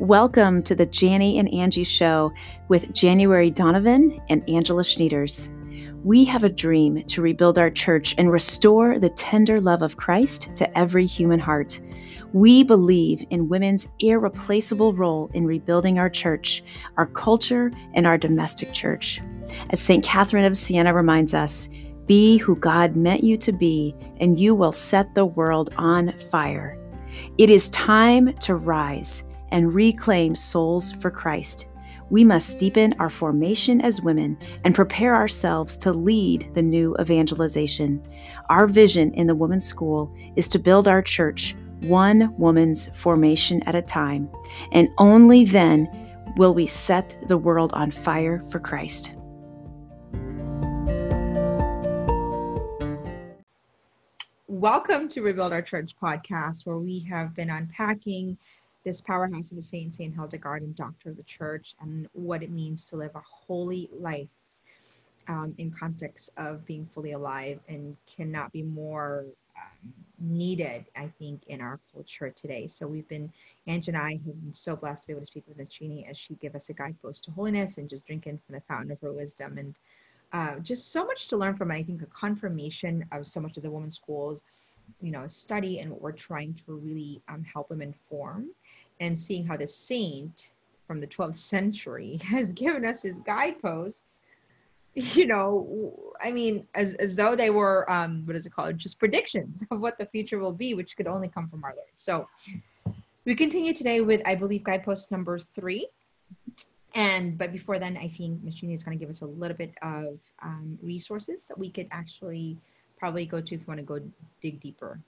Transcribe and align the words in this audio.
Welcome 0.00 0.62
to 0.62 0.74
the 0.74 0.86
Janny 0.86 1.38
and 1.38 1.52
Angie 1.52 1.84
Show 1.84 2.32
with 2.68 2.94
January 2.94 3.50
Donovan 3.50 4.18
and 4.30 4.42
Angela 4.48 4.82
Schneiders. 4.82 5.52
We 6.02 6.24
have 6.24 6.42
a 6.42 6.48
dream 6.48 7.04
to 7.04 7.20
rebuild 7.20 7.58
our 7.58 7.68
church 7.68 8.14
and 8.16 8.32
restore 8.32 8.98
the 8.98 9.10
tender 9.10 9.60
love 9.60 9.82
of 9.82 9.98
Christ 9.98 10.56
to 10.56 10.78
every 10.78 11.04
human 11.04 11.38
heart. 11.38 11.80
We 12.32 12.62
believe 12.62 13.26
in 13.28 13.50
women's 13.50 13.88
irreplaceable 13.98 14.94
role 14.94 15.30
in 15.34 15.44
rebuilding 15.44 15.98
our 15.98 16.08
church, 16.08 16.64
our 16.96 17.06
culture, 17.06 17.70
and 17.92 18.06
our 18.06 18.16
domestic 18.16 18.72
church. 18.72 19.20
As 19.68 19.80
St. 19.80 20.02
Catherine 20.02 20.46
of 20.46 20.56
Siena 20.56 20.94
reminds 20.94 21.34
us, 21.34 21.68
be 22.06 22.38
who 22.38 22.56
God 22.56 22.96
meant 22.96 23.22
you 23.22 23.36
to 23.36 23.52
be, 23.52 23.94
and 24.18 24.40
you 24.40 24.54
will 24.54 24.72
set 24.72 25.14
the 25.14 25.26
world 25.26 25.74
on 25.76 26.16
fire. 26.30 26.78
It 27.36 27.50
is 27.50 27.68
time 27.68 28.32
to 28.38 28.54
rise 28.54 29.26
and 29.50 29.74
reclaim 29.74 30.34
souls 30.34 30.92
for 30.92 31.10
Christ. 31.10 31.68
We 32.10 32.24
must 32.24 32.58
deepen 32.58 32.94
our 32.98 33.08
formation 33.08 33.80
as 33.80 34.02
women 34.02 34.36
and 34.64 34.74
prepare 34.74 35.14
ourselves 35.14 35.76
to 35.78 35.92
lead 35.92 36.52
the 36.54 36.62
new 36.62 36.96
evangelization. 37.00 38.02
Our 38.48 38.66
vision 38.66 39.14
in 39.14 39.28
the 39.28 39.34
Women's 39.34 39.64
School 39.64 40.12
is 40.34 40.48
to 40.48 40.58
build 40.58 40.88
our 40.88 41.02
church 41.02 41.54
one 41.82 42.36
woman's 42.36 42.88
formation 42.96 43.62
at 43.66 43.74
a 43.74 43.82
time, 43.82 44.28
and 44.72 44.88
only 44.98 45.44
then 45.44 45.88
will 46.36 46.52
we 46.52 46.66
set 46.66 47.16
the 47.28 47.38
world 47.38 47.72
on 47.74 47.90
fire 47.90 48.42
for 48.50 48.58
Christ. 48.58 49.16
Welcome 54.46 55.08
to 55.10 55.22
Rebuild 55.22 55.54
Our 55.54 55.62
Church 55.62 55.94
podcast, 55.96 56.66
where 56.66 56.76
we 56.76 57.00
have 57.08 57.34
been 57.34 57.48
unpacking 57.48 58.36
this 58.84 59.00
powerhouse 59.00 59.52
of 59.52 59.58
a 59.58 59.62
saint, 59.62 59.94
Saint 59.94 60.14
Hildegard, 60.14 60.62
and 60.62 60.74
doctor 60.74 61.10
of 61.10 61.16
the 61.16 61.22
church, 61.24 61.74
and 61.80 62.08
what 62.12 62.42
it 62.42 62.50
means 62.50 62.86
to 62.86 62.96
live 62.96 63.14
a 63.14 63.22
holy 63.46 63.90
life 63.92 64.28
um, 65.28 65.54
in 65.58 65.70
context 65.70 66.30
of 66.36 66.64
being 66.66 66.88
fully 66.94 67.12
alive 67.12 67.60
and 67.68 67.96
cannot 68.06 68.52
be 68.52 68.62
more 68.62 69.24
um, 69.56 69.92
needed, 70.18 70.86
I 70.96 71.10
think, 71.18 71.42
in 71.46 71.60
our 71.60 71.78
culture 71.92 72.30
today. 72.30 72.66
So 72.66 72.86
we've 72.86 73.08
been, 73.08 73.30
Ange 73.66 73.88
and 73.88 73.96
I 73.96 74.12
have 74.12 74.24
been 74.24 74.52
so 74.52 74.76
blessed 74.76 75.02
to 75.02 75.06
be 75.08 75.12
able 75.12 75.22
to 75.22 75.26
speak 75.26 75.44
with 75.46 75.58
Miss 75.58 75.68
Jeannie 75.68 76.06
as 76.06 76.18
she 76.18 76.34
give 76.34 76.54
us 76.54 76.68
a 76.70 76.72
guidepost 76.72 77.24
to 77.24 77.30
holiness 77.30 77.78
and 77.78 77.88
just 77.88 78.06
drinking 78.06 78.40
from 78.44 78.54
the 78.54 78.62
fountain 78.62 78.90
of 78.90 79.00
her 79.00 79.12
wisdom 79.12 79.58
and 79.58 79.78
uh, 80.32 80.58
just 80.60 80.92
so 80.92 81.04
much 81.04 81.28
to 81.28 81.36
learn 81.36 81.56
from. 81.56 81.70
And 81.70 81.80
I 81.80 81.82
think 81.82 82.02
a 82.02 82.06
confirmation 82.06 83.04
of 83.12 83.26
so 83.26 83.40
much 83.40 83.56
of 83.56 83.62
the 83.62 83.70
women's 83.70 83.96
schools 83.96 84.42
you 85.00 85.10
know 85.10 85.26
study 85.26 85.80
and 85.80 85.90
what 85.90 86.00
we're 86.00 86.12
trying 86.12 86.54
to 86.54 86.72
really 86.72 87.22
um, 87.28 87.44
help 87.44 87.68
them 87.68 87.82
inform 87.82 88.48
and 89.00 89.18
seeing 89.18 89.46
how 89.46 89.56
the 89.56 89.66
saint 89.66 90.50
from 90.86 91.00
the 91.00 91.06
12th 91.06 91.36
century 91.36 92.18
has 92.22 92.52
given 92.52 92.84
us 92.84 93.02
his 93.02 93.20
guideposts. 93.20 94.08
You 94.94 95.26
know 95.26 96.12
i 96.20 96.32
mean 96.32 96.66
as, 96.74 96.94
as 96.94 97.14
though 97.14 97.36
they 97.36 97.50
were 97.50 97.88
um, 97.90 98.26
what 98.26 98.34
is 98.34 98.44
it 98.46 98.52
called? 98.52 98.76
Just 98.76 98.98
predictions 98.98 99.64
of 99.70 99.80
what 99.80 99.98
the 99.98 100.06
future 100.06 100.38
will 100.38 100.52
be 100.52 100.74
which 100.74 100.96
could 100.96 101.06
only 101.06 101.28
come 101.28 101.48
from 101.48 101.62
our 101.64 101.74
lord. 101.76 101.88
So 101.94 102.28
we 103.24 103.34
continue 103.34 103.72
today 103.72 104.00
with 104.00 104.20
i 104.26 104.34
believe 104.34 104.64
guidepost 104.64 105.12
number 105.12 105.38
three. 105.38 105.88
And 106.96 107.38
but 107.38 107.52
before 107.52 107.78
then 107.78 107.96
i 107.96 108.08
think 108.08 108.42
machine 108.42 108.72
is 108.72 108.82
going 108.82 108.98
to 108.98 109.00
give 109.00 109.10
us 109.10 109.22
a 109.22 109.26
little 109.26 109.56
bit 109.56 109.72
of 109.82 110.18
um, 110.42 110.76
resources 110.82 111.46
that 111.46 111.56
we 111.56 111.70
could 111.70 111.86
actually 111.92 112.58
probably 113.00 113.24
go 113.24 113.40
to 113.40 113.54
if 113.54 113.60
you 113.60 113.66
want 113.66 113.80
to 113.80 113.84
go 113.84 113.98
dig 114.42 114.60
deeper. 114.60 115.00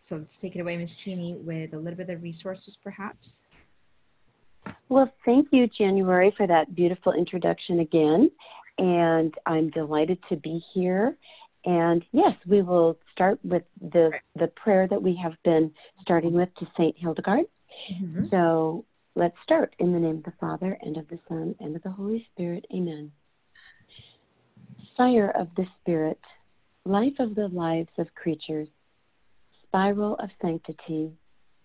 So 0.00 0.16
let's 0.16 0.38
take 0.38 0.56
it 0.56 0.60
away, 0.60 0.76
Ms. 0.76 0.94
Jeannie, 0.94 1.34
with 1.34 1.74
a 1.74 1.78
little 1.78 1.96
bit 1.96 2.10
of 2.10 2.22
resources, 2.22 2.76
perhaps. 2.76 3.44
Well, 4.88 5.12
thank 5.24 5.48
you, 5.52 5.68
January, 5.68 6.32
for 6.36 6.46
that 6.46 6.74
beautiful 6.74 7.12
introduction 7.12 7.80
again. 7.80 8.30
And 8.78 9.34
I'm 9.46 9.70
delighted 9.70 10.18
to 10.30 10.36
be 10.36 10.64
here. 10.74 11.16
And 11.64 12.04
yes, 12.10 12.32
we 12.46 12.62
will 12.62 12.98
start 13.12 13.38
with 13.44 13.62
the, 13.80 14.10
right. 14.10 14.20
the 14.34 14.48
prayer 14.48 14.88
that 14.88 15.00
we 15.00 15.14
have 15.22 15.34
been 15.44 15.70
starting 16.00 16.32
with 16.32 16.48
to 16.58 16.66
St. 16.76 16.96
Hildegard. 16.98 17.44
Mm-hmm. 17.92 18.26
So 18.30 18.84
let's 19.14 19.36
start 19.44 19.76
in 19.78 19.92
the 19.92 20.00
name 20.00 20.16
of 20.16 20.24
the 20.24 20.32
Father, 20.40 20.76
and 20.80 20.96
of 20.96 21.06
the 21.08 21.18
Son, 21.28 21.54
and 21.60 21.76
of 21.76 21.82
the 21.82 21.90
Holy 21.90 22.26
Spirit. 22.32 22.66
Amen. 22.74 23.12
Sire 24.96 25.30
of 25.30 25.48
the 25.56 25.66
Spirit, 25.80 26.20
life 26.84 27.18
of 27.18 27.34
the 27.34 27.48
lives 27.48 27.88
of 27.96 28.14
creatures, 28.14 28.68
spiral 29.62 30.16
of 30.16 30.28
sanctity, 30.42 31.10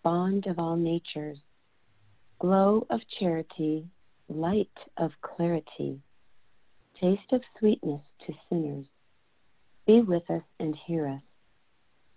bond 0.02 0.48
of 0.48 0.58
all 0.58 0.78
natures, 0.78 1.38
glow 2.40 2.88
of 2.90 3.02
charity, 3.20 3.86
light 4.30 4.72
of 4.96 5.12
clarity, 5.22 6.00
taste 7.02 7.34
of 7.34 7.42
sweetness 7.60 8.02
to 8.26 8.34
sinners, 8.48 8.86
be 9.86 10.00
with 10.00 10.30
us 10.30 10.44
and 10.62 10.74
hear 10.86 11.06
us, 11.06 11.24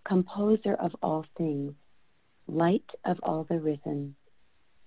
composer 0.04 0.74
of 0.74 0.94
all 1.02 1.26
things, 1.36 1.74
light 2.46 2.88
of 3.04 3.18
all 3.24 3.44
the 3.48 3.58
risen, 3.58 4.14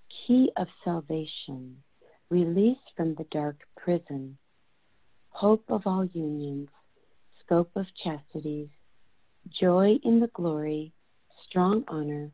key 0.08 0.50
of 0.56 0.68
salvation, 0.84 1.76
release 2.30 2.78
from 2.96 3.14
the 3.16 3.26
dark 3.30 3.56
prison 3.76 4.38
hope 5.34 5.64
of 5.68 5.82
all 5.84 6.04
unions, 6.04 6.68
scope 7.44 7.70
of 7.74 7.86
chastities, 8.02 8.68
joy 9.60 9.98
in 10.04 10.20
the 10.20 10.28
glory, 10.28 10.92
strong 11.46 11.84
honor, 11.88 12.30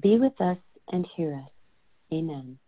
be 0.00 0.18
with 0.18 0.38
us 0.40 0.58
and 0.92 1.06
hear 1.16 1.34
us. 1.34 1.50
Amen. 2.12 2.58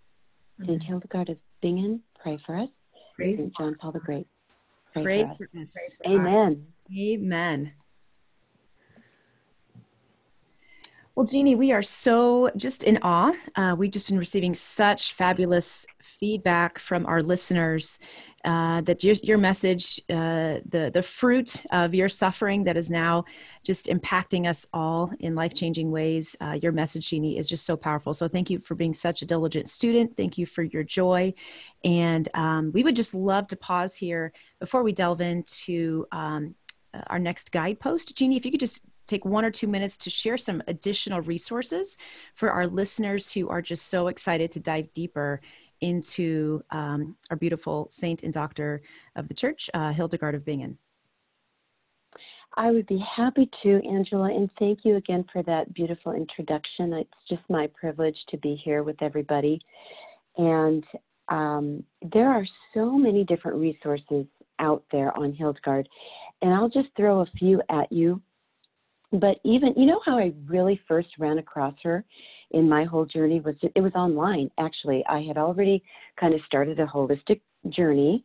Amen. 0.59 0.67
Saint 0.67 0.83
Hildegard 0.83 1.29
of 1.29 1.37
Bingen, 1.61 2.01
pray 2.19 2.39
for 2.47 2.57
us. 2.57 2.71
Pray 3.17 3.37
Saint 3.37 3.55
John 3.57 3.75
Paul 3.75 3.93
the 3.93 4.01
Great, 4.01 4.27
pray, 4.95 5.03
pray 5.03 5.23
for, 5.37 5.45
us. 5.45 5.51
For 5.53 5.61
us. 5.61 5.73
Amen. 6.07 6.67
Amen. 6.99 7.73
Well, 11.15 11.27
Jeannie, 11.27 11.55
we 11.55 11.73
are 11.73 11.83
so 11.83 12.51
just 12.57 12.85
in 12.85 12.99
awe. 13.01 13.33
Uh, 13.55 13.75
we've 13.77 13.91
just 13.91 14.09
been 14.09 14.19
receiving 14.19 14.53
such 14.53 15.15
fabulous 15.15 15.87
feedback 16.03 16.79
from 16.79 17.07
our 17.07 17.23
listeners 17.23 17.99
uh, 18.47 18.81
that 18.83 19.03
your, 19.03 19.17
your 19.25 19.39
message, 19.39 20.01
uh, 20.09 20.61
the, 20.69 20.91
the 20.95 21.03
fruit 21.03 21.61
of 21.73 21.95
your 21.95 22.09
suffering 22.09 22.63
that 22.65 22.77
is 22.77 22.91
now 22.91 23.25
just 23.65 23.87
impacting 23.89 24.49
us 24.49 24.67
all 24.73 25.11
in 25.19 25.35
life 25.35 25.53
changing 25.53 25.91
ways, 25.91 26.37
uh, 26.41 26.57
your 26.63 26.71
message, 26.71 27.11
Jeannie, 27.11 27.39
is 27.39 27.49
just 27.49 27.67
so 27.67 27.77
powerful. 27.77 28.15
So 28.15 28.29
thank 28.29 28.49
you 28.49 28.61
for 28.61 28.77
being 28.77 28.95
such 28.95 29.21
a 29.21 29.27
diligent 29.27 29.69
student. 29.69 30.17
Thank 30.17 30.39
you 30.39 30.47
for 30.47 30.63
your 30.63 30.85
joy. 30.85 31.35
And 31.85 32.29
um, 32.35 32.71
we 32.73 32.85
would 32.85 32.95
just 32.95 33.15
love 33.15 33.49
to 33.49 33.57
pause 33.57 33.97
here 33.97 34.33
before 34.61 34.85
we 34.85 34.93
delve 34.93 35.21
into 35.21 36.07
um, 36.13 36.55
our 37.09 37.19
next 37.19 37.51
guidepost. 37.51 38.17
Jeannie, 38.17 38.37
if 38.37 38.45
you 38.45 38.53
could 38.53 38.61
just 38.61 38.81
take 39.07 39.25
one 39.25 39.45
or 39.45 39.51
two 39.51 39.67
minutes 39.67 39.97
to 39.97 40.11
share 40.11 40.37
some 40.37 40.63
additional 40.67 41.21
resources 41.21 41.99
for 42.35 42.51
our 42.51 42.67
listeners 42.67 43.33
who 43.33 43.49
are 43.49 43.63
just 43.63 43.87
so 43.89 44.09
excited 44.09 44.51
to 44.53 44.61
dive 44.61 44.93
deeper 44.93 45.41
into 45.81 46.63
um, 46.71 47.17
our 47.31 47.37
beautiful 47.37 47.87
saint 47.91 48.23
and 48.23 48.33
doctor 48.33 48.83
of 49.15 49.29
the 49.29 49.35
church, 49.35 49.71
uh, 49.75 49.93
Hildegard 49.93 50.35
of 50.35 50.45
Bingen. 50.45 50.79
I 52.59 52.71
would 52.71 52.87
be 52.87 53.05
happy 53.15 53.51
to, 53.63 53.87
Angela, 53.87 54.35
and 54.35 54.51
thank 54.59 54.81
you 54.85 54.97
again 54.97 55.27
for 55.31 55.43
that 55.43 55.75
beautiful 55.75 56.13
introduction. 56.13 56.95
It's 56.95 57.11
just 57.29 57.43
my 57.51 57.69
privilege 57.79 58.17
to 58.31 58.39
be 58.39 58.61
here 58.65 58.83
with 58.83 59.03
everybody. 59.03 59.61
And 60.39 60.85
um, 61.29 61.85
there 62.13 62.31
are 62.31 62.47
so 62.73 62.93
many 62.93 63.25
different 63.25 63.59
resources 63.59 64.27
out 64.59 64.85
there 64.91 65.17
on 65.19 65.35
Hildegard, 65.35 65.87
and 66.41 66.55
I'll 66.55 66.71
just 66.71 66.89
throw 66.97 67.21
a 67.21 67.27
few 67.39 67.61
at 67.69 67.93
you 67.93 68.23
but 69.13 69.39
even 69.45 69.75
you 69.77 69.87
know 69.87 70.01
how 70.05 70.19
I 70.19 70.33
really 70.47 70.81
first 70.89 71.09
ran 71.19 71.39
across 71.39 71.75
her 71.83 72.05
in 72.53 72.69
my 72.69 72.85
whole 72.85 73.05
journey 73.05 73.41
was 73.41 73.55
it 73.63 73.81
was 73.81 73.93
online 73.95 74.51
actually. 74.59 75.05
I 75.09 75.23
had 75.23 75.37
already 75.37 75.83
kind 76.19 76.35
of 76.35 76.41
started 76.47 76.79
a 76.81 76.87
holistic 76.87 77.41
journey 77.69 78.25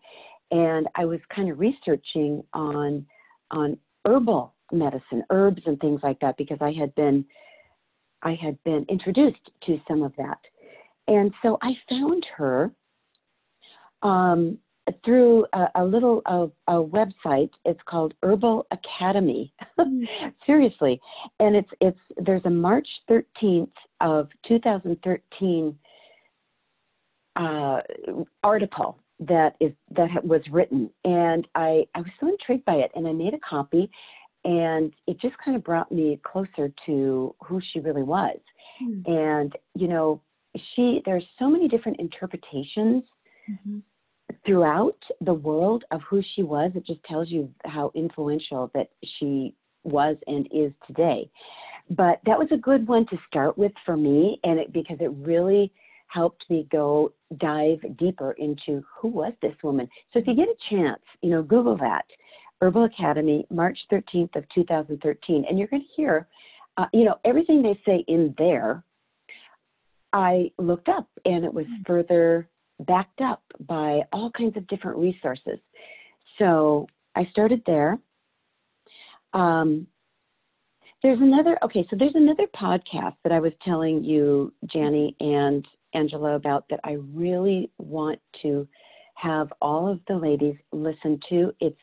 and 0.51 0.88
I 0.95 1.06
was 1.06 1.19
kind 1.33 1.50
of 1.50 1.59
researching 1.59 2.44
on 2.53 3.06
on 3.50 3.77
herbal 4.06 4.53
medicine, 4.71 5.23
herbs 5.29 5.62
and 5.65 5.79
things 5.79 6.01
like 6.03 6.19
that 6.19 6.38
because 6.38 6.59
I 6.62 6.71
had 6.71 6.94
been 6.95 7.25
I 8.21 8.35
had 8.41 8.62
been 8.63 8.85
introduced 8.89 9.50
to 9.65 9.79
some 9.88 10.03
of 10.03 10.13
that. 10.18 10.38
And 11.07 11.33
so 11.41 11.57
I 11.62 11.71
found 11.89 12.25
her 12.38 12.71
um, 14.03 14.57
through 15.06 15.45
a, 15.54 15.68
a 15.75 15.86
little 15.86 16.22
a, 16.25 16.48
a, 16.72 16.83
website. 16.83 17.50
It's 17.66 17.80
called 17.86 18.13
Herbal 18.24 18.68
Academy. 18.72 19.54
Mm. 19.80 20.04
Seriously, 20.45 21.00
and 21.39 21.56
it's 21.56 21.69
it's 21.80 22.00
there's 22.18 22.45
a 22.45 22.50
March 22.50 22.88
13th 23.10 23.72
of 24.00 24.30
2013 24.48 25.78
uh, 27.36 27.81
article 28.44 28.98
that 29.19 29.56
is 29.60 29.72
that 29.92 30.24
was 30.24 30.42
written, 30.51 30.89
and 31.04 31.48
I 31.56 31.86
I 31.95 32.00
was 32.00 32.12
so 32.19 32.28
intrigued 32.28 32.66
by 32.66 32.75
it, 32.75 32.92
and 32.95 33.07
I 33.07 33.13
made 33.13 33.33
a 33.33 33.39
copy, 33.39 33.89
and 34.44 34.94
it 35.07 35.19
just 35.22 35.36
kind 35.44 35.56
of 35.56 35.63
brought 35.63 35.92
me 35.92 36.19
closer 36.24 36.74
to 36.88 37.36
who 37.45 37.62
she 37.72 37.80
really 37.80 38.04
was, 38.04 38.39
mm. 38.83 39.07
and 39.07 39.54
you 39.75 39.88
know 39.88 40.22
she 40.75 41.01
there's 41.06 41.24
so 41.39 41.50
many 41.50 41.68
different 41.68 42.00
interpretations 42.00 43.04
mm-hmm. 43.50 43.80
Throughout 44.45 44.98
the 45.22 45.33
world 45.33 45.83
of 45.92 46.01
who 46.10 46.22
she 46.36 46.44
was. 46.44 46.72
It 46.75 46.86
just 46.86 47.04
tells 47.04 47.30
you 47.30 47.50
how 47.66 47.92
influential 47.95 48.72
that 48.74 48.89
she 49.19 49.56
was 49.83 50.18
and 50.28 50.48
is 50.51 50.72
today. 50.88 51.30
But 51.89 52.19
that 52.25 52.38
was 52.38 52.48
a 52.51 52.57
good 52.57 52.88
one 52.88 53.06
to 53.07 53.18
start 53.28 53.57
with 53.57 53.74
for 53.86 53.98
me, 53.98 54.39
and 54.44 54.60
it, 54.60 54.74
because 54.74 54.98
it 55.00 55.12
really 55.18 55.72
helped 56.07 56.44
me 56.50 56.68
go 56.72 57.12
dive 57.38 57.80
deeper 57.98 58.33
into 58.33 58.83
who 58.98 59.07
was 59.07 59.33
this 59.42 59.56
woman. 59.63 59.89
So 60.12 60.19
if 60.19 60.28
you 60.28 60.36
get 60.36 60.48
a 60.48 60.56
chance, 60.69 61.01
you 61.22 61.30
know, 61.30 61.42
Google 61.42 61.78
that 61.78 62.06
Herbal 62.62 62.86
Academy, 62.86 63.45
March 63.50 63.78
13th 63.92 64.36
of 64.36 64.45
2013, 64.54 65.45
and 65.50 65.57
you're 65.57 65.68
going 65.68 65.81
to 65.81 65.88
hear, 65.95 66.28
uh, 66.78 66.86
you 66.94 67.04
know, 67.04 67.16
everything 67.25 67.62
they 67.62 67.80
say 67.86 68.06
in 68.07 68.33
there. 68.38 68.83
I 70.13 70.51
looked 70.57 70.89
up, 70.89 71.07
and 71.24 71.45
it 71.45 71.54
was 71.54 71.66
hmm. 71.66 71.83
further 71.88 72.48
backed 72.86 73.22
up 73.22 73.42
by 73.68 74.01
all 74.12 74.31
kinds 74.31 74.57
of 74.57 74.68
different 74.68 74.98
resources. 74.98 75.60
So 76.38 76.88
I 77.16 77.25
started 77.31 77.62
there. 77.66 77.98
Um, 79.33 79.88
there's 81.04 81.19
another 81.19 81.57
okay, 81.63 81.86
so 81.89 81.95
there's 81.98 82.16
another 82.16 82.45
podcast 82.56 83.16
that 83.24 83.31
I 83.31 83.39
was 83.39 83.54
telling 83.66 84.04
you, 84.04 84.54
Janie 84.72 85.16
and 85.19 85.66
Angela, 85.94 86.36
about 86.36 86.66
that 86.69 86.80
I 86.83 86.98
really 87.13 87.72
want 87.80 88.19
to 88.44 88.68
have 89.16 89.51
all 89.62 89.92
of 89.92 90.00
the 90.07 90.16
ladies 90.16 90.56
listen 90.72 91.19
to. 91.30 91.54
It's 91.60 91.80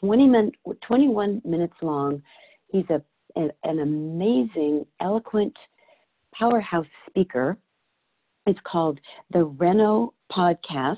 20 0.00 0.26
min, 0.26 0.52
21 0.86 1.42
minutes 1.44 1.74
long. 1.80 2.22
He's 2.68 2.88
a 2.90 3.02
an 3.36 3.80
amazing, 3.80 4.86
eloquent, 5.00 5.54
powerhouse 6.34 6.86
speaker. 7.08 7.58
It's 8.46 8.60
called 8.64 9.00
the 9.32 9.44
Reno 9.44 10.14
Podcast. 10.30 10.96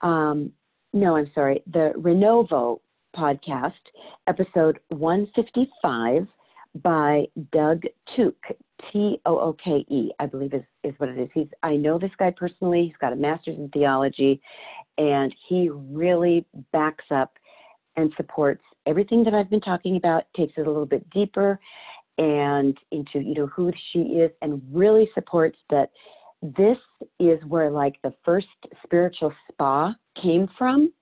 Um, 0.00 0.50
no, 0.92 1.16
I'm 1.16 1.30
sorry, 1.34 1.62
the 1.72 1.92
Renovo 1.96 2.80
Podcast, 3.16 3.72
episode 4.26 4.80
155 4.88 6.26
by 6.82 7.26
Doug 7.52 7.82
Tooke, 8.16 8.44
T 8.92 9.20
O 9.24 9.38
O 9.38 9.52
K 9.52 9.86
E, 9.88 10.10
I 10.18 10.26
believe 10.26 10.52
is, 10.52 10.64
is 10.82 10.94
what 10.98 11.10
it 11.10 11.18
is. 11.18 11.28
He's 11.32 11.46
I 11.62 11.76
know 11.76 11.96
this 11.96 12.10
guy 12.18 12.34
personally. 12.36 12.86
He's 12.86 12.96
got 13.00 13.12
a 13.12 13.16
master's 13.16 13.56
in 13.56 13.68
theology, 13.68 14.40
and 14.98 15.32
he 15.48 15.70
really 15.70 16.44
backs 16.72 17.04
up 17.12 17.38
and 17.96 18.12
supports 18.16 18.62
everything 18.86 19.22
that 19.24 19.34
I've 19.34 19.50
been 19.50 19.60
talking 19.60 19.96
about. 19.96 20.24
Takes 20.36 20.54
it 20.56 20.66
a 20.66 20.70
little 20.70 20.86
bit 20.86 21.08
deeper 21.10 21.60
and 22.18 22.76
into 22.90 23.20
you 23.20 23.34
know 23.34 23.46
who 23.46 23.72
she 23.92 24.00
is, 24.00 24.32
and 24.42 24.60
really 24.72 25.08
supports 25.14 25.58
that 25.70 25.92
this 26.44 26.78
is 27.18 27.42
where 27.48 27.70
like 27.70 27.96
the 28.02 28.14
first 28.24 28.46
spiritual 28.84 29.32
spa 29.50 29.94
came 30.22 30.48
from. 30.58 30.92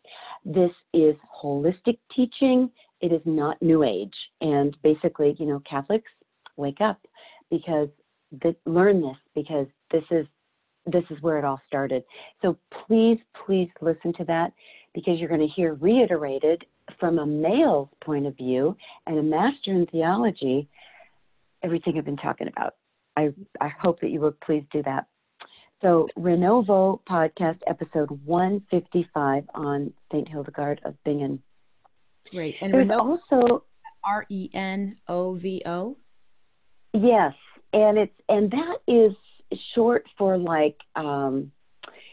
This 0.44 0.70
is 0.94 1.14
holistic 1.42 1.98
teaching 2.14 2.70
it 3.02 3.12
is 3.12 3.20
not 3.24 3.60
new 3.60 3.82
age. 3.82 4.14
And 4.40 4.76
basically, 4.82 5.36
you 5.38 5.46
know, 5.46 5.60
Catholics 5.68 6.10
wake 6.56 6.80
up 6.80 7.00
because 7.50 7.88
learn 8.64 9.02
this 9.02 9.16
because 9.34 9.66
this 9.90 10.04
is 10.10 10.26
this 10.86 11.04
is 11.10 11.20
where 11.20 11.38
it 11.38 11.44
all 11.44 11.60
started. 11.66 12.02
So 12.40 12.56
please, 12.86 13.18
please 13.44 13.68
listen 13.80 14.12
to 14.14 14.24
that 14.24 14.52
because 14.94 15.18
you're 15.18 15.28
going 15.28 15.46
to 15.46 15.54
hear 15.54 15.74
reiterated 15.74 16.64
from 16.98 17.18
a 17.18 17.26
male's 17.26 17.88
point 18.04 18.26
of 18.26 18.36
view 18.36 18.76
and 19.06 19.18
a 19.18 19.22
master 19.22 19.70
in 19.70 19.86
theology 19.86 20.68
everything 21.62 21.96
I've 21.96 22.04
been 22.04 22.16
talking 22.16 22.48
about. 22.48 22.74
I, 23.16 23.32
I 23.60 23.68
hope 23.68 24.00
that 24.00 24.10
you 24.10 24.18
will 24.18 24.34
please 24.44 24.64
do 24.72 24.82
that. 24.82 25.06
So, 25.82 26.06
Renovo 26.16 27.00
podcast 27.10 27.58
episode 27.66 28.08
155 28.24 29.44
on 29.52 29.92
St. 30.12 30.28
Hildegard 30.28 30.80
of 30.84 30.94
Bingen. 31.04 31.42
Great. 32.30 32.54
And 32.60 32.72
There's 32.72 32.86
Renovo, 32.86 33.18
also 33.32 33.64
R 34.04 34.24
E 34.30 34.48
N 34.54 34.96
O 35.08 35.34
V 35.34 35.62
O. 35.66 35.96
Yes, 36.92 37.34
and 37.72 37.98
it's 37.98 38.14
and 38.28 38.52
that 38.52 38.76
is 38.86 39.12
short 39.74 40.06
for 40.16 40.38
like 40.38 40.76
um, 40.94 41.50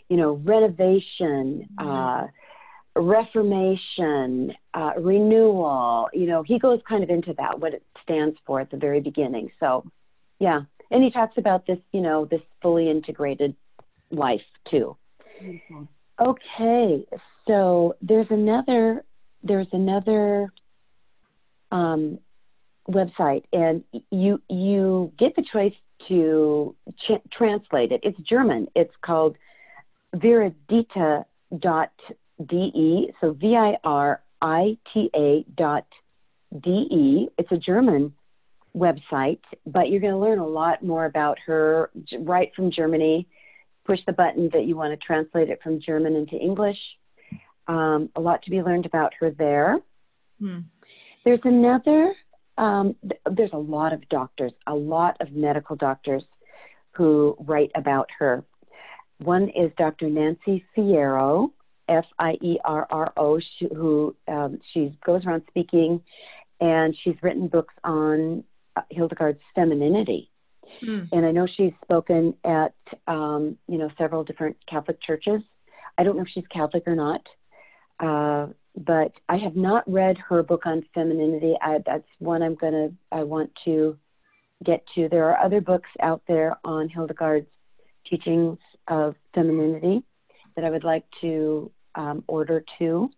you 0.09 0.17
know 0.17 0.41
renovation, 0.43 1.69
mm-hmm. 1.79 1.87
uh, 1.87 2.27
reformation, 2.95 4.51
uh, 4.73 4.93
renewal. 4.97 6.09
You 6.11 6.25
know, 6.25 6.41
he 6.41 6.57
goes 6.57 6.79
kind 6.89 7.03
of 7.03 7.11
into 7.11 7.33
that 7.37 7.59
what 7.59 7.75
it 7.75 7.83
stands 8.01 8.35
for 8.47 8.59
at 8.59 8.71
the 8.71 8.77
very 8.77 8.99
beginning. 8.99 9.51
So, 9.59 9.85
yeah, 10.39 10.61
and 10.91 11.03
he 11.03 11.11
talks 11.11 11.37
about 11.37 11.65
this, 11.67 11.79
you 11.91 12.01
know, 12.01 12.25
this 12.25 12.41
fully 12.61 12.89
integrated 12.89 13.55
life 14.11 14.41
too. 14.69 14.97
Mm-hmm. 15.41 15.83
Okay, 16.19 17.05
so 17.47 17.95
there's 18.01 18.27
another 18.29 19.05
there's 19.41 19.67
another 19.71 20.51
um, 21.71 22.19
website, 22.89 23.43
and 23.53 23.83
you 24.11 24.41
you 24.49 25.13
get 25.17 25.35
the 25.35 25.45
choice 25.51 25.73
to 26.07 26.75
ch- 26.97 27.31
translate 27.31 27.91
it. 27.91 28.01
It's 28.03 28.19
German. 28.19 28.67
It's 28.75 28.93
called 29.01 29.37
viridita.de. 30.15 31.25
So 33.21 33.33
V 33.33 33.55
I 33.55 33.77
R 33.83 34.21
I 34.41 34.77
T 34.93 35.09
A 35.15 35.45
dot 35.55 35.85
D 36.61 36.69
E. 36.69 37.29
It's 37.37 37.51
a 37.51 37.57
German 37.57 38.13
website, 38.75 39.39
but 39.65 39.89
you're 39.89 39.99
going 39.99 40.13
to 40.13 40.19
learn 40.19 40.39
a 40.39 40.47
lot 40.47 40.83
more 40.83 41.05
about 41.05 41.37
her 41.45 41.89
right 42.19 42.51
from 42.55 42.71
Germany. 42.71 43.27
Push 43.85 43.99
the 44.05 44.13
button 44.13 44.49
that 44.53 44.65
you 44.65 44.75
want 44.75 44.97
to 44.97 45.05
translate 45.05 45.49
it 45.49 45.59
from 45.63 45.81
German 45.81 46.15
into 46.15 46.35
English 46.35 46.77
um, 47.69 48.09
a 48.15 48.19
lot 48.19 48.41
to 48.43 48.49
be 48.49 48.61
learned 48.61 48.87
about 48.87 49.13
her 49.19 49.29
there. 49.29 49.77
Hmm. 50.39 50.59
There's 51.23 51.39
another, 51.43 52.13
um, 52.57 52.95
th- 53.01 53.21
there's 53.31 53.53
a 53.53 53.57
lot 53.57 53.93
of 53.93 54.07
doctors, 54.09 54.51
a 54.65 54.73
lot 54.73 55.15
of 55.21 55.31
medical 55.31 55.75
doctors 55.75 56.23
who 56.93 57.37
write 57.39 57.71
about 57.75 58.09
her. 58.17 58.43
One 59.19 59.49
is 59.49 59.71
Dr. 59.77 60.09
Nancy 60.09 60.65
Fierro, 60.75 61.51
F 61.87 62.05
I 62.17 62.37
E 62.41 62.57
R 62.65 62.87
R 62.89 63.13
O, 63.17 63.39
who 63.75 64.15
um, 64.27 64.59
she 64.73 64.97
goes 65.05 65.23
around 65.25 65.43
speaking, 65.47 66.01
and 66.59 66.97
she's 67.03 67.15
written 67.21 67.47
books 67.47 67.73
on 67.83 68.43
Hildegard's 68.89 69.41
femininity. 69.55 70.29
Hmm. 70.81 71.03
And 71.11 71.25
I 71.25 71.31
know 71.31 71.47
she's 71.57 71.73
spoken 71.83 72.35
at 72.43 72.73
um, 73.07 73.57
you 73.67 73.77
know 73.77 73.89
several 73.97 74.23
different 74.23 74.57
Catholic 74.69 75.01
churches. 75.01 75.41
I 75.97 76.03
don't 76.03 76.15
know 76.15 76.23
if 76.23 76.29
she's 76.33 76.47
Catholic 76.53 76.83
or 76.85 76.95
not, 76.95 77.21
uh, 77.99 78.47
but 78.77 79.11
I 79.27 79.37
have 79.37 79.55
not 79.55 79.91
read 79.91 80.17
her 80.29 80.43
book 80.43 80.65
on 80.65 80.85
femininity. 80.93 81.55
I, 81.61 81.79
that's 81.85 82.07
one 82.19 82.43
I'm 82.43 82.55
gonna 82.55 82.89
I 83.11 83.23
want 83.23 83.51
to 83.65 83.97
get 84.63 84.83
to. 84.95 85.09
There 85.09 85.29
are 85.29 85.43
other 85.43 85.61
books 85.61 85.89
out 86.01 86.21
there 86.27 86.57
on 86.63 86.89
Hildegard's 86.89 87.47
teachings 88.09 88.57
of 88.87 89.15
femininity 89.33 90.03
that 90.55 90.65
I 90.65 90.69
would 90.69 90.83
like 90.83 91.05
to 91.21 91.71
um, 91.95 92.23
order 92.27 92.63
too. 92.77 93.09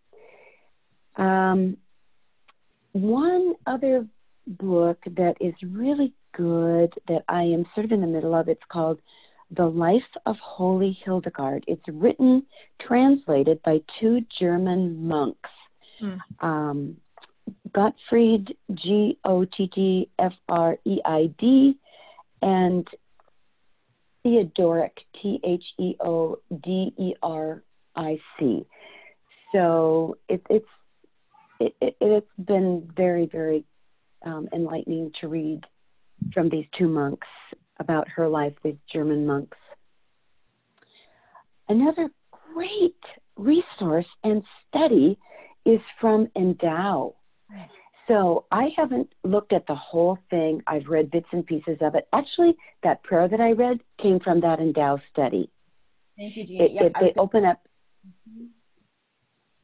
Um, 1.15 1.77
one 2.93 3.55
other 3.65 4.05
book 4.47 4.99
that 5.05 5.35
is 5.39 5.53
really 5.63 6.13
good 6.33 6.93
that 7.07 7.23
I 7.27 7.43
am 7.43 7.65
sort 7.73 7.85
of 7.85 7.91
in 7.91 8.01
the 8.01 8.07
middle 8.07 8.35
of. 8.35 8.47
It's 8.47 8.61
called 8.69 8.99
the 9.55 9.65
Life 9.65 10.01
of 10.25 10.37
Holy 10.41 10.97
Hildegard. 11.03 11.65
It's 11.67 11.83
written, 11.87 12.43
translated 12.79 13.61
by 13.63 13.81
two 13.99 14.21
German 14.39 15.07
monks, 15.07 15.49
mm. 16.01 16.19
um, 16.39 16.97
Gottfried, 17.73 18.55
G 18.73 19.17
O 19.25 19.45
T 19.45 19.69
T 19.73 20.09
F 20.19 20.33
R 20.47 20.77
E 20.85 20.99
I 21.03 21.33
D, 21.37 21.77
and 22.41 22.87
Theodoric, 24.23 24.97
T 25.21 25.39
H 25.43 25.63
E 25.79 25.95
O 25.99 26.39
D 26.63 26.93
E 26.97 27.13
R 27.21 27.61
I 27.95 28.19
C. 28.39 28.65
So 29.53 30.17
it, 30.29 30.41
it's 30.49 30.65
it, 31.59 31.75
it, 31.81 31.97
it's 31.99 32.27
been 32.39 32.89
very 32.95 33.25
very 33.25 33.65
um, 34.25 34.47
enlightening 34.53 35.11
to 35.21 35.27
read 35.27 35.61
from 36.33 36.49
these 36.49 36.65
two 36.77 36.87
monks 36.87 37.27
about 37.79 38.07
her 38.09 38.27
life, 38.27 38.53
these 38.63 38.75
German 38.91 39.25
monks. 39.25 39.57
Another 41.67 42.09
great 42.53 42.95
resource 43.37 44.05
and 44.23 44.43
study 44.67 45.17
is 45.65 45.79
from 45.99 46.27
Endow. 46.35 47.15
So 48.07 48.45
I 48.51 48.69
haven't 48.75 49.13
looked 49.23 49.53
at 49.53 49.67
the 49.67 49.75
whole 49.75 50.17
thing. 50.29 50.61
I've 50.67 50.87
read 50.87 51.11
bits 51.11 51.27
and 51.31 51.45
pieces 51.45 51.77
of 51.81 51.95
it. 51.95 52.07
Actually, 52.11 52.55
that 52.83 53.03
prayer 53.03 53.27
that 53.27 53.39
I 53.39 53.51
read 53.51 53.79
came 54.01 54.19
from 54.19 54.41
that 54.41 54.59
Endow 54.59 54.99
study. 55.11 55.49
Thank 56.17 56.35
you, 56.35 56.45
Jeannie. 56.45 56.65
It, 56.65 56.71
yep, 56.73 56.83
it, 56.85 56.93
they 56.99 57.13
open 57.17 57.45
up. 57.45 57.61
Mm-hmm. 58.05 58.45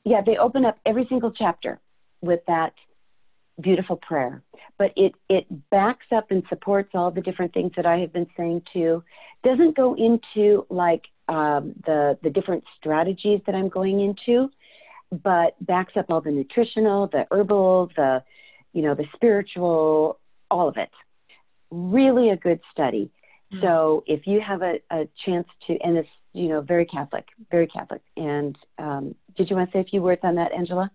Yeah, 0.05 0.21
they 0.25 0.37
open 0.37 0.65
up 0.65 0.77
every 0.85 1.05
single 1.09 1.31
chapter 1.31 1.81
with 2.21 2.39
that 2.47 2.73
beautiful 3.61 3.97
prayer. 3.97 4.41
But 4.77 4.91
it 4.95 5.13
it 5.29 5.45
backs 5.69 6.05
up 6.15 6.31
and 6.31 6.43
supports 6.49 6.89
all 6.93 7.11
the 7.11 7.21
different 7.21 7.53
things 7.53 7.71
that 7.75 7.85
I 7.85 7.97
have 7.99 8.13
been 8.13 8.27
saying 8.37 8.63
too. 8.71 9.03
Doesn't 9.43 9.75
go 9.75 9.95
into 9.95 10.65
like 10.69 11.05
um, 11.27 11.73
the 11.85 12.17
the 12.21 12.29
different 12.29 12.63
strategies 12.77 13.41
that 13.45 13.55
I'm 13.55 13.69
going 13.69 13.99
into, 14.01 14.49
but 15.11 15.55
backs 15.65 15.93
up 15.95 16.05
all 16.09 16.21
the 16.21 16.31
nutritional, 16.31 17.07
the 17.07 17.25
herbal, 17.31 17.91
the 17.95 18.23
you 18.73 18.81
know 18.81 18.95
the 18.95 19.05
spiritual, 19.15 20.19
all 20.51 20.67
of 20.67 20.77
it. 20.77 20.89
Really 21.71 22.29
a 22.29 22.37
good 22.37 22.61
study. 22.71 23.11
Mm-hmm. 23.51 23.63
So 23.63 24.03
if 24.07 24.27
you 24.27 24.41
have 24.41 24.61
a, 24.61 24.79
a 24.91 25.07
chance 25.25 25.47
to, 25.67 25.77
and 25.83 25.97
it's 25.97 26.09
you 26.33 26.49
know 26.49 26.61
very 26.61 26.85
Catholic, 26.85 27.25
very 27.49 27.67
Catholic. 27.67 28.01
And 28.15 28.57
um, 28.77 29.15
did 29.35 29.49
you 29.49 29.55
want 29.55 29.71
to 29.71 29.77
say 29.77 29.81
a 29.81 29.85
few 29.85 30.01
words 30.01 30.21
on 30.23 30.35
that, 30.35 30.51
Angela? 30.51 30.91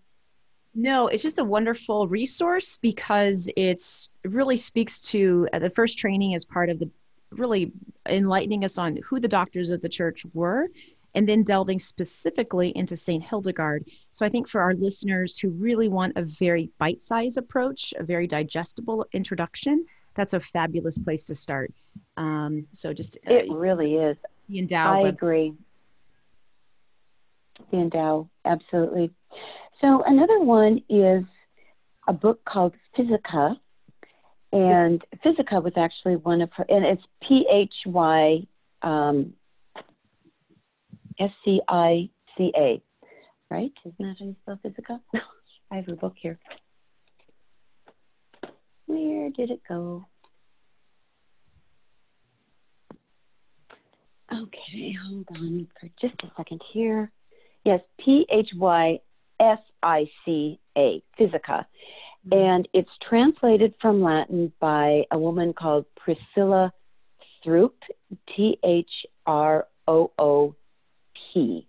No, 0.75 1.07
it's 1.07 1.23
just 1.23 1.39
a 1.39 1.43
wonderful 1.43 2.07
resource 2.07 2.77
because 2.77 3.49
it's 3.55 4.09
it 4.23 4.31
really 4.31 4.57
speaks 4.57 5.01
to 5.01 5.47
uh, 5.53 5.59
the 5.59 5.69
first 5.69 5.99
training 5.99 6.33
as 6.33 6.45
part 6.45 6.69
of 6.69 6.79
the 6.79 6.89
really 7.31 7.71
enlightening 8.07 8.63
us 8.63 8.77
on 8.77 8.97
who 9.05 9.19
the 9.19 9.27
doctors 9.27 9.69
of 9.69 9.81
the 9.81 9.89
church 9.89 10.23
were 10.33 10.67
and 11.15 11.29
then 11.29 11.43
delving 11.43 11.79
specifically 11.79 12.75
into 12.75 12.97
St. 12.97 13.23
Hildegard. 13.23 13.85
So 14.11 14.25
I 14.25 14.29
think 14.29 14.47
for 14.47 14.61
our 14.61 14.73
listeners 14.73 15.37
who 15.37 15.49
really 15.49 15.87
want 15.87 16.13
a 16.15 16.23
very 16.23 16.71
bite-sized 16.79 17.37
approach, 17.37 17.93
a 17.97 18.03
very 18.03 18.27
digestible 18.27 19.05
introduction, 19.13 19.85
that's 20.15 20.33
a 20.33 20.39
fabulous 20.39 20.97
place 20.97 21.25
to 21.27 21.35
start. 21.35 21.71
Um, 22.17 22.67
so 22.73 22.93
just 22.93 23.17
uh, 23.29 23.33
it 23.33 23.51
really 23.51 23.95
is. 23.95 24.17
The 24.49 24.59
endow. 24.59 25.05
I 25.05 25.07
agree. 25.07 25.53
The 27.71 27.77
endow, 27.77 28.29
absolutely. 28.45 29.11
So 29.81 30.03
another 30.05 30.39
one 30.39 30.81
is 30.89 31.23
a 32.07 32.13
book 32.13 32.41
called 32.45 32.73
Physica, 32.95 33.55
and 34.51 35.03
Physica 35.23 35.59
was 35.59 35.73
actually 35.77 36.15
one 36.17 36.41
of 36.41 36.49
her, 36.53 36.65
and 36.69 36.85
it's 36.85 37.03
P 37.27 37.45
H 37.51 37.73
Y 37.85 38.45
um, 38.81 39.33
S 41.19 41.31
C 41.43 41.61
I 41.67 42.09
C 42.37 42.51
A, 42.55 42.81
right? 43.49 43.71
Isn't 43.85 43.95
that 43.99 44.15
how 44.19 44.25
you 44.25 44.35
spell 44.41 44.59
Physica? 44.61 45.01
I 45.71 45.75
have 45.77 45.87
a 45.87 45.95
book 45.95 46.13
here. 46.17 46.37
Where 48.85 49.29
did 49.31 49.49
it 49.49 49.61
go? 49.67 50.05
Okay, 54.31 54.95
hold 55.05 55.27
on 55.31 55.67
for 55.79 55.89
just 56.01 56.15
a 56.23 56.31
second 56.37 56.61
here. 56.71 57.11
Yes, 57.63 57.81
P 58.03 58.25
H 58.31 58.49
Y 58.55 58.99
S 59.39 59.59
I 59.81 60.09
C 60.25 60.59
A, 60.77 61.03
Physica. 61.17 61.67
Mm-hmm. 62.27 62.33
And 62.33 62.67
it's 62.73 62.89
translated 63.07 63.73
from 63.81 64.01
Latin 64.01 64.51
by 64.59 65.03
a 65.11 65.17
woman 65.17 65.53
called 65.53 65.85
Priscilla 65.95 66.71
Throop, 67.43 67.75
T 68.35 68.57
H 68.63 68.89
R 69.25 69.67
O 69.87 70.11
O 70.17 70.55
P. 71.33 71.67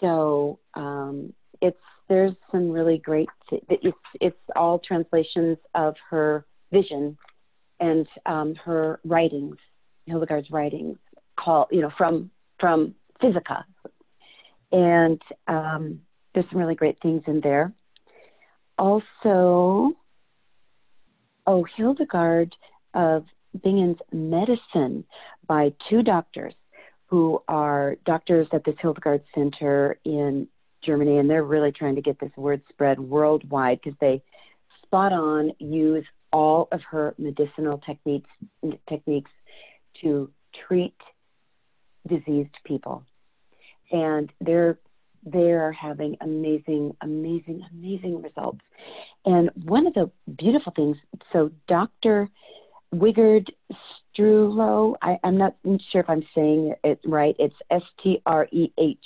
So 0.00 0.58
um, 0.74 1.32
it's 1.60 1.78
there's 2.08 2.34
some 2.52 2.70
really 2.70 2.98
great. 2.98 3.28
It's 3.50 3.96
it's 4.20 4.36
all 4.54 4.78
translations 4.78 5.58
of 5.74 5.94
her 6.10 6.44
vision 6.70 7.16
and 7.80 8.06
um, 8.26 8.54
her 8.64 9.00
writings, 9.04 9.56
Hildegard's 10.06 10.50
writings, 10.50 10.98
call 11.36 11.66
you 11.70 11.80
know 11.80 11.90
from 11.96 12.30
from 12.60 12.94
Physica, 13.20 13.64
and 14.70 15.20
um, 15.48 16.00
there's 16.34 16.46
some 16.50 16.58
really 16.58 16.74
great 16.74 16.98
things 17.00 17.22
in 17.26 17.40
there. 17.40 17.72
Also, 18.78 19.92
oh, 21.46 21.66
Hildegard 21.76 22.54
of 22.92 23.24
Bingen's 23.58 24.00
Medicine 24.12 25.04
by 25.46 25.72
two 25.88 26.02
doctors 26.02 26.54
who 27.06 27.42
are 27.46 27.96
doctors 28.04 28.48
at 28.52 28.64
this 28.64 28.74
Hildegard 28.80 29.22
Center 29.34 29.98
in 30.04 30.48
Germany, 30.84 31.18
and 31.18 31.30
they're 31.30 31.44
really 31.44 31.70
trying 31.70 31.94
to 31.94 32.02
get 32.02 32.18
this 32.18 32.32
word 32.36 32.62
spread 32.68 32.98
worldwide 32.98 33.80
because 33.82 33.96
they 34.00 34.22
spot 34.82 35.12
on 35.12 35.52
use 35.58 36.04
all 36.32 36.68
of 36.72 36.80
her 36.90 37.14
medicinal 37.18 37.78
techniques 37.78 38.28
techniques 38.88 39.30
to 40.02 40.30
treat 40.66 40.96
diseased 42.08 42.56
people. 42.64 43.04
And 43.92 44.32
they're 44.40 44.78
they're 45.24 45.72
having 45.72 46.16
amazing, 46.20 46.96
amazing, 47.00 47.62
amazing 47.72 48.22
results. 48.22 48.60
And 49.24 49.50
one 49.64 49.86
of 49.86 49.94
the 49.94 50.10
beautiful 50.36 50.72
things, 50.74 50.96
so 51.32 51.50
Dr. 51.66 52.28
Wighard 52.94 53.48
Strehlow, 54.16 54.94
I, 55.02 55.18
am 55.24 55.38
not 55.38 55.56
sure 55.90 56.00
if 56.00 56.10
I'm 56.10 56.24
saying 56.34 56.74
it 56.84 57.00
right. 57.04 57.34
It's 57.38 57.54
S 57.70 57.82
T 58.02 58.20
R 58.26 58.46
E 58.52 58.72
H 58.78 58.98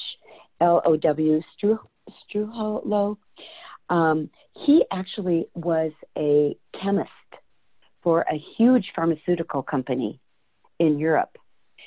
L 0.60 0.82
O 0.84 0.96
W 0.96 1.40
Strehlow. 2.34 3.16
Um, 3.90 4.30
he 4.66 4.84
actually 4.92 5.48
was 5.54 5.92
a 6.16 6.56
chemist 6.82 7.10
for 8.02 8.22
a 8.22 8.42
huge 8.56 8.86
pharmaceutical 8.94 9.62
company 9.62 10.20
in 10.78 10.98
Europe. 10.98 11.36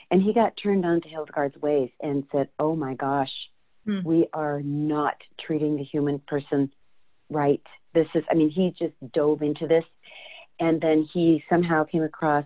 And 0.10 0.22
he 0.22 0.34
got 0.34 0.54
turned 0.62 0.86
on 0.86 1.02
to 1.02 1.10
Hildegard's 1.10 1.58
ways 1.62 1.90
and 2.02 2.26
said, 2.32 2.50
Oh 2.60 2.76
my 2.76 2.96
gosh, 2.96 3.32
mm. 3.88 4.04
we 4.04 4.28
are 4.34 4.62
not 4.62 5.16
treating 5.40 5.78
the 5.78 5.84
human 5.84 6.20
person 6.28 6.72
right. 7.30 7.62
This 7.94 8.08
is, 8.16 8.24
I 8.30 8.36
mean, 8.36 8.50
he 8.50 8.74
just 8.78 8.94
dove 9.14 9.42
into 9.42 9.68
this. 9.68 9.84
And 10.60 10.80
then 10.80 11.08
he 11.14 11.44
somehow 11.50 11.86
came 11.86 12.04
across 12.04 12.46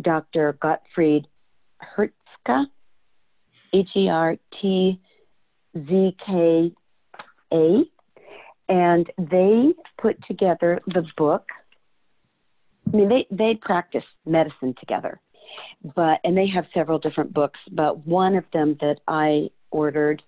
Dr. 0.00 0.56
Gottfried 0.60 1.26
Hertzka, 1.82 2.64
H 3.72 3.88
E 3.96 4.08
R 4.08 4.36
T 4.60 5.00
Z 5.76 6.16
K 6.26 6.72
A. 7.52 7.82
And 8.68 9.10
they 9.18 9.74
put 10.00 10.16
together 10.26 10.80
the 10.86 11.04
book. 11.16 11.44
I 12.92 12.96
mean, 12.96 13.08
they, 13.08 13.26
they 13.30 13.58
practice 13.60 14.04
medicine 14.24 14.74
together 14.78 15.20
but 15.94 16.20
and 16.24 16.36
they 16.36 16.46
have 16.48 16.66
several 16.74 16.98
different 16.98 17.32
books, 17.32 17.58
but 17.70 18.06
one 18.06 18.34
of 18.34 18.44
them 18.52 18.76
that 18.80 18.98
I 19.06 19.50
ordered 19.70 20.22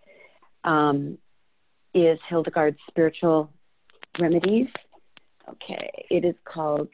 um, 0.64 1.18
is 1.94 2.18
Hildegard's 2.28 2.78
Spiritual 2.88 3.50
Remedies. 4.18 4.68
Okay, 5.48 6.06
it 6.10 6.24
is 6.24 6.34
called 6.44 6.88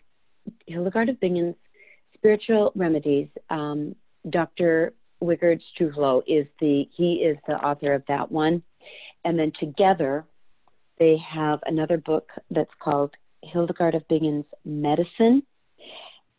Hildegard 0.66 1.08
of 1.08 1.20
Bingen's 1.20 1.56
Spiritual 2.14 2.72
Remedies. 2.74 3.28
Um, 3.50 3.94
Dr. 4.30 4.94
Wighard 5.22 5.60
Strehlow 5.74 6.22
is 6.26 6.46
the 6.60 6.88
he 6.96 7.14
is 7.14 7.36
the 7.46 7.54
author 7.54 7.92
of 7.92 8.02
that 8.08 8.30
one, 8.30 8.62
and 9.24 9.38
then 9.38 9.52
together 9.58 10.24
they 10.98 11.16
have 11.18 11.60
another 11.66 11.98
book 11.98 12.30
that's 12.50 12.70
called 12.80 13.14
Hildegard 13.42 13.94
of 13.94 14.06
Bingen's 14.08 14.46
Medicine 14.64 15.42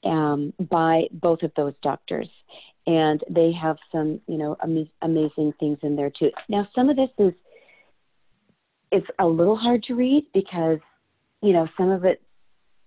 um, 0.03 0.53
by 0.69 1.03
both 1.11 1.43
of 1.43 1.51
those 1.55 1.73
doctors. 1.81 2.29
And 2.89 3.23
they 3.29 3.51
have 3.51 3.77
some, 3.91 4.19
you 4.25 4.37
know, 4.37 4.57
am- 4.63 4.89
amazing 5.03 5.53
things 5.59 5.77
in 5.83 5.95
there 5.95 6.09
too. 6.09 6.31
Now, 6.47 6.67
some 6.73 6.89
of 6.89 6.95
this 6.95 7.11
is 7.19 7.33
it's 8.91 9.05
a 9.19 9.27
little 9.27 9.55
hard 9.55 9.83
to 9.83 9.93
read 9.93 10.25
because, 10.33 10.79
you 11.43 11.53
know, 11.53 11.67
some 11.77 11.91
of 11.91 12.03
it 12.03 12.19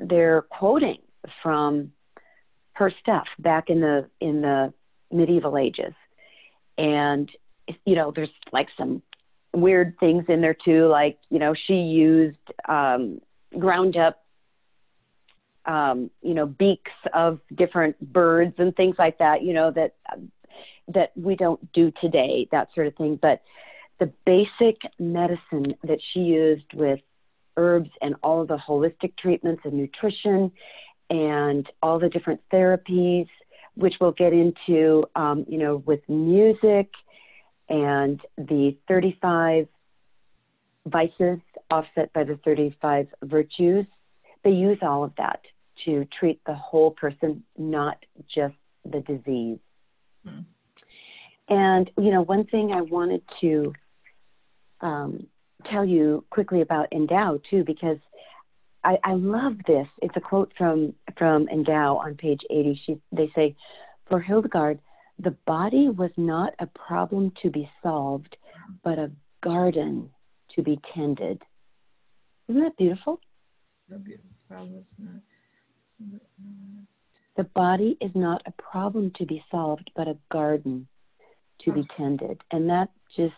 they're 0.00 0.42
quoting 0.42 0.98
from 1.40 1.92
her 2.72 2.92
stuff 3.00 3.28
back 3.38 3.70
in 3.70 3.80
the 3.80 4.08
in 4.20 4.42
the 4.42 4.74
medieval 5.12 5.56
ages, 5.56 5.94
and 6.76 7.30
you 7.84 7.94
know, 7.94 8.10
there's 8.10 8.28
like 8.52 8.70
some 8.76 9.02
weird 9.54 9.94
things 10.00 10.24
in 10.28 10.40
there 10.40 10.56
too, 10.64 10.88
like 10.88 11.18
you 11.30 11.38
know, 11.38 11.54
she 11.68 11.74
used 11.74 12.38
um, 12.68 13.20
ground 13.56 13.96
up 13.96 14.21
um, 15.66 16.10
you 16.22 16.34
know, 16.34 16.46
beaks 16.46 16.92
of 17.12 17.40
different 17.54 18.12
birds 18.12 18.54
and 18.58 18.74
things 18.74 18.96
like 18.98 19.18
that, 19.18 19.42
you 19.42 19.52
know, 19.52 19.70
that 19.70 19.94
that 20.88 21.12
we 21.16 21.36
don't 21.36 21.72
do 21.72 21.92
today, 22.00 22.48
that 22.50 22.68
sort 22.74 22.86
of 22.86 22.96
thing. 22.96 23.18
But 23.20 23.42
the 24.00 24.12
basic 24.26 24.80
medicine 24.98 25.74
that 25.84 26.00
she 26.12 26.20
used 26.20 26.72
with 26.74 27.00
herbs 27.56 27.90
and 28.00 28.16
all 28.22 28.42
of 28.42 28.48
the 28.48 28.56
holistic 28.56 29.16
treatments 29.16 29.62
and 29.64 29.74
nutrition 29.74 30.50
and 31.10 31.66
all 31.82 31.98
the 31.98 32.08
different 32.08 32.40
therapies, 32.52 33.28
which 33.74 33.94
we'll 34.00 34.12
get 34.12 34.32
into, 34.32 35.04
um, 35.14 35.44
you 35.48 35.58
know, 35.58 35.76
with 35.76 36.00
music 36.08 36.90
and 37.68 38.20
the 38.36 38.76
35 38.88 39.68
vices 40.86 41.38
offset 41.70 42.12
by 42.12 42.24
the 42.24 42.38
35 42.44 43.06
virtues 43.22 43.86
they 44.44 44.50
use 44.50 44.78
all 44.82 45.04
of 45.04 45.12
that 45.18 45.40
to 45.84 46.06
treat 46.18 46.40
the 46.46 46.54
whole 46.54 46.90
person, 46.90 47.42
not 47.56 47.98
just 48.34 48.54
the 48.84 49.00
disease. 49.00 49.58
Hmm. 50.26 50.40
And, 51.48 51.90
you 51.98 52.10
know, 52.10 52.22
one 52.22 52.44
thing 52.46 52.72
I 52.72 52.82
wanted 52.82 53.22
to 53.40 53.72
um, 54.80 55.26
tell 55.70 55.84
you 55.84 56.24
quickly 56.30 56.60
about 56.60 56.90
Endow, 56.92 57.40
too, 57.50 57.64
because 57.64 57.98
I, 58.84 58.98
I 59.04 59.14
love 59.14 59.54
this. 59.66 59.86
It's 60.00 60.16
a 60.16 60.20
quote 60.20 60.52
from 60.56 60.94
from 61.18 61.46
Endow 61.48 61.96
on 61.96 62.16
page 62.16 62.40
80. 62.50 62.80
She, 62.84 63.00
they 63.12 63.30
say, 63.34 63.54
for 64.08 64.20
Hildegard, 64.20 64.80
the 65.18 65.36
body 65.46 65.88
was 65.88 66.10
not 66.16 66.54
a 66.58 66.66
problem 66.66 67.32
to 67.42 67.50
be 67.50 67.70
solved, 67.82 68.36
but 68.82 68.98
a 68.98 69.10
garden 69.42 70.10
to 70.54 70.62
be 70.62 70.80
tended. 70.94 71.42
Isn't 72.48 72.62
that 72.62 72.76
beautiful? 72.76 73.20
So 73.88 73.98
beautiful. 73.98 74.31
The 77.36 77.44
body 77.44 77.96
is 78.00 78.10
not 78.14 78.42
a 78.46 78.52
problem 78.52 79.12
to 79.16 79.24
be 79.24 79.42
solved, 79.50 79.90
but 79.96 80.08
a 80.08 80.16
garden 80.30 80.86
to 81.64 81.72
be 81.72 81.86
tended. 81.96 82.40
And 82.50 82.68
that 82.68 82.90
just 83.16 83.34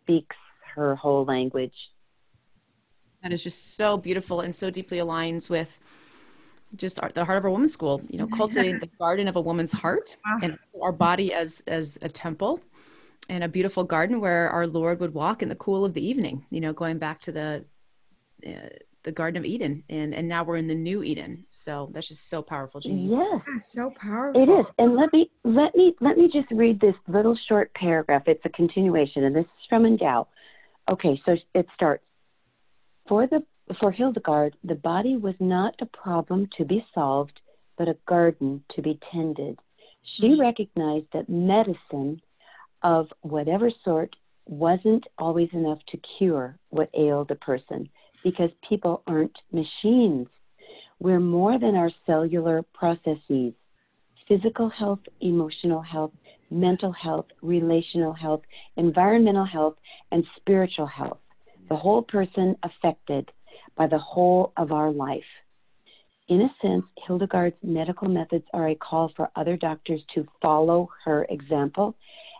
speaks 0.00 0.36
her 0.74 0.94
whole 0.94 1.24
language. 1.24 1.74
That 3.22 3.32
is 3.32 3.42
just 3.42 3.76
so 3.76 3.96
beautiful 3.96 4.40
and 4.40 4.54
so 4.54 4.70
deeply 4.70 4.98
aligns 4.98 5.48
with 5.48 5.80
just 6.76 7.02
our, 7.02 7.10
the 7.10 7.24
heart 7.24 7.38
of 7.38 7.44
a 7.44 7.50
woman's 7.50 7.72
school, 7.72 8.02
you 8.08 8.18
know, 8.18 8.26
cultivating 8.26 8.78
the 8.80 8.86
garden 8.98 9.28
of 9.28 9.36
a 9.36 9.40
woman's 9.40 9.72
heart 9.72 10.16
and 10.42 10.58
our 10.82 10.92
body 10.92 11.32
as, 11.32 11.62
as 11.66 11.98
a 12.02 12.08
temple 12.08 12.60
and 13.28 13.42
a 13.42 13.48
beautiful 13.48 13.84
garden 13.84 14.20
where 14.20 14.50
our 14.50 14.66
Lord 14.66 15.00
would 15.00 15.14
walk 15.14 15.42
in 15.42 15.48
the 15.48 15.54
cool 15.54 15.84
of 15.84 15.94
the 15.94 16.06
evening, 16.06 16.44
you 16.50 16.60
know, 16.60 16.72
going 16.72 16.98
back 16.98 17.20
to 17.22 17.32
the, 17.32 17.64
uh, 18.46 18.68
the 19.04 19.12
Garden 19.12 19.38
of 19.38 19.44
Eden, 19.44 19.84
and 19.88 20.12
and 20.14 20.26
now 20.26 20.42
we're 20.42 20.56
in 20.56 20.66
the 20.66 20.74
new 20.74 21.02
Eden. 21.02 21.44
So 21.50 21.90
that's 21.92 22.08
just 22.08 22.28
so 22.28 22.42
powerful, 22.42 22.80
Jeannie. 22.80 23.08
Yes, 23.08 23.42
yeah, 23.46 23.58
so 23.60 23.92
powerful. 24.00 24.42
It 24.42 24.48
is, 24.48 24.66
and 24.78 24.96
let 24.96 25.12
me 25.12 25.30
let 25.44 25.74
me 25.76 25.94
let 26.00 26.16
me 26.18 26.28
just 26.32 26.50
read 26.50 26.80
this 26.80 26.94
little 27.06 27.38
short 27.48 27.72
paragraph. 27.74 28.22
It's 28.26 28.44
a 28.44 28.48
continuation, 28.48 29.24
and 29.24 29.36
this 29.36 29.44
is 29.44 29.66
from 29.68 29.84
Endow. 29.84 30.26
Okay, 30.90 31.20
so 31.24 31.36
it 31.54 31.66
starts. 31.74 32.02
For 33.08 33.26
the 33.26 33.44
for 33.78 33.92
Hildegard, 33.92 34.56
the 34.64 34.74
body 34.74 35.16
was 35.16 35.34
not 35.38 35.74
a 35.80 35.86
problem 35.86 36.48
to 36.56 36.64
be 36.64 36.84
solved, 36.94 37.40
but 37.76 37.88
a 37.88 37.96
garden 38.06 38.64
to 38.74 38.82
be 38.82 38.98
tended. 39.12 39.58
She 40.16 40.28
mm-hmm. 40.28 40.40
recognized 40.40 41.06
that 41.12 41.28
medicine 41.28 42.20
of 42.82 43.08
whatever 43.20 43.70
sort 43.84 44.16
wasn't 44.46 45.04
always 45.18 45.48
enough 45.52 45.78
to 45.88 45.98
cure 46.18 46.58
what 46.68 46.90
ailed 46.94 47.30
a 47.30 47.34
person 47.34 47.88
because 48.24 48.50
people 48.68 49.02
aren't 49.06 49.36
machines. 49.52 50.26
We're 50.98 51.20
more 51.20 51.58
than 51.58 51.76
our 51.76 51.90
cellular 52.06 52.62
processes. 52.74 53.52
Physical 54.26 54.70
health, 54.70 55.00
emotional 55.20 55.82
health, 55.82 56.12
mental 56.50 56.92
health, 56.92 57.26
relational 57.42 58.14
health, 58.14 58.40
environmental 58.76 59.44
health, 59.44 59.74
and 60.10 60.24
spiritual 60.36 60.86
health. 60.86 61.18
The 61.68 61.76
whole 61.76 62.02
person 62.02 62.56
affected 62.62 63.30
by 63.76 63.86
the 63.86 63.98
whole 63.98 64.52
of 64.56 64.72
our 64.72 64.90
life. 64.90 65.22
In 66.28 66.40
a 66.40 66.54
sense, 66.62 66.84
Hildegard's 67.06 67.56
medical 67.62 68.08
methods 68.08 68.46
are 68.54 68.68
a 68.68 68.74
call 68.74 69.12
for 69.14 69.30
other 69.36 69.58
doctors 69.58 70.00
to 70.14 70.26
follow 70.40 70.88
her 71.04 71.26
example 71.28 71.94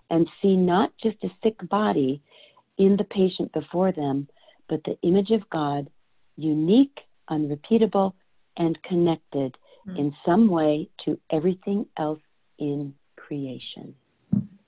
and 0.08 0.26
see 0.40 0.56
not 0.56 0.92
just 1.02 1.22
a 1.22 1.30
sick 1.42 1.56
body 1.68 2.22
in 2.78 2.96
the 2.96 3.04
patient 3.04 3.52
before 3.52 3.92
them, 3.92 4.26
but 4.68 4.82
the 4.84 4.96
image 5.02 5.30
of 5.30 5.48
God, 5.50 5.88
unique, 6.36 6.98
unrepeatable, 7.28 8.14
and 8.56 8.80
connected 8.82 9.56
mm. 9.86 9.98
in 9.98 10.14
some 10.24 10.48
way 10.48 10.88
to 11.04 11.18
everything 11.30 11.86
else 11.98 12.20
in 12.58 12.94
creation. 13.16 13.94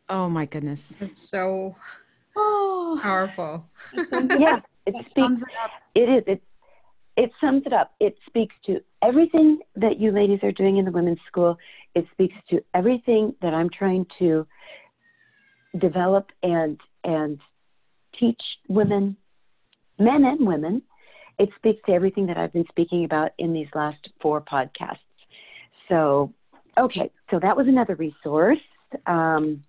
Oh 0.08 0.28
my 0.28 0.46
goodness. 0.46 0.96
It's 1.00 1.28
so 1.28 1.76
oh. 2.36 2.98
powerful. 3.02 3.66
yeah, 3.94 4.60
it, 4.86 4.94
it 4.94 5.08
speaks, 5.08 5.42
it, 5.42 5.48
it 5.94 6.08
is. 6.08 6.24
It, 6.26 6.42
it 7.16 7.32
sums 7.40 7.62
it 7.64 7.72
up. 7.72 7.94
It 7.98 8.16
speaks 8.26 8.54
to 8.66 8.80
everything 9.02 9.60
that 9.74 9.98
you 9.98 10.12
ladies 10.12 10.40
are 10.42 10.52
doing 10.52 10.76
in 10.76 10.84
the 10.84 10.90
women's 10.90 11.18
school. 11.26 11.56
It 11.94 12.04
speaks 12.12 12.34
to 12.50 12.62
everything 12.74 13.34
that 13.40 13.54
I'm 13.54 13.70
trying 13.70 14.06
to 14.18 14.46
develop 15.78 16.30
and 16.42 16.78
and 17.04 17.40
teach 18.18 18.40
women 18.68 19.16
men 19.98 20.24
and 20.24 20.46
women. 20.46 20.82
It 21.38 21.50
speaks 21.56 21.80
to 21.86 21.92
everything 21.92 22.26
that 22.26 22.36
I've 22.36 22.52
been 22.52 22.66
speaking 22.68 23.04
about 23.04 23.32
in 23.38 23.52
these 23.52 23.68
last 23.74 24.08
four 24.20 24.40
podcasts. 24.40 24.98
So, 25.88 26.32
okay, 26.78 27.10
so 27.30 27.38
that 27.40 27.56
was 27.56 27.66
another 27.68 27.94
resource. 27.94 28.58
Um, 29.06 29.62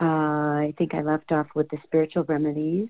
uh, 0.00 0.04
I 0.04 0.74
think 0.76 0.94
I 0.94 1.02
left 1.02 1.32
off 1.32 1.46
with 1.54 1.68
the 1.70 1.78
spiritual 1.84 2.24
remedies. 2.24 2.88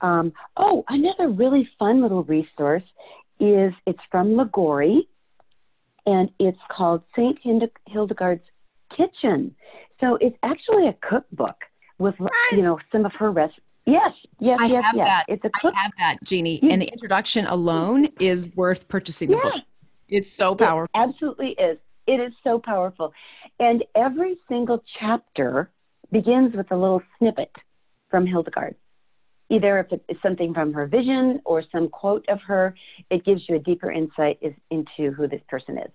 Um, 0.00 0.32
oh, 0.56 0.84
another 0.88 1.28
really 1.28 1.68
fun 1.78 2.02
little 2.02 2.24
resource 2.24 2.82
is 3.40 3.72
it's 3.86 4.00
from 4.10 4.36
Liguori, 4.36 5.08
and 6.04 6.30
it's 6.38 6.58
called 6.70 7.02
Saint 7.14 7.38
Hildegard's 7.86 8.44
Kitchen. 8.96 9.54
So 10.00 10.18
it's 10.20 10.36
actually 10.42 10.88
a 10.88 10.96
cookbook 11.08 11.56
with 11.98 12.14
you 12.52 12.62
know 12.62 12.78
some 12.92 13.06
of 13.06 13.12
her 13.14 13.30
recipes. 13.30 13.62
Yes, 13.86 14.12
yes, 14.40 14.58
I 14.60 14.66
yes, 14.66 14.84
have 14.84 14.96
yes. 14.96 15.06
That. 15.06 15.24
It's 15.28 15.44
a 15.44 15.50
cook- 15.50 15.74
I 15.74 15.82
have 15.82 15.92
that, 15.98 16.24
Jeannie. 16.24 16.60
And 16.62 16.82
the 16.82 16.86
introduction 16.86 17.46
alone 17.46 18.08
is 18.18 18.48
worth 18.56 18.88
purchasing 18.88 19.30
the 19.30 19.36
yeah. 19.36 19.42
book. 19.42 19.62
It's 20.08 20.32
so 20.32 20.54
powerful. 20.54 20.90
It 20.94 20.98
absolutely 20.98 21.50
is. 21.50 21.78
It 22.06 22.20
is 22.20 22.32
so 22.42 22.58
powerful. 22.58 23.12
And 23.60 23.84
every 23.94 24.36
single 24.48 24.82
chapter 24.98 25.70
begins 26.10 26.54
with 26.54 26.70
a 26.72 26.76
little 26.76 27.02
snippet 27.18 27.50
from 28.10 28.26
Hildegard. 28.26 28.74
Either 29.48 29.78
if 29.78 30.00
it's 30.08 30.22
something 30.22 30.52
from 30.52 30.72
her 30.72 30.86
vision 30.86 31.40
or 31.44 31.62
some 31.70 31.88
quote 31.88 32.24
of 32.28 32.40
her, 32.42 32.74
it 33.10 33.24
gives 33.24 33.42
you 33.48 33.54
a 33.54 33.58
deeper 33.60 33.90
insight 33.92 34.40
into 34.70 35.12
who 35.12 35.28
this 35.28 35.42
person 35.48 35.78
is. 35.78 35.90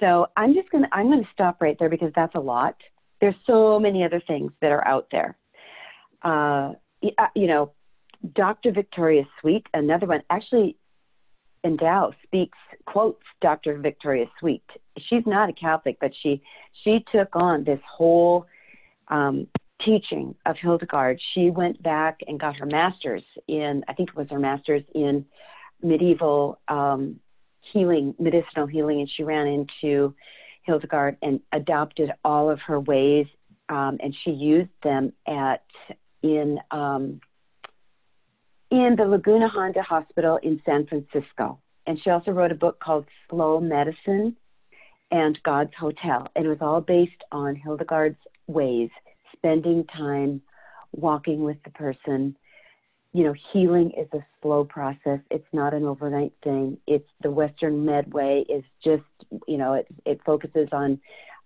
So 0.00 0.26
I'm 0.36 0.54
just 0.54 0.70
gonna 0.70 0.88
I'm 0.92 1.08
gonna 1.10 1.28
stop 1.32 1.60
right 1.60 1.76
there 1.78 1.88
because 1.88 2.12
that's 2.14 2.34
a 2.34 2.40
lot. 2.40 2.76
There's 3.20 3.34
so 3.46 3.78
many 3.78 4.04
other 4.04 4.22
things 4.26 4.52
that 4.60 4.70
are 4.70 4.86
out 4.86 5.08
there. 5.10 5.36
Uh, 6.22 6.72
you 7.34 7.46
know, 7.46 7.72
Dr. 8.34 8.72
Victoria 8.72 9.24
Sweet, 9.40 9.66
another 9.74 10.06
one, 10.06 10.22
actually, 10.30 10.76
in 11.62 11.72
Endow 11.72 12.12
speaks, 12.22 12.58
quotes 12.86 13.22
Dr. 13.40 13.78
Victoria 13.78 14.26
Sweet. 14.38 14.64
She's 15.08 15.26
not 15.26 15.48
a 15.48 15.52
Catholic, 15.52 15.98
but 16.00 16.12
she 16.22 16.42
she 16.82 17.04
took 17.12 17.34
on 17.34 17.64
this 17.64 17.80
whole 17.88 18.46
um, 19.08 19.46
teaching 19.84 20.34
of 20.46 20.56
Hildegard. 20.56 21.20
She 21.34 21.50
went 21.50 21.82
back 21.82 22.20
and 22.26 22.38
got 22.38 22.56
her 22.56 22.66
master's 22.66 23.22
in, 23.48 23.84
I 23.88 23.92
think 23.94 24.10
it 24.10 24.16
was 24.16 24.28
her 24.30 24.38
master's 24.38 24.82
in 24.94 25.24
medieval 25.82 26.58
um, 26.68 27.20
healing, 27.72 28.14
medicinal 28.18 28.66
healing, 28.66 29.00
and 29.00 29.10
she 29.14 29.22
ran 29.22 29.46
into 29.46 30.14
Hildegard 30.62 31.16
and 31.22 31.40
adopted 31.52 32.10
all 32.24 32.50
of 32.50 32.60
her 32.60 32.80
ways, 32.80 33.26
um, 33.68 33.98
and 34.02 34.14
she 34.24 34.30
used 34.30 34.70
them 34.82 35.12
at 35.26 35.62
in 36.24 36.58
um, 36.70 37.20
in 38.70 38.96
the 38.96 39.04
Laguna 39.04 39.46
Honda 39.46 39.82
Hospital 39.82 40.40
in 40.42 40.60
San 40.64 40.86
Francisco. 40.86 41.60
And 41.86 42.00
she 42.02 42.10
also 42.10 42.32
wrote 42.32 42.50
a 42.50 42.56
book 42.56 42.80
called 42.80 43.04
Slow 43.28 43.60
Medicine 43.60 44.34
and 45.10 45.38
God's 45.44 45.72
Hotel. 45.78 46.26
And 46.34 46.46
it 46.46 46.48
was 46.48 46.58
all 46.62 46.80
based 46.80 47.22
on 47.30 47.54
Hildegard's 47.54 48.18
ways, 48.46 48.88
spending 49.36 49.84
time 49.84 50.40
walking 50.92 51.44
with 51.44 51.58
the 51.62 51.70
person. 51.70 52.34
You 53.12 53.24
know, 53.24 53.34
healing 53.52 53.92
is 53.96 54.08
a 54.12 54.24
slow 54.40 54.64
process. 54.64 55.20
It's 55.30 55.46
not 55.52 55.74
an 55.74 55.84
overnight 55.84 56.32
thing. 56.42 56.78
It's 56.86 57.08
the 57.22 57.30
Western 57.30 57.84
Med 57.84 58.12
way 58.12 58.46
is 58.48 58.64
just, 58.82 59.04
you 59.46 59.58
know, 59.58 59.74
it, 59.74 59.86
it 60.06 60.20
focuses 60.24 60.68
on, 60.72 60.98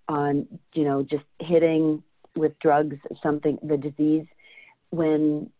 on, 0.09 0.47
you 0.73 0.85
know, 0.85 1.03
just 1.03 1.25
hitting 1.41 2.03
with 2.37 2.59
drugs 2.61 2.97
something, 3.23 3.59
the 3.63 3.77
disease 3.77 4.25
when 4.91 5.51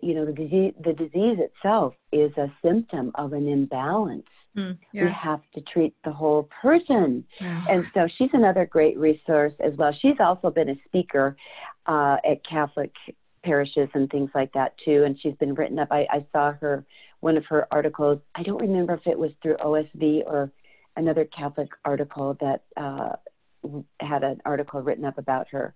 you 0.00 0.14
know 0.14 0.24
the 0.24 0.32
disease 0.32 0.74
the 0.82 0.92
disease 0.92 1.38
itself 1.38 1.94
is 2.12 2.32
a 2.36 2.52
symptom 2.62 3.12
of 3.14 3.32
an 3.32 3.48
imbalance. 3.48 4.26
Mm, 4.56 4.76
yeah. 4.92 5.04
we 5.04 5.10
have 5.10 5.40
to 5.54 5.62
treat 5.62 5.94
the 6.04 6.12
whole 6.12 6.46
person. 6.60 7.24
Yeah. 7.40 7.64
and 7.70 7.90
so 7.94 8.06
she's 8.18 8.28
another 8.34 8.66
great 8.66 8.98
resource 8.98 9.54
as 9.60 9.74
well. 9.76 9.96
She's 10.02 10.20
also 10.20 10.50
been 10.50 10.68
a 10.68 10.76
speaker 10.84 11.36
uh, 11.86 12.18
at 12.28 12.44
catholic 12.46 12.92
parishes 13.42 13.88
and 13.94 14.10
things 14.10 14.30
like 14.34 14.52
that 14.52 14.74
too. 14.84 15.04
And 15.04 15.18
she's 15.20 15.34
been 15.36 15.54
written 15.54 15.78
up. 15.78 15.88
I, 15.90 16.06
I 16.10 16.26
saw 16.32 16.52
her 16.60 16.84
one 17.20 17.36
of 17.36 17.46
her 17.46 17.66
articles. 17.70 18.20
I 18.34 18.42
don't 18.42 18.60
remember 18.60 18.94
if 18.94 19.06
it 19.06 19.18
was 19.18 19.30
through 19.42 19.56
osv 19.56 20.22
or 20.26 20.50
another 20.96 21.24
catholic 21.24 21.68
article 21.84 22.36
that 22.40 22.62
uh, 22.76 23.12
had 24.00 24.22
an 24.22 24.42
article 24.44 24.82
written 24.82 25.04
up 25.04 25.18
about 25.18 25.48
her. 25.48 25.74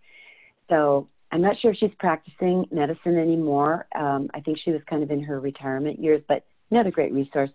So 0.68 1.08
I'm 1.36 1.42
not 1.42 1.60
sure 1.60 1.72
if 1.72 1.76
she's 1.76 1.90
practicing 1.98 2.64
medicine 2.72 3.18
anymore. 3.18 3.86
Um, 3.94 4.30
I 4.32 4.40
think 4.40 4.56
she 4.64 4.70
was 4.70 4.80
kind 4.88 5.02
of 5.02 5.10
in 5.10 5.22
her 5.22 5.38
retirement 5.38 6.02
years, 6.02 6.22
but 6.26 6.46
another 6.70 6.90
great 6.90 7.12
resource. 7.12 7.50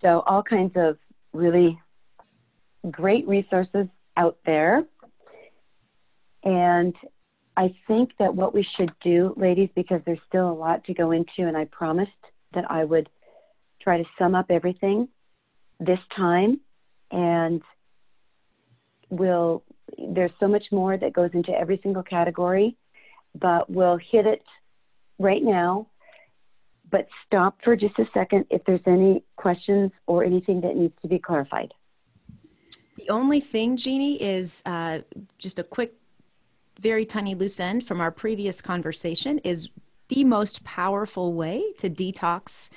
So, 0.00 0.22
all 0.26 0.42
kinds 0.42 0.72
of 0.74 0.96
really 1.34 1.78
great 2.90 3.28
resources 3.28 3.88
out 4.16 4.38
there. 4.46 4.84
And 6.42 6.94
I 7.58 7.74
think 7.86 8.12
that 8.18 8.34
what 8.34 8.54
we 8.54 8.66
should 8.78 8.92
do, 9.02 9.34
ladies, 9.36 9.68
because 9.76 10.00
there's 10.06 10.18
still 10.26 10.50
a 10.50 10.54
lot 10.54 10.82
to 10.84 10.94
go 10.94 11.10
into, 11.10 11.40
and 11.40 11.58
I 11.58 11.66
promised 11.66 12.10
that 12.54 12.64
I 12.70 12.84
would 12.84 13.10
try 13.82 13.98
to 13.98 14.04
sum 14.18 14.34
up 14.34 14.46
everything 14.48 15.08
this 15.78 16.00
time 16.16 16.58
and 17.10 17.60
we'll 19.10 19.62
there's 19.98 20.32
so 20.40 20.48
much 20.48 20.64
more 20.70 20.96
that 20.96 21.12
goes 21.12 21.30
into 21.32 21.52
every 21.52 21.80
single 21.82 22.02
category, 22.02 22.76
but 23.38 23.70
we'll 23.70 23.98
hit 23.98 24.26
it 24.26 24.42
right 25.18 25.42
now. 25.42 25.86
But 26.90 27.06
stop 27.26 27.58
for 27.62 27.76
just 27.76 27.98
a 27.98 28.06
second 28.12 28.46
if 28.50 28.64
there's 28.64 28.80
any 28.86 29.22
questions 29.36 29.92
or 30.06 30.24
anything 30.24 30.60
that 30.62 30.76
needs 30.76 30.94
to 31.02 31.08
be 31.08 31.18
clarified. 31.18 31.72
The 32.96 33.10
only 33.10 33.40
thing, 33.40 33.76
Jeannie, 33.76 34.20
is 34.20 34.62
uh, 34.66 35.00
just 35.38 35.58
a 35.58 35.64
quick, 35.64 35.94
very 36.80 37.06
tiny 37.06 37.34
loose 37.34 37.60
end 37.60 37.86
from 37.86 38.00
our 38.00 38.10
previous 38.10 38.60
conversation 38.60 39.38
is 39.38 39.70
the 40.08 40.24
most 40.24 40.64
powerful 40.64 41.32
way 41.32 41.72
to 41.78 41.88
detox 41.88 42.70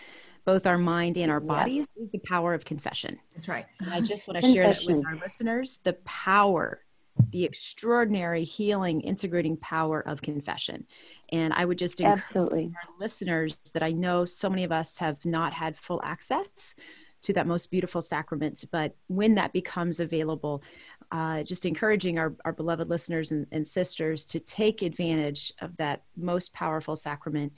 both 0.46 0.68
our 0.68 0.78
mind 0.78 1.18
and 1.18 1.32
our 1.32 1.40
bodies 1.40 1.88
is 1.96 2.10
the 2.12 2.20
power 2.20 2.54
of 2.54 2.66
confession. 2.66 3.20
That's 3.34 3.48
right. 3.48 3.66
And 3.80 3.94
I 3.94 4.02
just 4.02 4.28
want 4.28 4.42
to 4.42 4.52
share 4.54 4.68
that 4.68 4.80
with 4.86 5.06
our 5.06 5.16
listeners 5.16 5.80
the 5.84 5.94
power, 6.06 6.82
the 7.30 7.44
extraordinary 7.44 8.44
healing, 8.44 9.02
integrating 9.02 9.58
power 9.58 10.02
of 10.02 10.22
confession. 10.22 10.86
And 11.32 11.54
I 11.54 11.66
would 11.66 11.78
just 11.78 12.00
encourage 12.00 12.24
Absolutely. 12.28 12.72
our 12.76 13.00
listeners 13.00 13.58
that 13.74 13.84
I 13.84 13.92
know 13.92 14.26
so 14.26 14.50
many 14.50 14.64
of 14.64 14.72
us 14.72 14.98
have 14.98 15.24
not 15.26 15.54
had 15.54 15.78
full 15.78 16.02
access 16.04 16.76
to 17.22 17.34
that 17.34 17.48
most 17.48 17.72
beautiful 17.72 18.02
sacrament. 18.02 18.64
But 18.72 18.96
when 19.08 19.36
that 19.36 19.54
becomes 19.54 20.00
available, 20.00 20.64
uh, 21.12 21.44
just 21.44 21.66
encouraging 21.66 22.18
our, 22.18 22.34
our 22.46 22.54
beloved 22.54 22.90
listeners 22.90 23.32
and, 23.32 23.48
and 23.52 23.66
sisters 23.66 24.26
to 24.26 24.40
take 24.40 24.82
advantage 24.82 25.54
of 25.62 25.78
that 25.78 26.04
most 26.18 26.54
powerful 26.54 26.96
sacrament 26.96 27.54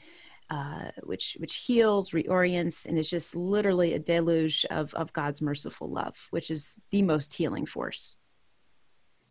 uh, 0.49 0.91
which 1.03 1.37
which 1.39 1.55
heals, 1.55 2.11
reorients, 2.11 2.85
and 2.85 2.99
is 2.99 3.09
just 3.09 3.35
literally 3.35 3.93
a 3.93 3.99
deluge 3.99 4.63
of 4.69 4.93
of 4.93 5.11
God's 5.11 5.41
merciful 5.41 5.89
love, 5.89 6.15
which 6.29 6.51
is 6.51 6.75
the 6.91 7.01
most 7.01 7.33
healing 7.33 7.65
force. 7.65 8.17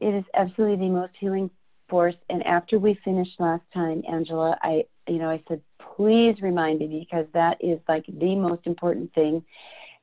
It 0.05 0.15
is 0.15 0.25
absolutely 0.35 0.87
the 0.87 0.93
most 0.93 1.15
healing 1.19 1.49
force. 1.89 2.15
And 2.29 2.43
after 2.47 2.79
we 2.79 3.01
finished 3.07 3.41
last 3.41 3.63
time, 3.73 4.03
Angela, 4.07 4.55
I 4.63 4.85
you 5.09 5.17
know 5.17 5.31
I 5.31 5.43
said, 5.49 5.63
please 5.97 6.37
remind 6.43 6.81
me 6.81 7.07
because 7.09 7.25
that 7.33 7.57
is 7.61 7.81
like 7.89 8.05
the 8.07 8.37
most 8.37 8.67
important 8.67 9.15
thing. 9.15 9.43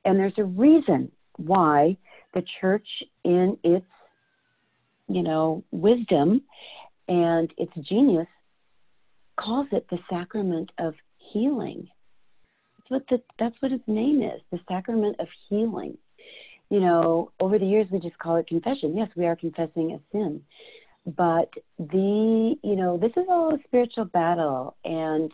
And 0.04 0.18
there's 0.18 0.34
a 0.40 0.44
reason 0.44 1.12
why 1.38 1.98
the 2.34 2.44
church, 2.60 2.88
in 3.24 3.60
its 3.64 3.86
you 5.08 5.22
know 5.22 5.64
wisdom 5.70 6.42
and 7.08 7.54
its 7.60 7.74
genius, 7.88 8.28
calls 9.40 9.68
it 9.72 9.86
the 9.92 10.00
sacrament 10.10 10.72
of 10.80 10.96
healing. 11.32 11.88
That's 12.80 12.90
what 12.90 13.04
the, 13.08 13.22
that's 13.38 13.62
what 13.62 13.72
its 13.72 13.84
name 13.86 14.24
is, 14.24 14.42
the 14.52 14.60
sacrament 14.68 15.18
of 15.20 15.28
healing. 15.48 15.96
You 16.72 16.80
know, 16.80 17.32
over 17.42 17.60
the 17.60 17.66
years 17.66 17.88
we 17.92 18.00
just 18.00 18.18
call 18.18 18.38
it 18.38 18.48
confession. 18.48 18.96
Yes, 18.96 19.10
we 19.18 19.26
are 19.26 19.36
confessing 19.36 19.92
a 19.92 20.00
sin, 20.14 20.42
but 21.06 21.50
the 21.78 22.56
you 22.64 22.76
know 22.78 22.98
this 22.98 23.12
is 23.18 23.26
all 23.28 23.54
a 23.54 23.58
spiritual 23.68 24.06
battle, 24.06 24.78
and 24.86 25.30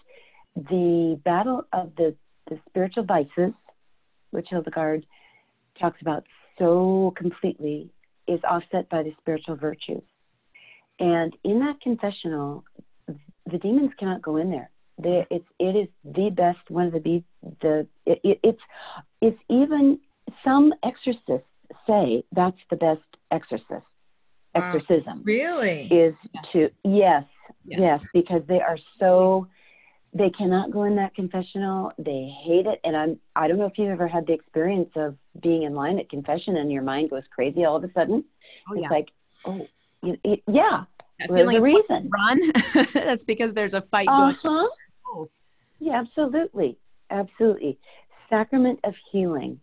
the 0.55 1.19
battle 1.23 1.63
of 1.71 1.91
the 1.95 2.15
the 2.49 2.59
spiritual 2.67 3.03
vices, 3.03 3.53
which 4.31 4.47
Hildegard 4.49 5.05
talks 5.79 6.01
about 6.01 6.23
so 6.57 7.13
completely, 7.15 7.91
is 8.27 8.39
offset 8.43 8.89
by 8.89 9.03
the 9.03 9.13
spiritual 9.21 9.57
virtues. 9.57 10.01
And 10.99 11.37
in 11.43 11.59
that 11.59 11.79
confessional, 11.81 12.63
the 13.45 13.59
demons 13.59 13.91
cannot 13.99 14.23
go 14.23 14.37
in 14.37 14.49
there. 14.49 14.71
They, 14.97 15.27
it's 15.29 15.45
it 15.59 15.75
is 15.75 15.87
the 16.03 16.31
best 16.31 16.67
one 16.69 16.87
of 16.87 16.93
the 16.93 17.23
the 17.61 17.87
it, 18.07 18.19
it, 18.23 18.39
it's 18.41 18.61
it's 19.21 19.39
even 19.49 19.99
some 20.43 20.73
exorcists 20.83 21.47
say 21.85 22.23
that's 22.31 22.57
the 22.69 22.75
best 22.75 23.01
exorcist 23.31 23.85
exorcism. 24.55 25.21
Really? 25.23 25.87
Is 25.91 26.15
yes. 26.33 26.51
to 26.51 26.69
yes, 26.83 27.23
yes, 27.65 27.79
yes 27.79 28.07
because 28.13 28.41
they 28.47 28.61
are 28.61 28.77
so 28.99 29.47
they 30.13 30.29
cannot 30.29 30.71
go 30.71 30.83
in 30.83 30.95
that 30.95 31.13
confessional. 31.15 31.91
They 31.97 32.33
hate 32.43 32.65
it, 32.65 32.79
and 32.83 32.95
I'm 32.95 33.19
I 33.35 33.47
don't 33.47 33.57
know 33.57 33.65
if 33.65 33.77
you've 33.77 33.89
ever 33.89 34.07
had 34.07 34.25
the 34.25 34.33
experience 34.33 34.89
of 34.95 35.15
being 35.41 35.63
in 35.63 35.75
line 35.75 35.99
at 35.99 36.09
confession 36.09 36.57
and 36.57 36.71
your 36.71 36.81
mind 36.81 37.09
goes 37.09 37.23
crazy 37.33 37.65
all 37.65 37.75
of 37.75 37.83
a 37.83 37.91
sudden. 37.93 38.23
Oh, 38.69 38.73
it's 38.73 38.83
yeah. 38.83 38.89
like 38.89 39.09
oh 39.45 39.67
it, 40.03 40.41
yeah 40.47 40.85
there's 41.27 41.53
a 41.53 41.61
reason. 41.61 42.09
Run. 42.09 42.51
That's 42.93 43.23
because 43.23 43.53
there's 43.53 43.73
a 43.73 43.81
fight 43.81 44.07
uh-huh. 44.07 44.33
going 44.43 44.69
on. 45.15 45.27
Yeah, 45.79 45.99
absolutely. 45.99 46.77
Absolutely. 47.09 47.79
Sacrament 48.29 48.79
of 48.83 48.93
healing. 49.11 49.59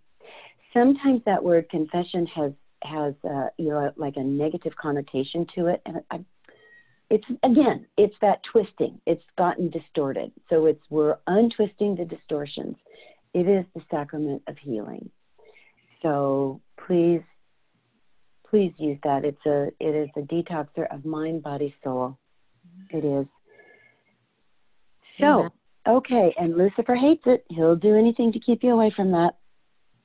Sometimes 0.74 1.22
that 1.24 1.42
word 1.42 1.68
confession 1.70 2.26
has 2.26 2.52
has 2.82 3.14
uh, 3.24 3.46
you 3.56 3.70
know 3.70 3.92
like 3.96 4.16
a 4.16 4.22
negative 4.22 4.72
connotation 4.76 5.46
to 5.54 5.68
it, 5.68 5.80
and 5.86 6.00
I, 6.10 6.20
it's 7.10 7.24
again 7.42 7.86
it's 7.96 8.14
that 8.20 8.40
twisting. 8.50 9.00
It's 9.06 9.22
gotten 9.38 9.70
distorted. 9.70 10.32
So 10.50 10.66
it's 10.66 10.82
we're 10.90 11.16
untwisting 11.26 11.96
the 11.96 12.04
distortions. 12.04 12.76
It 13.32 13.48
is 13.48 13.64
the 13.74 13.82
sacrament 13.90 14.42
of 14.48 14.56
healing. 14.58 15.10
So 16.02 16.60
please 16.86 17.22
please 18.50 18.72
use 18.78 18.98
that. 19.04 19.24
It's 19.24 19.46
a 19.46 19.68
it 19.80 19.94
is 19.94 20.08
a 20.16 20.20
detoxer 20.20 20.92
of 20.94 21.04
mind, 21.04 21.42
body, 21.42 21.74
soul. 21.82 22.18
It 22.90 23.04
is. 23.04 23.26
So, 25.20 25.50
okay, 25.86 26.34
and 26.38 26.56
Lucifer 26.56 26.96
hates 26.96 27.22
it. 27.26 27.44
He'll 27.48 27.76
do 27.76 27.96
anything 27.96 28.32
to 28.32 28.40
keep 28.40 28.62
you 28.62 28.72
away 28.72 28.92
from 28.94 29.12
that. 29.12 29.36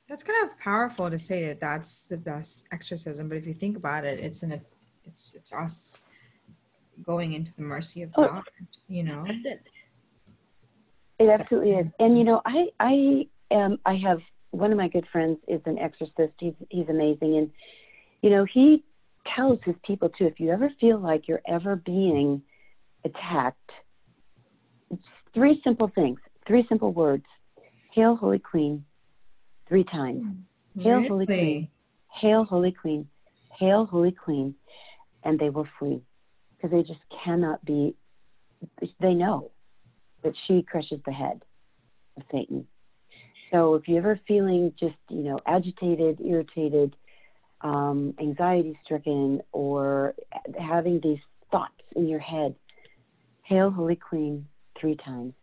That's 0.10 0.24
kind 0.24 0.50
of 0.50 0.58
powerful 0.58 1.10
to 1.10 1.19
say 1.19 1.45
that 1.48 1.60
that's 1.60 2.08
the 2.08 2.17
best 2.17 2.67
exorcism, 2.72 3.30
but 3.30 3.38
if 3.38 3.45
you 3.45 3.54
think 3.54 3.78
about 3.78 4.06
it, 4.06 4.19
it's 4.19 4.41
in 4.41 4.54
a 4.54 4.62
it's 5.06 5.36
it's 5.36 5.54
us 5.54 6.04
going 7.04 7.34
into 7.34 7.54
the 7.56 7.62
mercy 7.62 8.02
of 8.02 8.10
oh. 8.17 8.28
God, 8.28 8.43
you 8.88 9.04
know. 9.04 9.24
It 11.19 11.30
absolutely 11.30 11.72
is. 11.72 11.88
And 12.00 12.17
you 12.17 12.24
know, 12.24 12.41
I 12.43 12.67
I 12.80 13.28
am 13.52 13.78
I 13.86 13.95
have 13.98 14.19
one 14.50 14.72
of 14.72 14.78
my 14.78 14.88
good 14.88 15.06
friends 15.12 15.38
is 15.48 15.62
an 15.65 15.78
exorcist. 15.78 16.34
He's 16.39 16.56
he's 16.69 16.89
amazing 16.89 17.38
and 17.38 17.52
you 18.22 18.32
know, 18.32 18.45
he 18.52 18.84
tells 19.36 19.60
his 19.63 19.76
people 19.86 20.10
too 20.10 20.26
if 20.26 20.39
you 20.39 20.50
ever 20.52 20.72
feel 20.82 21.00
like 21.00 21.28
you're 21.28 21.41
ever 21.48 21.76
being 21.76 22.41
attacked, 23.06 23.72
three 25.34 25.62
simple 25.63 25.91
things, 25.93 26.19
three 26.48 26.65
simple 26.67 26.91
words 26.91 27.26
Hail, 27.93 28.15
Holy 28.15 28.39
Queen, 28.39 28.86
three 29.69 29.86
times. 29.86 30.25
Hail, 30.77 30.95
really? 30.95 31.08
Holy 31.08 31.25
Queen. 31.25 31.67
Hail, 32.21 32.43
Holy 32.43 32.71
Queen. 32.71 33.08
Hail, 33.58 33.86
Holy 33.86 34.12
Queen. 34.12 34.55
And 35.23 35.39
they 35.39 35.49
will 35.49 35.67
flee 35.77 36.01
because 36.55 36.71
they 36.71 36.84
just 36.84 36.99
cannot 37.23 37.63
be, 37.63 37.95
they 38.99 39.13
know 39.13 39.51
that 40.23 40.34
she 40.47 40.63
crushes 40.63 40.99
the 41.05 41.13
head 41.13 41.41
of 42.17 42.23
Satan. 42.32 42.67
So 43.51 43.75
if 43.75 43.88
you're 43.88 43.99
ever 43.99 44.19
feeling 44.27 44.73
just, 44.79 44.95
you 45.10 45.23
know, 45.23 45.39
agitated, 45.45 46.19
irritated, 46.21 46.95
um, 47.62 48.13
anxiety 48.19 48.77
stricken 48.84 49.41
or 49.51 50.15
having 50.60 50.99
these 51.01 51.19
thoughts 51.51 51.73
in 51.95 52.08
your 52.08 52.19
head, 52.19 52.55
Hail, 53.43 53.71
Holy 53.71 53.95
Queen, 53.95 54.45
three 54.79 54.95
times. 54.95 55.34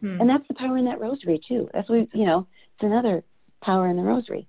Hmm. 0.00 0.20
And 0.20 0.28
that's 0.28 0.46
the 0.48 0.54
power 0.54 0.78
in 0.78 0.86
that 0.86 1.00
rosary, 1.00 1.40
too. 1.46 1.68
That's 1.74 1.88
what, 1.88 2.08
you 2.14 2.24
know, 2.24 2.46
it's 2.74 2.82
another 2.82 3.22
power 3.62 3.88
in 3.88 3.96
the 3.96 4.02
rosary. 4.02 4.46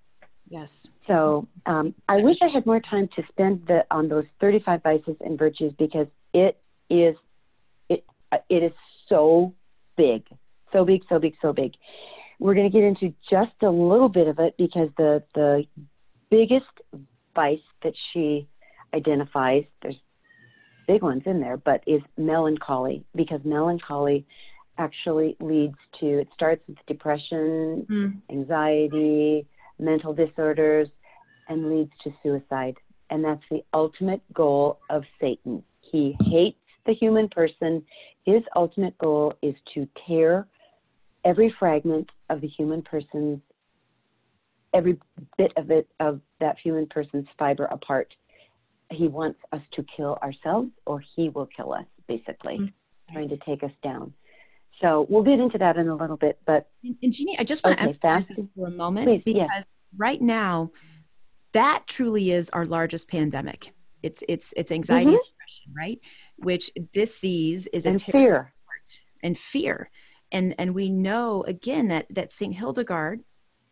Yes. 0.50 0.88
So 1.08 1.48
um, 1.66 1.96
I 2.10 2.18
wish 2.18 2.38
I 2.42 2.48
had 2.48 2.66
more 2.66 2.80
time 2.80 3.10
to 3.16 3.24
spend 3.30 3.66
the, 3.68 3.86
on 3.90 4.10
those 4.10 4.26
35 4.40 4.84
vices 4.84 5.16
and 5.22 5.40
virtues 5.40 5.74
because 5.80 6.08
it 6.34 6.60
is 6.90 7.16
it 7.90 8.06
it 8.50 8.64
is 8.64 8.74
so 9.08 9.54
big, 9.96 10.24
so 10.72 10.86
big, 10.86 11.02
so 11.10 11.20
big, 11.20 11.34
so 11.42 11.54
big. 11.54 11.74
We're 12.40 12.56
going 12.56 12.70
to 12.70 12.78
get 12.78 12.84
into 12.84 13.14
just 13.30 13.52
a 13.62 13.70
little 13.70 14.10
bit 14.10 14.28
of 14.28 14.40
it 14.40 14.56
because 14.58 14.90
the 14.98 15.24
the 15.34 15.66
biggest 16.30 16.66
vice 17.36 17.60
that 17.84 17.94
she 18.12 18.48
identifies, 18.94 19.64
there's 19.82 19.96
big 20.88 21.02
ones 21.02 21.24
in 21.26 21.40
there, 21.40 21.58
but 21.58 21.84
is 21.88 22.02
melancholy 22.18 23.06
because 23.16 23.40
melancholy 23.44 24.26
actually 24.78 25.36
leads 25.40 25.78
to 26.00 26.20
it 26.20 26.28
starts 26.34 26.62
with 26.68 26.78
depression, 26.88 27.86
mm. 27.90 28.22
anxiety, 28.30 29.46
mental 29.80 30.14
disorders, 30.14 30.88
and 31.50 31.70
leads 31.70 31.92
to 32.04 32.12
suicide. 32.24 32.76
And 33.10 33.24
that's 33.24 33.44
the 33.52 33.64
ultimate 33.74 34.22
goal 34.34 34.80
of 34.90 35.04
Satan. 35.22 35.64
He 35.82 36.16
hates 36.26 36.58
the 36.86 36.94
human 36.94 37.30
person. 37.30 37.84
His 38.26 38.42
ultimate 38.56 38.98
goal 38.98 39.34
is 39.42 39.56
to 39.74 39.88
tear 40.08 40.48
every 41.26 41.54
fragment 41.60 42.10
of 42.30 42.42
the 42.42 42.48
human 42.48 42.82
person's 42.82 43.40
every 44.74 44.98
bit 45.38 45.52
of 45.56 45.70
it 45.70 45.88
of 46.00 46.20
that 46.40 46.58
human 46.58 46.88
person's 46.88 47.28
fiber 47.38 47.66
apart. 47.66 48.14
He 48.90 49.08
wants 49.08 49.40
us 49.52 49.62
to 49.74 49.86
kill 49.96 50.18
ourselves, 50.24 50.70
or 50.86 51.04
he 51.16 51.30
will 51.30 51.48
kill 51.56 51.74
us, 51.74 51.86
basically, 52.08 52.58
mm-hmm. 52.58 53.14
trying 53.14 53.30
to 53.30 53.38
take 53.38 53.64
us 53.64 53.72
down. 53.84 54.14
So 54.84 55.08
we'll 55.10 55.24
get 55.24 55.40
into 55.40 55.58
that 55.60 55.78
in 55.78 55.88
a 55.88 55.96
little 55.96 56.18
bit, 56.18 56.40
but 56.46 56.68
and, 56.84 56.98
and 57.02 57.14
Jeannie, 57.14 57.38
I 57.40 57.46
just 57.46 57.64
want 57.64 57.78
Okay, 57.78 57.84
to 57.86 57.90
emphasize 57.90 58.28
fasting. 58.28 58.36
that 58.36 58.62
for 58.62 58.68
a 58.68 58.72
moment 58.72 59.08
Please, 59.08 59.22
because 59.24 59.48
yes. 59.56 59.66
right 59.98 60.22
now, 60.22 60.72
that 61.54 61.84
truly 61.88 62.32
is 62.32 62.50
our 62.50 62.66
largest 62.66 63.10
pandemic. 63.10 63.72
It's 64.02 64.24
it's 64.28 64.54
it's 64.58 64.72
anxiety 64.74 65.12
Mhm. 65.12 65.14
and 65.16 65.24
depression, 65.32 65.74
right? 65.76 66.00
Which 66.38 66.70
disease 66.92 67.68
is 67.68 67.86
a 67.86 67.92
and 67.92 68.00
terrible 68.00 68.26
fear. 68.26 68.54
and 69.22 69.38
fear, 69.38 69.90
and 70.34 70.54
and 70.58 70.76
we 70.76 70.90
know 70.90 71.44
again 71.44 71.88
that 71.88 72.08
that 72.10 72.30
Saint 72.34 72.56
Hildegard, 72.56 73.22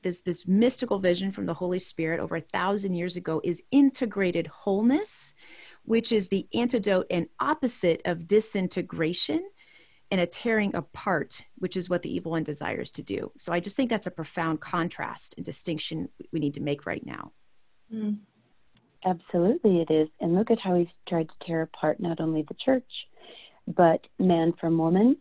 this 0.03 0.21
this 0.21 0.47
mystical 0.47 0.99
vision 0.99 1.33
from 1.33 1.45
the 1.45 1.53
Holy 1.55 1.79
Spirit 1.79 2.21
over 2.21 2.37
a 2.37 2.41
thousand 2.41 2.93
years 2.93 3.17
ago, 3.17 3.41
is 3.43 3.61
integrated 3.71 4.47
wholeness, 4.47 5.35
which 5.83 6.13
is 6.13 6.29
the 6.29 6.47
antidote 6.53 7.07
and 7.09 7.27
opposite 7.41 8.01
of 8.05 8.27
disintegration 8.27 9.43
and 10.11 10.19
a 10.19 10.27
tearing 10.27 10.75
apart, 10.75 11.43
which 11.55 11.77
is 11.77 11.89
what 11.89 12.01
the 12.01 12.13
evil 12.13 12.33
one 12.33 12.43
desires 12.43 12.91
to 12.91 13.01
do. 13.01 13.31
So 13.37 13.53
I 13.53 13.61
just 13.61 13.77
think 13.77 13.89
that's 13.89 14.07
a 14.07 14.11
profound 14.11 14.59
contrast 14.59 15.33
and 15.37 15.45
distinction 15.45 16.09
we 16.33 16.41
need 16.41 16.53
to 16.55 16.61
make 16.61 16.85
right 16.85 17.05
now. 17.05 17.31
Mm. 17.93 18.17
Absolutely, 19.05 19.81
it 19.81 19.89
is. 19.91 20.09
And 20.19 20.35
look 20.35 20.51
at 20.51 20.59
how 20.59 20.75
he's 20.75 20.87
tried 21.07 21.29
to 21.29 21.45
tear 21.47 21.61
apart 21.63 21.99
not 21.99 22.19
only 22.19 22.43
the 22.43 22.55
church, 22.63 22.85
but 23.67 24.05
man 24.19 24.53
from 24.59 24.77
woman, 24.77 25.17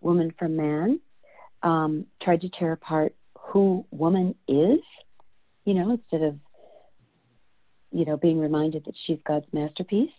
woman 0.00 0.32
from 0.38 0.56
man, 0.56 1.00
um, 1.62 2.06
tried 2.22 2.40
to 2.42 2.48
tear 2.48 2.72
apart 2.72 3.14
who 3.36 3.84
woman 3.90 4.34
is, 4.46 4.80
you 5.64 5.74
know, 5.74 5.90
instead 5.90 6.22
of, 6.22 6.38
you 7.90 8.04
know, 8.04 8.16
being 8.16 8.38
reminded 8.38 8.84
that 8.84 8.94
she's 9.06 9.18
God's 9.26 9.46
masterpiece. 9.52 10.12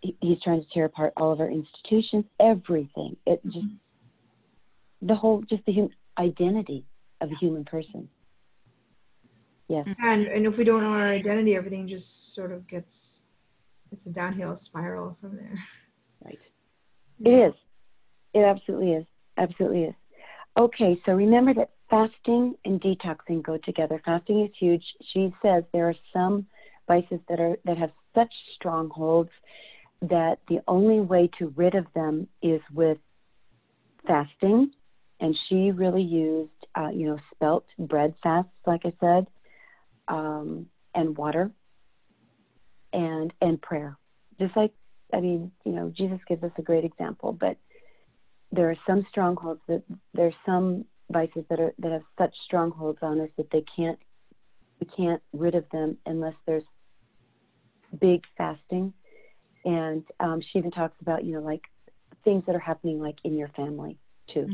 He- 0.00 0.16
He's 0.20 0.40
trying 0.42 0.62
to 0.62 0.66
tear 0.72 0.86
apart 0.86 1.12
all 1.16 1.32
of 1.32 1.40
our 1.40 1.50
institutions, 1.50 2.24
everything. 2.38 3.16
It 3.26 3.40
mm-hmm. 3.46 3.50
just, 3.50 3.66
the 5.02 5.14
whole, 5.14 5.42
just 5.42 5.64
the 5.66 5.72
human 5.72 5.94
identity 6.18 6.84
of 7.20 7.30
a 7.30 7.34
human 7.36 7.64
person. 7.64 8.08
Yes. 9.68 9.86
Mm-hmm. 9.86 10.04
And 10.04 10.26
and 10.26 10.46
if 10.46 10.56
we 10.56 10.64
don't 10.64 10.82
know 10.82 10.92
our 10.92 11.08
identity, 11.08 11.54
everything 11.54 11.86
just 11.86 12.34
sort 12.34 12.50
of 12.50 12.66
gets 12.66 13.26
it's 13.92 14.06
a 14.06 14.10
downhill 14.10 14.56
spiral 14.56 15.16
from 15.20 15.36
there. 15.36 15.58
Right. 16.22 16.44
It 17.24 17.30
is. 17.30 17.54
It 18.34 18.40
absolutely 18.40 18.92
is. 18.92 19.06
Absolutely 19.38 19.84
is. 19.84 19.94
Okay, 20.58 21.00
so 21.06 21.12
remember 21.12 21.54
that 21.54 21.70
fasting 21.88 22.56
and 22.66 22.78
detoxing 22.78 23.42
go 23.42 23.56
together. 23.56 24.02
Fasting 24.04 24.42
is 24.44 24.50
huge. 24.58 24.84
She 25.14 25.34
says 25.40 25.64
there 25.72 25.88
are 25.88 25.94
some 26.12 26.46
vices 26.86 27.20
that 27.30 27.40
are 27.40 27.56
that 27.64 27.78
have 27.78 27.92
such 28.14 28.32
strongholds 28.54 29.30
that 30.02 30.38
the 30.48 30.60
only 30.66 31.00
way 31.00 31.28
to 31.38 31.52
rid 31.56 31.74
of 31.74 31.86
them 31.94 32.28
is 32.42 32.60
with 32.72 32.98
fasting. 34.06 34.72
And 35.20 35.36
she 35.48 35.70
really 35.70 36.02
used, 36.02 36.50
uh, 36.74 36.88
you 36.88 37.06
know, 37.08 37.18
spelt 37.34 37.66
bread 37.78 38.14
fasts, 38.22 38.50
like 38.66 38.82
I 38.86 38.92
said, 39.00 39.26
um, 40.08 40.66
and 40.94 41.16
water, 41.16 41.50
and 42.92 43.32
and 43.42 43.60
prayer. 43.60 43.98
Just 44.38 44.56
like 44.56 44.72
I 45.12 45.20
mean, 45.20 45.52
you 45.64 45.72
know, 45.72 45.92
Jesus 45.94 46.18
gives 46.26 46.42
us 46.42 46.52
a 46.56 46.62
great 46.62 46.84
example, 46.84 47.32
but 47.32 47.58
there 48.52 48.70
are 48.70 48.76
some 48.86 49.06
strongholds 49.10 49.60
that 49.68 49.82
there 50.14 50.26
are 50.26 50.34
some 50.46 50.86
vices 51.10 51.44
that 51.50 51.60
are 51.60 51.72
that 51.78 51.92
have 51.92 52.02
such 52.18 52.34
strongholds 52.46 52.98
on 53.02 53.20
us 53.20 53.28
that 53.36 53.50
they 53.50 53.64
can't 53.76 53.98
we 54.80 54.86
can't 54.96 55.22
rid 55.32 55.54
of 55.54 55.64
them 55.70 55.98
unless 56.06 56.34
there's 56.46 56.64
big 58.00 58.22
fasting. 58.36 58.92
And 59.64 60.04
um, 60.20 60.40
she 60.40 60.58
even 60.58 60.70
talks 60.70 60.96
about, 61.00 61.24
you 61.24 61.34
know, 61.34 61.40
like 61.40 61.62
things 62.24 62.44
that 62.46 62.54
are 62.54 62.60
happening 62.60 63.00
like 63.00 63.16
in 63.24 63.36
your 63.36 63.48
family 63.48 63.98
too. 64.32 64.48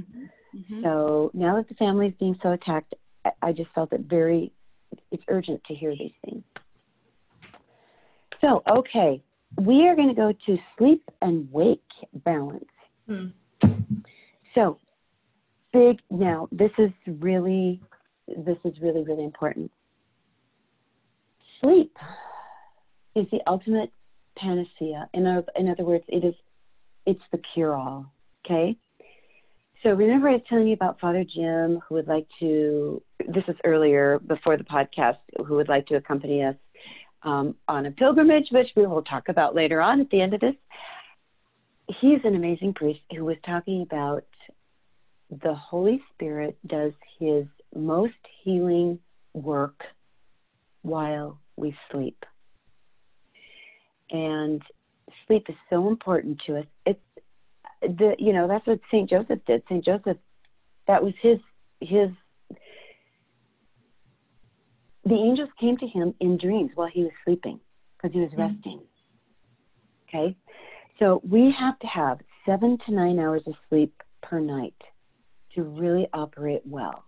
Mhm. 0.56 0.82
So 0.82 1.30
now 1.34 1.56
that 1.56 1.68
the 1.68 1.74
family 1.74 2.08
is 2.08 2.14
being 2.18 2.38
so 2.42 2.52
attacked, 2.52 2.94
I, 3.42 3.52
just 3.52 3.70
felt 3.74 3.92
it 3.92 4.02
very, 4.02 4.52
it's 5.10 5.22
urgent 5.28 5.62
to 5.64 5.74
hear 5.74 5.94
these 5.96 6.12
things. 6.24 6.44
So, 8.40 8.62
okay, 8.68 9.22
we 9.60 9.88
are 9.88 9.96
going 9.96 10.08
to 10.08 10.14
go 10.14 10.32
to 10.46 10.58
sleep 10.76 11.02
and 11.22 11.50
wake 11.50 11.80
balance. 12.12 12.64
Hmm. 13.06 13.26
So, 14.54 14.78
big, 15.72 16.00
now, 16.10 16.48
this 16.52 16.70
is 16.78 16.90
really, 17.06 17.80
this 18.28 18.58
is 18.64 18.74
really, 18.80 19.02
really 19.02 19.24
important. 19.24 19.70
Sleep 21.60 21.96
is 23.14 23.26
the 23.30 23.40
ultimate 23.46 23.90
panacea. 24.36 25.08
In, 25.14 25.26
other- 25.26 25.52
in 25.56 25.68
other 25.68 25.84
words, 25.84 26.04
it 26.08 26.24
is, 26.24 26.34
it's 27.06 27.22
the 27.32 27.40
cure 27.54 27.74
all, 27.74 28.12
okay? 28.44 28.76
So 29.82 29.90
remember 29.90 30.28
I 30.28 30.32
was 30.32 30.42
telling 30.48 30.66
you 30.66 30.74
about 30.74 30.98
Father 31.00 31.24
Jim 31.24 31.80
who 31.86 31.94
would 31.96 32.08
like 32.08 32.26
to, 32.40 33.02
this 33.28 33.44
is 33.46 33.56
earlier 33.64 34.18
before 34.18 34.56
the 34.56 34.64
podcast, 34.64 35.18
who 35.46 35.54
would 35.54 35.68
like 35.68 35.86
to 35.86 35.96
accompany 35.96 36.42
us 36.42 36.56
um, 37.22 37.54
on 37.68 37.86
a 37.86 37.90
pilgrimage, 37.90 38.46
which 38.50 38.68
we 38.76 38.86
will 38.86 39.02
talk 39.02 39.28
about 39.28 39.54
later 39.54 39.80
on 39.80 40.00
at 40.00 40.10
the 40.10 40.20
end 40.20 40.34
of 40.34 40.40
this. 40.40 40.54
He's 42.00 42.18
an 42.24 42.34
amazing 42.34 42.74
priest 42.74 43.00
who 43.14 43.24
was 43.24 43.36
talking 43.44 43.82
about 43.82 44.24
the 45.42 45.54
Holy 45.54 46.02
Spirit 46.14 46.56
does 46.66 46.92
his 47.18 47.44
most 47.74 48.14
healing 48.42 48.98
work 49.34 49.82
while 50.82 51.38
we 51.56 51.76
sleep. 51.90 52.24
And 54.10 54.62
sleep 55.26 55.46
is 55.48 55.56
so 55.70 55.88
important 55.88 56.40
to 56.46 56.58
us. 56.58 56.66
It's 56.84 57.00
the 57.82 58.14
you 58.18 58.32
know 58.32 58.48
that's 58.48 58.66
what 58.66 58.80
Saint 58.90 59.10
Joseph 59.10 59.40
did. 59.46 59.62
Saint 59.68 59.84
Joseph, 59.84 60.18
that 60.86 61.02
was 61.02 61.14
his 61.20 61.38
his. 61.80 62.10
The 65.04 65.14
angels 65.14 65.50
came 65.60 65.76
to 65.78 65.86
him 65.86 66.14
in 66.20 66.36
dreams 66.36 66.72
while 66.74 66.88
he 66.88 67.02
was 67.02 67.12
sleeping 67.24 67.60
because 67.96 68.12
he 68.12 68.20
was 68.20 68.30
Mhm. 68.30 68.38
resting. 68.38 68.80
Okay, 70.08 70.36
so 70.98 71.20
we 71.28 71.50
have 71.52 71.78
to 71.80 71.86
have 71.86 72.20
seven 72.44 72.78
to 72.86 72.92
nine 72.92 73.18
hours 73.18 73.42
of 73.46 73.54
sleep 73.68 73.92
per 74.22 74.40
night 74.40 74.74
to 75.54 75.62
really 75.62 76.08
operate 76.12 76.62
well 76.66 77.04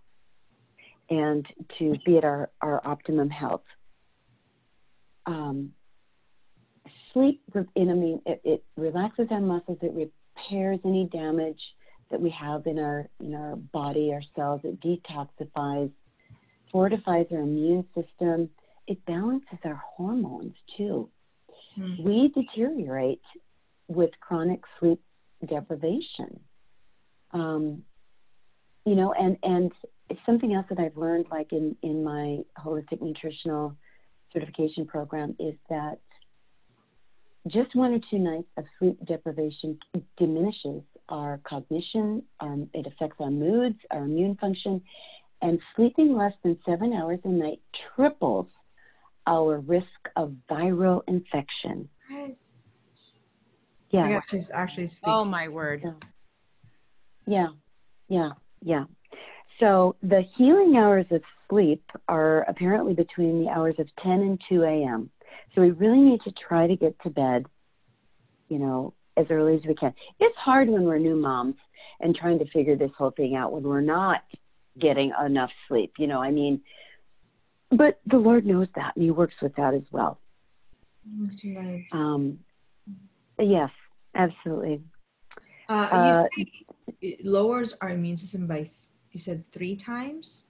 and 1.09 1.47
to 1.77 1.97
be 2.05 2.17
at 2.17 2.23
our, 2.23 2.49
our 2.61 2.85
optimum 2.85 3.29
health. 3.29 3.63
Um, 5.25 5.73
sleep, 7.13 7.41
in, 7.75 7.89
I 7.89 7.93
mean, 7.93 8.21
it, 8.25 8.41
it 8.43 8.63
relaxes 8.77 9.27
our 9.31 9.41
muscles, 9.41 9.79
it 9.81 9.93
repairs 9.93 10.79
any 10.85 11.05
damage 11.11 11.59
that 12.11 12.19
we 12.21 12.29
have 12.31 12.65
in 12.65 12.79
our 12.79 13.07
in 13.19 13.35
our 13.35 13.55
body, 13.55 14.11
our 14.13 14.21
cells. 14.35 14.61
It 14.63 14.79
detoxifies, 14.81 15.91
fortifies 16.71 17.27
our 17.31 17.39
immune 17.39 17.85
system. 17.95 18.49
It 18.87 19.03
balances 19.05 19.59
our 19.63 19.81
hormones 19.95 20.55
too. 20.75 21.09
Hmm. 21.75 22.03
We 22.03 22.29
deteriorate 22.29 23.21
with 23.87 24.11
chronic 24.19 24.61
sleep 24.79 25.01
deprivation. 25.47 26.39
Um, 27.31 27.83
you 28.85 28.95
know, 28.95 29.13
and 29.13 29.37
and 29.43 29.71
it's 30.09 30.19
something 30.25 30.53
else 30.53 30.65
that 30.69 30.79
I've 30.79 30.97
learned, 30.97 31.27
like 31.29 31.51
in 31.53 31.75
in 31.83 32.03
my 32.03 32.39
holistic 32.57 33.01
nutritional 33.01 33.75
certification 34.33 34.87
program, 34.87 35.35
is 35.39 35.55
that 35.69 35.99
just 37.47 37.75
one 37.75 37.93
or 37.93 37.99
two 38.09 38.19
nights 38.19 38.47
of 38.57 38.65
sleep 38.77 38.97
deprivation 39.05 39.79
diminishes 40.17 40.83
our 41.07 41.39
cognition, 41.43 42.23
um, 42.39 42.69
it 42.73 42.85
affects 42.85 43.17
our 43.19 43.31
moods, 43.31 43.77
our 43.91 44.03
immune 44.03 44.35
function, 44.35 44.81
and 45.41 45.59
sleeping 45.75 46.15
less 46.15 46.33
than 46.43 46.57
seven 46.65 46.93
hours 46.93 47.19
a 47.23 47.29
night 47.29 47.61
triples 47.95 48.47
our 49.25 49.59
risk 49.59 49.85
of 50.15 50.33
viral 50.49 51.01
infection. 51.07 51.87
Right. 52.11 52.37
Yeah, 53.91 54.05
I 54.05 54.11
actually 54.13 54.41
actually 54.53 54.87
speaks. 54.87 55.07
Oh 55.07 55.25
my 55.25 55.47
word. 55.47 55.83
yeah, 57.25 57.47
yeah, 58.07 58.31
yeah. 58.61 58.83
So 59.59 59.95
the 60.01 60.23
healing 60.37 60.77
hours 60.77 61.05
of 61.11 61.21
sleep 61.49 61.83
are 62.07 62.41
apparently 62.43 62.93
between 62.93 63.43
the 63.43 63.49
hours 63.49 63.75
of 63.79 63.87
10 64.03 64.11
and 64.11 64.41
2 64.49 64.63
a.m. 64.63 65.09
So 65.53 65.61
we 65.61 65.71
really 65.71 65.99
need 65.99 66.21
to 66.21 66.31
try 66.31 66.67
to 66.67 66.75
get 66.75 66.99
to 67.03 67.09
bed, 67.09 67.45
you 68.47 68.59
know, 68.59 68.93
as 69.17 69.25
early 69.29 69.55
as 69.55 69.61
we 69.67 69.75
can. 69.75 69.93
It's 70.19 70.37
hard 70.37 70.69
when 70.69 70.83
we're 70.83 70.97
new 70.99 71.15
moms 71.15 71.55
and 71.99 72.15
trying 72.15 72.39
to 72.39 72.45
figure 72.51 72.75
this 72.75 72.91
whole 72.97 73.11
thing 73.11 73.35
out 73.35 73.51
when 73.51 73.63
we're 73.63 73.81
not 73.81 74.21
getting 74.79 75.11
enough 75.25 75.51
sleep. 75.67 75.93
You 75.97 76.07
know, 76.07 76.21
I 76.21 76.31
mean, 76.31 76.61
but 77.71 77.99
the 78.05 78.17
Lord 78.17 78.45
knows 78.45 78.67
that 78.75 78.95
and 78.95 79.03
He 79.03 79.11
works 79.11 79.35
with 79.41 79.55
that 79.55 79.73
as 79.73 79.83
well. 79.91 80.19
Two. 81.37 81.83
Um, 81.91 82.39
yes, 83.39 83.69
absolutely. 84.15 84.81
uh, 85.67 85.71
uh, 85.71 86.27
you 86.37 86.45
it 87.01 87.25
lowers 87.25 87.75
our 87.81 87.89
immune 87.91 88.17
system 88.17 88.47
by 88.47 88.69
you 89.11 89.19
said 89.19 89.43
three 89.51 89.75
times. 89.75 90.47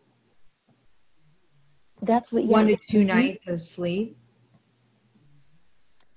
That's 2.02 2.32
what. 2.32 2.46
One 2.46 2.70
yeah. 2.70 2.76
to 2.76 2.88
2 2.88 3.00
Mhm. 3.02 3.06
nights 3.08 3.48
of 3.48 3.62
sleep. 3.62 4.18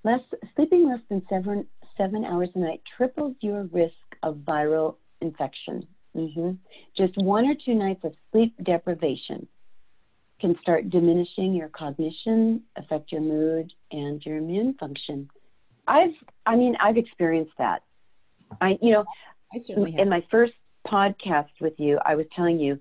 Less 0.05 0.21
sleeping 0.57 0.89
less 0.89 1.01
than 1.09 1.23
seven 1.29 1.67
seven 1.97 2.25
hours 2.25 2.49
a 2.55 2.59
night 2.59 2.83
triples 2.97 3.37
your 3.41 3.65
risk 3.65 3.95
of 4.23 4.37
viral 4.37 4.97
infection. 5.21 5.87
Mm-hmm. 6.17 6.53
Just 6.97 7.17
one 7.17 7.47
or 7.47 7.55
two 7.55 7.75
nights 7.75 8.05
of 8.05 8.15
sleep 8.31 8.55
deprivation 8.63 9.47
can 10.41 10.57
start 10.61 10.91
diminishing 10.91 11.55
your 11.55 11.69
cognition, 11.69 12.63
affect 12.77 13.13
your 13.13 13.21
mood, 13.21 13.73
and 13.93 14.25
your 14.27 14.39
immune 14.39 14.75
function. 14.75 15.31
I've, 15.87 16.15
I 16.45 16.57
mean, 16.57 16.77
I've 16.81 16.97
experienced 16.97 17.53
that. 17.59 17.83
I, 18.61 18.77
you 18.83 18.93
know, 18.93 19.05
I 19.55 19.59
certainly 19.59 19.93
have. 19.93 20.01
in 20.01 20.09
my 20.09 20.25
first 20.31 20.53
podcast 20.87 21.51
with 21.61 21.75
you, 21.79 21.99
I 22.05 22.17
was 22.17 22.27
telling 22.35 22.59
you, 22.59 22.81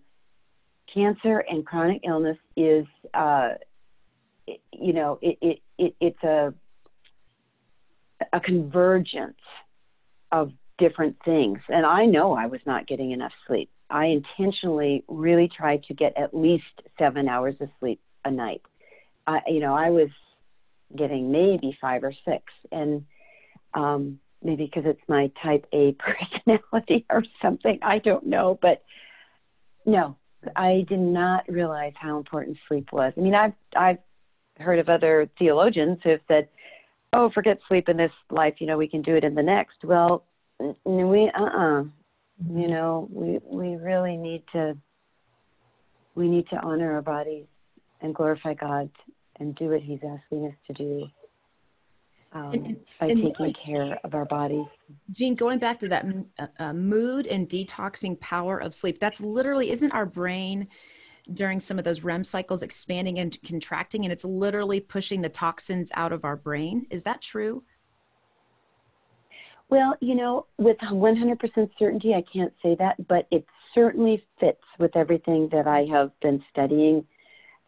cancer 0.91 1.43
and 1.47 1.65
chronic 1.65 2.01
illness 2.03 2.38
is, 2.57 2.86
uh, 3.13 3.49
you 4.73 4.93
know, 4.93 5.19
it, 5.21 5.38
it, 5.41 5.60
it, 5.77 5.95
it's 6.01 6.23
a 6.23 6.53
a 8.34 8.39
convergence 8.39 9.38
of 10.32 10.52
different 10.78 11.17
things. 11.24 11.60
And 11.70 11.86
I 11.86 12.06
know 12.06 12.34
I 12.34 12.48
was 12.48 12.62
not 12.65 12.88
getting 12.88 13.12
enough 13.12 13.34
sleep. 13.48 13.70
I 13.89 14.06
intentionally 14.06 15.04
really 15.08 15.50
tried 15.50 15.84
to 15.84 15.94
get 15.94 16.17
at 16.17 16.34
least 16.34 16.63
seven 16.98 17.28
hours 17.28 17.56
of 17.60 17.70
sleep 17.80 18.00
a 18.24 18.32
night. 18.32 18.62
Uh, 19.28 19.39
you 19.48 19.60
know, 19.60 19.76
I 19.76 19.89
was 19.89 20.10
getting 20.98 21.32
maybe 21.32 21.78
five 21.80 22.04
or 22.04 22.13
six, 22.26 22.44
and 22.72 23.06
um, 23.74 24.20
maybe 24.44 24.65
because 24.65 24.84
it's 24.86 25.02
my 25.08 25.32
type 25.44 25.65
A 25.74 25.96
personality 26.48 27.06
or 27.10 27.24
something. 27.41 27.80
I 27.82 28.00
don't 28.00 28.26
know, 28.26 28.58
but 28.62 28.84
no, 29.86 30.15
I 30.56 30.86
did 30.88 31.00
not 31.00 31.44
realize 31.48 31.94
how 31.96 32.17
important 32.17 32.58
sleep 32.67 32.91
was. 32.91 33.13
I 33.15 33.20
mean, 33.20 33.36
I've 33.36 33.54
I've 33.76 34.00
heard 34.58 34.80
of 34.80 34.89
other 34.89 35.30
theologians 35.38 36.00
who 36.04 36.12
have 36.12 36.22
said, 36.28 36.48
"Oh, 37.13 37.30
forget 37.32 37.60
sleep 37.67 37.89
in 37.89 37.97
this 37.97 38.12
life. 38.30 38.56
You 38.60 38.67
know, 38.67 38.78
we 38.78 38.88
can 38.88 39.02
do 39.02 39.15
it 39.15 39.24
in 39.24 39.36
the 39.36 39.43
next." 39.43 39.84
Well, 39.84 40.26
we 40.86 41.32
uh 41.36 41.41
uh-uh. 41.41 41.82
uh 41.82 41.84
you 42.50 42.67
know 42.67 43.08
we 43.12 43.39
we 43.43 43.76
really 43.76 44.17
need 44.17 44.43
to 44.52 44.76
we 46.15 46.28
need 46.28 46.47
to 46.50 46.56
honor 46.58 46.93
our 46.93 47.02
bodies 47.02 47.45
and 48.02 48.15
glorify 48.15 48.54
god 48.54 48.89
and 49.39 49.56
do 49.56 49.69
what 49.69 49.82
he's 49.82 50.00
asking 50.00 50.47
us 50.47 50.54
to 50.67 50.74
do 50.74 51.08
um, 52.34 52.54
and, 52.54 52.78
by 53.00 53.08
and 53.08 53.21
taking 53.21 53.54
care 53.54 54.00
of 54.04 54.15
our 54.15 54.26
bodies 54.26 54.65
jean 55.12 55.36
going 55.36 55.60
back 55.60 55.80
to 55.80 55.88
that 55.88 56.06
uh, 56.39 56.47
uh, 56.60 56.74
mood 56.74 57.28
and 57.28 57.47
detoxing 57.47 58.19
power 58.19 58.58
of 58.58 58.74
sleep 58.74 59.00
that's 59.00 59.21
literally 59.21 59.71
isn't 59.71 59.91
our 59.91 60.06
brain 60.06 60.67
during 61.34 61.60
some 61.60 61.77
of 61.77 61.86
those 61.86 62.03
rem 62.03 62.23
cycles 62.23 62.63
expanding 62.63 63.19
and 63.19 63.38
contracting 63.45 64.03
and 64.03 64.12
it's 64.12 64.25
literally 64.25 64.79
pushing 64.79 65.21
the 65.21 65.29
toxins 65.29 65.91
out 65.95 66.12
of 66.12 66.25
our 66.25 66.36
brain 66.36 66.86
is 66.89 67.03
that 67.03 67.21
true 67.21 67.63
well, 69.71 69.95
you 70.01 70.15
know, 70.15 70.47
with 70.57 70.77
100% 70.79 71.69
certainty, 71.79 72.13
I 72.13 72.23
can't 72.31 72.53
say 72.62 72.75
that, 72.75 73.07
but 73.07 73.25
it 73.31 73.45
certainly 73.73 74.21
fits 74.38 74.60
with 74.77 74.97
everything 74.97 75.47
that 75.53 75.65
I 75.65 75.86
have 75.89 76.12
been 76.19 76.43
studying 76.51 77.05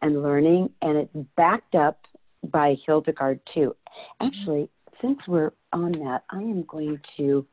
and 0.02 0.22
learning, 0.22 0.68
and 0.82 0.98
it's 0.98 1.28
backed 1.34 1.74
up 1.74 1.98
by 2.44 2.76
Hildegard 2.86 3.40
too. 3.54 3.74
Actually, 4.20 4.68
since 5.00 5.18
we're 5.26 5.52
on 5.72 5.92
that, 5.92 6.24
I 6.30 6.42
am 6.42 6.64
going 6.64 7.00
to 7.16 7.46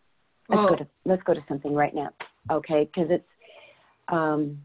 let's 0.50 0.70
go 0.70 0.76
to 0.76 0.88
let's 1.06 1.24
go 1.24 1.34
to 1.34 1.44
something 1.48 1.74
right 1.74 1.96
now, 1.96 2.10
okay? 2.52 2.90
Because 2.94 3.10
it's 3.10 3.28
um, 4.10 4.58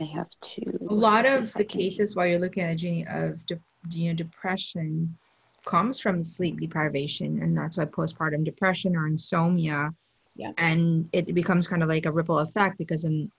I 0.00 0.04
have 0.04 0.28
to. 0.56 0.78
A 0.90 0.94
lot 0.94 1.26
of 1.26 1.52
the 1.52 1.64
cases 1.64 2.16
while 2.16 2.26
you're 2.26 2.38
looking 2.38 2.64
at 2.64 2.76
Jeannie 2.76 3.06
of 3.06 3.44
de- 3.46 3.60
you 3.90 4.08
know 4.08 4.14
depression 4.14 5.16
comes 5.64 5.98
from 5.98 6.22
sleep 6.22 6.60
deprivation 6.60 7.42
and 7.42 7.56
that's 7.56 7.78
why 7.78 7.84
postpartum 7.84 8.44
depression 8.44 8.96
or 8.96 9.06
insomnia 9.06 9.92
yeah. 10.36 10.52
and 10.58 11.08
it 11.12 11.34
becomes 11.34 11.66
kind 11.66 11.82
of 11.82 11.88
like 11.88 12.06
a 12.06 12.12
ripple 12.12 12.40
effect 12.40 12.76
because 12.76 13.04
in 13.04 13.30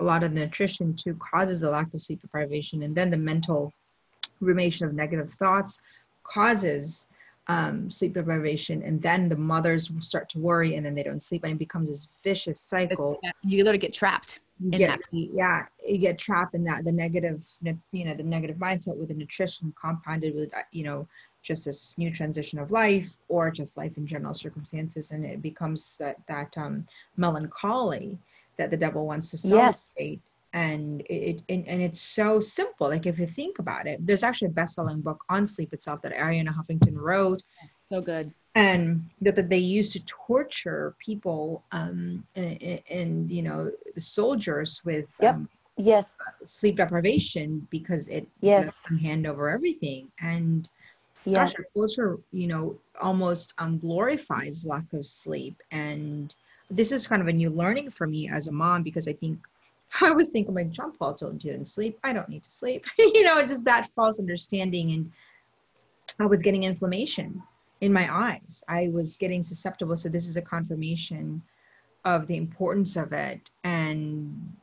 a 0.00 0.04
lot 0.04 0.22
of 0.22 0.32
nutrition 0.32 0.94
too 0.94 1.14
causes 1.16 1.62
a 1.62 1.70
lack 1.70 1.92
of 1.92 2.02
sleep 2.02 2.20
deprivation 2.22 2.82
and 2.82 2.94
then 2.94 3.10
the 3.10 3.16
mental 3.16 3.72
rumination 4.40 4.86
of 4.86 4.94
negative 4.94 5.32
thoughts 5.34 5.82
causes 6.22 7.08
um, 7.48 7.90
sleep 7.90 8.14
deprivation 8.14 8.82
and 8.82 9.02
then 9.02 9.28
the 9.28 9.36
mothers 9.36 9.92
start 10.00 10.30
to 10.30 10.38
worry 10.38 10.76
and 10.76 10.86
then 10.86 10.94
they 10.94 11.02
don't 11.02 11.22
sleep 11.22 11.44
and 11.44 11.52
it 11.52 11.58
becomes 11.58 11.88
this 11.88 12.08
vicious 12.22 12.60
cycle 12.60 13.20
you 13.42 13.58
literally 13.58 13.78
get 13.78 13.92
trapped 13.92 14.40
get, 14.70 15.00
yeah 15.10 15.62
you 15.86 15.98
get 15.98 16.18
trapped 16.18 16.54
in 16.54 16.64
that 16.64 16.84
the 16.84 16.92
negative 16.92 17.46
you 17.92 18.04
know 18.04 18.14
the 18.14 18.22
negative 18.22 18.56
mindset 18.56 18.96
with 18.96 19.08
the 19.08 19.14
nutrition 19.14 19.74
compounded 19.80 20.34
with 20.34 20.52
you 20.72 20.84
know 20.84 21.06
just 21.42 21.66
this 21.66 21.98
new 21.98 22.10
transition 22.10 22.58
of 22.58 22.70
life 22.70 23.16
or 23.28 23.50
just 23.50 23.76
life 23.76 23.96
in 23.96 24.06
general 24.06 24.32
circumstances 24.32 25.10
and 25.10 25.24
it 25.24 25.42
becomes 25.42 25.98
that 25.98 26.16
that 26.28 26.56
um, 26.56 26.86
melancholy 27.16 28.18
that 28.56 28.70
the 28.70 28.76
devil 28.76 29.06
wants 29.06 29.30
to 29.30 29.38
celebrate 29.38 30.20
and 30.52 31.02
it 31.10 31.42
and, 31.48 31.66
and 31.66 31.82
it's 31.82 32.00
so 32.00 32.38
simple. 32.38 32.88
Like 32.88 33.06
if 33.06 33.18
you 33.18 33.26
think 33.26 33.58
about 33.58 33.86
it 33.86 34.06
there's 34.06 34.22
actually 34.22 34.48
a 34.48 34.52
best-selling 34.52 35.00
book 35.00 35.22
on 35.28 35.46
sleep 35.46 35.72
itself 35.72 36.00
that 36.02 36.12
arianna 36.12 36.54
huffington 36.54 36.94
wrote 36.96 37.42
so 37.88 38.00
good 38.00 38.30
and 38.54 39.04
that, 39.20 39.36
that 39.36 39.48
they 39.48 39.58
used 39.58 39.92
to 39.92 40.00
torture 40.04 40.94
people 40.98 41.62
um 41.72 42.24
and, 42.34 42.82
and 42.90 43.30
you 43.30 43.42
know 43.42 43.70
the 43.94 44.00
soldiers 44.00 44.80
with 44.84 45.06
yep. 45.20 45.34
um, 45.34 45.48
yes 45.76 46.10
sleep 46.44 46.76
deprivation 46.76 47.66
because 47.70 48.08
it 48.08 48.26
yes. 48.40 48.66
lets 48.66 48.88
them 48.88 48.98
hand 48.98 49.26
over 49.26 49.48
everything 49.48 50.08
and 50.20 50.70
yeah. 51.24 51.34
gosh, 51.36 51.54
our 51.58 51.64
culture, 51.74 52.18
you 52.32 52.46
know, 52.46 52.76
almost 53.00 53.54
um, 53.58 53.78
glorifies 53.78 54.64
lack 54.66 54.92
of 54.92 55.06
sleep. 55.06 55.60
And 55.70 56.34
this 56.70 56.92
is 56.92 57.06
kind 57.06 57.22
of 57.22 57.28
a 57.28 57.32
new 57.32 57.50
learning 57.50 57.90
for 57.90 58.06
me 58.06 58.28
as 58.28 58.48
a 58.48 58.52
mom 58.52 58.82
because 58.82 59.08
I 59.08 59.14
think 59.14 59.38
I 60.00 60.10
was 60.10 60.28
thinking 60.30 60.54
like 60.54 60.70
John 60.70 60.92
Paul 60.92 61.14
told 61.14 61.44
you 61.44 61.52
didn't 61.52 61.68
sleep. 61.68 61.98
I 62.04 62.12
don't 62.12 62.28
need 62.28 62.42
to 62.44 62.50
sleep. 62.50 62.84
you 62.98 63.22
know, 63.22 63.40
just 63.46 63.64
that 63.64 63.90
false 63.94 64.18
understanding. 64.18 64.92
And 64.92 65.12
I 66.20 66.26
was 66.26 66.42
getting 66.42 66.64
inflammation 66.64 67.42
in 67.84 67.92
my 67.92 68.08
eyes. 68.10 68.64
I 68.66 68.88
was 68.88 69.18
getting 69.18 69.44
susceptible. 69.44 69.94
So 69.94 70.08
this 70.08 70.26
is 70.26 70.38
a 70.38 70.42
confirmation 70.42 71.42
of 72.06 72.26
the 72.26 72.38
importance 72.38 72.96
of 72.96 73.12
it. 73.12 73.50
And 73.62 74.56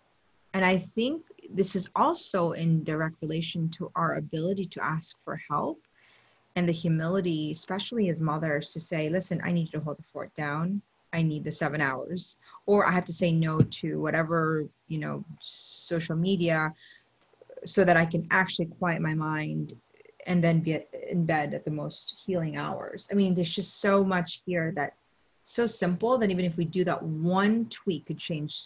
and 0.53 0.65
I 0.65 0.79
think 0.79 1.21
this 1.53 1.75
is 1.75 1.89
also 1.95 2.53
in 2.53 2.83
direct 2.83 3.15
relation 3.21 3.69
to 3.77 3.91
our 3.95 4.15
ability 4.15 4.65
to 4.65 4.83
ask 4.83 5.15
for 5.23 5.39
help 5.49 5.79
and 6.55 6.67
the 6.67 6.73
humility, 6.73 7.51
especially 7.51 8.09
as 8.09 8.19
mothers, 8.19 8.73
to 8.73 8.79
say, 8.79 9.07
listen, 9.07 9.39
I 9.43 9.51
need 9.51 9.71
you 9.71 9.79
to 9.79 9.85
hold 9.85 9.99
the 9.99 10.11
fort 10.11 10.35
down. 10.35 10.81
I 11.13 11.21
need 11.21 11.43
the 11.43 11.51
seven 11.51 11.79
hours. 11.79 12.37
Or 12.65 12.87
I 12.87 12.91
have 12.91 13.05
to 13.05 13.13
say 13.13 13.31
no 13.31 13.61
to 13.61 14.01
whatever, 14.01 14.65
you 14.87 14.97
know, 14.97 15.23
social 15.41 16.15
media 16.15 16.73
so 17.65 17.85
that 17.85 17.97
I 17.97 18.05
can 18.05 18.27
actually 18.31 18.65
quiet 18.65 19.01
my 19.01 19.13
mind 19.13 19.75
and 20.27 20.43
then 20.43 20.59
be 20.59 20.79
in 21.09 21.25
bed 21.25 21.53
at 21.53 21.65
the 21.65 21.71
most 21.71 22.21
healing 22.25 22.57
hours. 22.57 23.09
I 23.11 23.15
mean, 23.15 23.33
there's 23.33 23.49
just 23.49 23.81
so 23.81 24.03
much 24.03 24.41
here 24.45 24.71
that's 24.75 25.05
so 25.43 25.67
simple 25.67 26.17
that 26.17 26.29
even 26.29 26.45
if 26.45 26.57
we 26.57 26.65
do 26.65 26.83
that 26.85 27.01
one 27.01 27.65
tweak 27.69 28.05
could 28.05 28.17
change 28.17 28.57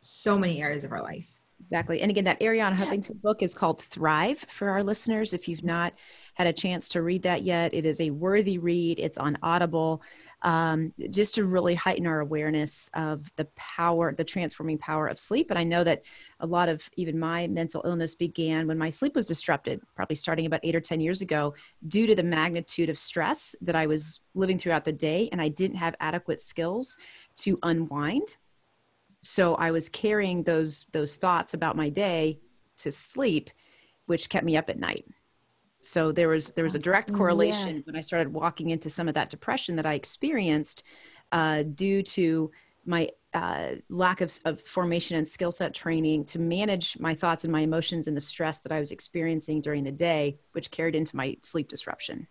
so 0.00 0.38
many 0.38 0.62
areas 0.62 0.84
of 0.84 0.92
our 0.92 1.02
life. 1.02 1.26
Exactly. 1.60 2.02
And 2.02 2.10
again, 2.10 2.24
that 2.24 2.40
Arianna 2.40 2.76
Huffington 2.76 3.20
book 3.22 3.42
is 3.42 3.54
called 3.54 3.80
Thrive 3.80 4.44
for 4.48 4.68
our 4.68 4.82
listeners. 4.82 5.32
If 5.32 5.48
you've 5.48 5.64
not 5.64 5.94
had 6.34 6.46
a 6.46 6.52
chance 6.52 6.88
to 6.90 7.02
read 7.02 7.22
that 7.22 7.42
yet, 7.42 7.72
it 7.72 7.86
is 7.86 8.00
a 8.00 8.10
worthy 8.10 8.58
read. 8.58 8.98
It's 8.98 9.16
on 9.16 9.38
Audible, 9.42 10.02
um, 10.44 10.92
just 11.10 11.34
to 11.34 11.44
really 11.44 11.74
heighten 11.74 12.06
our 12.06 12.20
awareness 12.20 12.88
of 12.94 13.34
the 13.36 13.46
power, 13.56 14.14
the 14.14 14.24
transforming 14.24 14.78
power 14.78 15.08
of 15.08 15.18
sleep. 15.18 15.50
And 15.50 15.58
I 15.58 15.64
know 15.64 15.82
that 15.82 16.02
a 16.38 16.46
lot 16.46 16.68
of 16.68 16.88
even 16.96 17.18
my 17.18 17.46
mental 17.48 17.82
illness 17.84 18.14
began 18.14 18.66
when 18.66 18.78
my 18.78 18.90
sleep 18.90 19.16
was 19.16 19.26
disrupted, 19.26 19.80
probably 19.96 20.16
starting 20.16 20.46
about 20.46 20.60
eight 20.62 20.76
or 20.76 20.80
10 20.80 21.00
years 21.00 21.22
ago, 21.22 21.54
due 21.88 22.06
to 22.06 22.14
the 22.14 22.22
magnitude 22.22 22.90
of 22.90 22.98
stress 22.98 23.56
that 23.62 23.74
I 23.74 23.86
was 23.86 24.20
living 24.34 24.58
throughout 24.58 24.84
the 24.84 24.92
day. 24.92 25.28
And 25.32 25.40
I 25.40 25.48
didn't 25.48 25.78
have 25.78 25.96
adequate 25.98 26.40
skills 26.40 26.98
to 27.36 27.56
unwind 27.62 28.36
so 29.24 29.54
i 29.54 29.70
was 29.70 29.88
carrying 29.88 30.42
those 30.42 30.84
those 30.92 31.16
thoughts 31.16 31.54
about 31.54 31.76
my 31.76 31.88
day 31.88 32.38
to 32.76 32.92
sleep 32.92 33.50
which 34.06 34.28
kept 34.28 34.44
me 34.44 34.56
up 34.56 34.68
at 34.68 34.78
night 34.78 35.06
so 35.86 36.12
there 36.12 36.28
was 36.28 36.52
there 36.52 36.64
was 36.64 36.74
a 36.74 36.78
direct 36.78 37.10
oh, 37.12 37.16
correlation 37.16 37.76
yeah. 37.76 37.82
when 37.84 37.96
i 37.96 38.00
started 38.00 38.32
walking 38.32 38.70
into 38.70 38.90
some 38.90 39.08
of 39.08 39.14
that 39.14 39.30
depression 39.30 39.76
that 39.76 39.86
i 39.86 39.94
experienced 39.94 40.84
uh, 41.32 41.62
due 41.62 42.02
to 42.02 42.50
my 42.86 43.08
uh, 43.32 43.70
lack 43.88 44.20
of, 44.20 44.32
of 44.44 44.60
formation 44.62 45.16
and 45.16 45.26
skill 45.26 45.50
set 45.50 45.74
training 45.74 46.24
to 46.24 46.38
manage 46.38 46.96
my 47.00 47.14
thoughts 47.14 47.42
and 47.42 47.52
my 47.52 47.60
emotions 47.60 48.06
and 48.06 48.16
the 48.16 48.20
stress 48.20 48.58
that 48.58 48.72
i 48.72 48.78
was 48.78 48.92
experiencing 48.92 49.60
during 49.60 49.84
the 49.84 49.92
day 49.92 50.38
which 50.52 50.70
carried 50.70 50.94
into 50.94 51.16
my 51.16 51.36
sleep 51.42 51.68
disruption 51.68 52.26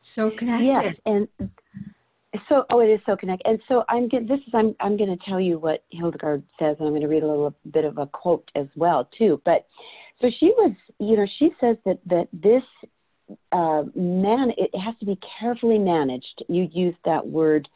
so 0.00 0.30
connected 0.30 0.66
yes 0.66 0.94
and 1.06 1.28
so, 2.48 2.64
oh, 2.70 2.80
it 2.80 2.88
is 2.88 3.00
so 3.06 3.16
connected. 3.16 3.48
And 3.48 3.60
so 3.68 3.84
I'm 3.88 4.08
this 4.08 4.38
is 4.46 4.52
I'm 4.52 4.74
I'm 4.80 4.96
going 4.96 5.16
to 5.16 5.24
tell 5.24 5.40
you 5.40 5.58
what 5.58 5.84
Hildegard 5.90 6.42
says, 6.58 6.76
and 6.78 6.86
I'm 6.86 6.92
going 6.92 7.02
to 7.02 7.08
read 7.08 7.22
a 7.22 7.26
little 7.26 7.54
bit 7.70 7.84
of 7.84 7.98
a 7.98 8.06
quote 8.06 8.50
as 8.54 8.66
well 8.76 9.08
too. 9.16 9.40
But 9.44 9.66
so 10.20 10.28
she 10.38 10.46
was, 10.56 10.72
you 10.98 11.16
know, 11.16 11.26
she 11.38 11.50
says 11.60 11.76
that 11.84 11.98
that 12.06 12.28
this 12.32 12.62
uh, 13.52 13.84
man 13.94 14.52
it 14.56 14.70
has 14.78 14.94
to 15.00 15.06
be 15.06 15.18
carefully 15.40 15.78
managed. 15.78 16.44
You 16.48 16.68
used 16.72 16.98
that 17.04 17.26
word 17.26 17.68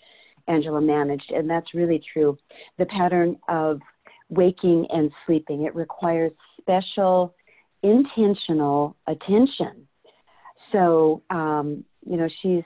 Angela 0.49 0.81
managed, 0.81 1.31
and 1.31 1.49
that's 1.49 1.75
really 1.75 2.03
true. 2.13 2.37
The 2.79 2.87
pattern 2.87 3.39
of 3.49 3.81
waking 4.29 4.87
and 4.91 5.11
sleeping 5.27 5.63
it 5.65 5.75
requires 5.75 6.33
special, 6.61 7.35
intentional 7.83 8.97
attention. 9.07 9.87
So, 10.73 11.23
um, 11.31 11.85
you 12.05 12.17
know, 12.17 12.29
she's 12.41 12.65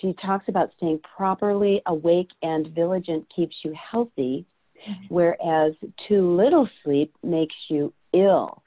she 0.00 0.14
talks 0.24 0.48
about 0.48 0.70
staying 0.76 1.00
properly 1.16 1.82
awake 1.86 2.30
and 2.42 2.68
vigilant 2.68 3.26
keeps 3.34 3.56
you 3.64 3.74
healthy, 3.90 4.46
mm-hmm. 4.88 5.14
whereas 5.14 5.74
too 6.08 6.34
little 6.36 6.68
sleep 6.84 7.12
makes 7.22 7.54
you 7.68 7.92
ill. 8.14 8.62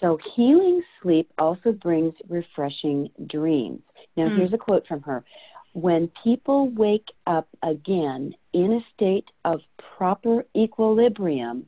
So, 0.00 0.18
healing 0.34 0.82
sleep 1.02 1.30
also 1.38 1.72
brings 1.72 2.14
refreshing 2.28 3.10
dreams. 3.26 3.82
Now, 4.16 4.28
mm. 4.28 4.38
here's 4.38 4.52
a 4.52 4.58
quote 4.58 4.86
from 4.86 5.02
her 5.02 5.24
When 5.72 6.10
people 6.24 6.70
wake 6.70 7.08
up 7.26 7.48
again 7.62 8.34
in 8.52 8.72
a 8.72 8.80
state 8.94 9.26
of 9.44 9.60
proper 9.96 10.44
equilibrium, 10.56 11.66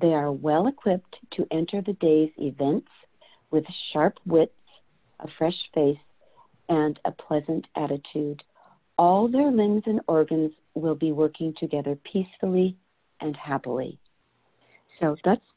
they 0.00 0.14
are 0.14 0.32
well 0.32 0.66
equipped 0.66 1.16
to 1.36 1.46
enter 1.50 1.80
the 1.80 1.94
day's 1.94 2.30
events 2.38 2.88
with 3.50 3.64
sharp 3.92 4.18
wits, 4.26 4.52
a 5.20 5.28
fresh 5.38 5.58
face, 5.72 5.98
and 6.68 6.98
a 7.04 7.12
pleasant 7.12 7.66
attitude. 7.76 8.42
All 8.96 9.28
their 9.28 9.50
limbs 9.50 9.82
and 9.86 10.00
organs 10.06 10.52
will 10.74 10.94
be 10.94 11.12
working 11.12 11.54
together 11.58 11.96
peacefully 12.10 12.76
and 13.20 13.36
happily. 13.36 13.98
So 15.00 15.16
that's 15.24 15.40
that's 15.40 15.53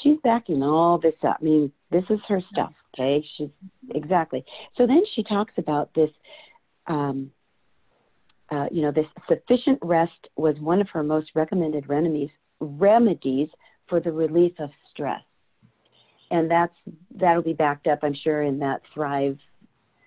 she's 0.00 0.18
backing 0.22 0.62
all 0.62 0.98
this 0.98 1.14
up. 1.22 1.38
I 1.40 1.44
mean, 1.44 1.72
this 1.90 2.04
is 2.10 2.20
her 2.28 2.40
stuff. 2.52 2.74
Okay, 2.94 3.24
she's 3.36 3.50
exactly. 3.94 4.44
So 4.76 4.86
then 4.86 5.02
she 5.14 5.22
talks 5.22 5.52
about 5.58 5.92
this. 5.94 6.10
Um, 6.86 7.32
uh, 8.50 8.66
you 8.70 8.82
know, 8.82 8.92
this 8.92 9.06
sufficient 9.28 9.78
rest 9.82 10.28
was 10.36 10.58
one 10.58 10.80
of 10.80 10.88
her 10.90 11.02
most 11.02 11.30
recommended 11.34 11.88
remedies 11.88 12.30
remedies 12.60 13.48
for 13.88 14.00
the 14.00 14.12
relief 14.12 14.52
of 14.58 14.70
stress, 14.90 15.22
and 16.30 16.50
that's 16.50 16.74
that'll 17.14 17.42
be 17.42 17.54
backed 17.54 17.86
up, 17.86 18.00
I'm 18.02 18.14
sure, 18.14 18.42
in 18.42 18.58
that 18.60 18.82
Thrive 18.92 19.38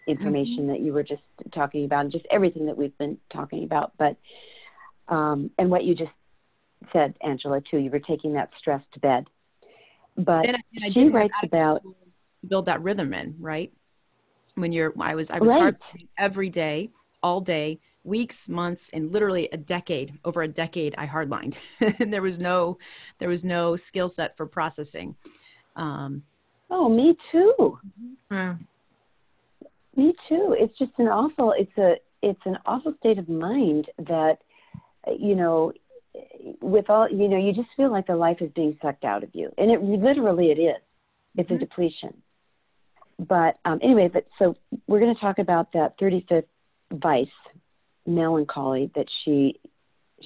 information 0.07 0.59
mm-hmm. 0.59 0.67
that 0.67 0.81
you 0.81 0.93
were 0.93 1.03
just 1.03 1.23
talking 1.53 1.85
about, 1.85 2.01
and 2.01 2.11
just 2.11 2.25
everything 2.29 2.67
that 2.67 2.77
we've 2.77 2.97
been 2.97 3.17
talking 3.31 3.63
about. 3.63 3.93
But 3.97 4.17
um, 5.07 5.51
and 5.57 5.69
what 5.69 5.83
you 5.83 5.95
just 5.95 6.11
said, 6.93 7.15
Angela, 7.21 7.61
too, 7.61 7.77
you 7.77 7.89
were 7.89 7.99
taking 7.99 8.33
that 8.33 8.49
stress 8.59 8.81
to 8.93 8.99
bed. 8.99 9.25
But 10.17 10.45
and 10.45 10.55
I, 10.55 10.59
and 10.75 10.85
I 10.85 10.89
she 10.91 11.09
writes 11.09 11.33
about 11.43 11.83
to 11.83 11.95
build 12.47 12.65
that 12.67 12.81
rhythm 12.81 13.13
in, 13.13 13.35
right? 13.39 13.71
When 14.55 14.71
you're, 14.71 14.93
I 14.99 15.15
was, 15.15 15.31
I 15.31 15.39
was 15.39 15.51
right. 15.51 15.61
hard 15.61 15.77
every 16.17 16.49
day, 16.49 16.89
all 17.21 17.41
day, 17.41 17.79
weeks, 18.05 18.47
months, 18.47 18.89
and 18.93 19.11
literally 19.11 19.49
a 19.51 19.57
decade. 19.57 20.17
Over 20.23 20.43
a 20.43 20.47
decade, 20.47 20.95
I 20.97 21.07
hardlined, 21.07 21.57
and 21.99 22.13
there 22.13 22.21
was 22.21 22.39
no, 22.39 22.77
there 23.19 23.29
was 23.29 23.43
no 23.43 23.75
skill 23.75 24.07
set 24.07 24.37
for 24.37 24.45
processing. 24.45 25.15
Um, 25.75 26.23
oh, 26.69 26.87
me 26.87 27.17
too. 27.31 27.79
Mm. 28.31 28.59
Me 29.97 30.13
too. 30.29 30.55
It's 30.57 30.77
just 30.77 30.91
an 30.97 31.07
awful. 31.07 31.53
It's 31.57 31.77
a. 31.77 31.95
It's 32.21 32.41
an 32.45 32.57
awful 32.65 32.95
state 32.99 33.19
of 33.19 33.29
mind 33.29 33.87
that, 33.99 34.39
you 35.19 35.35
know, 35.35 35.71
with 36.61 36.89
all 36.89 37.09
you 37.09 37.27
know, 37.27 37.37
you 37.37 37.53
just 37.53 37.69
feel 37.75 37.91
like 37.91 38.07
the 38.07 38.15
life 38.15 38.37
is 38.41 38.51
being 38.55 38.77
sucked 38.81 39.03
out 39.03 39.23
of 39.23 39.29
you, 39.33 39.51
and 39.57 39.71
it 39.71 39.81
literally 39.81 40.51
it 40.51 40.59
is. 40.59 40.81
It's 41.35 41.47
mm-hmm. 41.47 41.55
a 41.55 41.59
depletion. 41.59 42.21
But 43.17 43.59
um, 43.65 43.79
anyway, 43.81 44.09
but 44.11 44.27
so 44.39 44.55
we're 44.87 44.99
going 44.99 45.13
to 45.13 45.21
talk 45.21 45.39
about 45.39 45.71
that 45.73 45.97
35th 45.99 46.45
vice, 46.91 47.27
melancholy, 48.05 48.91
that 48.95 49.07
she 49.23 49.59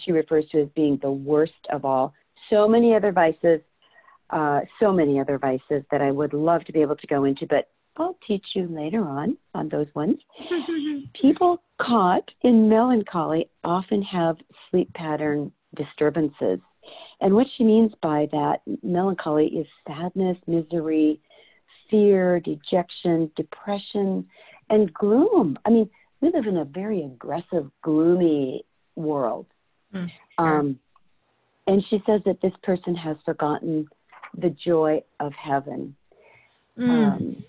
she 0.04 0.12
refers 0.12 0.46
to 0.52 0.62
as 0.62 0.70
being 0.76 0.98
the 1.02 1.12
worst 1.12 1.54
of 1.72 1.86
all. 1.86 2.14
So 2.50 2.68
many 2.68 2.96
other 2.96 3.12
vices, 3.12 3.62
uh, 4.30 4.62
so 4.80 4.92
many 4.92 5.20
other 5.20 5.38
vices 5.38 5.84
that 5.92 6.02
I 6.02 6.12
would 6.12 6.34
love 6.34 6.64
to 6.66 6.72
be 6.72 6.82
able 6.82 6.96
to 6.96 7.08
go 7.08 7.26
into, 7.26 7.46
but 7.48 7.70
I'll 7.98 8.18
teach 8.26 8.46
you 8.56 8.68
later 8.68 9.02
on 9.02 9.38
on 9.54 9.70
those 9.70 9.88
ones. 9.94 10.20
People 11.22 11.62
caught 11.82 12.32
in 12.42 12.70
melancholy 12.70 13.50
often 13.64 14.02
have 14.04 14.38
sleep 14.70 14.94
pattern 14.94 15.52
disturbances. 15.84 16.60
And 17.22 17.34
what 17.34 17.48
she 17.56 17.64
means 17.64 17.92
by 18.02 18.28
that 18.32 18.62
melancholy 18.84 19.48
is 19.48 19.68
sadness, 19.88 20.38
misery, 20.48 21.20
fear, 21.90 22.40
dejection, 22.40 23.32
depression, 23.36 24.28
and 24.70 24.94
gloom. 24.94 25.58
I 25.66 25.70
mean, 25.70 25.90
we 26.22 26.32
live 26.32 26.46
in 26.46 26.58
a 26.58 26.66
very 26.66 27.04
aggressive, 27.04 27.70
gloomy 27.82 28.64
world. 28.96 29.48
Mm, 29.94 30.08
sure. 30.38 30.60
um, 30.60 30.80
and 31.68 31.84
she 31.90 32.02
says 32.06 32.22
that 32.26 32.42
this 32.42 32.54
person 32.64 32.96
has 32.96 33.18
forgotten 33.26 33.88
the 34.38 34.50
joy 34.66 35.02
of 35.20 35.34
heaven. 35.34 35.96
Mm. 36.78 36.90
Um, 36.90 37.44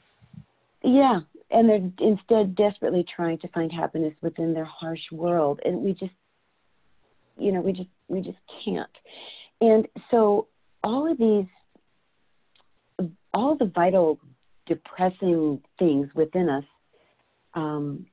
yeah, 0.82 1.20
and 1.50 1.68
they're 1.68 2.08
instead 2.08 2.54
desperately 2.54 3.04
trying 3.14 3.38
to 3.38 3.48
find 3.48 3.70
happiness 3.72 4.14
within 4.22 4.54
their 4.54 4.64
harsh 4.64 5.00
world, 5.12 5.60
and 5.64 5.82
we 5.82 5.92
just, 5.92 6.12
you 7.40 7.52
know, 7.52 7.60
we 7.60 7.72
just 7.72 7.88
we 8.08 8.20
just 8.20 8.38
can't. 8.64 8.90
And 9.60 9.86
so 10.10 10.48
all 10.82 11.10
of 11.10 11.18
these, 11.18 11.46
all 13.34 13.56
the 13.56 13.66
vital 13.66 14.18
depressing 14.66 15.60
things 15.78 16.08
within 16.14 16.48
us, 16.48 16.64
um, 17.54 18.06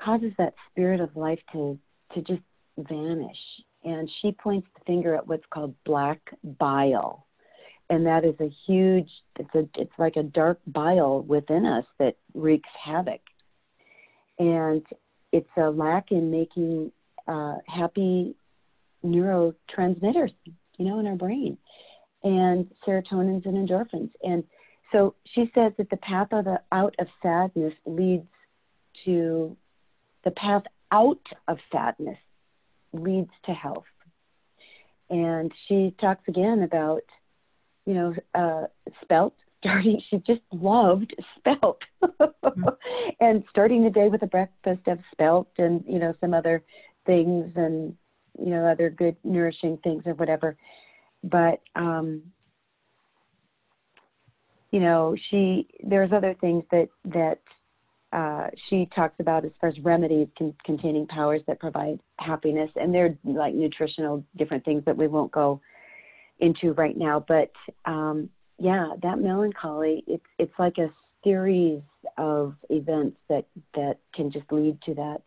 causes 0.00 0.32
that 0.38 0.54
spirit 0.70 1.00
of 1.00 1.16
life 1.16 1.40
to 1.52 1.78
to 2.14 2.22
just 2.22 2.42
vanish. 2.76 3.38
And 3.84 4.10
she 4.20 4.32
points 4.32 4.66
the 4.74 4.84
finger 4.84 5.14
at 5.14 5.26
what's 5.26 5.46
called 5.50 5.74
black 5.84 6.20
bile 6.58 7.26
and 7.90 8.06
that 8.06 8.24
is 8.24 8.34
a 8.40 8.50
huge 8.66 9.08
it's 9.38 9.54
a 9.54 9.68
it's 9.80 9.92
like 9.98 10.16
a 10.16 10.22
dark 10.22 10.58
bile 10.66 11.22
within 11.22 11.64
us 11.64 11.84
that 11.98 12.16
wreaks 12.34 12.68
havoc 12.84 13.20
and 14.38 14.84
it's 15.32 15.48
a 15.56 15.70
lack 15.70 16.10
in 16.10 16.30
making 16.30 16.92
uh, 17.26 17.56
happy 17.66 18.34
neurotransmitters 19.04 20.34
you 20.44 20.84
know 20.84 20.98
in 20.98 21.06
our 21.06 21.16
brain 21.16 21.56
and 22.24 22.70
serotonins 22.86 23.46
and 23.46 23.68
endorphins 23.68 24.10
and 24.22 24.44
so 24.92 25.14
she 25.34 25.50
says 25.54 25.72
that 25.76 25.90
the 25.90 25.98
path 25.98 26.28
of 26.32 26.46
the, 26.46 26.60
out 26.72 26.94
of 26.98 27.06
sadness 27.22 27.74
leads 27.84 28.26
to 29.04 29.56
the 30.24 30.30
path 30.32 30.64
out 30.90 31.20
of 31.46 31.58
sadness 31.70 32.18
leads 32.92 33.30
to 33.44 33.52
health 33.52 33.84
and 35.10 35.52
she 35.68 35.94
talks 36.00 36.26
again 36.26 36.62
about 36.62 37.02
you 37.88 37.94
know, 37.94 38.14
uh, 38.34 38.66
spelt 39.02 39.34
starting 39.60 40.00
she 40.08 40.18
just 40.18 40.42
loved 40.52 41.12
spelt 41.36 41.80
mm-hmm. 42.00 42.68
and 43.20 43.42
starting 43.50 43.82
the 43.82 43.90
day 43.90 44.08
with 44.08 44.22
a 44.22 44.26
breakfast 44.26 44.86
of 44.86 45.00
spelt 45.10 45.48
and 45.58 45.82
you 45.88 45.98
know 45.98 46.14
some 46.20 46.32
other 46.32 46.62
things 47.06 47.50
and 47.56 47.96
you 48.38 48.50
know 48.50 48.66
other 48.66 48.90
good 48.90 49.16
nourishing 49.24 49.76
things 49.78 50.02
or 50.06 50.14
whatever 50.14 50.56
but 51.24 51.60
um 51.76 52.22
you 54.70 54.80
know 54.80 55.16
she 55.30 55.66
there's 55.82 56.12
other 56.12 56.34
things 56.40 56.64
that 56.70 56.88
that 57.04 57.40
uh, 58.10 58.46
she 58.68 58.88
talks 58.94 59.16
about 59.20 59.44
as 59.44 59.50
far 59.60 59.68
as 59.68 59.78
remedies 59.80 60.28
con- 60.38 60.54
containing 60.64 61.06
powers 61.08 61.42
that 61.46 61.60
provide 61.60 62.00
happiness 62.18 62.70
and 62.76 62.94
they're 62.94 63.18
like 63.24 63.54
nutritional 63.54 64.24
different 64.36 64.64
things 64.64 64.82
that 64.86 64.96
we 64.96 65.06
won't 65.06 65.30
go 65.30 65.60
into 66.40 66.72
right 66.72 66.96
now. 66.96 67.24
But 67.26 67.52
um, 67.84 68.30
yeah, 68.58 68.92
that 69.02 69.18
melancholy, 69.18 70.04
it's 70.06 70.24
it's 70.38 70.52
like 70.58 70.78
a 70.78 70.90
series 71.22 71.82
of 72.16 72.54
events 72.70 73.18
that 73.28 73.46
that 73.74 73.98
can 74.14 74.30
just 74.30 74.50
lead 74.50 74.80
to 74.82 74.94
that 74.94 75.22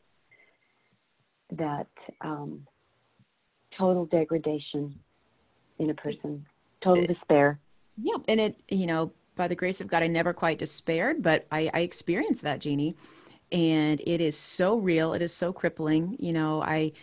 that 1.58 1.88
um, 2.22 2.66
total 3.78 4.06
degradation 4.06 5.00
in 5.80 5.90
a 5.90 5.94
person, 5.94 6.46
total 6.82 7.06
despair. 7.06 7.60
Yeah, 8.02 8.18
and 8.28 8.40
it 8.40 8.62
you 8.70 8.86
know 8.86 9.12
by 9.36 9.48
the 9.48 9.56
grace 9.56 9.82
of 9.82 9.88
God, 9.88 10.04
I 10.04 10.08
never 10.08 10.34
quite 10.34 10.60
despaired, 10.60 11.24
but 11.24 11.48
I, 11.52 11.70
I 11.74 11.80
experienced 11.82 12.44
that, 12.44 12.60
Jeannie, 12.60 12.96
and 13.52 14.02
it 14.02 14.22
is 14.22 14.38
so 14.38 14.78
real. 14.78 15.14
It 15.14 15.22
is 15.22 15.34
so 15.34 15.54
crippling. 15.54 16.18
You 16.20 16.34
know, 16.34 16.62
I. 16.62 16.94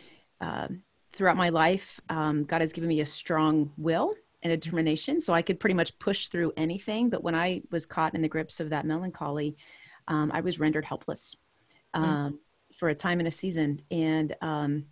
Um, 0.40 0.82
throughout 1.12 1.36
my 1.36 1.48
life, 1.48 2.00
um, 2.10 2.44
God 2.44 2.60
has 2.60 2.72
given 2.72 2.88
me 2.88 3.00
a 3.00 3.04
strong 3.04 3.72
will 3.76 4.14
and 4.42 4.52
a 4.52 4.56
determination, 4.56 5.18
so 5.18 5.34
I 5.34 5.42
could 5.42 5.58
pretty 5.58 5.74
much 5.74 5.98
push 5.98 6.28
through 6.28 6.52
anything. 6.56 7.10
But 7.10 7.24
when 7.24 7.34
I 7.34 7.62
was 7.72 7.86
caught 7.86 8.14
in 8.14 8.22
the 8.22 8.28
grips 8.28 8.60
of 8.60 8.70
that 8.70 8.86
melancholy, 8.86 9.56
um, 10.06 10.30
I 10.32 10.40
was 10.40 10.60
rendered 10.60 10.84
helpless 10.84 11.36
mm. 11.94 12.00
um, 12.00 12.32
mm. 12.32 12.38
for 12.78 12.88
a 12.88 12.94
time 12.94 13.18
and 13.18 13.26
a 13.26 13.32
season. 13.32 13.82
And 13.90 14.36
um, 14.40 14.84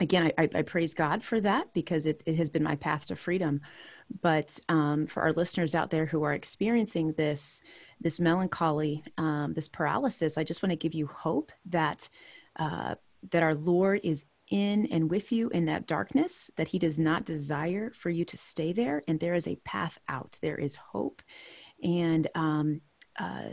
again, 0.00 0.32
I, 0.38 0.48
I, 0.54 0.62
praise 0.62 0.94
God 0.94 1.22
for 1.22 1.40
that 1.40 1.72
because 1.72 2.06
it, 2.06 2.22
it, 2.26 2.36
has 2.36 2.50
been 2.50 2.62
my 2.62 2.76
path 2.76 3.06
to 3.06 3.16
freedom. 3.16 3.60
But 4.20 4.58
um, 4.68 5.06
for 5.06 5.22
our 5.22 5.32
listeners 5.32 5.74
out 5.74 5.90
there 5.90 6.06
who 6.06 6.22
are 6.24 6.32
experiencing 6.32 7.12
this 7.12 7.62
this 8.00 8.20
melancholy, 8.20 9.02
um, 9.16 9.54
this 9.54 9.68
paralysis, 9.68 10.36
I 10.36 10.44
just 10.44 10.62
want 10.62 10.70
to 10.70 10.76
give 10.76 10.94
you 10.94 11.06
hope 11.06 11.52
that 11.66 12.08
uh, 12.56 12.96
that 13.30 13.42
our 13.42 13.54
Lord 13.54 14.00
is 14.04 14.26
in 14.50 14.86
and 14.86 15.10
with 15.10 15.32
you 15.32 15.48
in 15.50 15.64
that 15.66 15.86
darkness, 15.86 16.50
that 16.56 16.68
He 16.68 16.78
does 16.78 17.00
not 17.00 17.24
desire 17.24 17.90
for 17.90 18.10
you 18.10 18.24
to 18.26 18.36
stay 18.36 18.72
there. 18.72 19.02
And 19.08 19.18
there 19.18 19.34
is 19.34 19.48
a 19.48 19.56
path 19.56 19.98
out, 20.08 20.38
there 20.42 20.58
is 20.58 20.76
hope. 20.76 21.22
And 21.82 22.28
um, 22.34 22.80
uh, 23.18 23.48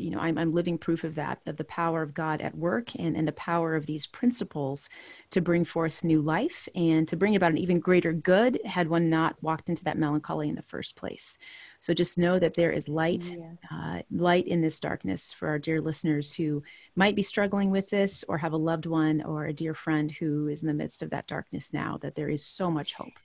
you 0.00 0.10
know, 0.10 0.18
I'm, 0.18 0.38
I'm 0.38 0.52
living 0.52 0.78
proof 0.78 1.04
of 1.04 1.14
that, 1.16 1.40
of 1.46 1.56
the 1.56 1.64
power 1.64 2.02
of 2.02 2.14
God 2.14 2.40
at 2.40 2.56
work 2.56 2.94
and, 2.96 3.16
and 3.16 3.28
the 3.28 3.32
power 3.32 3.74
of 3.74 3.86
these 3.86 4.06
principles 4.06 4.88
to 5.30 5.40
bring 5.40 5.64
forth 5.64 6.02
new 6.02 6.20
life 6.20 6.68
and 6.74 7.06
to 7.08 7.16
bring 7.16 7.36
about 7.36 7.52
an 7.52 7.58
even 7.58 7.78
greater 7.78 8.12
good 8.12 8.58
had 8.64 8.88
one 8.88 9.10
not 9.10 9.40
walked 9.42 9.68
into 9.68 9.84
that 9.84 9.98
melancholy 9.98 10.48
in 10.48 10.54
the 10.54 10.62
first 10.62 10.96
place. 10.96 11.38
So 11.80 11.94
just 11.94 12.18
know 12.18 12.38
that 12.38 12.54
there 12.54 12.70
is 12.70 12.88
light, 12.88 13.30
yeah. 13.30 13.52
uh, 13.70 14.02
light 14.10 14.46
in 14.46 14.60
this 14.60 14.80
darkness 14.80 15.32
for 15.32 15.48
our 15.48 15.58
dear 15.58 15.80
listeners 15.80 16.32
who 16.34 16.62
might 16.96 17.16
be 17.16 17.22
struggling 17.22 17.70
with 17.70 17.90
this 17.90 18.24
or 18.28 18.38
have 18.38 18.52
a 18.52 18.58
loved 18.58 18.86
one 18.86 19.22
or 19.22 19.46
a 19.46 19.52
dear 19.52 19.74
friend 19.74 20.10
who 20.10 20.48
is 20.48 20.62
in 20.62 20.68
the 20.68 20.74
midst 20.74 21.02
of 21.02 21.10
that 21.10 21.26
darkness 21.26 21.72
now, 21.72 21.98
that 22.02 22.14
there 22.14 22.28
is 22.28 22.44
so 22.44 22.70
much 22.70 22.94
hope 22.94 23.18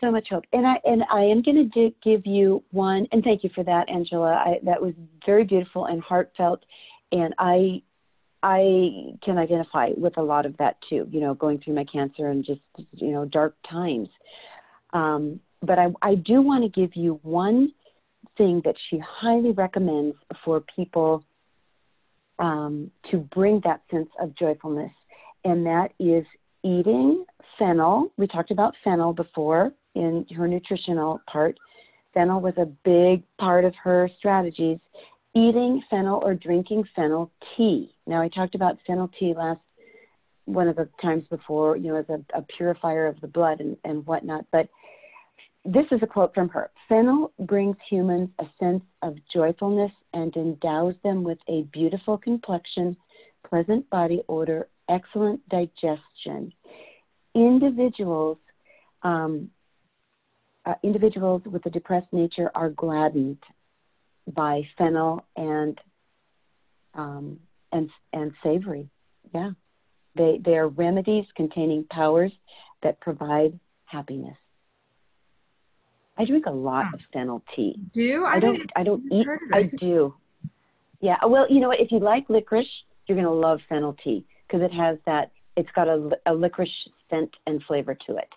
so 0.00 0.10
much 0.10 0.28
hope. 0.30 0.44
And 0.52 0.66
I 0.66 0.76
and 0.84 1.02
I 1.12 1.22
am 1.22 1.42
going 1.42 1.70
to 1.70 1.90
give 2.02 2.26
you 2.26 2.62
one. 2.70 3.06
And 3.12 3.22
thank 3.22 3.44
you 3.44 3.50
for 3.54 3.64
that, 3.64 3.88
Angela. 3.88 4.32
I, 4.32 4.58
that 4.64 4.80
was 4.80 4.94
very 5.24 5.44
beautiful 5.44 5.86
and 5.86 6.00
heartfelt. 6.00 6.64
And 7.12 7.34
I 7.38 7.82
I 8.42 9.14
can 9.24 9.38
identify 9.38 9.90
with 9.96 10.18
a 10.18 10.22
lot 10.22 10.46
of 10.46 10.56
that 10.58 10.76
too. 10.88 11.06
You 11.10 11.20
know, 11.20 11.34
going 11.34 11.58
through 11.58 11.74
my 11.74 11.84
cancer 11.84 12.30
and 12.30 12.44
just 12.44 12.60
you 12.92 13.12
know 13.12 13.24
dark 13.24 13.56
times. 13.68 14.08
Um, 14.92 15.40
but 15.62 15.78
I 15.78 15.88
I 16.02 16.14
do 16.14 16.42
want 16.42 16.64
to 16.64 16.80
give 16.80 16.94
you 16.94 17.18
one 17.22 17.72
thing 18.36 18.60
that 18.64 18.74
she 18.88 18.98
highly 18.98 19.52
recommends 19.52 20.16
for 20.44 20.62
people 20.74 21.24
um, 22.38 22.90
to 23.10 23.18
bring 23.18 23.60
that 23.64 23.80
sense 23.90 24.10
of 24.20 24.36
joyfulness, 24.36 24.92
and 25.44 25.64
that 25.66 25.92
is 25.98 26.24
eating 26.62 27.24
fennel. 27.58 28.12
We 28.16 28.26
talked 28.26 28.50
about 28.50 28.74
fennel 28.84 29.12
before 29.12 29.72
in 29.96 30.26
her 30.36 30.46
nutritional 30.46 31.20
part. 31.30 31.56
Fennel 32.14 32.40
was 32.40 32.54
a 32.56 32.66
big 32.84 33.22
part 33.38 33.64
of 33.64 33.74
her 33.82 34.08
strategies. 34.18 34.78
Eating 35.34 35.82
fennel 35.90 36.22
or 36.24 36.34
drinking 36.34 36.84
fennel 36.94 37.30
tea. 37.56 37.94
Now, 38.06 38.22
I 38.22 38.28
talked 38.28 38.54
about 38.54 38.78
fennel 38.86 39.10
tea 39.18 39.34
last 39.36 39.60
one 40.46 40.68
of 40.68 40.76
the 40.76 40.88
times 41.02 41.24
before, 41.28 41.76
you 41.76 41.88
know, 41.88 41.96
as 41.96 42.08
a, 42.08 42.38
a 42.38 42.42
purifier 42.56 43.06
of 43.06 43.20
the 43.20 43.26
blood 43.26 43.60
and, 43.60 43.76
and 43.84 44.06
whatnot. 44.06 44.46
But 44.52 44.68
this 45.64 45.84
is 45.90 46.00
a 46.02 46.06
quote 46.06 46.32
from 46.32 46.48
her 46.50 46.70
Fennel 46.88 47.32
brings 47.40 47.76
humans 47.90 48.30
a 48.38 48.44
sense 48.58 48.84
of 49.02 49.16
joyfulness 49.34 49.90
and 50.14 50.34
endows 50.36 50.94
them 51.02 51.24
with 51.24 51.38
a 51.48 51.62
beautiful 51.72 52.16
complexion, 52.16 52.96
pleasant 53.46 53.88
body 53.90 54.22
odor, 54.28 54.68
excellent 54.88 55.46
digestion. 55.48 56.52
Individuals 57.34 58.38
um, 59.02 59.50
uh, 60.66 60.74
individuals 60.82 61.42
with 61.46 61.64
a 61.66 61.70
depressed 61.70 62.12
nature 62.12 62.50
are 62.54 62.70
gladdened 62.70 63.38
by 64.26 64.62
fennel 64.76 65.24
and 65.36 65.80
um, 66.94 67.38
and 67.72 67.88
and 68.12 68.32
savory. 68.42 68.88
Yeah, 69.32 69.50
they 70.16 70.40
they 70.44 70.56
are 70.56 70.68
remedies 70.68 71.24
containing 71.36 71.84
powers 71.84 72.32
that 72.82 73.00
provide 73.00 73.58
happiness. 73.84 74.36
I 76.18 76.24
drink 76.24 76.46
a 76.46 76.50
lot 76.50 76.86
of 76.94 77.00
fennel 77.12 77.42
tea. 77.54 77.78
Do 77.92 78.24
I, 78.24 78.34
I 78.34 78.40
don't 78.40 78.70
I 78.74 78.82
don't 78.82 79.04
eat. 79.12 79.26
I 79.52 79.62
do. 79.64 80.14
Yeah. 81.00 81.16
Well, 81.24 81.46
you 81.48 81.60
know 81.60 81.68
what? 81.68 81.80
If 81.80 81.92
you 81.92 82.00
like 82.00 82.28
licorice, 82.28 82.66
you're 83.06 83.16
going 83.16 83.26
to 83.26 83.32
love 83.32 83.60
fennel 83.68 83.96
tea 84.02 84.24
because 84.46 84.62
it 84.62 84.72
has 84.72 84.98
that. 85.06 85.30
It's 85.56 85.70
got 85.74 85.88
a, 85.88 86.10
a 86.26 86.34
licorice 86.34 86.70
scent 87.08 87.30
and 87.46 87.62
flavor 87.62 87.96
to 88.06 88.16
it. 88.16 88.28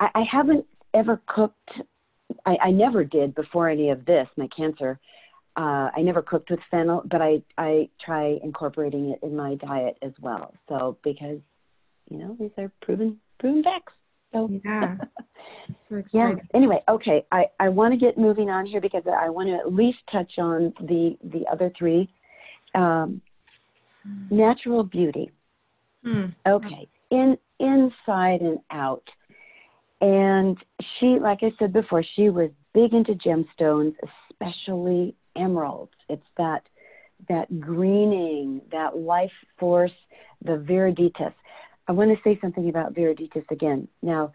I, 0.00 0.08
I 0.14 0.22
haven't 0.30 0.64
ever 0.96 1.20
cooked. 1.26 1.70
I, 2.44 2.56
I 2.64 2.70
never 2.70 3.04
did 3.04 3.34
before 3.34 3.68
any 3.68 3.90
of 3.90 4.04
this, 4.04 4.26
my 4.36 4.48
cancer. 4.56 4.98
Uh, 5.56 5.90
I 5.96 6.02
never 6.02 6.22
cooked 6.22 6.50
with 6.50 6.60
fennel, 6.70 7.02
but 7.10 7.22
I 7.22 7.42
I 7.56 7.88
try 8.04 8.38
incorporating 8.42 9.10
it 9.10 9.20
in 9.22 9.34
my 9.34 9.54
diet 9.54 9.96
as 10.02 10.12
well. 10.20 10.52
So 10.68 10.98
because 11.02 11.38
you 12.10 12.18
know 12.18 12.36
these 12.38 12.50
are 12.58 12.70
proven 12.82 13.18
proven 13.38 13.62
facts. 13.62 13.94
So 14.32 14.50
yeah, 14.64 14.96
so 15.78 15.96
exciting. 15.96 16.38
Yeah. 16.38 16.56
Anyway, 16.58 16.82
okay, 16.88 17.24
I 17.32 17.46
I 17.58 17.70
want 17.70 17.94
to 17.94 17.98
get 17.98 18.18
moving 18.18 18.50
on 18.50 18.66
here 18.66 18.82
because 18.82 19.04
I 19.06 19.30
want 19.30 19.48
to 19.48 19.54
at 19.54 19.72
least 19.72 19.98
touch 20.12 20.32
on 20.38 20.74
the 20.80 21.16
the 21.24 21.46
other 21.50 21.72
three. 21.78 22.10
Um, 22.74 23.22
natural 24.30 24.82
beauty. 24.82 25.30
Hmm. 26.04 26.26
Okay, 26.46 26.86
in 27.10 27.38
inside 27.58 28.42
and 28.42 28.58
out. 28.70 29.08
And 30.00 30.58
she, 30.98 31.18
like 31.18 31.38
I 31.42 31.52
said 31.58 31.72
before, 31.72 32.04
she 32.14 32.28
was 32.28 32.50
big 32.74 32.92
into 32.92 33.14
gemstones, 33.14 33.94
especially 34.30 35.14
emeralds. 35.36 35.92
It's 36.08 36.26
that 36.36 36.62
that 37.28 37.60
greening, 37.60 38.60
that 38.72 38.98
life 38.98 39.32
force, 39.58 39.92
the 40.44 40.52
viriditas. 40.52 41.32
I 41.88 41.92
want 41.92 42.10
to 42.10 42.22
say 42.22 42.38
something 42.40 42.68
about 42.68 42.94
viriditas 42.94 43.50
again. 43.50 43.88
Now, 44.02 44.32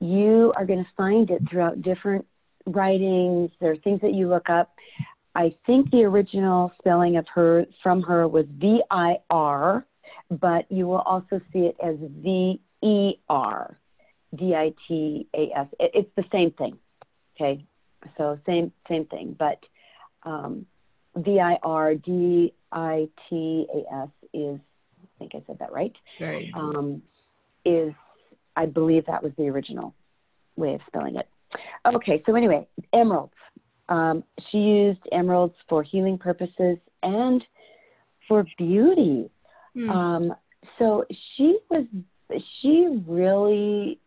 you 0.00 0.52
are 0.56 0.64
going 0.64 0.82
to 0.82 0.90
find 0.96 1.30
it 1.30 1.42
throughout 1.50 1.82
different 1.82 2.26
writings. 2.66 3.50
There 3.60 3.72
are 3.72 3.76
things 3.76 4.00
that 4.00 4.14
you 4.14 4.28
look 4.28 4.48
up. 4.48 4.72
I 5.34 5.54
think 5.66 5.90
the 5.90 6.04
original 6.04 6.72
spelling 6.78 7.16
of 7.16 7.26
her 7.34 7.66
from 7.82 8.02
her 8.02 8.26
was 8.26 8.46
V 8.58 8.82
I 8.90 9.18
R, 9.28 9.84
but 10.30 10.70
you 10.70 10.86
will 10.86 11.00
also 11.00 11.40
see 11.52 11.60
it 11.60 11.76
as 11.82 11.96
V 12.00 12.60
E 12.82 13.12
R. 13.28 13.78
D 14.34 14.54
I 14.54 14.72
T 14.86 15.26
A 15.34 15.50
S. 15.56 15.66
It's 15.78 16.10
the 16.16 16.24
same 16.30 16.52
thing. 16.52 16.78
Okay, 17.36 17.64
so 18.16 18.38
same 18.46 18.72
same 18.88 19.06
thing, 19.06 19.36
but 19.38 19.58
um, 20.24 20.66
V 21.16 21.40
I 21.40 21.58
R 21.62 21.94
D 21.94 22.52
I 22.72 23.08
T 23.28 23.66
A 23.74 23.94
S 24.02 24.08
is. 24.32 24.60
I 25.02 25.18
think 25.18 25.34
I 25.34 25.42
said 25.46 25.58
that 25.58 25.72
right. 25.72 25.94
Right. 26.20 26.50
Um, 26.54 27.02
is 27.64 27.92
I 28.56 28.66
believe 28.66 29.06
that 29.06 29.22
was 29.22 29.32
the 29.36 29.48
original 29.48 29.94
way 30.56 30.74
of 30.74 30.80
spelling 30.86 31.16
it. 31.16 31.28
Okay, 31.86 32.22
so 32.26 32.34
anyway, 32.34 32.66
emeralds. 32.92 33.32
Um, 33.88 34.22
she 34.50 34.58
used 34.58 35.00
emeralds 35.12 35.54
for 35.68 35.82
healing 35.82 36.16
purposes 36.16 36.78
and 37.02 37.42
for 38.28 38.46
beauty. 38.56 39.30
Hmm. 39.74 39.90
Um, 39.90 40.34
so 40.78 41.04
she 41.36 41.58
was 41.68 41.84
she 42.60 43.02
really 43.06 43.98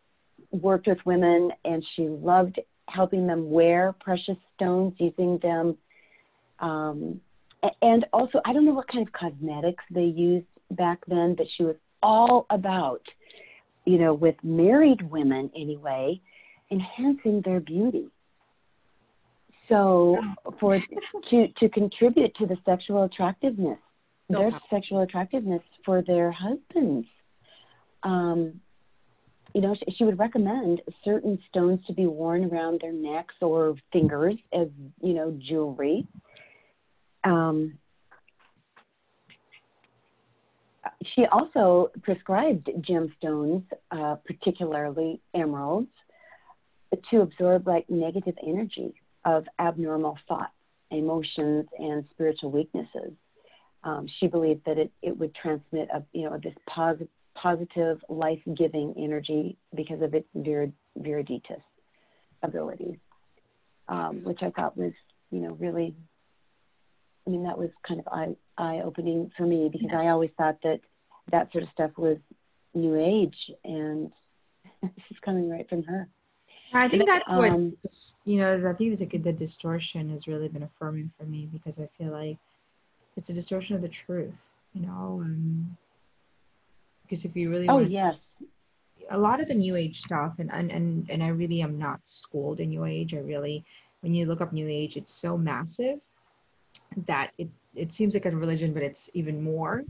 worked 0.54 0.88
with 0.88 1.00
women 1.06 1.52
and 1.66 1.84
she 1.96 2.04
loved 2.04 2.60
helping 2.88 3.28
them 3.28 3.50
wear 3.50 3.94
precious 4.00 4.38
stones, 4.56 4.94
using 4.98 5.40
them. 5.40 5.78
Um, 6.60 7.20
and 7.82 8.06
also, 8.14 8.42
I 8.46 8.54
don't 8.54 8.66
know 8.66 8.74
what 8.74 8.88
kind 8.88 9.08
of 9.08 9.14
cosmetics 9.14 9.84
they 9.90 10.04
used 10.04 10.46
back 10.72 11.00
then, 11.08 11.36
but 11.36 11.48
she 11.58 11.64
was 11.64 11.76
all 12.02 12.46
about, 12.50 13.02
you 13.86 13.98
know, 13.98 14.14
with 14.14 14.36
married 14.44 15.02
women 15.10 15.50
anyway, 15.56 16.22
enhancing 16.72 17.42
their 17.44 17.60
beauty. 17.60 18.08
So, 19.70 20.20
for 20.60 20.78
to 21.30 21.48
to 21.48 21.70
contribute 21.70 22.36
to 22.36 22.46
the 22.46 22.58
sexual 22.66 23.04
attractiveness, 23.04 23.80
their 24.30 24.52
sexual 24.70 25.02
attractiveness 25.02 25.62
for 25.86 26.02
their 26.02 26.32
husbands. 26.32 27.08
Um, 28.04 28.60
you 29.54 29.62
know, 29.62 29.76
she, 29.76 29.96
she 29.96 30.04
would 30.04 30.18
recommend 30.18 30.82
certain 31.04 31.40
stones 31.50 31.80
to 31.88 31.94
be 31.94 32.08
worn 32.08 32.46
around 32.46 32.82
their 32.82 32.92
necks 32.92 33.36
or 33.42 33.76
fingers 33.92 34.36
as, 34.52 34.68
you 35.02 35.14
know, 35.14 35.38
jewelry. 35.40 36.08
Um, 37.24 37.78
she 41.16 41.26
also 41.32 41.92
prescribed 42.02 42.70
gemstones, 42.80 43.64
uh, 43.92 44.16
particularly 44.26 45.22
emeralds, 45.34 45.90
to 47.12 47.22
absorb 47.22 47.68
like 47.68 47.90
negative 47.90 48.36
energy 48.46 48.94
of 49.26 49.46
abnormal 49.60 50.18
thoughts, 50.28 50.52
emotions, 50.92 51.66
and 51.78 52.06
spiritual 52.12 52.52
weaknesses. 52.52 53.14
Um, 53.84 54.08
she 54.20 54.28
believed 54.28 54.62
that 54.66 54.78
it, 54.78 54.92
it 55.02 55.18
would 55.18 55.34
transmit 55.36 55.90
a 55.94 56.04
you 56.14 56.30
know 56.30 56.40
this 56.42 56.54
positive 56.68 57.08
positive, 57.36 58.00
life 58.10 58.42
giving 58.56 58.94
energy 58.98 59.58
because 59.76 60.02
of 60.02 60.14
its 60.14 60.28
vir- 60.36 60.72
viriditas 61.00 61.62
abilities, 62.42 62.98
um, 63.88 64.24
which 64.24 64.42
I 64.42 64.52
thought 64.52 64.78
was, 64.78 64.94
you 65.32 65.40
know, 65.40 65.54
really, 65.54 65.96
I 67.26 67.30
mean, 67.30 67.44
that 67.44 67.58
was 67.58 67.70
kind 67.88 68.00
of 68.00 68.08
eye, 68.08 68.36
eye 68.58 68.82
opening 68.84 69.32
for 69.38 69.46
me 69.46 69.70
because 69.72 69.92
I 69.94 70.08
always 70.08 70.32
thought 70.38 70.58
that 70.64 70.80
that 71.32 71.52
sort 71.52 71.64
of 71.64 71.70
stuff 71.72 71.92
was 71.98 72.18
new 72.74 72.96
age 72.96 73.38
and 73.64 74.12
this 74.82 74.92
is 75.10 75.18
coming 75.24 75.50
right 75.50 75.68
from 75.70 75.84
her. 75.84 76.08
I 76.74 76.90
think 76.90 77.06
that's 77.06 77.30
what 77.30 77.52
um, 77.52 77.78
you 78.26 78.40
know. 78.40 78.54
I 78.68 78.74
think 78.74 79.00
like 79.00 79.24
the 79.24 79.32
distortion 79.32 80.10
has 80.10 80.28
really 80.28 80.48
been 80.48 80.64
affirming 80.64 81.12
for 81.18 81.24
me 81.26 81.48
because 81.52 81.80
I 81.80 81.88
feel 81.98 82.12
like 82.12 82.38
it's 83.16 83.30
a 83.30 83.34
distortion 83.34 83.76
of 83.76 83.82
the 83.84 83.90
truth. 83.90 84.34
You 84.74 84.88
know, 84.88 85.24
because 87.14 87.26
if 87.26 87.36
you 87.36 87.52
really 87.52 87.70
oh 87.70 87.80
yes. 87.80 88.16
a 89.12 89.18
lot 89.18 89.40
of 89.40 89.48
the 89.48 89.54
new 89.54 89.76
age 89.76 90.02
stuff 90.02 90.34
and, 90.40 90.52
and 90.52 90.72
and 90.72 91.08
and 91.12 91.22
i 91.22 91.28
really 91.28 91.62
am 91.62 91.78
not 91.78 92.00
schooled 92.06 92.60
in 92.60 92.70
new 92.70 92.86
age 92.86 93.14
i 93.14 93.18
really 93.18 93.64
when 94.02 94.16
you 94.16 94.26
look 94.26 94.42
up 94.42 94.52
new 94.52 94.68
age 94.68 94.98
it's 94.98 95.14
so 95.14 95.38
massive 95.38 96.00
that 97.06 97.32
it 97.38 97.50
it 97.76 97.92
seems 97.92 98.16
like 98.16 98.26
a 98.26 98.32
religion 98.32 98.74
but 98.74 98.84
it's 98.84 99.10
even 99.14 99.44
more. 99.44 99.84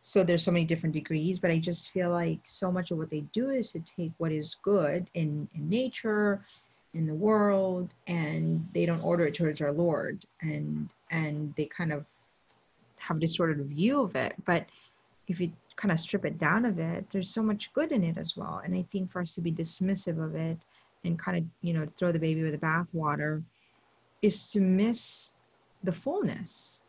So 0.00 0.22
there's 0.22 0.44
so 0.44 0.52
many 0.52 0.64
different 0.66 0.92
degrees 0.92 1.38
but 1.38 1.50
i 1.50 1.58
just 1.58 1.90
feel 1.92 2.10
like 2.10 2.40
so 2.46 2.70
much 2.70 2.90
of 2.90 2.98
what 2.98 3.08
they 3.08 3.24
do 3.32 3.50
is 3.50 3.72
to 3.72 3.80
take 3.80 4.12
what 4.18 4.32
is 4.32 4.56
good 4.62 5.08
in 5.14 5.48
in 5.54 5.68
nature 5.68 6.44
in 6.92 7.06
the 7.06 7.14
world 7.14 7.88
and 8.06 8.68
they 8.74 8.84
don't 8.84 9.00
order 9.00 9.24
it 9.26 9.34
towards 9.34 9.60
our 9.62 9.72
lord 9.72 10.26
and 10.42 10.88
and 11.10 11.54
they 11.56 11.66
kind 11.66 11.92
of 11.92 12.04
have 12.98 13.16
a 13.16 13.20
distorted 13.20 13.64
view 13.66 14.02
of 14.02 14.16
it. 14.16 14.34
But 14.44 14.66
if 15.28 15.40
you 15.40 15.52
kind 15.76 15.92
of 15.92 15.98
strip 15.98 16.24
it 16.24 16.38
down 16.38 16.64
of 16.64 16.78
it 16.78 17.08
there's 17.10 17.28
so 17.28 17.42
much 17.42 17.72
good 17.72 17.92
in 17.92 18.04
it 18.04 18.16
as 18.16 18.36
well 18.36 18.62
and 18.64 18.74
i 18.74 18.84
think 18.92 19.10
for 19.10 19.20
us 19.20 19.34
to 19.34 19.40
be 19.40 19.52
dismissive 19.52 20.22
of 20.22 20.34
it 20.34 20.58
and 21.04 21.18
kind 21.18 21.36
of 21.36 21.44
you 21.62 21.72
know 21.72 21.84
throw 21.96 22.12
the 22.12 22.18
baby 22.18 22.42
with 22.42 22.52
the 22.52 22.58
bathwater 22.58 23.42
is 24.22 24.50
to 24.50 24.60
miss 24.60 25.32
the 25.82 25.92
fullness 25.92 26.84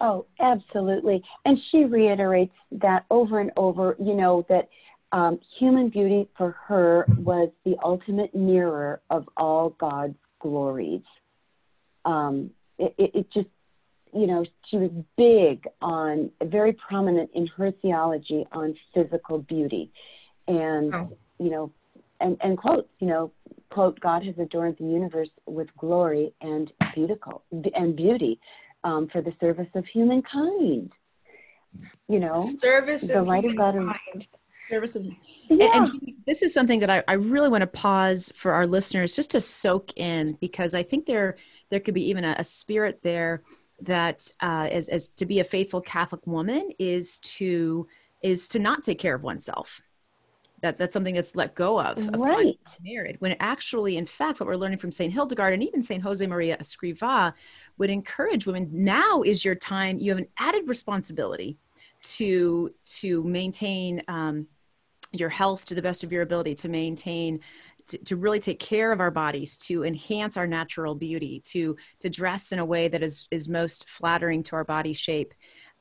Oh, 0.00 0.26
absolutely. 0.40 1.22
And 1.44 1.58
she 1.70 1.84
reiterates 1.84 2.54
that 2.72 3.06
over 3.10 3.40
and 3.40 3.50
over, 3.56 3.96
you 3.98 4.14
know, 4.14 4.44
that 4.48 4.68
um, 5.12 5.38
human 5.58 5.88
beauty 5.88 6.28
for 6.36 6.50
her 6.66 7.06
was 7.18 7.50
the 7.64 7.76
ultimate 7.82 8.34
mirror 8.34 9.00
of 9.10 9.28
all 9.36 9.70
God's 9.78 10.18
glories. 10.40 11.02
Um, 12.04 12.50
it, 12.78 12.94
it, 12.98 13.10
it 13.14 13.26
just, 13.32 13.48
you 14.14 14.26
know, 14.26 14.44
she 14.66 14.76
was 14.76 14.90
big 15.16 15.66
on, 15.82 16.30
very 16.42 16.72
prominent 16.72 17.30
in 17.34 17.46
her 17.56 17.70
theology 17.82 18.46
on 18.52 18.74
physical 18.94 19.38
beauty. 19.38 19.90
And, 20.46 20.94
Oh. 20.94 21.16
you 21.38 21.50
know, 21.50 21.72
and, 22.20 22.36
and 22.42 22.56
quote, 22.56 22.88
you 23.00 23.06
know, 23.08 23.32
quote, 23.70 23.98
God 24.00 24.24
has 24.24 24.38
adorned 24.38 24.76
the 24.78 24.84
universe 24.86 25.28
with 25.46 25.68
glory 25.76 26.32
and 26.40 26.72
beautiful 26.94 27.42
and 27.50 27.96
beauty 27.96 28.38
um, 28.84 29.08
for 29.08 29.20
the 29.20 29.32
service 29.40 29.68
of 29.74 29.84
humankind. 29.86 30.92
You 32.08 32.20
know, 32.20 32.38
service 32.58 33.08
the 33.08 33.20
of 33.20 33.26
light 33.26 33.44
of 33.44 33.56
God 33.56 33.70
is- 33.70 33.80
humankind. 33.80 34.28
Service 34.70 34.96
of- 34.96 35.06
yeah, 35.50 35.66
And, 35.76 35.88
and 35.88 36.12
this 36.26 36.40
is 36.42 36.54
something 36.54 36.80
that 36.80 36.88
I, 36.88 37.02
I 37.08 37.14
really 37.14 37.48
want 37.50 37.62
to 37.62 37.66
pause 37.66 38.32
for 38.34 38.52
our 38.52 38.66
listeners 38.66 39.14
just 39.16 39.32
to 39.32 39.40
soak 39.40 39.94
in 39.96 40.38
because 40.40 40.74
I 40.74 40.82
think 40.82 41.04
there 41.06 41.36
there 41.70 41.80
could 41.80 41.94
be 41.94 42.08
even 42.08 42.24
a, 42.24 42.36
a 42.38 42.44
spirit 42.44 43.00
there 43.02 43.42
that 43.86 44.30
uh, 44.40 44.68
as, 44.70 44.88
as 44.88 45.08
to 45.08 45.26
be 45.26 45.40
a 45.40 45.44
faithful 45.44 45.80
Catholic 45.80 46.26
woman 46.26 46.70
is 46.78 47.18
to 47.20 47.86
is 48.22 48.48
to 48.48 48.58
not 48.58 48.82
take 48.82 48.98
care 48.98 49.14
of 49.14 49.22
oneself. 49.22 49.82
That 50.62 50.78
that's 50.78 50.94
something 50.94 51.14
that's 51.14 51.36
let 51.36 51.54
go 51.54 51.78
of 51.78 51.98
upon 51.98 52.20
right. 52.20 52.58
married. 52.82 53.16
When 53.18 53.36
actually, 53.38 53.98
in 53.98 54.06
fact, 54.06 54.40
what 54.40 54.46
we're 54.46 54.56
learning 54.56 54.78
from 54.78 54.90
Saint 54.90 55.12
Hildegard 55.12 55.52
and 55.52 55.62
even 55.62 55.82
Saint 55.82 56.02
Jose 56.02 56.26
Maria 56.26 56.56
Escriva 56.56 57.34
would 57.76 57.90
encourage 57.90 58.46
women. 58.46 58.70
Now 58.72 59.22
is 59.22 59.44
your 59.44 59.54
time. 59.54 59.98
You 59.98 60.12
have 60.12 60.18
an 60.18 60.28
added 60.38 60.68
responsibility 60.68 61.58
to 62.02 62.72
to 62.84 63.22
maintain 63.24 64.02
um, 64.08 64.46
your 65.12 65.28
health 65.28 65.66
to 65.66 65.74
the 65.74 65.82
best 65.82 66.02
of 66.02 66.12
your 66.12 66.22
ability 66.22 66.54
to 66.56 66.68
maintain 66.68 67.40
to, 67.86 67.98
to 67.98 68.16
really 68.16 68.40
take 68.40 68.58
care 68.58 68.92
of 68.92 69.00
our 69.00 69.10
bodies 69.10 69.56
to 69.58 69.84
enhance 69.84 70.36
our 70.36 70.46
natural 70.46 70.94
beauty 70.94 71.40
to 71.44 71.76
to 72.00 72.08
dress 72.08 72.52
in 72.52 72.58
a 72.58 72.64
way 72.64 72.88
that 72.88 73.02
is 73.02 73.28
is 73.30 73.48
most 73.48 73.88
flattering 73.88 74.42
to 74.44 74.56
our 74.56 74.64
body 74.64 74.92
shape 74.92 75.34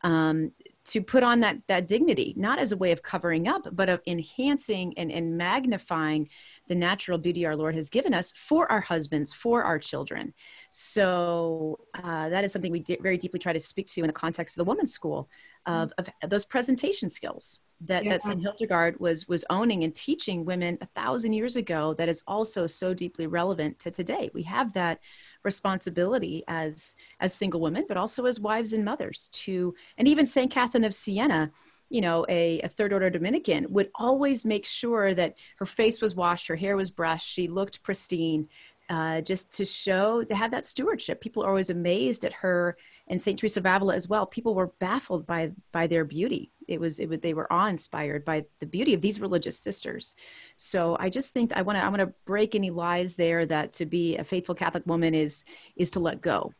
um, 0.04 0.52
to 0.86 1.02
put 1.02 1.24
on 1.24 1.40
that 1.40 1.58
that 1.68 1.88
dignity 1.88 2.34
not 2.38 2.60
as 2.60 2.72
a 2.72 2.78
way 2.78 2.92
of 2.92 3.02
covering 3.02 3.48
up 3.48 3.68
but 3.72 3.90
of 3.90 4.02
enhancing 4.06 4.94
and, 4.98 5.12
and 5.12 5.38
magnifying 5.38 6.28
the 6.68 6.76
natural 6.76 7.18
beauty 7.18 7.46
our 7.46 7.56
lord 7.56 7.76
has 7.76 7.90
given 7.90 8.14
us 8.14 8.32
for 8.32 8.70
our 8.72 8.82
husbands 8.82 9.32
for 9.32 9.64
our 9.64 9.80
children. 9.80 10.34
So 10.70 11.80
uh, 11.94 12.30
that 12.30 12.44
is 12.44 12.52
something 12.52 12.72
we 12.72 12.80
di- 12.80 13.00
very 13.02 13.18
deeply 13.18 13.40
try 13.40 13.54
to 13.54 13.60
speak 13.60 13.88
to 13.88 14.02
in 14.02 14.08
the 14.08 14.14
context 14.14 14.58
of 14.58 14.66
the 14.66 14.70
women's 14.70 14.92
school 14.92 15.30
of, 15.66 15.94
of 15.98 16.10
those 16.28 16.46
presentation 16.46 17.10
skills 17.10 17.60
that, 17.88 18.04
Yeah. 18.04 18.12
that 18.12 18.24
St. 18.24 18.42
Hildegard 18.42 19.00
was 19.00 19.28
was 19.28 19.44
owning 19.50 19.84
and 19.84 19.94
teaching 19.94 20.46
women 20.46 20.78
a 20.82 20.86
thousand 20.88 21.34
years 21.34 21.56
ago 21.56 21.94
that 21.96 22.10
is 22.10 22.24
also 22.28 22.68
so 22.68 22.94
deeply 22.94 23.28
relevant 23.28 23.80
to 23.80 23.92
today. 23.92 24.30
We 24.34 24.44
have 24.44 24.74
that 24.74 25.00
responsibility 25.44 26.44
as 26.48 26.96
as 27.20 27.34
single 27.34 27.62
women, 27.62 27.86
but 27.88 27.98
also 27.98 28.26
as 28.26 28.40
wives 28.40 28.74
and 28.74 28.86
mothers 28.86 29.30
to 29.34 29.76
and 29.98 30.08
even 30.08 30.26
St. 30.26 30.52
Catherine 30.52 30.84
of 30.86 30.94
Siena, 30.96 31.52
you 31.90 32.02
know, 32.02 32.26
a, 32.30 32.62
a 32.62 32.70
third 32.70 32.94
order 32.94 33.10
Dominican 33.10 33.66
would 33.70 33.90
always 33.96 34.46
make 34.46 34.66
sure 34.66 35.14
that 35.14 35.36
her 35.58 35.66
face 35.66 36.02
was 36.02 36.16
washed, 36.16 36.48
her 36.48 36.56
hair 36.56 36.76
was 36.76 36.90
brushed, 36.92 37.28
she 37.30 37.48
looked 37.48 37.84
pristine, 37.84 38.48
uh, 38.90 39.22
just 39.22 39.56
to 39.58 39.66
show 39.66 40.24
to 40.24 40.36
have 40.36 40.52
that 40.52 40.66
stewardship. 40.66 41.22
People 41.22 41.44
are 41.44 41.50
always 41.50 41.70
amazed 41.70 42.26
at 42.26 42.34
her 42.34 42.78
and 43.08 43.22
Saint 43.22 43.38
Teresa 43.40 43.60
of 43.60 43.66
Avila 43.66 43.96
as 43.96 44.08
well. 44.08 44.26
People 44.26 44.56
were 44.56 44.72
baffled 44.80 45.26
by 45.26 45.52
by 45.72 45.88
their 45.88 46.06
beauty. 46.06 46.52
It 46.68 46.80
was 46.80 47.00
it 47.00 47.08
would 47.08 47.22
they 47.22 47.34
were 47.34 47.52
awe 47.52 47.68
inspired 47.68 48.26
by 48.26 48.46
the 48.60 48.66
beauty 48.66 48.94
of 48.94 49.02
these 49.02 49.20
religious 49.20 49.60
sisters. 49.60 50.16
So 50.56 50.98
I 51.00 51.10
just 51.10 51.34
think 51.34 51.54
I 51.56 51.62
want 51.62 51.78
to 51.78 51.84
I 51.84 51.90
want 51.90 52.02
to 52.02 52.14
break 52.26 52.56
any 52.56 52.70
lies 52.70 53.16
there 53.16 53.46
that 53.46 53.72
to 53.74 53.86
be 53.86 54.18
a 54.18 54.24
faithful 54.24 54.56
Catholic 54.56 54.86
woman 54.86 55.14
is 55.14 55.46
is 55.76 55.92
to 55.92 56.00
let 56.00 56.22
go. 56.22 56.54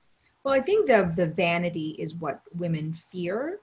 Well, 0.44 0.54
I 0.54 0.62
think 0.62 0.88
the 0.88 1.12
the 1.16 1.28
vanity 1.28 1.96
is 2.00 2.16
what 2.16 2.42
women 2.58 2.94
fear. 2.94 3.60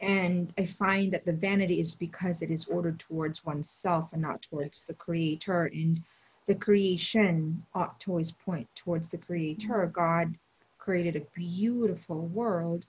And 0.00 0.52
I 0.56 0.66
find 0.66 1.12
that 1.12 1.24
the 1.24 1.32
vanity 1.32 1.80
is 1.80 1.96
because 1.96 2.42
it 2.42 2.50
is 2.50 2.64
ordered 2.66 3.00
towards 3.00 3.44
oneself 3.44 4.08
and 4.12 4.22
not 4.22 4.42
towards 4.42 4.84
the 4.84 4.94
creator. 4.94 5.64
And 5.66 6.00
the 6.46 6.54
creation 6.54 7.64
ought 7.74 7.98
to 8.00 8.12
always 8.12 8.32
point 8.32 8.68
towards 8.76 9.10
the 9.10 9.18
creator. 9.18 9.90
God 9.92 10.36
created 10.78 11.16
a 11.16 11.38
beautiful 11.38 12.26
world. 12.28 12.86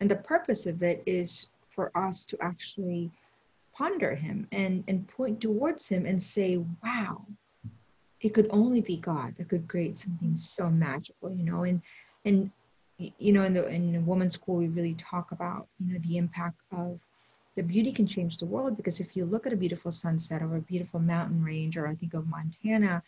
And 0.00 0.10
the 0.10 0.16
purpose 0.16 0.66
of 0.66 0.82
it 0.82 1.02
is 1.06 1.50
for 1.76 1.96
us 1.96 2.24
to 2.26 2.36
actually 2.40 3.12
ponder 3.72 4.14
him 4.14 4.48
and, 4.50 4.82
and 4.88 5.06
point 5.06 5.40
towards 5.40 5.86
him 5.86 6.06
and 6.06 6.20
say, 6.20 6.56
wow, 6.82 7.24
it 8.20 8.30
could 8.30 8.48
only 8.50 8.80
be 8.80 8.96
God 8.96 9.34
that 9.36 9.48
could 9.48 9.68
create 9.68 9.96
something 9.98 10.34
so 10.34 10.70
magical, 10.70 11.30
you 11.30 11.44
know, 11.44 11.62
and 11.62 11.80
and 12.24 12.50
you 12.98 13.32
know 13.32 13.44
in 13.44 13.52
the 13.52 13.68
in 13.68 13.92
the 13.92 14.00
women's 14.00 14.34
school 14.34 14.56
we 14.56 14.68
really 14.68 14.94
talk 14.94 15.30
about 15.30 15.68
you 15.78 15.92
know 15.92 16.00
the 16.06 16.16
impact 16.16 16.56
of 16.72 16.98
the 17.54 17.62
beauty 17.62 17.92
can 17.92 18.06
change 18.06 18.38
the 18.38 18.46
world 18.46 18.76
because 18.76 19.00
if 19.00 19.16
you 19.16 19.24
look 19.24 19.46
at 19.46 19.52
a 19.52 19.56
beautiful 19.56 19.92
sunset 19.92 20.42
or 20.42 20.56
a 20.56 20.60
beautiful 20.62 21.00
mountain 21.00 21.42
range 21.42 21.76
or 21.76 21.86
I 21.86 21.94
think 21.94 22.12
of 22.14 22.26
Montana, 22.26 23.02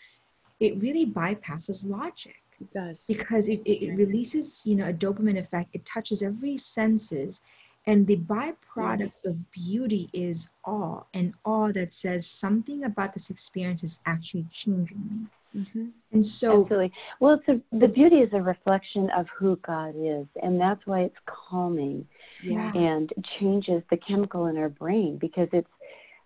it 0.61 0.81
really 0.81 1.05
bypasses 1.05 1.87
logic 1.87 2.37
It 2.61 2.71
does. 2.71 3.05
because 3.07 3.49
it, 3.49 3.61
it, 3.65 3.83
it 3.87 3.97
releases 3.97 4.65
you 4.67 4.77
know 4.77 4.89
a 4.89 4.93
dopamine 4.93 5.39
effect. 5.39 5.71
It 5.73 5.85
touches 5.87 6.23
every 6.23 6.59
senses 6.59 7.43
and 7.87 8.07
the 8.07 8.17
byproduct 8.17 9.25
of 9.25 9.51
beauty 9.51 10.09
is 10.13 10.51
awe 10.65 11.03
and 11.15 11.33
awe 11.45 11.73
that 11.73 11.93
says 11.93 12.27
something 12.27 12.85
about 12.85 13.13
this 13.15 13.31
experience 13.31 13.83
is 13.83 14.01
actually 14.07 14.47
changing 14.53 15.03
me 15.11 15.27
Mhm. 15.61 15.93
and 16.13 16.25
so 16.25 16.63
Absolutely. 16.63 16.93
Well, 17.21 17.35
it's 17.35 17.49
a, 17.49 17.61
the 17.77 17.89
beauty 17.89 18.17
is 18.17 18.33
a 18.33 18.43
reflection 18.43 19.11
of 19.11 19.27
who 19.39 19.57
God 19.57 19.95
is, 19.97 20.27
and 20.43 20.61
that's 20.61 20.87
why 20.87 21.01
it's 21.03 21.17
calming 21.27 22.07
yeah 22.43 22.71
and 22.75 23.13
changes 23.39 23.83
the 23.91 23.97
chemical 23.97 24.47
in 24.47 24.57
our 24.57 24.69
brain 24.69 25.17
because 25.19 25.49
it's 25.53 25.69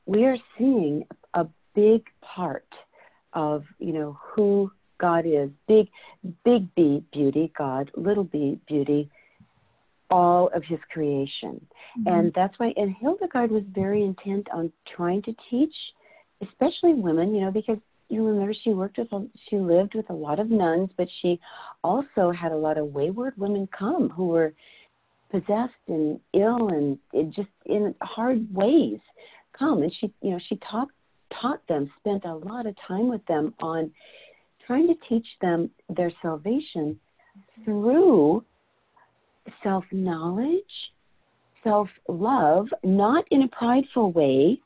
we 0.07 0.25
are 0.25 0.37
seeing 0.59 1.05
a 1.35 1.47
big 1.75 2.03
part 2.21 2.69
of 3.33 3.65
you 3.79 3.93
know 3.93 4.19
who 4.23 4.71
God 4.99 5.25
is. 5.27 5.51
Big, 5.67 5.89
big 6.45 6.73
B 6.75 7.03
beauty, 7.13 7.53
God. 7.57 7.91
Little 7.97 8.25
B 8.25 8.61
beauty, 8.69 9.11
all 10.13 10.51
of 10.55 10.63
His 10.65 10.79
creation. 10.93 11.65
Mm-hmm. 11.99 12.09
And 12.09 12.33
that's 12.35 12.57
why, 12.59 12.73
and 12.77 12.95
Hildegard 13.01 13.51
was 13.51 13.65
very 13.75 14.05
intent 14.05 14.47
on 14.53 14.73
trying 14.95 15.23
to 15.23 15.35
teach, 15.51 15.75
especially 16.43 16.95
women, 16.95 17.35
you 17.35 17.41
know, 17.41 17.51
because 17.51 17.79
you 18.09 18.27
remember 18.27 18.55
she 18.63 18.71
worked 18.71 18.99
with, 18.99 19.11
a, 19.13 19.27
she 19.49 19.57
lived 19.57 19.95
with 19.95 20.09
a 20.11 20.15
lot 20.15 20.39
of 20.39 20.51
nuns, 20.51 20.91
but 20.99 21.09
she 21.23 21.41
also 21.83 22.31
had 22.31 22.53
a 22.53 22.57
lot 22.57 22.77
of 22.77 22.93
wayward 22.93 23.33
women 23.39 23.67
come 23.77 24.11
who 24.11 24.29
were 24.29 24.53
possessed 25.31 25.73
and 25.89 26.21
ill 26.35 26.69
and 26.69 26.99
it 27.15 27.31
just 27.35 27.49
in 27.65 27.95
hard 28.03 28.47
ways 28.55 28.99
come. 29.59 29.83
And 29.83 29.93
she, 29.99 30.13
you 30.21 30.33
know, 30.33 30.41
she 30.49 30.61
taught 30.71 30.89
taught 31.41 31.67
them, 31.67 31.91
spent 32.01 32.25
a 32.27 32.35
lot 32.35 32.67
of 32.67 32.75
time 32.87 33.09
with 33.09 33.25
them 33.25 33.55
on 33.61 33.91
trying 34.67 34.87
to 34.87 34.95
teach 35.09 35.27
them 35.41 35.71
their 35.89 36.13
salvation 36.21 36.99
through 37.65 38.45
self 39.63 39.85
knowledge 39.93 40.93
self 41.63 41.89
love, 42.09 42.69
not 42.83 43.25
in 43.31 43.43
a 43.43 43.49
prideful 43.49 44.13
way, 44.13 44.61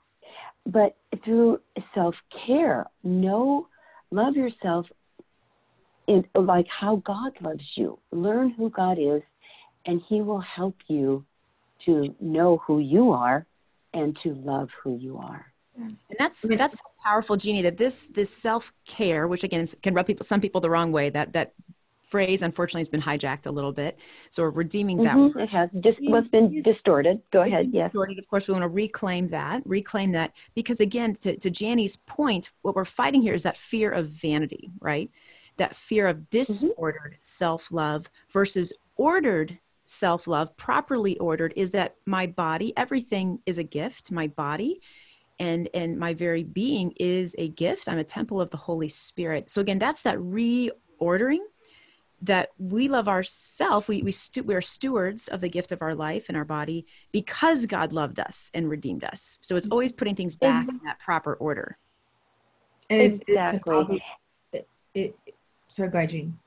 but 0.66 0.96
through 1.24 1.60
self 1.94 2.14
care. 2.46 2.86
Know, 3.02 3.68
love 4.10 4.36
yourself 4.36 4.86
in 6.06 6.24
like 6.34 6.66
how 6.68 6.96
God 6.96 7.32
loves 7.40 7.64
you. 7.76 7.98
Learn 8.12 8.50
who 8.50 8.70
God 8.70 8.98
is, 8.98 9.22
and 9.84 10.00
He 10.08 10.22
will 10.22 10.40
help 10.40 10.76
you 10.88 11.24
to 11.84 12.14
know 12.20 12.62
who 12.66 12.80
you 12.80 13.12
are 13.12 13.46
and 13.94 14.16
to 14.22 14.34
love 14.34 14.68
who 14.82 14.98
you 14.98 15.18
are. 15.18 15.46
And 15.78 15.96
that's 16.18 16.48
that's 16.48 16.76
powerful, 17.04 17.36
Jeannie. 17.36 17.62
That 17.62 17.76
this 17.76 18.08
this 18.08 18.34
self 18.34 18.72
care, 18.86 19.28
which 19.28 19.44
again 19.44 19.66
can 19.82 19.94
rub 19.94 20.06
people 20.06 20.24
some 20.24 20.40
people 20.40 20.60
the 20.60 20.70
wrong 20.70 20.90
way. 20.90 21.10
That 21.10 21.32
that 21.34 21.52
phrase 22.06 22.42
unfortunately 22.42 22.80
has 22.80 22.88
been 22.88 23.00
hijacked 23.00 23.46
a 23.46 23.50
little 23.50 23.72
bit. 23.72 23.98
So 24.30 24.42
we're 24.42 24.50
redeeming 24.50 25.02
that. 25.04 25.16
Mm-hmm, 25.16 25.38
it 25.38 25.48
has 25.48 25.70
just 25.80 25.98
was 26.02 26.28
been 26.28 26.62
distorted. 26.62 27.20
Go 27.32 27.42
ahead. 27.42 27.70
Yes. 27.72 27.90
Distorted. 27.90 28.18
Of 28.18 28.28
course, 28.28 28.48
we 28.48 28.52
want 28.52 28.62
to 28.62 28.68
reclaim 28.68 29.28
that, 29.28 29.62
reclaim 29.64 30.12
that, 30.12 30.32
because 30.54 30.80
again, 30.80 31.14
to, 31.16 31.36
to 31.36 31.50
Jeannie's 31.50 31.96
point, 31.96 32.52
what 32.62 32.74
we're 32.74 32.84
fighting 32.84 33.22
here 33.22 33.34
is 33.34 33.42
that 33.42 33.56
fear 33.56 33.90
of 33.90 34.08
vanity, 34.08 34.70
right? 34.80 35.10
That 35.56 35.74
fear 35.74 36.06
of 36.06 36.16
mm-hmm. 36.16 36.26
disordered 36.30 37.12
mm-hmm. 37.12 37.20
self 37.20 37.72
love 37.72 38.10
versus 38.30 38.72
ordered 38.96 39.58
self 39.84 40.26
love, 40.26 40.56
properly 40.56 41.18
ordered, 41.18 41.52
is 41.56 41.70
that 41.72 41.96
my 42.06 42.26
body, 42.26 42.72
everything 42.76 43.40
is 43.46 43.58
a 43.58 43.64
gift. 43.64 44.10
My 44.10 44.26
body 44.28 44.80
and 45.38 45.68
and 45.74 45.98
my 45.98 46.14
very 46.14 46.42
being 46.42 46.92
is 46.98 47.34
a 47.38 47.48
gift 47.48 47.88
i'm 47.88 47.98
a 47.98 48.04
temple 48.04 48.40
of 48.40 48.50
the 48.50 48.56
holy 48.56 48.88
spirit 48.88 49.50
so 49.50 49.60
again 49.60 49.78
that's 49.78 50.02
that 50.02 50.16
reordering 50.16 51.40
that 52.22 52.50
we 52.58 52.88
love 52.88 53.08
ourself 53.08 53.88
we 53.88 54.02
we, 54.02 54.12
stu- 54.12 54.42
we 54.42 54.54
are 54.54 54.62
stewards 54.62 55.28
of 55.28 55.40
the 55.40 55.48
gift 55.48 55.70
of 55.70 55.82
our 55.82 55.94
life 55.94 56.26
and 56.28 56.36
our 56.36 56.44
body 56.44 56.86
because 57.12 57.66
god 57.66 57.92
loved 57.92 58.18
us 58.18 58.50
and 58.54 58.70
redeemed 58.70 59.04
us 59.04 59.38
so 59.42 59.56
it's 59.56 59.68
always 59.68 59.92
putting 59.92 60.14
things 60.14 60.36
mm-hmm. 60.36 60.66
back 60.66 60.68
in 60.68 60.80
that 60.84 60.98
proper 60.98 61.34
order 61.34 61.76
and 62.88 63.22
exactly 63.28 64.02
it, 64.52 64.66
it, 64.94 65.14
sorry 65.68 65.90
go 65.90 65.98
ahead, 65.98 66.10
Jean. 66.10 66.38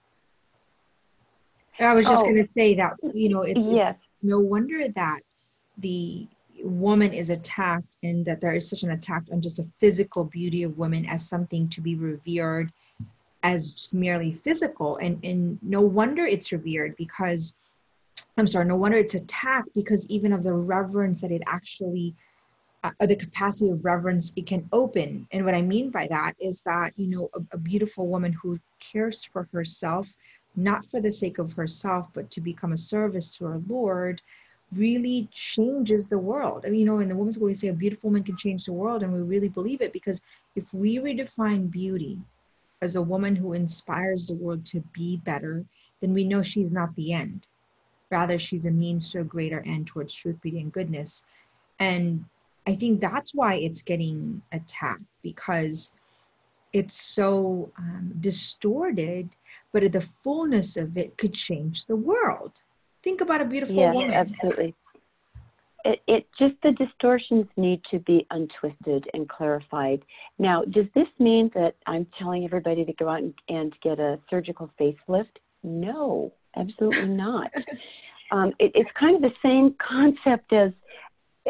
i 1.79 1.93
was 1.93 2.05
just 2.05 2.21
oh. 2.21 2.25
going 2.25 2.43
to 2.43 2.49
say 2.55 2.73
that 2.75 2.93
you 3.13 3.29
know 3.29 3.43
it's, 3.43 3.67
yes. 3.67 3.91
it's 3.91 3.99
no 4.23 4.39
wonder 4.39 4.87
that 4.95 5.19
the 5.77 6.27
woman 6.63 7.13
is 7.13 7.29
attacked 7.29 7.95
and 8.03 8.25
that 8.25 8.41
there 8.41 8.53
is 8.53 8.69
such 8.69 8.83
an 8.83 8.91
attack 8.91 9.23
on 9.31 9.41
just 9.41 9.59
a 9.59 9.67
physical 9.79 10.23
beauty 10.25 10.63
of 10.63 10.77
women 10.77 11.05
as 11.05 11.27
something 11.27 11.69
to 11.69 11.81
be 11.81 11.95
revered 11.95 12.71
as 13.43 13.71
just 13.71 13.93
merely 13.93 14.33
physical 14.33 14.97
and 14.97 15.23
and 15.23 15.57
no 15.61 15.81
wonder 15.81 16.25
it's 16.25 16.51
revered 16.51 16.95
because 16.97 17.59
i'm 18.37 18.47
sorry 18.47 18.65
no 18.65 18.75
wonder 18.75 18.97
it's 18.97 19.15
attacked 19.15 19.69
because 19.73 20.09
even 20.09 20.33
of 20.33 20.43
the 20.43 20.53
reverence 20.53 21.21
that 21.21 21.31
it 21.31 21.41
actually 21.47 22.13
uh, 22.83 23.05
the 23.05 23.15
capacity 23.15 23.69
of 23.69 23.83
reverence 23.83 24.33
it 24.35 24.45
can 24.45 24.67
open 24.71 25.27
and 25.31 25.45
what 25.45 25.55
i 25.55 25.61
mean 25.61 25.89
by 25.89 26.07
that 26.07 26.33
is 26.39 26.61
that 26.63 26.91
you 26.97 27.07
know 27.07 27.29
a, 27.33 27.55
a 27.55 27.57
beautiful 27.57 28.07
woman 28.07 28.33
who 28.33 28.59
cares 28.79 29.23
for 29.23 29.47
herself 29.53 30.13
not 30.55 30.85
for 30.87 30.99
the 30.99 31.11
sake 31.11 31.37
of 31.37 31.53
herself 31.53 32.07
but 32.13 32.29
to 32.29 32.41
become 32.41 32.73
a 32.73 32.77
service 32.77 33.35
to 33.35 33.45
our 33.45 33.61
lord 33.67 34.21
really 34.75 35.27
changes 35.31 36.07
the 36.07 36.17
world. 36.17 36.63
I 36.65 36.69
mean, 36.69 36.81
you 36.81 36.85
know, 36.85 36.99
in 36.99 37.09
the 37.09 37.15
women's 37.15 37.35
school, 37.35 37.47
we 37.47 37.53
say 37.53 37.69
a 37.69 37.73
beautiful 37.73 38.09
woman 38.09 38.23
can 38.23 38.37
change 38.37 38.65
the 38.65 38.73
world, 38.73 39.01
and 39.01 39.11
we 39.11 39.19
really 39.21 39.49
believe 39.49 39.81
it 39.81 39.91
because 39.91 40.21
if 40.55 40.71
we 40.73 40.97
redefine 40.97 41.71
beauty 41.71 42.19
as 42.81 42.95
a 42.95 43.01
woman 43.01 43.35
who 43.35 43.53
inspires 43.53 44.27
the 44.27 44.35
world 44.35 44.65
to 44.67 44.81
be 44.93 45.17
better, 45.17 45.65
then 46.01 46.13
we 46.13 46.23
know 46.23 46.41
she's 46.41 46.71
not 46.71 46.95
the 46.95 47.13
end. 47.13 47.47
Rather, 48.09 48.39
she's 48.39 48.65
a 48.65 48.71
means 48.71 49.11
to 49.11 49.21
a 49.21 49.23
greater 49.23 49.61
end 49.65 49.87
towards 49.87 50.13
truth, 50.13 50.39
beauty, 50.41 50.59
and 50.59 50.71
goodness. 50.71 51.27
And 51.79 52.25
I 52.65 52.75
think 52.75 53.01
that's 53.01 53.33
why 53.33 53.55
it's 53.55 53.81
getting 53.81 54.41
attacked 54.51 55.03
because 55.23 55.95
it's 56.73 56.99
so 57.01 57.71
um, 57.77 58.13
distorted, 58.19 59.29
but 59.71 59.91
the 59.91 60.07
fullness 60.23 60.77
of 60.77 60.97
it 60.97 61.17
could 61.17 61.33
change 61.33 61.85
the 61.85 61.95
world. 61.95 62.61
Think 63.03 63.21
about 63.21 63.41
a 63.41 63.45
beautiful 63.45 63.75
yes, 63.75 63.95
woman. 63.95 64.13
absolutely. 64.13 64.75
It, 65.85 66.01
it 66.07 66.27
just 66.37 66.55
the 66.61 66.71
distortions 66.71 67.47
need 67.55 67.81
to 67.91 67.99
be 67.99 68.25
untwisted 68.31 69.09
and 69.13 69.29
clarified. 69.29 70.03
Now, 70.37 70.63
does 70.63 70.85
this 70.93 71.07
mean 71.19 71.51
that 71.55 71.75
I'm 71.85 72.05
telling 72.17 72.43
everybody 72.43 72.83
to 72.85 72.93
go 72.93 73.07
out 73.07 73.19
and, 73.19 73.33
and 73.47 73.73
get 73.81 73.99
a 73.99 74.19
surgical 74.29 74.69
facelift? 74.79 75.37
No, 75.63 76.33
absolutely 76.55 77.07
not. 77.07 77.51
um, 78.31 78.53
it, 78.59 78.71
it's 78.75 78.89
kind 78.99 79.15
of 79.15 79.21
the 79.21 79.31
same 79.41 79.75
concept 79.79 80.51
as, 80.51 80.71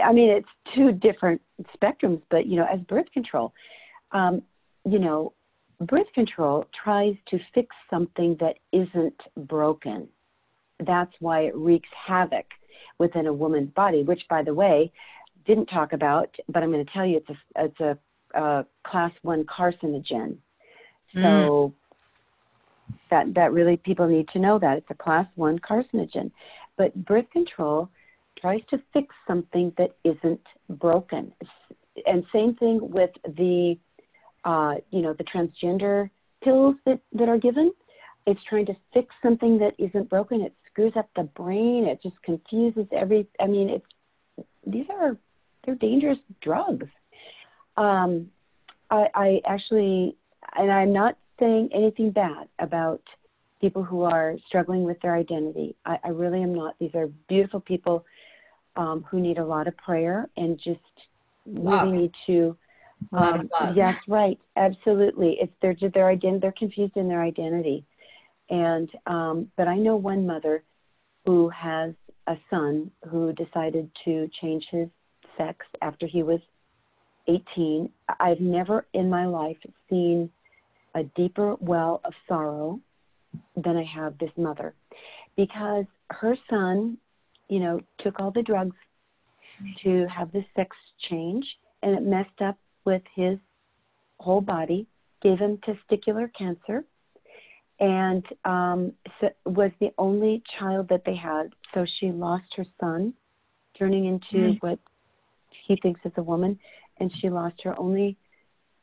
I 0.04 0.14
mean, 0.14 0.30
it's 0.30 0.48
two 0.76 0.92
different 0.92 1.42
spectrums, 1.76 2.22
but 2.30 2.46
you 2.46 2.56
know, 2.56 2.68
as 2.72 2.80
birth 2.82 3.12
control, 3.14 3.54
um, 4.12 4.44
you 4.86 5.00
know, 5.00 5.34
birth 5.82 6.12
control 6.14 6.68
tries 6.84 7.16
to 7.30 7.40
fix 7.54 7.76
something 7.90 8.38
that 8.40 8.58
isn't 8.72 9.20
broken 9.38 10.08
that's 10.86 11.14
why 11.20 11.42
it 11.42 11.56
wreaks 11.56 11.90
havoc 12.08 12.46
within 13.00 13.28
a 13.28 13.34
woman's 13.34 13.72
body, 13.72 14.04
which, 14.04 14.22
by 14.30 14.44
the 14.44 14.54
way, 14.54 14.92
didn't 15.46 15.68
talk 15.68 15.94
about, 15.94 16.30
but 16.48 16.62
I'm 16.62 16.72
going 16.72 16.86
to 16.86 16.92
tell 16.92 17.06
you 17.06 17.18
it's 17.18 17.30
a, 17.30 17.64
it's 17.66 17.80
a, 17.80 17.98
class 18.86 19.12
one 19.24 19.44
carcinogen. 19.46 20.38
So 21.16 21.20
mm. 21.20 21.74
that, 23.10 23.34
that 23.34 23.52
really 23.52 23.78
people 23.78 24.08
need 24.08 24.28
to 24.30 24.40
know 24.40 24.60
that 24.60 24.78
it's 24.78 24.92
a 24.92 24.94
class 24.94 25.26
one 25.34 25.58
carcinogen. 25.58 26.32
But 26.78 26.94
birth 27.06 27.26
control 27.32 27.90
tries 28.40 28.62
to 28.70 28.80
fix 28.94 29.08
something 29.28 29.74
that 29.78 29.96
isn't 30.04 30.42
broken. 30.70 31.34
And 32.06 32.24
same 32.32 32.56
thing 32.56 32.80
with 32.82 33.10
the, 33.26 33.78
uh, 34.46 34.76
you 34.92 35.02
know, 35.02 35.14
the 35.14 35.24
transgender 35.24 36.10
pills 36.44 36.76
that, 36.86 37.00
that 37.14 37.28
are 37.28 37.40
given. 37.40 37.74
It's 38.28 38.40
trying 38.48 38.68
to 38.68 38.76
fix 38.94 39.08
something 39.24 39.58
that 39.58 39.74
isn't 39.80 40.10
broken. 40.10 40.42
It's 40.42 40.56
screws 40.80 40.94
up 40.96 41.10
the 41.16 41.24
brain. 41.24 41.86
It 41.86 42.02
just 42.02 42.22
confuses 42.24 42.88
every. 42.92 43.28
I 43.40 43.48
mean, 43.48 43.70
it's 43.70 44.46
these 44.66 44.86
are 44.90 45.18
they're 45.66 45.76
dangerous 45.76 46.18
drugs. 46.42 46.88
Um, 47.78 48.30
I, 48.90 49.08
I 49.14 49.42
actually, 49.46 50.16
and 50.58 50.72
I'm 50.72 50.94
not 50.94 51.18
saying 51.40 51.70
anything 51.74 52.12
bad 52.12 52.48
about 52.60 53.02
people 53.62 53.84
who 53.84 54.04
are 54.04 54.36
struggling 54.48 54.84
with 54.84 55.00
their 55.02 55.16
identity. 55.16 55.76
I, 55.86 56.00
I 56.04 56.08
really 56.10 56.42
am 56.42 56.56
not. 56.56 56.76
These 56.80 56.96
are 56.96 57.08
beautiful 57.28 57.60
people 57.60 58.06
um, 58.76 59.06
who 59.10 59.20
need 59.20 59.38
a 59.38 59.46
lot 59.46 59.68
of 59.68 59.76
prayer 59.78 60.30
and 60.38 60.58
just 60.58 60.80
love. 61.46 61.88
really 61.88 61.98
need 61.98 62.12
to. 62.28 62.58
Um, 63.14 63.50
yes, 63.76 63.96
right, 64.08 64.38
absolutely. 64.58 65.38
It's 65.42 65.54
their 65.62 65.76
their 65.94 66.10
identity. 66.10 66.40
They're 66.42 66.54
confused 66.58 66.98
in 66.98 67.08
their 67.08 67.22
identity, 67.22 67.86
and 68.50 68.90
um, 69.06 69.52
but 69.56 69.68
I 69.68 69.76
know 69.76 69.96
one 69.96 70.26
mother 70.26 70.64
who 71.30 71.48
has 71.50 71.94
a 72.26 72.36
son 72.50 72.90
who 73.08 73.32
decided 73.34 73.88
to 74.04 74.28
change 74.42 74.66
his 74.72 74.88
sex 75.38 75.64
after 75.84 76.08
he 76.08 76.24
was 76.24 76.40
18. 77.28 77.88
I've 78.20 78.40
never 78.40 78.88
in 78.96 79.12
my 79.12 79.28
life 79.28 79.58
seen 79.92 80.32
a 80.96 81.04
deeper 81.16 81.56
well 81.60 82.02
of 82.04 82.14
sorrow 82.28 82.80
than 83.56 83.78
I 83.78 83.84
have 83.84 84.18
this 84.18 84.32
mother 84.38 84.74
because 85.38 85.86
her 86.10 86.36
son, 86.50 86.98
you 87.48 87.60
know, 87.60 87.80
took 88.00 88.20
all 88.20 88.32
the 88.32 88.42
drugs 88.42 88.76
to 89.84 90.08
have 90.08 90.32
this 90.32 90.46
sex 90.56 90.76
change 91.12 91.46
and 91.84 91.96
it 91.96 92.02
messed 92.02 92.42
up 92.44 92.58
with 92.86 93.04
his 93.14 93.38
whole 94.20 94.42
body, 94.42 94.88
gave 95.22 95.38
him 95.38 95.60
testicular 95.60 96.28
cancer 96.36 96.84
and 97.80 98.26
um, 98.46 98.94
so 99.20 99.30
was 99.46 99.72
the 99.80 99.92
only 99.98 100.44
child 100.60 100.90
that 100.90 101.04
they 101.06 101.16
had. 101.16 101.54
So 101.74 101.86
she 102.00 102.12
lost 102.12 102.46
her 102.58 102.66
son, 102.80 103.14
turning 103.78 104.06
into 104.06 104.54
mm. 104.54 104.62
what 104.62 104.80
he 105.68 105.78
thinks 105.78 106.02
is 106.04 106.12
a 106.18 106.24
woman, 106.24 106.60
and 107.00 107.12
she 107.20 107.30
lost 107.30 107.56
her 107.64 107.78
only 107.80 108.18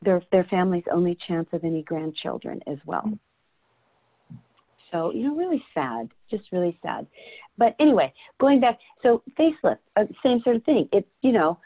their 0.01 0.21
their 0.31 0.43
family's 0.45 0.83
only 0.91 1.17
chance 1.27 1.47
of 1.53 1.63
any 1.63 1.83
grandchildren 1.83 2.61
as 2.67 2.77
well. 2.85 3.03
Mm. 3.05 3.19
So 4.91 5.11
you 5.13 5.27
know, 5.27 5.35
really 5.35 5.63
sad, 5.73 6.09
just 6.29 6.45
really 6.51 6.77
sad. 6.81 7.07
But 7.57 7.75
anyway, 7.79 8.13
going 8.39 8.59
back, 8.59 8.79
so 9.03 9.21
facelift, 9.37 9.79
uh, 9.95 10.05
same 10.23 10.41
sort 10.43 10.55
of 10.55 10.63
thing. 10.63 10.87
It's 10.91 11.07
you 11.21 11.33
know, 11.33 11.59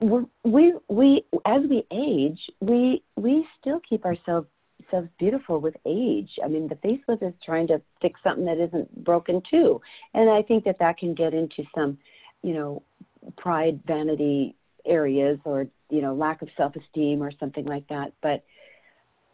we 0.00 0.74
we 0.88 1.22
as 1.44 1.62
we 1.68 1.84
age, 1.92 2.40
we 2.60 3.02
we 3.16 3.46
still 3.60 3.80
keep 3.88 4.04
ourselves 4.04 4.48
themselves 4.92 5.12
beautiful 5.18 5.60
with 5.60 5.74
age. 5.86 6.30
I 6.44 6.48
mean, 6.48 6.68
the 6.68 6.76
facelift 6.76 7.26
is 7.26 7.34
trying 7.44 7.66
to 7.68 7.80
fix 8.00 8.20
something 8.22 8.44
that 8.44 8.58
isn't 8.58 9.04
broken 9.04 9.42
too, 9.50 9.80
and 10.14 10.30
I 10.30 10.42
think 10.42 10.64
that 10.64 10.78
that 10.78 10.98
can 10.98 11.14
get 11.14 11.34
into 11.34 11.64
some, 11.74 11.98
you 12.42 12.54
know, 12.54 12.82
pride, 13.36 13.80
vanity 13.86 14.54
areas, 14.86 15.38
or 15.44 15.66
you 15.90 16.00
know, 16.00 16.14
lack 16.14 16.42
of 16.42 16.48
self-esteem 16.56 17.22
or 17.22 17.32
something 17.38 17.64
like 17.66 17.86
that. 17.88 18.12
But 18.22 18.44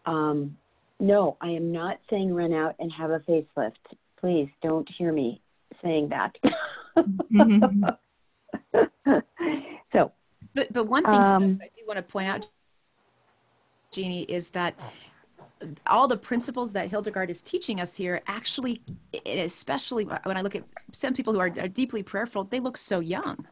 um, 0.06 0.56
no, 1.00 1.36
I 1.40 1.50
am 1.50 1.72
not 1.72 1.98
saying 2.11 2.34
run 2.34 2.52
out 2.52 2.74
and 2.78 2.92
have 2.92 3.11
a 3.11 3.20
facelift. 3.20 3.72
Please 4.20 4.48
don't 4.62 4.88
hear 4.96 5.12
me 5.12 5.40
saying 5.82 6.09
that. 6.09 6.36
mm-hmm. 6.96 7.84
so, 9.92 10.12
but 10.54 10.72
but 10.72 10.86
one 10.86 11.04
thing 11.04 11.14
um, 11.14 11.61
I 11.62 11.68
do 11.74 11.82
want 11.86 11.96
to 11.98 12.02
point 12.02 12.28
out, 12.28 12.46
Jeannie, 13.92 14.22
is 14.22 14.50
that 14.50 14.74
all 15.86 16.09
the 16.09 16.16
principles 16.16 16.72
that 16.72 16.90
Hildegard 16.90 17.30
is 17.30 17.42
teaching 17.42 17.80
us 17.80 17.94
here 17.94 18.22
actually, 18.26 18.80
especially 19.26 20.04
when 20.04 20.36
I 20.36 20.40
look 20.40 20.54
at 20.54 20.64
some 20.92 21.14
people 21.14 21.32
who 21.32 21.40
are, 21.40 21.52
are, 21.59 21.68
deeply 21.68 22.02
prayerful, 22.02 22.44
they 22.44 22.61
look 22.61 22.76
so 22.76 23.00
young. 23.00 23.46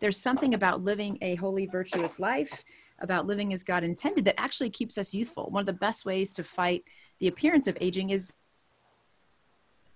There's 0.00 0.16
something 0.16 0.54
about 0.54 0.82
living 0.82 1.18
a 1.22 1.36
holy, 1.36 1.66
virtuous 1.66 2.18
life, 2.18 2.64
about 2.98 3.26
living 3.26 3.52
as 3.52 3.64
God 3.64 3.84
intended, 3.84 4.24
that 4.24 4.40
actually 4.40 4.70
keeps 4.70 4.98
us 4.98 5.14
youthful. 5.14 5.50
One 5.50 5.60
of 5.60 5.66
the 5.66 5.72
best 5.72 6.04
ways 6.04 6.32
to 6.34 6.44
fight 6.44 6.84
the 7.18 7.28
appearance 7.28 7.66
of 7.66 7.76
aging 7.80 8.10
is 8.10 8.34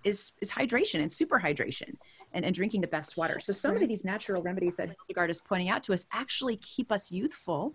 is 0.03 0.31
is 0.41 0.51
hydration 0.51 1.01
and 1.01 1.11
super 1.11 1.39
hydration 1.39 1.95
and, 2.33 2.45
and 2.45 2.53
drinking 2.53 2.81
the 2.81 2.87
best 2.87 3.17
water. 3.17 3.39
So 3.39 3.51
so 3.51 3.71
many 3.71 3.83
of 3.83 3.89
these 3.89 4.05
natural 4.05 4.41
remedies 4.41 4.75
that 4.75 4.89
Hildegard 4.89 5.29
is 5.29 5.41
pointing 5.41 5.69
out 5.69 5.83
to 5.83 5.93
us 5.93 6.05
actually 6.11 6.57
keep 6.57 6.91
us 6.91 7.11
youthful 7.11 7.73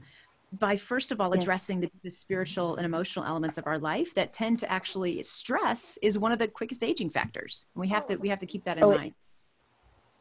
by 0.52 0.76
first 0.76 1.12
of 1.12 1.20
all 1.20 1.32
addressing 1.32 1.80
the, 1.80 1.90
the, 2.02 2.10
spiritual 2.10 2.76
and 2.76 2.84
emotional 2.84 3.24
elements 3.24 3.56
of 3.56 3.66
our 3.66 3.78
life 3.78 4.14
that 4.14 4.32
tend 4.32 4.58
to 4.58 4.70
actually 4.70 5.22
stress 5.22 5.98
is 6.02 6.18
one 6.18 6.30
of 6.30 6.38
the 6.38 6.46
quickest 6.46 6.84
aging 6.84 7.10
factors. 7.10 7.66
We 7.74 7.88
have 7.88 8.04
to 8.06 8.16
we 8.16 8.28
have 8.28 8.38
to 8.40 8.46
keep 8.46 8.64
that 8.64 8.76
in 8.76 8.84
oh, 8.84 8.90
mind. 8.90 9.14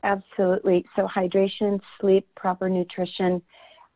absolutely. 0.03 0.85
So 0.95 1.07
hydration 1.07 1.81
sleep 1.99 2.27
proper 2.35 2.69
nutrition 2.69 3.41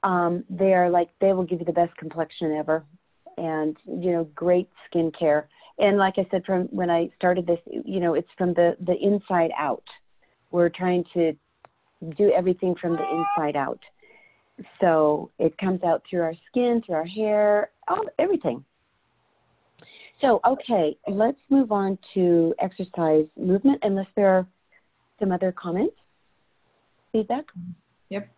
um, 0.03 0.43
they 0.49 0.73
are 0.73 0.89
like 0.89 1.09
they 1.19 1.33
will 1.33 1.45
give 1.45 1.59
you 1.59 1.65
the 1.65 1.73
best 1.73 1.95
complexion 1.97 2.53
ever. 2.53 2.85
And 3.37 3.75
you 3.85 4.11
know 4.11 4.25
great 4.35 4.69
skincare. 4.93 5.45
And 5.77 5.97
like 5.97 6.15
i 6.17 6.25
said 6.31 6.45
from 6.45 6.63
when 6.65 6.89
i 6.89 7.09
started 7.17 7.45
this 7.45 7.59
you 7.65 7.99
know 7.99 8.13
it's 8.13 8.29
from 8.37 8.53
the 8.53 8.75
the 8.81 8.95
inside 8.97 9.51
out. 9.57 9.83
We're 10.51 10.69
trying 10.69 11.05
to 11.13 11.33
do 12.17 12.31
everything 12.31 12.75
from 12.75 12.95
the 12.97 13.09
inside 13.09 13.55
out 13.55 13.79
so 14.79 15.31
it 15.39 15.57
comes 15.57 15.83
out 15.83 16.03
through 16.09 16.21
our 16.21 16.35
skin, 16.49 16.81
through 16.85 16.95
our 16.95 17.05
hair, 17.05 17.69
all, 17.87 18.05
everything. 18.19 18.63
So, 20.21 20.39
okay, 20.47 20.97
let's 21.07 21.39
move 21.49 21.71
on 21.71 21.97
to 22.13 22.55
exercise 22.59 23.25
movement, 23.37 23.79
unless 23.83 24.07
there 24.15 24.29
are 24.29 24.47
some 25.19 25.31
other 25.31 25.51
comments, 25.51 25.95
feedback. 27.11 27.45
Yep. 28.09 28.29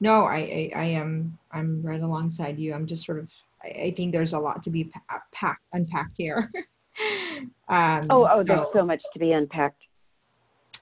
No, 0.00 0.24
I, 0.24 0.36
I, 0.36 0.72
I 0.76 0.84
am, 0.84 1.36
I'm 1.50 1.82
right 1.82 2.00
alongside 2.00 2.58
you. 2.58 2.74
I'm 2.74 2.86
just 2.86 3.04
sort 3.04 3.18
of, 3.18 3.28
I, 3.62 3.68
I 3.68 3.94
think 3.96 4.12
there's 4.12 4.34
a 4.34 4.38
lot 4.38 4.62
to 4.64 4.70
be 4.70 4.90
packed, 5.32 5.64
unpacked 5.72 6.16
here. 6.16 6.50
um, 7.68 8.06
oh, 8.10 8.28
oh, 8.30 8.40
so, 8.40 8.44
there's 8.44 8.66
so 8.72 8.84
much 8.84 9.02
to 9.12 9.18
be 9.18 9.32
unpacked. 9.32 9.82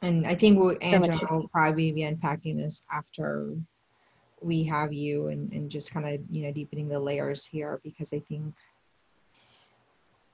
And 0.02 0.26
I 0.26 0.34
think 0.34 0.58
we'll, 0.58 0.76
Angela 0.82 1.18
so 1.20 1.36
will 1.36 1.48
probably 1.48 1.90
be 1.90 2.02
unpacking 2.02 2.58
this 2.58 2.82
after 2.92 3.56
we 4.44 4.62
have 4.62 4.92
you 4.92 5.28
and, 5.28 5.50
and 5.52 5.70
just 5.70 5.90
kind 5.90 6.06
of 6.06 6.20
you 6.30 6.42
know 6.42 6.52
deepening 6.52 6.88
the 6.88 6.98
layers 6.98 7.46
here 7.46 7.80
because 7.82 8.12
i 8.12 8.20
think 8.28 8.54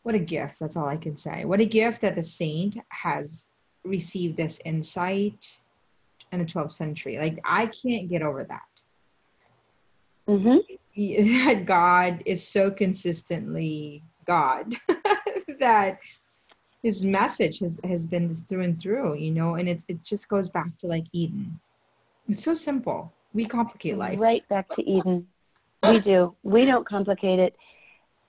what 0.03 0.15
a 0.15 0.19
gift 0.19 0.59
that's 0.59 0.77
all 0.77 0.89
i 0.89 0.97
can 0.97 1.17
say. 1.17 1.45
What 1.45 1.61
a 1.61 1.67
gift 1.67 2.01
that 2.01 2.15
the 2.17 2.23
saint 2.23 2.79
has 2.89 3.49
received 3.85 4.37
this 4.37 4.61
insight 4.65 5.59
in 6.33 6.39
the 6.39 6.45
12th 6.45 6.73
century. 6.73 7.19
Like 7.19 7.39
i 7.45 7.67
can't 7.67 8.09
get 8.09 8.23
over 8.23 8.45
that. 8.45 8.63
Mm-hmm. 10.29 10.59
that 11.47 11.67
god 11.67 12.23
is 12.27 12.47
so 12.47 12.71
consistently 12.71 14.03
god 14.27 14.77
that 15.61 15.99
his 16.83 17.05
message 17.05 17.59
has, 17.61 17.81
has 17.85 18.07
been 18.07 18.35
through 18.35 18.63
and 18.63 18.81
through 18.81 19.15
you 19.15 19.31
know 19.31 19.55
and 19.55 19.69
it, 19.69 19.85
it 19.89 20.03
just 20.03 20.29
goes 20.29 20.49
back 20.49 20.77
to 20.79 20.87
like 20.87 21.05
eden. 21.13 21.61
It's 22.29 22.43
so 22.43 22.55
simple 22.55 23.13
we 23.33 23.47
complicate 23.47 23.97
life. 23.97 24.19
Right 24.19 24.47
back 24.49 24.69
to 24.77 24.83
Eden. 24.89 25.27
We 25.83 26.01
do. 26.01 26.35
We 26.43 26.65
don't 26.67 26.87
complicate 26.87 27.39
it. 27.39 27.57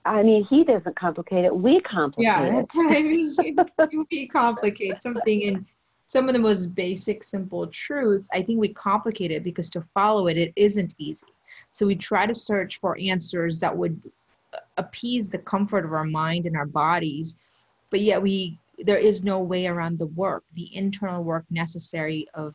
I 0.04 0.22
mean, 0.22 0.44
he 0.44 0.64
doesn't 0.64 0.96
complicate 0.96 1.44
it. 1.44 1.54
We 1.54 1.80
complicate 1.80 2.24
yeah, 2.24 2.44
it. 2.44 2.68
what 2.72 2.96
I 2.96 3.02
mean. 3.02 4.06
we 4.10 4.26
complicate 4.26 5.00
something 5.00 5.42
in 5.42 5.66
some 6.06 6.28
of 6.28 6.34
the 6.34 6.40
most 6.40 6.74
basic, 6.74 7.22
simple 7.22 7.66
truths. 7.68 8.28
I 8.32 8.42
think 8.42 8.58
we 8.58 8.72
complicate 8.72 9.30
it 9.30 9.44
because 9.44 9.70
to 9.70 9.80
follow 9.80 10.26
it, 10.26 10.36
it 10.36 10.52
isn't 10.56 10.94
easy. 10.98 11.26
So 11.70 11.86
we 11.86 11.94
try 11.94 12.26
to 12.26 12.34
search 12.34 12.80
for 12.80 12.98
answers 12.98 13.60
that 13.60 13.76
would 13.76 14.00
appease 14.76 15.30
the 15.30 15.38
comfort 15.38 15.84
of 15.84 15.92
our 15.92 16.04
mind 16.04 16.46
and 16.46 16.56
our 16.56 16.66
bodies, 16.66 17.38
but 17.90 18.00
yet 18.00 18.20
we 18.20 18.58
there 18.78 18.98
is 18.98 19.22
no 19.22 19.38
way 19.38 19.66
around 19.66 19.98
the 19.98 20.06
work, 20.06 20.44
the 20.54 20.74
internal 20.74 21.22
work 21.22 21.44
necessary 21.50 22.26
of 22.34 22.54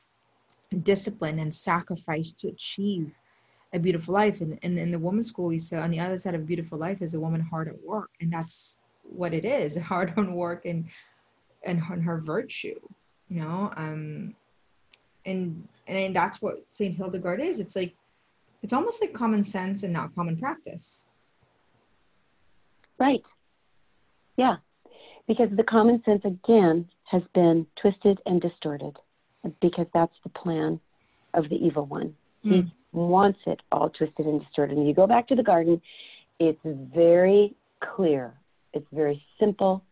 discipline 0.75 1.39
and 1.39 1.53
sacrifice 1.53 2.33
to 2.33 2.47
achieve 2.49 3.11
a 3.73 3.79
beautiful 3.79 4.13
life. 4.13 4.41
And, 4.41 4.59
and 4.63 4.77
in 4.77 4.91
the 4.91 4.99
woman's 4.99 5.27
school, 5.27 5.47
we 5.47 5.59
say 5.59 5.77
on 5.77 5.91
the 5.91 5.99
other 5.99 6.17
side 6.17 6.35
of 6.35 6.41
a 6.41 6.45
beautiful 6.45 6.77
life 6.77 7.01
is 7.01 7.13
a 7.13 7.19
woman 7.19 7.41
hard 7.41 7.67
at 7.67 7.81
work. 7.83 8.09
And 8.21 8.31
that's 8.31 8.79
what 9.03 9.33
it 9.33 9.45
is 9.45 9.77
hard 9.81 10.13
on 10.17 10.33
work 10.33 10.65
and, 10.65 10.85
and 11.63 11.81
on 11.89 12.01
her 12.01 12.19
virtue, 12.19 12.79
you 13.29 13.41
know? 13.41 13.71
Um, 13.75 14.35
and, 15.25 15.67
and 15.87 16.15
that's 16.15 16.41
what 16.41 16.65
St. 16.71 16.95
Hildegard 16.95 17.41
is. 17.41 17.59
It's 17.59 17.75
like, 17.75 17.93
it's 18.63 18.73
almost 18.73 19.01
like 19.01 19.13
common 19.13 19.43
sense 19.43 19.83
and 19.83 19.93
not 19.93 20.15
common 20.15 20.37
practice. 20.37 21.09
Right. 22.97 23.21
Yeah. 24.37 24.57
Because 25.27 25.49
the 25.55 25.63
common 25.63 26.01
sense, 26.05 26.23
again, 26.23 26.87
has 27.03 27.21
been 27.33 27.67
twisted 27.79 28.19
and 28.25 28.41
distorted 28.41 28.97
because 29.61 29.87
that's 29.93 30.13
the 30.23 30.29
plan 30.29 30.79
of 31.33 31.49
the 31.49 31.55
evil 31.55 31.85
one. 31.85 32.15
Mm. 32.45 32.51
He 32.51 32.61
hmm. 32.61 32.67
wants 32.91 33.39
it 33.45 33.61
all 33.71 33.89
twisted 33.89 34.25
and 34.25 34.41
distorted. 34.41 34.77
And 34.77 34.87
you 34.87 34.93
go 34.93 35.07
back 35.07 35.27
to 35.29 35.35
the 35.35 35.43
garden, 35.43 35.81
it's 36.39 36.59
very 36.63 37.55
clear. 37.95 38.33
It's 38.73 38.87
very 38.91 39.23
simple. 39.39 39.83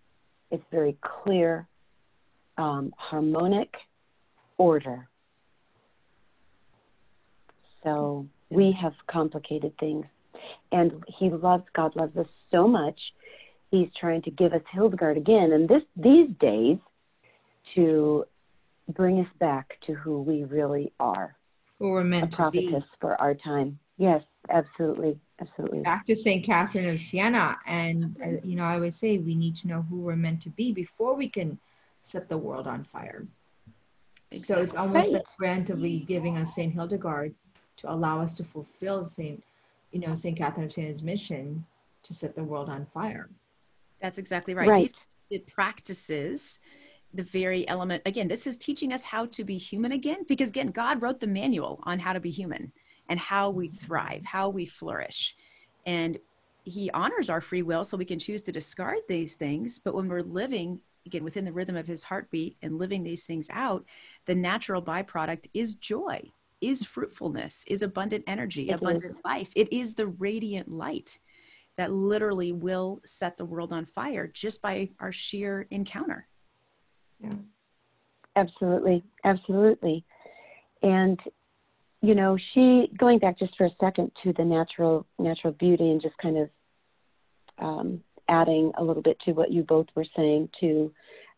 It's 0.51 0.64
very 0.72 0.97
clear, 1.01 1.68
um, 2.58 2.93
harmonic 2.97 3.74
order. 4.58 5.08
So 7.84 8.26
we 8.49 8.76
have 8.82 8.93
complicated 9.08 9.74
things. 9.80 10.06
And 10.72 11.03
he 11.18 11.30
loves, 11.30 11.64
God 11.76 11.95
loves 11.95 12.16
us 12.18 12.28
so 12.51 12.68
much. 12.68 12.99
He's 13.72 13.89
trying 13.99 14.22
to 14.24 14.32
give 14.32 14.53
us 14.53 14.62
Hildegard 14.72 15.18
again. 15.18 15.51
And 15.53 15.68
this 15.68 15.82
these 15.95 16.30
days 16.39 16.78
to 17.74 18.26
bring 18.90 19.20
us 19.20 19.32
back 19.40 19.78
to 19.86 19.94
who 19.94 20.22
we 20.22 20.44
really 20.44 20.94
are. 21.00 21.36
Who 21.80 21.90
we're 21.90 22.04
meant 22.04 22.40
a 22.40 22.52
be 22.52 22.78
for 23.02 23.20
our 23.20 23.34
time. 23.34 23.80
Yes, 23.98 24.24
absolutely, 24.50 25.20
absolutely. 25.42 25.80
Back 25.80 26.06
to 26.06 26.16
Saint 26.16 26.46
Catherine 26.46 26.88
of 26.88 27.00
Siena, 27.00 27.58
and 27.66 28.16
uh, 28.24 28.42
you 28.44 28.56
know, 28.56 28.64
I 28.64 28.76
always 28.76 28.96
say 28.96 29.18
we 29.18 29.36
need 29.36 29.56
to 29.58 29.68
know 29.68 29.86
who 29.90 29.98
we're 29.98 30.16
meant 30.16 30.42
to 30.44 30.50
be 30.50 30.72
before 30.72 31.16
we 31.16 31.30
can 31.30 31.58
set 32.04 32.30
the 32.30 32.38
world 32.38 32.68
on 32.68 32.84
fire. 32.84 33.26
Exactly. 34.32 34.56
So 34.56 34.62
it's 34.62 34.74
almost 34.74 35.14
right. 35.14 35.14
like 35.14 35.38
grantively 35.38 36.00
giving 36.00 36.38
us 36.38 36.56
Saint 36.56 36.74
Hildegard 36.74 37.34
to 37.78 37.92
allow 37.92 38.22
us 38.22 38.36
to 38.38 38.44
fulfill 38.44 39.04
Saint, 39.04 39.44
you 39.92 40.00
know, 40.00 40.14
Saint 40.16 40.38
Catherine 40.38 40.66
of 40.66 40.74
Siena's 40.74 41.04
mission 41.04 41.66
to 42.04 42.14
set 42.14 42.36
the 42.36 42.44
world 42.44 42.70
on 42.70 42.86
fire. 42.94 43.30
That's 44.02 44.18
exactly 44.18 44.54
right. 44.54 44.68
right. 44.68 44.94
These 45.30 45.42
practices 45.48 46.60
the 47.16 47.24
very 47.24 47.68
element 47.68 48.01
again 48.05 48.28
this 48.28 48.47
is 48.47 48.57
teaching 48.57 48.91
us 48.93 49.03
how 49.03 49.26
to 49.26 49.43
be 49.43 49.57
human 49.57 49.91
again 49.91 50.26
because 50.28 50.49
again 50.49 50.68
god 50.68 51.01
wrote 51.01 51.20
the 51.20 51.28
manual 51.28 51.82
on 51.84 51.99
how 51.99 52.13
to 52.13 52.20
be 52.20 52.32
human 52.32 52.72
and 53.09 53.20
how 53.20 53.49
we 53.49 53.68
thrive 53.68 54.26
how 54.26 54.49
we 54.49 54.66
flourish. 54.66 55.36
And 55.86 56.18
he 56.63 56.89
honors 56.91 57.30
our 57.30 57.41
free 57.41 57.61
will 57.61 57.84
so 57.84 57.97
we 57.97 58.05
can 58.05 58.20
choose 58.20 58.41
to 58.43 58.51
discard 58.51 58.99
these 59.07 59.36
things. 59.36 59.78
But 59.80 59.93
when 59.93 60.07
we're 60.07 60.22
living 60.22 60.80
again 61.05 61.24
within 61.24 61.45
the 61.45 61.51
rhythm 61.51 61.76
of 61.76 61.86
his 61.86 62.03
heartbeat 62.03 62.57
and 62.63 62.80
living 62.80 63.03
these 63.03 63.28
things 63.28 63.47
out 63.51 63.86
the 64.26 64.34
natural 64.34 64.82
byproduct 64.82 65.45
is 65.53 65.76
joy 65.76 66.20
is 66.61 66.84
fruitfulness 66.84 67.63
is 67.68 67.84
abundant 67.84 68.24
energy 68.26 68.70
it 68.70 68.74
abundant 68.74 69.18
is. 69.18 69.24
life. 69.24 69.49
It 69.55 69.72
is 69.72 69.93
the 69.93 70.07
radiant 70.07 70.68
light 70.68 71.20
that 71.78 71.91
literally 71.93 72.51
will 72.51 73.01
set 73.05 73.38
the 73.38 73.45
world 73.45 73.72
on 73.72 73.86
fire 73.86 74.26
just 74.26 74.63
by 74.63 74.89
our 74.99 75.11
sheer 75.11 75.68
encounter 75.70 76.28
yeah. 77.20 77.34
Absolutely, 78.36 79.03
absolutely. 79.24 80.03
And 80.82 81.20
you 82.01 82.13
know, 82.13 82.38
she 82.53 82.91
going 82.97 83.20
back 83.20 83.39
just 83.39 83.57
for 83.57 83.66
a 83.66 83.76
second 83.80 84.11
to 84.24 84.34
the 84.34 84.43
natural 84.43 85.07
natural 85.18 85.53
beauty 85.53 85.89
and 85.89 86.01
just 86.01 86.18
kind 86.18 86.38
of 86.38 86.49
um, 87.57 88.03
adding 88.28 88.72
a 88.78 88.84
little 88.84 89.01
bit 89.01 89.18
to 89.26 89.32
what 89.32 89.51
you 89.51 89.63
both 89.63 89.88
were 89.95 90.05
saying 90.16 90.49
too 90.59 90.91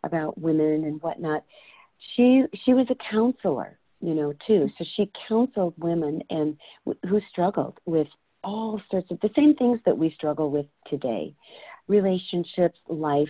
about 0.03 0.37
women 0.37 0.83
and 0.83 1.01
whatnot. 1.01 1.43
She 2.15 2.43
she 2.65 2.73
was 2.73 2.87
a 2.89 2.95
counselor, 3.11 3.77
you 4.01 4.13
know, 4.13 4.33
too. 4.45 4.69
So 4.77 4.85
she 4.95 5.11
counseled 5.27 5.75
women 5.77 6.21
and 6.29 6.57
who 7.07 7.21
struggled 7.31 7.79
with 7.85 8.07
all 8.43 8.81
sorts 8.91 9.09
of 9.11 9.19
the 9.21 9.29
same 9.35 9.55
things 9.55 9.79
that 9.85 9.97
we 9.97 10.11
struggle 10.11 10.51
with 10.51 10.65
today 10.89 11.33
relationships, 11.87 12.77
life. 12.87 13.29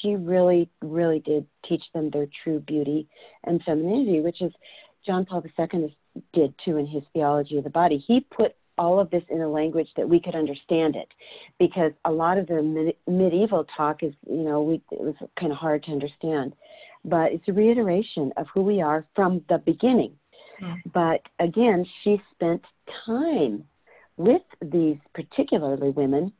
She 0.00 0.16
really, 0.16 0.68
really 0.82 1.20
did 1.20 1.46
teach 1.68 1.82
them 1.94 2.10
their 2.10 2.26
true 2.42 2.60
beauty 2.60 3.08
and 3.44 3.62
femininity, 3.64 4.20
which 4.20 4.42
is 4.42 4.52
John 5.06 5.24
Paul 5.24 5.44
II 5.44 5.96
did 6.32 6.54
too 6.64 6.76
in 6.76 6.86
his 6.86 7.02
theology 7.12 7.58
of 7.58 7.64
the 7.64 7.70
body. 7.70 8.02
He 8.06 8.20
put 8.20 8.54
all 8.78 8.98
of 8.98 9.10
this 9.10 9.22
in 9.30 9.40
a 9.40 9.48
language 9.48 9.88
that 9.96 10.08
we 10.08 10.18
could 10.18 10.34
understand 10.34 10.96
it, 10.96 11.08
because 11.58 11.92
a 12.04 12.10
lot 12.10 12.38
of 12.38 12.46
the 12.46 12.62
med- 12.62 12.94
medieval 13.06 13.66
talk 13.76 14.02
is, 14.02 14.14
you 14.28 14.42
know, 14.42 14.62
we, 14.62 14.82
it 14.90 15.00
was 15.00 15.14
kind 15.38 15.52
of 15.52 15.58
hard 15.58 15.84
to 15.84 15.92
understand. 15.92 16.54
But 17.04 17.32
it's 17.32 17.48
a 17.48 17.52
reiteration 17.52 18.32
of 18.36 18.46
who 18.52 18.62
we 18.62 18.80
are 18.80 19.04
from 19.14 19.42
the 19.48 19.58
beginning. 19.58 20.12
Mm. 20.60 20.80
But 20.92 21.22
again, 21.38 21.84
she 22.02 22.22
spent 22.34 22.62
time 23.04 23.64
with 24.16 24.42
these 24.60 24.96
particularly 25.14 25.90
women. 25.90 26.32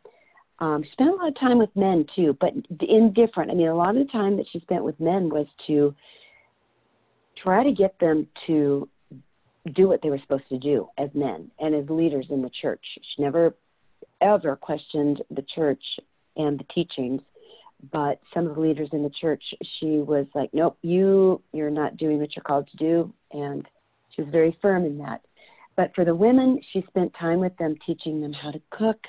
Um, 0.62 0.84
she 0.84 0.92
spent 0.92 1.10
a 1.10 1.14
lot 1.14 1.26
of 1.26 1.40
time 1.40 1.58
with 1.58 1.74
men 1.74 2.06
too, 2.14 2.36
but 2.40 2.52
indifferent. 2.80 3.50
I 3.50 3.54
mean, 3.54 3.66
a 3.66 3.74
lot 3.74 3.96
of 3.96 4.06
the 4.06 4.12
time 4.12 4.36
that 4.36 4.46
she 4.52 4.60
spent 4.60 4.84
with 4.84 4.98
men 5.00 5.28
was 5.28 5.48
to 5.66 5.92
try 7.42 7.64
to 7.64 7.72
get 7.72 7.98
them 7.98 8.28
to 8.46 8.88
do 9.74 9.88
what 9.88 10.02
they 10.02 10.10
were 10.10 10.20
supposed 10.20 10.48
to 10.50 10.58
do 10.58 10.86
as 10.98 11.10
men 11.14 11.50
and 11.58 11.74
as 11.74 11.90
leaders 11.90 12.26
in 12.30 12.42
the 12.42 12.50
church. 12.60 12.84
She 12.94 13.22
never 13.22 13.56
ever 14.20 14.54
questioned 14.54 15.20
the 15.32 15.44
church 15.52 15.82
and 16.36 16.60
the 16.60 16.64
teachings, 16.72 17.22
but 17.90 18.20
some 18.32 18.46
of 18.46 18.54
the 18.54 18.60
leaders 18.60 18.90
in 18.92 19.02
the 19.02 19.10
church, 19.20 19.42
she 19.80 19.98
was 19.98 20.26
like, 20.32 20.54
"Nope, 20.54 20.78
you 20.82 21.42
you're 21.52 21.70
not 21.70 21.96
doing 21.96 22.20
what 22.20 22.36
you're 22.36 22.44
called 22.44 22.68
to 22.68 22.76
do," 22.76 23.12
and 23.32 23.66
she 24.10 24.22
was 24.22 24.30
very 24.30 24.56
firm 24.62 24.86
in 24.86 24.96
that. 24.98 25.22
But 25.74 25.92
for 25.96 26.04
the 26.04 26.14
women, 26.14 26.60
she 26.70 26.82
spent 26.82 27.12
time 27.14 27.40
with 27.40 27.56
them, 27.56 27.74
teaching 27.84 28.20
them 28.20 28.32
how 28.32 28.52
to 28.52 28.60
cook, 28.70 29.08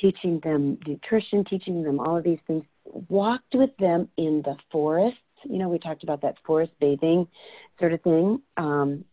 teaching 0.00 0.40
them 0.42 0.78
nutrition, 0.86 1.44
teaching 1.44 1.82
them 1.82 2.00
all 2.00 2.16
of 2.16 2.24
these 2.24 2.38
things. 2.46 2.64
Walked 3.08 3.54
with 3.54 3.76
them 3.78 4.08
in 4.16 4.42
the 4.44 4.56
forest. 4.70 5.16
You 5.44 5.58
know, 5.58 5.68
we 5.68 5.78
talked 5.78 6.02
about 6.02 6.22
that 6.22 6.36
forest 6.46 6.72
bathing 6.80 7.26
sort 7.78 7.92
of 7.92 8.00
thing. 8.02 8.40
Um, 8.56 9.04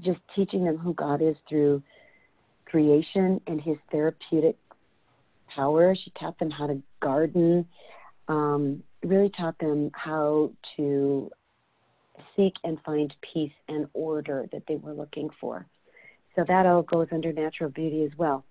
just 0.00 0.20
teaching 0.34 0.64
them 0.64 0.76
who 0.76 0.94
God 0.94 1.22
is 1.22 1.36
through 1.48 1.82
creation 2.66 3.40
and 3.46 3.60
his 3.60 3.76
therapeutic 3.90 4.56
power. 5.54 5.94
She 5.94 6.10
taught 6.18 6.38
them 6.38 6.50
how 6.50 6.66
to 6.66 6.82
garden, 7.00 7.66
um, 8.28 8.82
really 9.02 9.30
taught 9.30 9.58
them 9.58 9.90
how 9.94 10.52
to 10.76 11.30
seek 12.36 12.54
and 12.64 12.78
find 12.84 13.12
peace 13.32 13.52
and 13.68 13.86
order 13.94 14.46
that 14.52 14.62
they 14.66 14.76
were 14.76 14.94
looking 14.94 15.28
for. 15.40 15.66
So 16.36 16.44
that 16.46 16.66
all 16.66 16.82
goes 16.82 17.08
under 17.12 17.32
natural 17.32 17.70
beauty 17.70 18.04
as 18.04 18.16
well. 18.16 18.44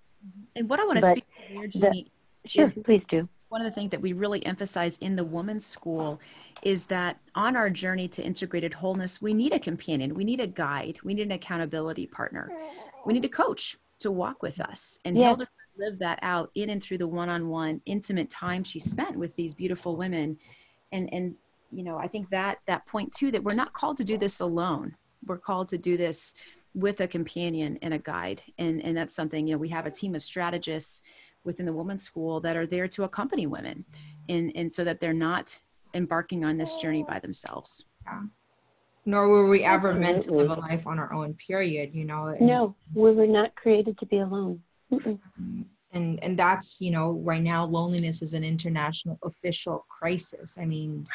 And 0.56 0.68
what 0.68 0.80
I 0.80 0.84
want 0.84 0.96
to 0.98 1.02
but 1.02 1.10
speak 1.10 1.24
to 1.26 1.52
here, 1.52 1.66
Jeannie, 1.66 2.10
the, 2.44 2.48
sure, 2.50 2.82
please 2.84 3.02
do 3.08 3.28
one 3.52 3.60
of 3.60 3.66
the 3.66 3.70
things 3.70 3.90
that 3.90 4.00
we 4.00 4.14
really 4.14 4.44
emphasize 4.46 4.96
in 4.98 5.14
the 5.14 5.22
women's 5.22 5.66
school 5.66 6.18
is 6.62 6.86
that 6.86 7.18
on 7.34 7.54
our 7.54 7.68
journey 7.68 8.08
to 8.08 8.22
integrated 8.22 8.72
wholeness, 8.72 9.20
we 9.20 9.34
need 9.34 9.52
a 9.52 9.58
companion, 9.58 10.14
we 10.14 10.24
need 10.24 10.40
a 10.40 10.46
guide, 10.46 10.98
we 11.04 11.12
need 11.12 11.26
an 11.26 11.32
accountability 11.32 12.06
partner, 12.06 12.50
we 13.04 13.12
need 13.12 13.26
a 13.26 13.28
coach 13.28 13.76
to 13.98 14.10
walk 14.10 14.42
with 14.42 14.58
us. 14.58 14.98
And 15.04 15.18
yes. 15.18 15.26
Hilda 15.26 15.48
lived 15.76 15.98
that 15.98 16.18
out 16.22 16.50
in 16.54 16.70
and 16.70 16.82
through 16.82 16.96
the 16.96 17.06
one-on-one 17.06 17.82
intimate 17.84 18.30
time 18.30 18.64
she 18.64 18.78
spent 18.80 19.18
with 19.18 19.36
these 19.36 19.54
beautiful 19.54 19.96
women. 19.96 20.38
And 20.90 21.12
and 21.12 21.34
you 21.70 21.84
know, 21.84 21.98
I 21.98 22.08
think 22.08 22.30
that 22.30 22.60
that 22.66 22.86
point 22.86 23.12
too 23.12 23.30
that 23.32 23.44
we're 23.44 23.54
not 23.54 23.74
called 23.74 23.98
to 23.98 24.04
do 24.04 24.16
this 24.16 24.40
alone. 24.40 24.96
We're 25.26 25.36
called 25.36 25.68
to 25.68 25.78
do 25.78 25.98
this 25.98 26.34
with 26.74 27.00
a 27.00 27.06
companion 27.06 27.78
and 27.82 27.94
a 27.94 27.98
guide. 27.98 28.42
And 28.58 28.82
and 28.82 28.96
that's 28.96 29.14
something, 29.14 29.46
you 29.46 29.54
know, 29.54 29.58
we 29.58 29.68
have 29.70 29.86
a 29.86 29.90
team 29.90 30.14
of 30.14 30.22
strategists 30.22 31.02
within 31.44 31.66
the 31.66 31.72
women's 31.72 32.02
school 32.02 32.40
that 32.40 32.56
are 32.56 32.66
there 32.66 32.86
to 32.88 33.02
accompany 33.02 33.46
women 33.46 33.84
and, 34.28 34.52
and 34.54 34.72
so 34.72 34.84
that 34.84 35.00
they're 35.00 35.12
not 35.12 35.58
embarking 35.94 36.44
on 36.44 36.56
this 36.56 36.76
journey 36.76 37.02
by 37.02 37.18
themselves. 37.18 37.86
Yeah. 38.04 38.22
Nor 39.04 39.28
were 39.28 39.48
we 39.48 39.64
ever 39.64 39.90
Absolutely. 39.90 40.12
meant 40.12 40.24
to 40.24 40.34
live 40.34 40.50
a 40.50 40.60
life 40.60 40.86
on 40.86 41.00
our 41.00 41.12
own, 41.12 41.34
period, 41.34 41.90
you 41.92 42.04
know. 42.04 42.26
And, 42.28 42.46
no, 42.46 42.76
we 42.94 43.10
were 43.10 43.26
not 43.26 43.54
created 43.56 43.98
to 43.98 44.06
be 44.06 44.20
alone. 44.20 44.62
And 45.94 46.22
and 46.22 46.38
that's, 46.38 46.80
you 46.80 46.90
know, 46.90 47.20
right 47.24 47.42
now 47.42 47.64
loneliness 47.66 48.22
is 48.22 48.32
an 48.32 48.44
international 48.44 49.18
official 49.24 49.84
crisis. 49.88 50.56
I 50.56 50.64
mean, 50.64 51.06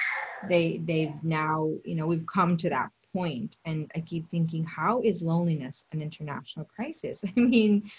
they 0.49 0.81
they've 0.83 1.13
now, 1.23 1.71
you 1.85 1.95
know, 1.95 2.05
we've 2.05 2.27
come 2.31 2.57
to 2.57 2.69
that 2.69 2.89
point 3.17 3.57
and 3.65 3.91
I 3.95 3.99
keep 4.01 4.29
thinking, 4.29 4.63
how 4.63 5.01
is 5.01 5.23
loneliness 5.23 5.85
an 5.91 6.01
international 6.01 6.65
crisis? 6.65 7.23
I 7.37 7.39
mean, 7.39 7.89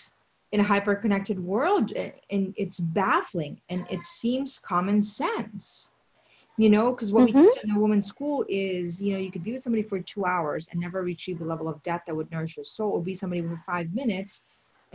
in 0.52 0.60
a 0.60 0.64
hyper 0.64 0.94
connected 0.94 1.38
world 1.38 1.92
eh, 1.96 2.10
and 2.30 2.54
it's 2.56 2.80
baffling 2.80 3.60
and 3.68 3.86
it 3.90 4.04
seems 4.04 4.58
common 4.58 5.02
sense 5.02 5.92
you 6.56 6.70
know 6.70 6.90
because 6.92 7.12
what 7.12 7.28
mm-hmm. 7.28 7.40
we 7.40 7.50
teach 7.50 7.62
in 7.64 7.74
the 7.74 7.78
women's 7.78 8.06
school 8.06 8.44
is 8.48 9.02
you 9.02 9.12
know 9.12 9.18
you 9.18 9.30
could 9.30 9.44
be 9.44 9.52
with 9.52 9.62
somebody 9.62 9.82
for 9.82 10.00
two 10.00 10.24
hours 10.24 10.68
and 10.70 10.80
never 10.80 11.06
achieve 11.06 11.38
the 11.38 11.44
level 11.44 11.68
of 11.68 11.82
depth 11.82 12.06
that 12.06 12.16
would 12.16 12.30
nourish 12.30 12.56
your 12.56 12.64
soul 12.64 12.92
or 12.92 13.02
be 13.02 13.14
somebody 13.14 13.42
for 13.42 13.62
five 13.66 13.92
minutes 13.94 14.42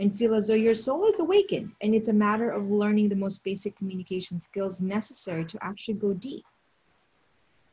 and 0.00 0.18
feel 0.18 0.34
as 0.34 0.48
though 0.48 0.54
your 0.54 0.74
soul 0.74 1.06
is 1.06 1.20
awakened 1.20 1.70
and 1.82 1.94
it's 1.94 2.08
a 2.08 2.12
matter 2.12 2.50
of 2.50 2.68
learning 2.68 3.08
the 3.08 3.14
most 3.14 3.44
basic 3.44 3.76
communication 3.76 4.40
skills 4.40 4.80
necessary 4.80 5.44
to 5.44 5.58
actually 5.62 5.94
go 5.94 6.12
deep 6.12 6.44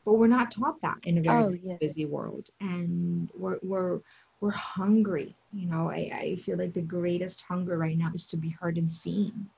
but 0.04 0.14
we're 0.14 0.26
not 0.26 0.50
taught 0.50 0.80
that 0.82 0.98
in 1.04 1.18
a 1.18 1.22
very 1.22 1.42
oh, 1.44 1.58
yes. 1.62 1.78
busy 1.80 2.04
world 2.04 2.50
and 2.60 3.30
we're, 3.36 3.58
we're 3.62 4.00
we're 4.42 4.50
hungry. 4.50 5.34
You 5.54 5.66
know, 5.68 5.88
I, 5.88 6.10
I 6.12 6.36
feel 6.44 6.58
like 6.58 6.74
the 6.74 6.82
greatest 6.82 7.42
hunger 7.42 7.78
right 7.78 7.96
now 7.96 8.10
is 8.12 8.26
to 8.26 8.36
be 8.36 8.50
heard 8.50 8.76
and 8.76 8.90
seen 8.90 9.48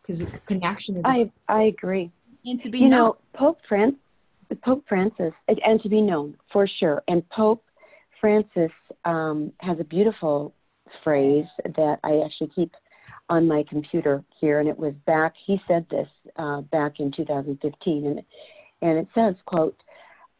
because 0.00 0.24
connection 0.46 0.96
is. 0.96 1.04
I, 1.04 1.30
I 1.48 1.64
agree. 1.64 2.10
And 2.44 2.60
to 2.62 2.70
be 2.70 2.78
you 2.78 2.88
known. 2.88 2.98
know, 2.98 3.16
Pope 3.34 3.60
Francis, 3.68 4.00
Pope 4.62 4.84
Francis, 4.88 5.32
and 5.46 5.80
to 5.82 5.88
be 5.88 6.00
known 6.00 6.36
for 6.50 6.66
sure. 6.66 7.02
And 7.06 7.28
Pope 7.28 7.62
Francis 8.20 8.72
um, 9.04 9.52
has 9.60 9.78
a 9.78 9.84
beautiful 9.84 10.54
phrase 11.02 11.46
that 11.64 11.98
I 12.02 12.22
actually 12.24 12.50
keep 12.54 12.72
on 13.28 13.46
my 13.46 13.62
computer 13.68 14.24
here, 14.40 14.58
and 14.58 14.68
it 14.68 14.78
was 14.78 14.94
back. 15.06 15.34
He 15.46 15.60
said 15.68 15.86
this 15.90 16.08
uh, 16.36 16.62
back 16.62 16.98
in 16.98 17.12
2015, 17.12 18.06
and 18.06 18.22
and 18.84 18.98
it 18.98 19.08
says, 19.14 19.34
"quote 19.46 19.82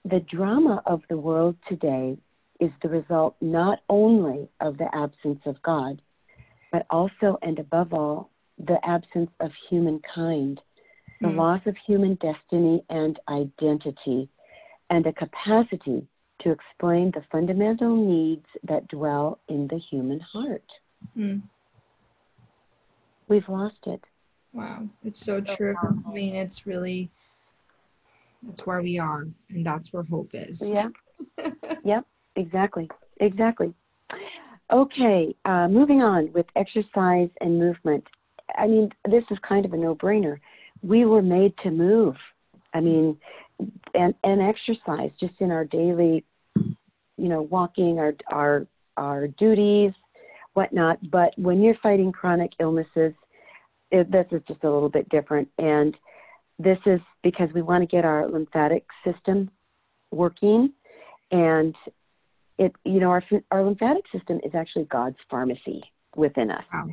The 0.05 0.21
drama 0.21 0.83
of 0.85 1.03
the 1.09 1.17
world 1.17 1.57
today 1.67 2.19
is 2.61 2.71
the 2.83 2.91
result 2.91 3.35
not 3.41 3.81
only 3.89 4.49
of 4.61 4.77
the 4.77 4.95
absence 4.95 5.41
of 5.47 5.61
God, 5.63 6.01
but 6.71 6.87
also 6.91 7.39
and 7.43 7.59
above 7.59 7.93
all, 7.95 8.31
the 8.59 8.79
absence 8.87 9.31
of 9.41 9.51
humankind, 9.69 10.61
the 11.21 11.29
mm. 11.29 11.37
loss 11.37 11.63
of 11.67 11.75
human 11.87 12.17
destiny 12.17 12.85
and 12.91 13.19
identity, 13.29 14.29
and 14.91 15.07
a 15.07 15.13
capacity 15.13 16.07
to 16.41 16.51
explain 16.51 17.11
the 17.11 17.25
fundamental 17.33 17.97
needs 17.97 18.47
that 18.63 18.87
dwell 18.89 19.39
in 19.49 19.67
the 19.69 19.79
human 19.91 20.21
heart. 20.21 20.71
Mm. 21.17 21.43
We've 23.27 23.49
lost 23.49 23.87
it. 23.87 24.05
Wow, 24.53 24.87
it's 25.03 25.19
so, 25.19 25.43
so 25.43 25.57
true. 25.57 25.75
Powerful. 25.75 26.03
I 26.07 26.13
mean, 26.13 26.35
it's 26.35 26.67
really, 26.67 27.11
that's 28.47 28.67
where 28.67 28.83
we 28.83 28.99
are, 28.99 29.27
and 29.51 29.65
that's 29.65 29.93
where 29.93 30.03
hope 30.03 30.31
is. 30.33 30.63
Yeah. 30.63 30.89
yep. 31.85 32.05
Exactly. 32.37 32.89
Exactly. 33.21 33.75
Okay, 34.73 35.35
uh, 35.45 35.69
moving 35.69 36.01
on 36.03 36.33
with 36.33 36.47
exercise 36.57 37.29
and 37.41 37.59
movement. 37.59 38.05
I 38.57 38.67
mean, 38.67 38.91
this 39.09 39.25
is 39.31 39.39
kind 39.47 39.65
of 39.65 39.73
a 39.73 39.77
no-brainer. 39.77 40.39
We 40.83 41.05
were 41.05 41.23
made 41.23 41.55
to 41.63 41.71
move. 41.71 42.17
I 42.73 42.81
mean, 42.81 43.17
and 43.95 44.15
and 44.25 44.43
exercise 44.43 45.11
just 45.21 45.35
in 45.39 45.51
our 45.51 45.65
daily, 45.65 46.25
you 46.57 47.29
know, 47.29 47.43
walking, 47.43 47.99
our 47.99 48.15
our 48.33 48.67
our 48.97 49.29
duties, 49.29 49.93
whatnot. 50.55 50.99
But 51.11 51.39
when 51.39 51.63
you're 51.63 51.79
fighting 51.83 52.11
chronic 52.11 52.53
illnesses, 52.59 53.13
it, 53.91 54.11
this 54.11 54.27
is 54.33 54.43
just 54.49 54.65
a 54.65 54.71
little 54.71 54.89
bit 54.89 55.09
different. 55.09 55.49
And 55.59 55.97
this 56.59 56.79
is 56.87 57.01
because 57.23 57.49
we 57.55 57.63
want 57.63 57.83
to 57.83 57.87
get 57.87 58.05
our 58.05 58.29
lymphatic 58.29 58.87
system 59.05 59.51
working 60.11 60.73
and 61.31 61.75
it 62.59 62.73
you 62.85 63.01
know 63.01 63.11
our 63.11 63.23
our 63.51 63.65
lymphatic 63.65 64.05
system 64.13 64.41
is 64.45 64.55
actually 64.55 64.85
God's 64.85 65.17
pharmacy 65.29 65.83
within 66.17 66.51
us. 66.51 66.65
Wow. 66.73 66.89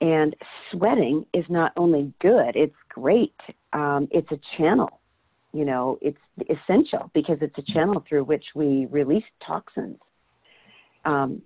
And 0.00 0.36
sweating 0.70 1.26
is 1.34 1.44
not 1.48 1.72
only 1.76 2.12
good, 2.20 2.52
it's 2.54 2.76
great. 2.88 3.34
Um, 3.72 4.08
it's 4.10 4.30
a 4.30 4.38
channel. 4.56 5.00
You 5.52 5.64
know, 5.64 5.98
it's 6.00 6.18
essential 6.48 7.10
because 7.12 7.38
it's 7.40 7.58
a 7.58 7.72
channel 7.72 8.04
through 8.08 8.24
which 8.24 8.44
we 8.54 8.86
release 8.86 9.24
toxins 9.44 9.98
um, 11.04 11.42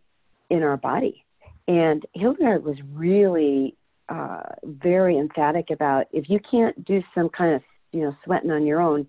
in 0.50 0.62
our 0.62 0.76
body. 0.76 1.24
And 1.66 2.04
Hildegard 2.12 2.64
was 2.64 2.76
really 2.92 3.76
uh, 4.08 4.42
very 4.64 5.18
emphatic 5.18 5.70
about 5.70 6.06
if 6.12 6.28
you 6.28 6.38
can't 6.50 6.84
do 6.84 7.02
some 7.14 7.28
kind 7.28 7.54
of 7.54 7.62
you 7.92 8.00
know 8.00 8.16
sweating 8.24 8.50
on 8.50 8.66
your 8.66 8.80
own, 8.80 9.06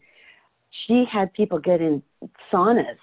she 0.87 1.05
had 1.11 1.33
people 1.33 1.59
get 1.59 1.81
in 1.81 2.01
saunas 2.51 2.97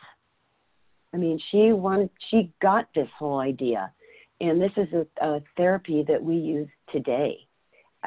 I 1.12 1.18
mean, 1.18 1.38
she 1.50 1.72
wanted, 1.72 2.10
she 2.30 2.52
got 2.60 2.88
this 2.94 3.08
whole 3.18 3.38
idea, 3.38 3.92
and 4.40 4.60
this 4.60 4.72
is 4.76 4.88
a, 4.92 5.26
a 5.26 5.42
therapy 5.56 6.04
that 6.08 6.22
we 6.22 6.36
use 6.36 6.68
today. 6.90 7.46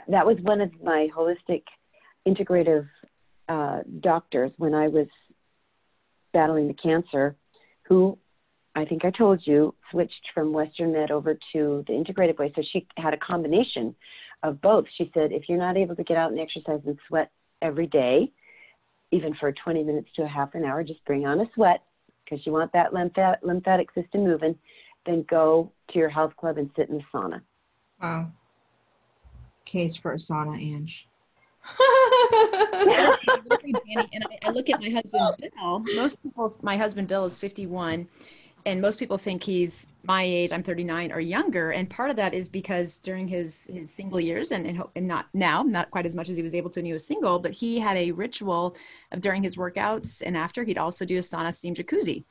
That 0.07 0.25
was 0.25 0.37
one 0.41 0.59
of 0.59 0.71
my 0.83 1.07
holistic, 1.15 1.63
integrative 2.27 2.87
uh, 3.47 3.79
doctors 4.01 4.51
when 4.57 4.73
I 4.73 4.87
was 4.87 5.07
battling 6.33 6.67
the 6.67 6.73
cancer, 6.73 7.35
who 7.83 8.17
I 8.75 8.85
think 8.85 9.05
I 9.05 9.11
told 9.11 9.41
you, 9.45 9.73
switched 9.89 10.29
from 10.33 10.51
Western 10.51 10.91
Med 10.91 11.09
over 11.09 11.37
to 11.53 11.83
the 11.87 11.93
integrated 11.93 12.37
way. 12.37 12.51
So 12.55 12.61
she 12.73 12.85
had 12.97 13.13
a 13.13 13.17
combination 13.17 13.95
of 14.43 14.61
both. 14.61 14.85
She 14.97 15.09
said, 15.13 15.31
if 15.31 15.47
you're 15.47 15.57
not 15.57 15.77
able 15.77 15.95
to 15.95 16.03
get 16.03 16.17
out 16.17 16.31
and 16.31 16.39
exercise 16.39 16.81
and 16.85 16.99
sweat 17.07 17.31
every 17.61 17.87
day, 17.87 18.31
even 19.11 19.33
for 19.35 19.51
20 19.51 19.83
minutes 19.83 20.09
to 20.17 20.23
a 20.23 20.27
half 20.27 20.55
an 20.55 20.65
hour, 20.65 20.83
just 20.83 21.03
bring 21.05 21.25
on 21.25 21.39
a 21.39 21.45
sweat 21.53 21.83
because 22.23 22.45
you 22.45 22.51
want 22.51 22.73
that 22.73 22.93
lymphatic, 22.93 23.39
lymphatic 23.43 23.93
system 23.93 24.23
moving. 24.23 24.55
Then 25.05 25.23
go 25.29 25.71
to 25.91 25.99
your 25.99 26.09
health 26.09 26.35
club 26.35 26.57
and 26.57 26.69
sit 26.75 26.89
in 26.89 26.97
the 26.97 27.03
sauna. 27.13 27.41
Wow. 28.01 28.31
Case 29.63 29.95
for 29.95 30.13
a 30.13 30.17
sauna, 30.17 30.59
Ange. 30.59 31.07
and 31.79 34.23
I, 34.23 34.37
I, 34.43 34.49
look 34.51 34.69
at 34.69 34.79
my 34.79 34.89
husband 34.89 35.35
Bill. 35.55 35.79
Most 35.95 36.21
people, 36.21 36.55
my 36.61 36.77
husband 36.77 37.07
Bill 37.07 37.25
is 37.25 37.39
51, 37.39 38.07
and 38.65 38.81
most 38.81 38.97
people 38.97 39.17
think 39.17 39.43
he's 39.43 39.85
my 40.03 40.23
age. 40.23 40.51
I'm 40.51 40.63
39 40.63 41.11
or 41.11 41.19
younger, 41.19 41.71
and 41.71 41.89
part 41.89 42.09
of 42.09 42.15
that 42.15 42.33
is 42.33 42.49
because 42.49 42.97
during 42.97 43.27
his 43.27 43.69
his 43.71 43.91
single 43.91 44.19
years, 44.19 44.51
and 44.51 44.65
and, 44.65 44.83
and 44.95 45.07
not 45.07 45.27
now, 45.33 45.61
not 45.61 45.91
quite 45.91 46.05
as 46.05 46.15
much 46.15 46.29
as 46.29 46.37
he 46.37 46.43
was 46.43 46.55
able 46.55 46.69
to 46.71 46.79
when 46.79 46.85
he 46.85 46.93
was 46.93 47.05
single, 47.05 47.39
but 47.39 47.51
he 47.51 47.79
had 47.79 47.97
a 47.97 48.11
ritual 48.11 48.75
of 49.11 49.21
during 49.21 49.43
his 49.43 49.55
workouts 49.55 50.21
and 50.25 50.35
after 50.35 50.63
he'd 50.63 50.77
also 50.77 51.05
do 51.05 51.17
a 51.17 51.21
sauna 51.21 51.53
steam 51.53 51.75
jacuzzi. 51.75 52.23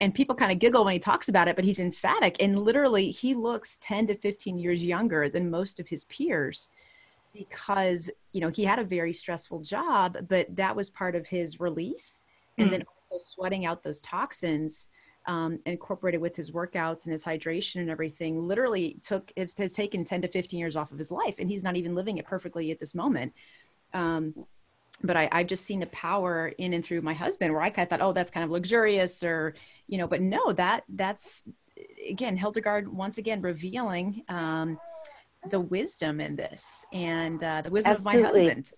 And 0.00 0.14
people 0.14 0.34
kind 0.34 0.50
of 0.50 0.58
giggle 0.58 0.84
when 0.84 0.94
he 0.94 0.98
talks 0.98 1.28
about 1.28 1.48
it, 1.48 1.56
but 1.56 1.64
he's 1.64 1.78
emphatic. 1.78 2.36
And 2.40 2.58
literally, 2.58 3.10
he 3.10 3.34
looks 3.34 3.78
10 3.78 4.08
to 4.08 4.16
15 4.16 4.58
years 4.58 4.84
younger 4.84 5.28
than 5.28 5.50
most 5.50 5.78
of 5.78 5.88
his 5.88 6.04
peers 6.04 6.70
because 7.32 8.10
you 8.32 8.40
know 8.40 8.48
he 8.48 8.64
had 8.64 8.78
a 8.78 8.84
very 8.84 9.12
stressful 9.12 9.58
job 9.58 10.16
but 10.28 10.46
that 10.54 10.76
was 10.76 10.88
part 10.88 11.16
of 11.16 11.26
his 11.26 11.58
release 11.58 12.22
and 12.58 12.68
mm. 12.68 12.70
then 12.70 12.84
also 12.94 13.16
sweating 13.18 13.66
out 13.66 13.82
those 13.82 14.00
toxins 14.00 14.90
um, 15.26 15.58
incorporated 15.66 16.20
with 16.20 16.36
his 16.36 16.50
workouts 16.50 17.04
and 17.04 17.12
his 17.12 17.24
hydration 17.24 17.76
and 17.76 17.90
everything 17.90 18.46
literally 18.46 18.98
took 19.02 19.32
it 19.36 19.52
has 19.58 19.72
taken 19.72 20.04
10 20.04 20.22
to 20.22 20.28
15 20.28 20.58
years 20.58 20.76
off 20.76 20.92
of 20.92 20.98
his 20.98 21.10
life 21.10 21.36
and 21.38 21.48
he's 21.48 21.62
not 21.62 21.76
even 21.76 21.94
living 21.94 22.18
it 22.18 22.26
perfectly 22.26 22.70
at 22.70 22.78
this 22.78 22.94
moment 22.94 23.32
um, 23.94 24.34
but 25.02 25.16
I, 25.16 25.28
I've 25.32 25.46
just 25.46 25.64
seen 25.64 25.80
the 25.80 25.86
power 25.86 26.48
in 26.58 26.72
and 26.72 26.84
through 26.84 27.02
my 27.02 27.14
husband 27.14 27.52
where 27.52 27.62
I 27.62 27.70
kind 27.70 27.84
of 27.84 27.90
thought, 27.90 28.00
oh, 28.00 28.12
that's 28.12 28.30
kind 28.30 28.44
of 28.44 28.50
luxurious 28.50 29.22
or, 29.22 29.54
you 29.86 29.98
know, 29.98 30.06
but 30.06 30.20
no, 30.20 30.52
that 30.52 30.84
that's 30.88 31.48
again, 32.08 32.36
Hildegard 32.36 32.88
once 32.88 33.18
again 33.18 33.42
revealing 33.42 34.22
um, 34.28 34.78
the 35.50 35.60
wisdom 35.60 36.20
in 36.20 36.36
this 36.36 36.86
and 36.92 37.42
uh, 37.42 37.62
the 37.62 37.70
wisdom 37.70 37.92
absolutely. 38.06 38.20
of 38.20 38.22
my 38.22 38.28
husband. 38.28 38.72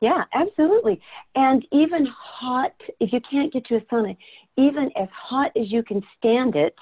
Yeah, 0.00 0.24
absolutely. 0.32 1.00
And 1.34 1.66
even 1.72 2.06
hot, 2.06 2.74
if 3.00 3.12
you 3.12 3.20
can't 3.20 3.52
get 3.52 3.66
to 3.66 3.76
a 3.76 3.80
sauna, 3.82 4.16
even 4.58 4.90
as 4.96 5.08
hot 5.14 5.52
as 5.56 5.70
you 5.70 5.82
can 5.82 6.02
stand 6.18 6.56
it, 6.56 6.74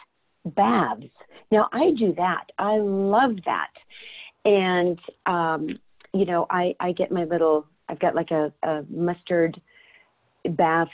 baths. 0.44 1.04
Now, 1.52 1.68
I 1.72 1.92
do 1.96 2.12
that. 2.16 2.46
I 2.58 2.78
love 2.78 3.36
that. 3.44 3.70
And, 4.44 4.98
um, 5.26 5.78
you 6.12 6.24
know, 6.24 6.46
I, 6.50 6.74
I 6.80 6.92
get 6.92 7.12
my 7.12 7.24
little, 7.24 7.66
I've 7.88 8.00
got 8.00 8.14
like 8.16 8.30
a, 8.32 8.52
a 8.64 8.82
mustard 8.88 9.60
bath 10.50 10.88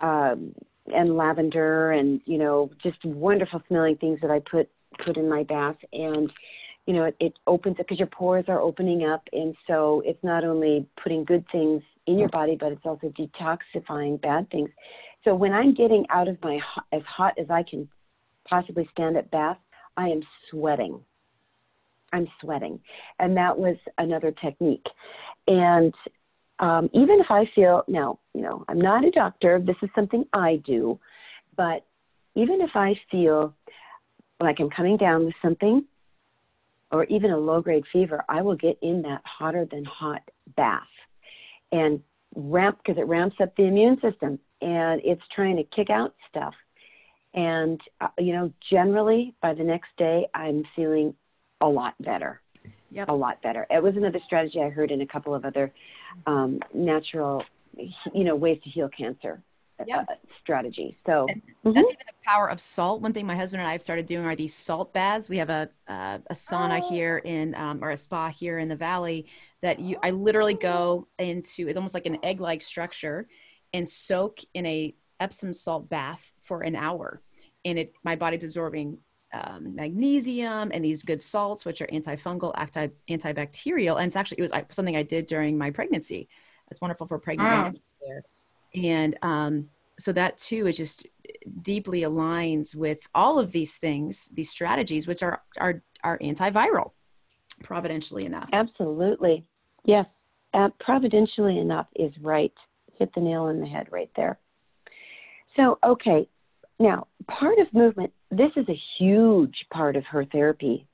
um, 0.00 0.54
and 0.86 1.16
lavender 1.16 1.92
and, 1.92 2.20
you 2.24 2.38
know, 2.38 2.70
just 2.82 3.04
wonderful 3.04 3.60
smelling 3.68 3.96
things 3.96 4.18
that 4.22 4.30
I 4.30 4.38
put 4.38 4.70
put 5.04 5.16
in 5.16 5.28
my 5.28 5.42
bath. 5.42 5.76
And 5.92 6.30
you 6.86 6.94
know, 6.94 7.04
it, 7.04 7.16
it 7.20 7.34
opens 7.46 7.76
up 7.78 7.86
because 7.86 7.98
your 7.98 8.08
pores 8.08 8.46
are 8.48 8.60
opening 8.60 9.04
up. 9.04 9.22
And 9.32 9.54
so 9.66 10.02
it's 10.04 10.22
not 10.22 10.44
only 10.44 10.86
putting 11.02 11.24
good 11.24 11.44
things 11.52 11.82
in 12.06 12.18
your 12.18 12.28
body, 12.28 12.56
but 12.58 12.72
it's 12.72 12.84
also 12.84 13.12
detoxifying 13.18 14.20
bad 14.20 14.50
things. 14.50 14.70
So 15.24 15.34
when 15.34 15.52
I'm 15.52 15.74
getting 15.74 16.04
out 16.10 16.28
of 16.28 16.36
my 16.42 16.58
as 16.92 17.02
hot 17.02 17.34
as 17.38 17.46
I 17.50 17.62
can 17.62 17.88
possibly 18.48 18.88
stand 18.92 19.16
at 19.16 19.30
bath, 19.30 19.58
I 19.96 20.08
am 20.08 20.22
sweating. 20.50 21.00
I'm 22.12 22.28
sweating. 22.40 22.80
And 23.18 23.36
that 23.36 23.56
was 23.56 23.76
another 23.98 24.32
technique. 24.32 24.84
And 25.46 25.94
um, 26.58 26.90
even 26.92 27.20
if 27.20 27.26
I 27.30 27.48
feel, 27.54 27.84
now, 27.88 28.18
you 28.34 28.42
know, 28.42 28.64
I'm 28.68 28.80
not 28.80 29.04
a 29.04 29.10
doctor, 29.10 29.60
this 29.60 29.76
is 29.82 29.90
something 29.94 30.24
I 30.32 30.62
do, 30.64 30.98
but 31.56 31.84
even 32.34 32.60
if 32.60 32.70
I 32.74 32.94
feel 33.10 33.54
like 34.40 34.60
I'm 34.60 34.70
coming 34.70 34.96
down 34.96 35.24
with 35.24 35.34
something 35.40 35.84
or 36.90 37.04
even 37.04 37.30
a 37.30 37.38
low 37.38 37.60
grade 37.60 37.84
fever, 37.92 38.24
I 38.28 38.42
will 38.42 38.56
get 38.56 38.78
in 38.82 39.02
that 39.02 39.22
hotter 39.24 39.66
than 39.70 39.84
hot 39.84 40.22
bath 40.56 40.82
and 41.70 42.00
ramp 42.34 42.78
because 42.78 43.00
it 43.00 43.06
ramps 43.06 43.36
up 43.40 43.54
the 43.56 43.64
immune 43.64 43.98
system 44.00 44.38
and 44.62 45.00
it's 45.04 45.22
trying 45.34 45.56
to 45.56 45.64
kick 45.64 45.90
out 45.90 46.14
stuff. 46.28 46.54
And, 47.34 47.80
uh, 48.00 48.08
you 48.18 48.32
know, 48.32 48.52
generally 48.70 49.34
by 49.40 49.54
the 49.54 49.64
next 49.64 49.88
day, 49.96 50.26
I'm 50.34 50.64
feeling 50.76 51.14
a 51.60 51.68
lot 51.68 51.94
better. 52.00 52.40
Yep. 52.90 53.08
A 53.08 53.12
lot 53.12 53.40
better. 53.42 53.66
It 53.70 53.82
was 53.82 53.96
another 53.96 54.20
strategy 54.26 54.60
I 54.60 54.68
heard 54.68 54.90
in 54.90 55.00
a 55.00 55.06
couple 55.06 55.34
of 55.34 55.44
other 55.44 55.72
um, 56.26 56.60
natural, 56.74 57.42
you 57.76 58.24
know, 58.24 58.36
ways 58.36 58.60
to 58.64 58.70
heal 58.70 58.90
cancer 58.90 59.42
uh, 59.80 60.04
strategy. 60.42 60.96
So 61.06 61.26
mm-hmm. 61.28 61.72
that's 61.72 61.90
even 61.90 62.04
the 62.06 62.24
power 62.24 62.48
of 62.48 62.60
salt. 62.60 63.00
One 63.00 63.12
thing 63.12 63.26
my 63.26 63.36
husband 63.36 63.60
and 63.60 63.68
I 63.68 63.72
have 63.72 63.82
started 63.82 64.06
doing 64.06 64.24
are 64.24 64.36
these 64.36 64.54
salt 64.54 64.92
baths. 64.92 65.28
We 65.28 65.38
have 65.38 65.50
a 65.50 65.68
uh, 65.88 66.18
a 66.28 66.34
sauna 66.34 66.80
oh. 66.82 66.88
here 66.88 67.18
in 67.18 67.54
um, 67.54 67.82
or 67.82 67.90
a 67.90 67.96
spa 67.96 68.30
here 68.30 68.58
in 68.58 68.68
the 68.68 68.76
valley 68.76 69.26
that 69.60 69.80
you 69.80 69.96
I 70.02 70.10
literally 70.10 70.54
go 70.54 71.08
into. 71.18 71.68
It's 71.68 71.76
almost 71.76 71.94
like 71.94 72.06
an 72.06 72.18
egg 72.22 72.40
like 72.40 72.62
structure, 72.62 73.28
and 73.72 73.88
soak 73.88 74.38
in 74.54 74.66
a 74.66 74.94
Epsom 75.20 75.52
salt 75.52 75.88
bath 75.88 76.32
for 76.42 76.62
an 76.62 76.74
hour, 76.74 77.22
and 77.64 77.78
it 77.78 77.92
my 78.02 78.16
body's 78.16 78.44
absorbing 78.44 78.98
um, 79.32 79.74
magnesium 79.74 80.70
and 80.74 80.84
these 80.84 81.02
good 81.02 81.22
salts, 81.22 81.64
which 81.64 81.80
are 81.80 81.86
antifungal, 81.86 82.52
anti 82.56 82.88
antibacterial, 83.08 83.98
and 83.98 84.08
it's 84.08 84.16
actually 84.16 84.38
it 84.38 84.42
was 84.42 84.52
something 84.70 84.96
I 84.96 85.02
did 85.02 85.26
during 85.26 85.56
my 85.56 85.70
pregnancy. 85.70 86.28
It's 86.70 86.80
wonderful 86.80 87.06
for 87.06 87.18
pregnant. 87.18 87.80
There. 88.00 88.22
And 88.74 89.18
um, 89.22 89.68
so 89.98 90.12
that 90.12 90.38
too 90.38 90.66
is 90.66 90.76
just 90.76 91.06
deeply 91.60 92.00
aligns 92.00 92.74
with 92.74 93.00
all 93.14 93.38
of 93.38 93.52
these 93.52 93.76
things 93.76 94.30
these 94.34 94.50
strategies 94.50 95.06
which 95.06 95.22
are 95.22 95.42
are 95.58 95.82
are 96.02 96.18
antiviral 96.18 96.92
providentially 97.62 98.24
enough. 98.24 98.50
Absolutely. 98.52 99.46
Yes 99.84 100.06
uh, 100.54 100.68
providentially 100.80 101.58
enough 101.58 101.86
is 101.96 102.12
right 102.20 102.52
hit 103.02 103.14
the 103.14 103.20
nail 103.20 103.42
on 103.42 103.60
the 103.60 103.66
head 103.66 103.86
right 103.90 104.10
there 104.16 104.38
so 105.56 105.78
okay 105.84 106.28
now 106.78 107.06
part 107.28 107.58
of 107.58 107.72
movement 107.72 108.12
this 108.30 108.50
is 108.56 108.68
a 108.68 108.80
huge 108.98 109.66
part 109.72 109.96
of 109.96 110.04
her 110.04 110.24
therapy 110.24 110.86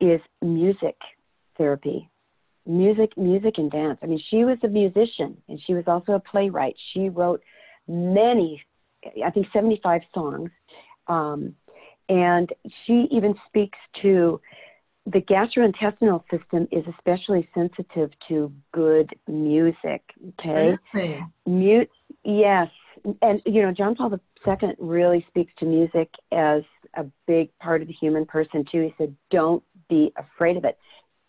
is 0.00 0.20
music 0.40 0.96
therapy 1.58 2.08
music, 2.66 3.16
music 3.16 3.54
and 3.58 3.70
dance. 3.70 3.98
I 4.02 4.06
mean, 4.06 4.22
she 4.30 4.44
was 4.44 4.58
a 4.62 4.68
musician 4.68 5.36
and 5.48 5.60
she 5.66 5.74
was 5.74 5.84
also 5.86 6.12
a 6.12 6.20
playwright. 6.20 6.76
She 6.92 7.08
wrote 7.08 7.42
many, 7.88 8.62
I 9.24 9.30
think, 9.30 9.46
75 9.52 10.02
songs. 10.14 10.50
Um, 11.08 11.54
and 12.08 12.50
she 12.86 13.08
even 13.10 13.34
speaks 13.48 13.78
to 14.02 14.40
the 15.06 15.20
gastrointestinal 15.20 16.22
system 16.30 16.68
is 16.70 16.84
especially 16.96 17.48
sensitive 17.54 18.10
to 18.28 18.52
good 18.72 19.14
music. 19.26 20.02
Okay, 20.40 20.76
mute. 21.46 21.90
Yes, 22.24 22.68
and 23.20 23.42
you 23.44 23.62
know 23.62 23.72
John 23.72 23.94
Paul 23.94 24.12
II 24.46 24.74
really 24.78 25.26
speaks 25.28 25.52
to 25.58 25.64
music 25.64 26.10
as 26.30 26.62
a 26.94 27.04
big 27.26 27.50
part 27.58 27.82
of 27.82 27.88
the 27.88 27.94
human 27.94 28.26
person 28.26 28.64
too. 28.70 28.82
He 28.82 28.94
said, 28.96 29.16
"Don't 29.30 29.62
be 29.88 30.12
afraid 30.16 30.56
of 30.56 30.64
it." 30.64 30.78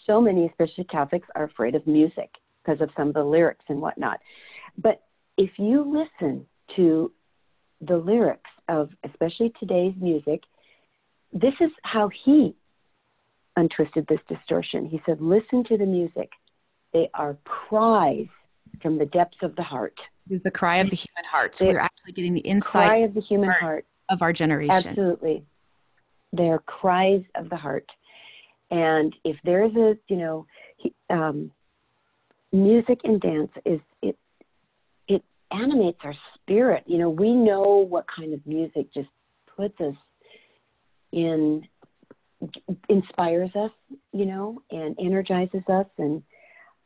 so 0.05 0.21
many, 0.21 0.45
especially 0.45 0.83
Catholics, 0.85 1.27
are 1.35 1.43
afraid 1.43 1.75
of 1.75 1.85
music 1.87 2.29
because 2.63 2.81
of 2.81 2.89
some 2.95 3.09
of 3.09 3.13
the 3.13 3.23
lyrics 3.23 3.65
and 3.69 3.81
whatnot. 3.81 4.19
But 4.77 5.03
if 5.37 5.51
you 5.57 5.83
listen 5.83 6.45
to 6.75 7.11
the 7.81 7.97
lyrics 7.97 8.49
of 8.69 8.89
especially 9.03 9.53
today's 9.59 9.93
music, 9.99 10.43
this 11.31 11.53
is 11.59 11.71
how 11.83 12.09
he 12.25 12.55
untwisted 13.55 14.05
this 14.07 14.19
distortion. 14.27 14.87
He 14.87 15.01
said, 15.05 15.21
Listen 15.21 15.63
to 15.65 15.77
the 15.77 15.85
music. 15.85 16.29
They 16.93 17.09
are 17.13 17.37
cries 17.45 18.27
from 18.81 18.97
the 18.97 19.05
depths 19.05 19.37
of 19.41 19.55
the 19.55 19.63
heart. 19.63 19.97
It 20.29 20.33
is 20.33 20.43
the 20.43 20.51
cry 20.51 20.77
of 20.77 20.89
the 20.89 20.95
human 20.95 21.25
heart. 21.25 21.55
So 21.55 21.65
we're 21.65 21.79
actually 21.79 22.13
getting 22.13 22.33
the 22.33 22.41
insight 22.41 22.87
cry 22.87 22.97
of 22.97 23.13
the 23.13 23.21
human 23.21 23.49
heart 23.49 23.85
of 24.09 24.21
our 24.21 24.33
generation. 24.33 24.89
Absolutely. 24.89 25.43
They 26.31 26.49
are 26.49 26.59
cries 26.59 27.23
of 27.35 27.49
the 27.49 27.55
heart. 27.55 27.87
And 28.71 29.15
if 29.23 29.37
there's 29.43 29.75
a, 29.75 29.97
you 30.07 30.17
know, 30.17 30.45
um, 31.09 31.51
music 32.51 32.99
and 33.03 33.19
dance 33.19 33.51
is 33.65 33.79
it 34.01 34.17
it 35.07 35.23
animates 35.51 35.99
our 36.03 36.15
spirit. 36.35 36.83
You 36.87 36.99
know, 36.99 37.09
we 37.09 37.33
know 37.33 37.85
what 37.87 38.05
kind 38.15 38.33
of 38.33 38.45
music 38.45 38.93
just 38.93 39.09
puts 39.55 39.79
us 39.81 39.95
in, 41.11 41.67
inspires 42.89 43.51
us, 43.55 43.71
you 44.11 44.25
know, 44.25 44.61
and 44.71 44.95
energizes 44.99 45.63
us. 45.67 45.85
And 45.97 46.23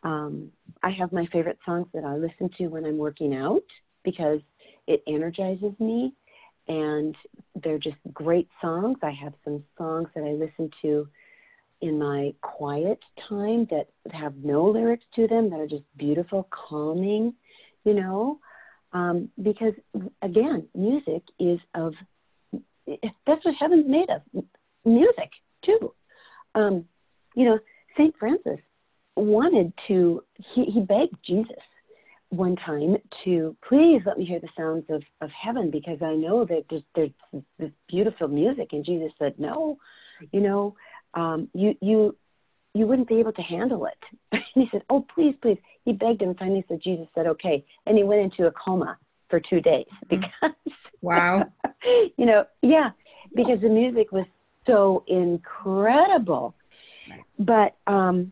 um, 0.04 0.52
I 0.84 0.92
have 0.92 1.12
my 1.12 1.28
favorite 1.28 1.60
songs 1.66 1.88
that 1.94 2.04
I 2.04 2.16
listen 2.16 2.50
to 2.58 2.68
when 2.68 2.86
I'm 2.86 2.98
working 2.98 3.36
out 3.36 3.64
because 4.04 4.40
it 4.88 5.04
energizes 5.08 5.74
me 5.80 6.14
and 6.68 7.16
they're 7.64 7.80
just 7.80 7.98
great 8.14 8.48
songs. 8.62 8.98
I 9.02 9.12
have 9.12 9.34
some 9.44 9.64
songs 9.78 10.08
that 10.16 10.24
I 10.24 10.32
listen 10.32 10.70
to 10.82 11.08
in 11.82 12.00
my 12.00 12.34
quiet 12.42 13.00
time 13.30 13.68
that 13.70 13.88
have 14.12 14.36
no 14.38 14.66
lyrics 14.66 15.06
to 15.16 15.28
them 15.28 15.50
that 15.50 15.60
are 15.60 15.68
just 15.68 15.84
beautiful, 15.96 16.48
calming, 16.52 17.34
you 17.84 17.94
know, 17.94 18.40
um, 18.94 19.30
because 19.42 19.74
again, 20.22 20.68
music 20.74 21.24
is 21.40 21.60
of 21.76 21.94
that's 23.26 23.44
what 23.44 23.56
heaven's 23.60 23.88
made 23.88 24.10
of 24.10 24.44
music 24.86 25.30
too. 25.68 25.94
Um, 26.56 26.86
you 27.36 27.46
know, 27.46 27.60
Saint 27.96 28.16
Francis 28.18 28.60
wanted 29.16 29.74
to 29.88 30.24
he, 30.56 30.66
he 30.66 30.80
begged 30.80 31.16
Jesus 31.26 31.62
one 32.30 32.56
time 32.58 32.98
to 33.24 33.56
please 33.68 34.02
let 34.06 34.18
me 34.18 34.26
hear 34.26 34.40
the 34.40 34.50
sounds 34.58 34.86
of, 34.90 35.02
of 35.22 35.30
heaven 35.30 35.72
because 35.72 36.00
I 36.02 36.14
know 36.14 36.46
that 36.46 36.66
there's, 36.70 36.84
there's 36.96 37.44
this 37.58 37.72
beautiful 37.88 38.28
music. 38.28 38.70
And 38.74 38.84
Jesus 38.84 39.12
said, 39.18 39.36
no, 39.38 39.78
you 40.32 40.42
know, 40.42 40.76
um, 41.14 41.50
you, 41.54 41.76
you, 41.82 42.16
you 42.74 42.86
wouldn't 42.86 43.08
be 43.08 43.20
able 43.20 43.34
to 43.34 43.42
handle 43.42 43.86
it. 43.86 43.98
and 44.32 44.44
he 44.54 44.68
said, 44.72 44.84
oh, 44.90 45.06
please, 45.16 45.36
please. 45.42 45.58
He 45.86 45.94
begged 45.94 46.22
him. 46.22 46.36
Finally 46.36 46.66
said, 46.68 46.82
Jesus 46.84 47.08
said, 47.16 47.28
okay. 47.28 47.66
And 47.86 47.98
he 47.98 48.04
went 48.04 48.22
into 48.22 48.48
a 48.48 48.52
coma 48.52 48.98
for 49.30 49.40
two 49.40 49.62
days 49.62 49.86
mm. 50.06 50.10
because, 50.10 50.56
wow, 51.02 51.46
you 52.18 52.26
know, 52.26 52.46
yeah, 52.62 52.90
because 53.36 53.62
the 53.62 53.70
music 53.70 54.12
was 54.12 54.26
so 54.68 55.04
incredible. 55.08 56.54
But 57.40 57.76
um, 57.88 58.32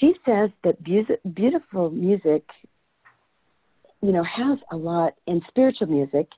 she 0.00 0.14
says 0.24 0.50
that 0.64 0.82
beautiful 0.82 1.90
music 1.90 2.42
you 4.02 4.12
know, 4.12 4.24
has 4.24 4.58
a 4.70 4.76
lot 4.76 5.14
in 5.26 5.42
spiritual 5.48 5.88
music. 5.88 6.28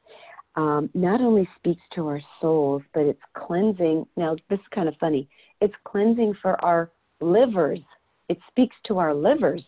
Um, 0.57 0.91
not 0.95 1.21
only 1.21 1.49
speaks 1.57 1.83
to 1.95 2.07
our 2.09 2.21
souls, 2.41 2.83
but 2.95 3.03
it's 3.03 3.21
cleansing. 3.35 4.07
Now, 4.17 4.37
this 4.49 4.59
is 4.59 4.67
kind 4.75 4.89
of 4.89 4.95
funny. 4.99 5.29
It's 5.61 5.75
cleansing 5.85 6.35
for 6.41 6.63
our 6.65 6.91
livers. 7.21 7.81
It 8.29 8.39
speaks 8.49 8.75
to 8.87 8.99
our 8.99 9.15
livers, 9.15 9.63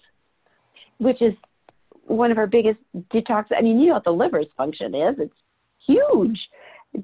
which 0.98 1.20
is 1.22 1.34
one 2.06 2.32
of 2.32 2.38
our 2.38 2.46
biggest 2.46 2.78
detox. 3.12 3.46
I 3.56 3.60
mean, 3.60 3.78
you 3.80 3.88
know 3.88 3.94
what 3.94 4.04
the 4.04 4.10
liver's 4.10 4.48
function 4.56 4.94
is. 4.94 5.16
It's 5.18 5.34
huge 5.86 6.38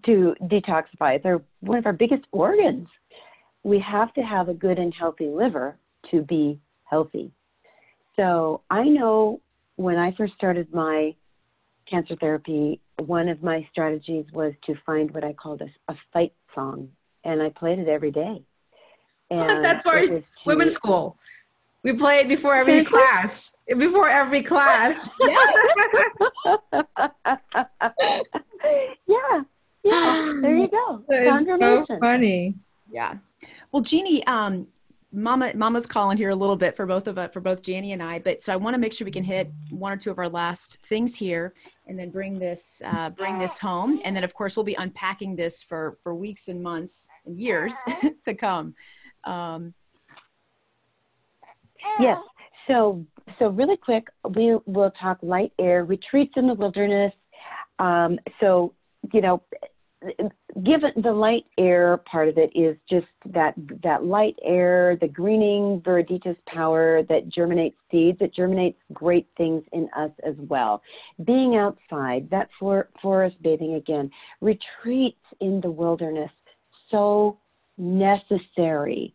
to 0.04 0.34
detoxify. 0.42 1.22
They're 1.22 1.42
one 1.60 1.78
of 1.78 1.86
our 1.86 1.92
biggest 1.92 2.24
organs. 2.32 2.88
We 3.62 3.78
have 3.80 4.12
to 4.14 4.22
have 4.22 4.48
a 4.48 4.54
good 4.54 4.78
and 4.78 4.92
healthy 4.94 5.28
liver 5.28 5.76
to 6.10 6.22
be 6.22 6.60
healthy. 6.84 7.32
So 8.16 8.62
I 8.70 8.84
know 8.84 9.40
when 9.76 9.96
I 9.96 10.12
first 10.16 10.34
started 10.34 10.72
my 10.72 11.14
cancer 11.88 12.16
therapy, 12.16 12.80
one 12.98 13.28
of 13.28 13.42
my 13.42 13.66
strategies 13.70 14.24
was 14.32 14.52
to 14.66 14.74
find 14.86 15.12
what 15.12 15.22
I 15.22 15.32
called 15.32 15.62
a, 15.62 15.92
a 15.92 15.96
fight 16.12 16.32
song, 16.54 16.88
and 17.24 17.42
I 17.42 17.50
played 17.50 17.78
it 17.78 17.88
every 17.88 18.10
day. 18.10 18.42
And 19.28 19.64
That's 19.64 19.84
our 19.84 20.04
women's 20.46 20.74
school. 20.74 21.16
We 21.82 21.92
play 21.94 22.20
it 22.20 22.28
before 22.28 22.54
every 22.54 22.84
class. 22.84 23.56
Before 23.66 24.08
every 24.08 24.40
class. 24.40 25.10
yeah. 25.20 25.36
yeah. 29.08 29.42
Yeah. 29.86 30.32
There 30.42 30.56
you 30.56 30.68
go. 30.68 31.02
That 31.08 31.40
is 31.40 31.46
so 31.46 31.86
funny. 32.00 32.54
Yeah. 32.92 33.14
Well, 33.72 33.82
Jeannie, 33.82 34.26
um, 34.26 34.66
Mama, 35.12 35.52
Mama's 35.54 35.86
calling 35.86 36.18
here 36.18 36.30
a 36.30 36.34
little 36.34 36.56
bit 36.56 36.76
for 36.76 36.84
both 36.84 37.06
of 37.06 37.16
us, 37.16 37.32
for 37.32 37.40
both 37.40 37.62
Janie 37.62 37.92
and 37.92 38.02
I. 38.02 38.18
But 38.18 38.42
so 38.42 38.52
I 38.52 38.56
want 38.56 38.74
to 38.74 38.78
make 38.78 38.92
sure 38.92 39.04
we 39.04 39.10
can 39.10 39.22
hit 39.24 39.50
one 39.70 39.92
or 39.92 39.96
two 39.96 40.10
of 40.10 40.18
our 40.18 40.28
last 40.28 40.78
things 40.82 41.16
here, 41.16 41.54
and 41.86 41.98
then 41.98 42.10
bring 42.10 42.38
this, 42.38 42.82
uh, 42.84 43.10
bring 43.10 43.38
this 43.38 43.58
home. 43.58 44.00
And 44.04 44.14
then, 44.14 44.24
of 44.24 44.34
course, 44.34 44.56
we'll 44.56 44.64
be 44.64 44.74
unpacking 44.74 45.36
this 45.36 45.62
for 45.62 45.96
for 46.02 46.14
weeks 46.14 46.48
and 46.48 46.62
months 46.62 47.08
and 47.24 47.40
years 47.40 47.74
to 48.24 48.34
come. 48.34 48.74
Um, 49.24 49.74
yes. 51.98 52.20
So, 52.66 53.06
so 53.38 53.48
really 53.48 53.76
quick, 53.76 54.08
we 54.34 54.58
will 54.66 54.90
talk 55.00 55.18
light 55.22 55.52
air 55.58 55.84
retreats 55.84 56.34
in 56.36 56.46
the 56.46 56.54
wilderness. 56.54 57.12
Um, 57.78 58.18
so, 58.40 58.74
you 59.12 59.20
know, 59.20 59.42
given 60.62 60.92
the 61.02 61.12
light 61.12 61.44
air 61.58 61.98
part 62.10 62.28
of 62.28 62.36
it 62.38 62.50
is 62.54 62.76
just 62.88 63.06
that 63.32 63.54
that 63.82 64.04
light 64.04 64.36
air, 64.44 64.96
the 65.00 65.08
greening 65.08 65.80
viriditas 65.80 66.36
power 66.46 67.02
that 67.04 67.28
germinates 67.28 67.76
seeds, 67.90 68.18
it 68.20 68.34
germinates 68.34 68.78
great 68.92 69.26
things 69.36 69.62
in 69.72 69.88
us 69.96 70.10
as 70.24 70.34
well. 70.48 70.82
Being 71.24 71.56
outside, 71.56 72.28
that 72.30 72.48
for, 72.58 72.88
forest 73.00 73.36
bathing 73.42 73.74
again, 73.74 74.10
retreats 74.40 75.22
in 75.40 75.60
the 75.62 75.70
wilderness, 75.70 76.30
so 76.90 77.38
necessary. 77.78 79.14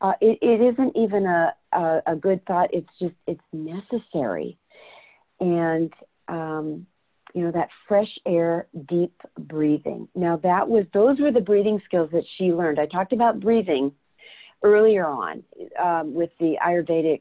Uh, 0.00 0.12
it, 0.20 0.38
it 0.42 0.60
isn't 0.60 0.96
even 0.96 1.26
a, 1.26 1.54
a, 1.72 2.02
a 2.08 2.16
good 2.16 2.44
thought. 2.46 2.70
It's 2.72 2.88
just 3.00 3.14
it's 3.26 3.40
necessary, 3.52 4.58
and 5.40 5.92
um, 6.28 6.86
you 7.38 7.44
know 7.44 7.52
that 7.52 7.68
fresh 7.86 8.10
air 8.26 8.66
deep 8.88 9.14
breathing. 9.38 10.08
Now 10.16 10.38
that 10.38 10.68
was 10.68 10.86
those 10.92 11.20
were 11.20 11.30
the 11.30 11.40
breathing 11.40 11.80
skills 11.84 12.10
that 12.12 12.24
she 12.36 12.46
learned. 12.46 12.80
I 12.80 12.86
talked 12.86 13.12
about 13.12 13.38
breathing 13.38 13.92
earlier 14.64 15.06
on 15.06 15.44
um, 15.80 16.14
with 16.14 16.30
the 16.40 16.56
ayurvedic 16.66 17.20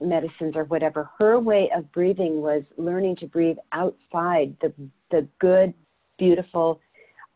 medicines 0.00 0.54
or 0.56 0.64
whatever. 0.64 1.10
Her 1.18 1.38
way 1.38 1.70
of 1.76 1.92
breathing 1.92 2.40
was 2.40 2.62
learning 2.78 3.16
to 3.16 3.26
breathe 3.26 3.58
outside 3.72 4.56
the 4.62 4.72
the 5.10 5.28
good 5.38 5.74
beautiful 6.18 6.80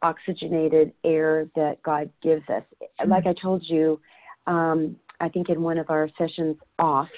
oxygenated 0.00 0.94
air 1.04 1.50
that 1.54 1.82
god 1.82 2.10
gives 2.22 2.48
us. 2.48 2.62
Mm-hmm. 2.98 3.10
like 3.10 3.26
i 3.26 3.34
told 3.40 3.62
you 3.68 4.00
um, 4.48 4.96
i 5.20 5.28
think 5.28 5.48
in 5.48 5.62
one 5.62 5.78
of 5.78 5.90
our 5.90 6.08
sessions 6.18 6.56
off 6.80 7.08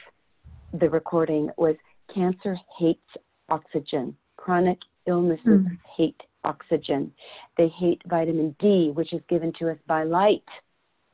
the 0.74 0.91
recording 0.91 1.51
was 1.57 1.77
cancer 2.12 2.59
hates 2.78 3.01
oxygen. 3.49 4.16
Chronic 4.36 4.78
illnesses 5.06 5.44
mm. 5.47 5.78
hate 5.97 6.20
oxygen. 6.44 7.12
They 7.56 7.68
hate 7.68 8.02
vitamin 8.06 8.55
D, 8.59 8.90
which 8.93 9.12
is 9.12 9.20
given 9.28 9.52
to 9.59 9.70
us 9.70 9.78
by 9.86 10.05
light. 10.05 10.44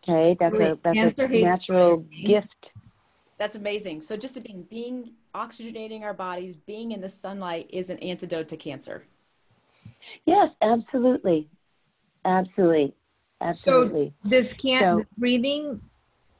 Okay, 0.03 0.37
that's 0.41 0.55
a 0.55 0.79
that's 0.83 1.19
a 1.19 1.29
natural 1.29 1.99
gift. 2.27 2.71
That's 3.39 3.57
amazing. 3.57 4.03
So 4.03 4.17
just 4.17 4.43
being 4.43 4.67
being 4.71 5.12
oxygenating 5.35 6.03
our 6.03 6.15
bodies, 6.15 6.57
being 6.57 6.93
in 6.93 7.01
the 7.01 7.09
sunlight 7.09 7.67
is 7.71 7.91
an 7.91 7.99
antidote 7.99 8.49
to 8.49 8.57
cancer. 8.57 9.05
Yes, 10.27 10.51
absolutely, 10.62 11.49
absolutely, 12.25 12.95
absolutely. 13.41 14.12
So 14.23 14.29
this 14.29 14.53
can 14.53 14.99
so, 14.99 15.05
breathing 15.19 15.81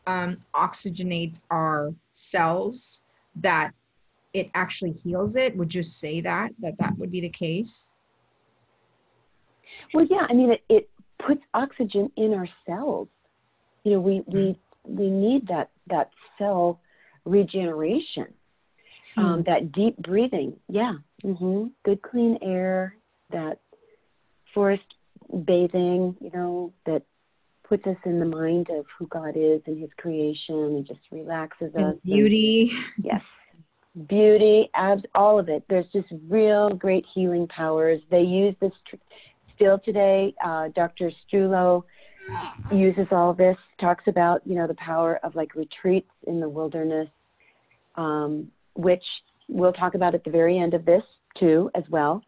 um, 0.06 0.39
oxygenates 0.55 1.40
our 1.51 1.94
cells 2.12 3.05
that 3.36 3.72
it 4.32 4.51
actually 4.55 4.93
heals 4.93 5.36
it 5.36 5.57
would 5.57 5.74
you 5.74 5.82
say 5.82 6.20
that 6.20 6.51
that 6.61 6.78
that 6.78 6.97
would 6.98 7.11
be 7.11 7.20
the 7.20 7.31
case? 7.31 7.93
Well 9.93 10.07
yeah 10.09 10.27
i 10.28 10.32
mean 10.32 10.52
it, 10.52 10.62
it 10.69 10.90
puts 11.19 11.43
oxygen 11.55 12.11
in 12.16 12.35
our 12.35 12.48
cells. 12.66 13.09
You 13.85 13.93
know 13.93 14.01
we 14.01 14.23
we 14.27 14.59
we 14.85 15.11
need 15.11 15.48
that 15.48 15.70
that 15.89 16.11
cell 16.39 16.81
regeneration 17.24 18.28
um, 19.16 19.24
hmm. 19.24 19.31
um, 19.32 19.43
that 19.44 19.73
deep 19.73 19.97
breathing. 19.98 20.57
Yeah 20.69 20.94
mm-hmm. 21.24 21.66
good 21.85 22.02
clean 22.02 22.39
air 22.43 22.94
that 23.31 23.59
forest 24.55 24.82
bathing 25.44 26.16
you 26.20 26.31
know 26.32 26.73
that 26.86 27.02
puts 27.69 27.86
us 27.86 27.97
in 28.05 28.19
the 28.19 28.27
mind 28.27 28.69
of 28.70 28.85
who 28.98 29.07
god 29.07 29.35
is 29.36 29.61
and 29.66 29.81
his 29.81 29.90
creation 29.97 30.57
and 30.57 30.86
just 30.86 31.01
relaxes 31.12 31.70
and 31.74 31.85
us 31.85 31.97
beauty. 32.05 32.73
And, 32.73 33.05
yes 33.05 33.19
beauty, 34.11 34.69
abs, 34.74 35.03
all 35.15 35.39
of 35.39 35.49
it. 35.49 35.65
There's 35.70 35.87
just 35.93 36.09
real 36.28 36.69
great 36.70 37.07
healing 37.15 37.47
powers. 37.47 38.01
They 38.11 38.23
use 38.23 38.55
this 38.61 38.73
tr- 38.87 38.97
still 39.55 39.78
today. 39.78 40.35
Uh, 40.45 40.69
Dr. 40.74 41.11
Strehlow 41.32 41.85
uses 42.73 43.07
all 43.12 43.32
this, 43.32 43.57
talks 43.81 44.05
about, 44.09 44.43
you 44.45 44.57
know, 44.57 44.66
the 44.66 44.74
power 44.74 45.19
of 45.23 45.35
like 45.35 45.55
retreats 45.55 46.11
in 46.27 46.41
the 46.41 46.49
wilderness, 46.49 47.09
um, 47.95 48.51
which 48.74 49.03
we'll 49.49 49.73
talk 49.73 49.95
about 49.95 50.15
at 50.15 50.24
the 50.24 50.31
very 50.31 50.59
end 50.59 50.74
of 50.74 50.85
this 50.85 51.03
too, 51.39 51.70
as 51.74 51.85
well. 51.89 52.23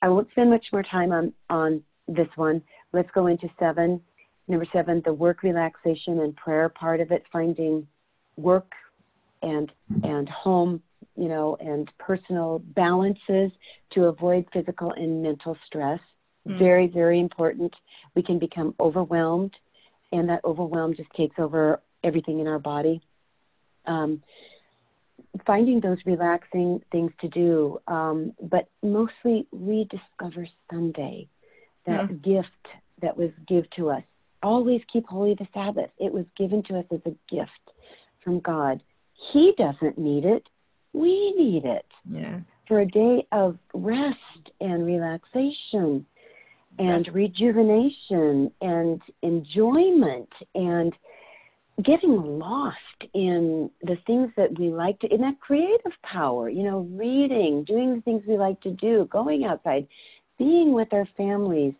I 0.00 0.08
won't 0.08 0.30
spend 0.30 0.50
much 0.50 0.66
more 0.72 0.84
time 0.84 1.12
on, 1.12 1.32
on 1.50 1.82
this 2.06 2.28
one. 2.36 2.62
Let's 2.92 3.10
go 3.12 3.26
into 3.26 3.48
seven. 3.58 4.00
Number 4.46 4.66
seven, 4.72 5.02
the 5.04 5.12
work 5.12 5.42
relaxation 5.42 6.20
and 6.20 6.34
prayer 6.36 6.68
part 6.68 7.00
of 7.00 7.10
it, 7.10 7.24
finding 7.30 7.86
work 8.36 8.70
and 9.42 9.70
and 10.02 10.28
home 10.28 10.82
you 11.18 11.28
know, 11.28 11.56
and 11.60 11.90
personal 11.98 12.60
balances 12.60 13.50
to 13.92 14.04
avoid 14.04 14.46
physical 14.52 14.92
and 14.92 15.22
mental 15.22 15.56
stress. 15.66 16.00
Mm. 16.46 16.58
Very, 16.58 16.86
very 16.86 17.18
important. 17.18 17.74
We 18.14 18.22
can 18.22 18.38
become 18.38 18.74
overwhelmed, 18.78 19.54
and 20.12 20.28
that 20.28 20.44
overwhelm 20.44 20.94
just 20.94 21.10
takes 21.16 21.36
over 21.38 21.80
everything 22.04 22.38
in 22.38 22.46
our 22.46 22.60
body. 22.60 23.02
Um, 23.86 24.22
finding 25.44 25.80
those 25.80 25.98
relaxing 26.06 26.82
things 26.92 27.10
to 27.20 27.28
do, 27.28 27.80
um, 27.88 28.32
but 28.40 28.68
mostly 28.82 29.46
rediscover 29.52 30.46
Sunday. 30.70 31.28
that 31.86 32.08
mm. 32.08 32.22
gift 32.22 32.48
that 33.02 33.16
was 33.16 33.30
given 33.46 33.68
to 33.76 33.90
us. 33.90 34.02
Always 34.42 34.82
keep 34.92 35.06
holy 35.06 35.34
the 35.34 35.48
Sabbath. 35.52 35.90
It 35.98 36.12
was 36.12 36.26
given 36.36 36.62
to 36.64 36.78
us 36.78 36.84
as 36.92 37.00
a 37.06 37.34
gift 37.34 37.50
from 38.22 38.40
God. 38.40 38.82
He 39.32 39.52
doesn't 39.56 39.98
need 39.98 40.24
it. 40.24 40.46
We 40.98 41.32
need 41.32 41.64
it. 41.64 41.86
Yeah. 42.08 42.40
For 42.66 42.80
a 42.80 42.86
day 42.86 43.26
of 43.32 43.56
rest 43.72 44.50
and 44.60 44.84
relaxation 44.84 46.04
and 46.78 47.08
rejuvenation 47.12 48.52
and 48.60 49.00
enjoyment 49.22 50.28
and 50.54 50.92
getting 51.82 52.38
lost 52.38 52.76
in 53.14 53.70
the 53.82 53.96
things 54.06 54.30
that 54.36 54.58
we 54.58 54.70
like 54.70 54.98
to 55.00 55.12
in 55.12 55.20
that 55.20 55.40
creative 55.40 55.92
power 56.02 56.48
you 56.48 56.64
know 56.64 56.80
reading 56.92 57.62
doing 57.64 57.94
the 57.94 58.00
things 58.02 58.22
we 58.26 58.36
like 58.36 58.60
to 58.60 58.70
do 58.72 59.06
going 59.12 59.44
outside 59.44 59.86
being 60.38 60.72
with 60.72 60.92
our 60.92 61.06
families 61.16 61.72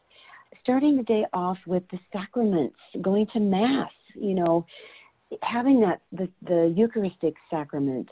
starting 0.62 0.96
the 0.96 1.02
day 1.02 1.24
off 1.32 1.58
with 1.66 1.82
the 1.90 1.98
sacraments 2.12 2.76
going 3.02 3.26
to 3.32 3.40
mass 3.40 3.90
you 4.14 4.34
know 4.34 4.64
having 5.42 5.80
that 5.80 6.00
the, 6.12 6.28
the 6.42 6.72
eucharistic 6.76 7.34
sacrament 7.50 8.08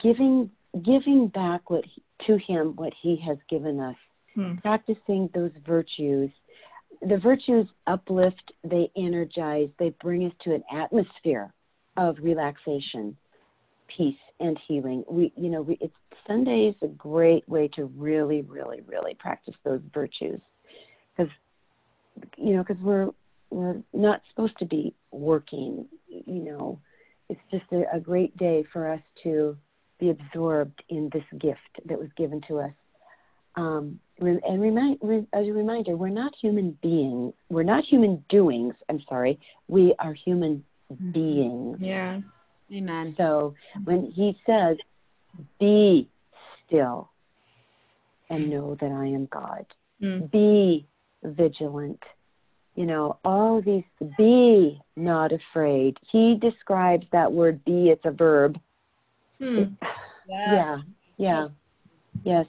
giving 0.00 0.50
giving 0.84 1.28
back 1.28 1.68
what 1.70 1.84
to 2.26 2.38
him 2.38 2.74
what 2.76 2.92
he 3.00 3.16
has 3.26 3.36
given 3.50 3.80
us 3.80 3.96
hmm. 4.34 4.54
practicing 4.56 5.28
those 5.34 5.50
virtues 5.66 6.30
the 7.00 7.18
virtues 7.18 7.66
uplift, 7.86 8.52
they 8.62 8.90
energize, 8.96 9.68
they 9.78 9.90
bring 10.00 10.26
us 10.26 10.32
to 10.44 10.54
an 10.54 10.62
atmosphere 10.72 11.52
of 11.96 12.16
relaxation, 12.22 13.16
peace, 13.96 14.14
and 14.40 14.58
healing. 14.68 15.04
We, 15.08 15.32
you 15.36 15.50
know, 15.50 15.62
we, 15.62 15.78
it's 15.80 15.94
Sunday 16.26 16.68
is 16.68 16.76
a 16.82 16.88
great 16.88 17.48
way 17.48 17.68
to 17.74 17.86
really, 17.96 18.42
really, 18.42 18.82
really 18.86 19.14
practice 19.14 19.54
those 19.64 19.80
virtues, 19.92 20.40
because, 21.16 21.32
you 22.36 22.54
know, 22.54 22.64
because 22.66 22.82
we're 22.82 23.10
we're 23.50 23.82
not 23.92 24.22
supposed 24.30 24.56
to 24.58 24.64
be 24.64 24.94
working. 25.10 25.86
You 26.08 26.44
know, 26.44 26.78
it's 27.28 27.40
just 27.50 27.64
a, 27.72 27.84
a 27.94 28.00
great 28.00 28.36
day 28.36 28.64
for 28.72 28.88
us 28.88 29.00
to 29.24 29.56
be 30.02 30.10
absorbed 30.10 30.82
in 30.88 31.08
this 31.12 31.24
gift 31.38 31.60
that 31.86 31.98
was 31.98 32.08
given 32.16 32.40
to 32.48 32.58
us. 32.58 32.72
Um, 33.54 34.00
and 34.18 34.60
remind, 34.60 34.98
as 35.32 35.46
a 35.46 35.52
reminder, 35.52 35.96
we're 35.96 36.08
not 36.08 36.32
human 36.40 36.76
beings. 36.82 37.34
We're 37.48 37.62
not 37.62 37.84
human 37.84 38.24
doings. 38.28 38.74
I'm 38.88 39.00
sorry. 39.08 39.38
We 39.68 39.94
are 39.98 40.14
human 40.14 40.64
mm-hmm. 40.92 41.10
beings. 41.12 41.78
Yeah. 41.80 42.20
Amen. 42.72 43.14
So 43.16 43.54
when 43.84 44.10
he 44.10 44.38
says, 44.46 44.78
"Be 45.60 46.08
still 46.66 47.10
and 48.30 48.48
know 48.48 48.76
that 48.80 48.90
I 48.90 49.06
am 49.06 49.26
God," 49.26 49.66
mm. 50.00 50.30
be 50.30 50.86
vigilant. 51.22 52.02
You 52.74 52.86
know, 52.86 53.18
all 53.24 53.60
these. 53.60 53.84
Be 54.16 54.80
not 54.96 55.32
afraid. 55.32 55.98
He 56.10 56.38
describes 56.40 57.06
that 57.12 57.32
word 57.32 57.62
"be." 57.66 57.90
It's 57.90 58.06
a 58.06 58.10
verb. 58.10 58.58
Hmm. 59.38 59.64
Yes. 60.28 60.82
Yeah. 61.16 61.18
Yeah. 61.18 61.48
Yes 62.24 62.46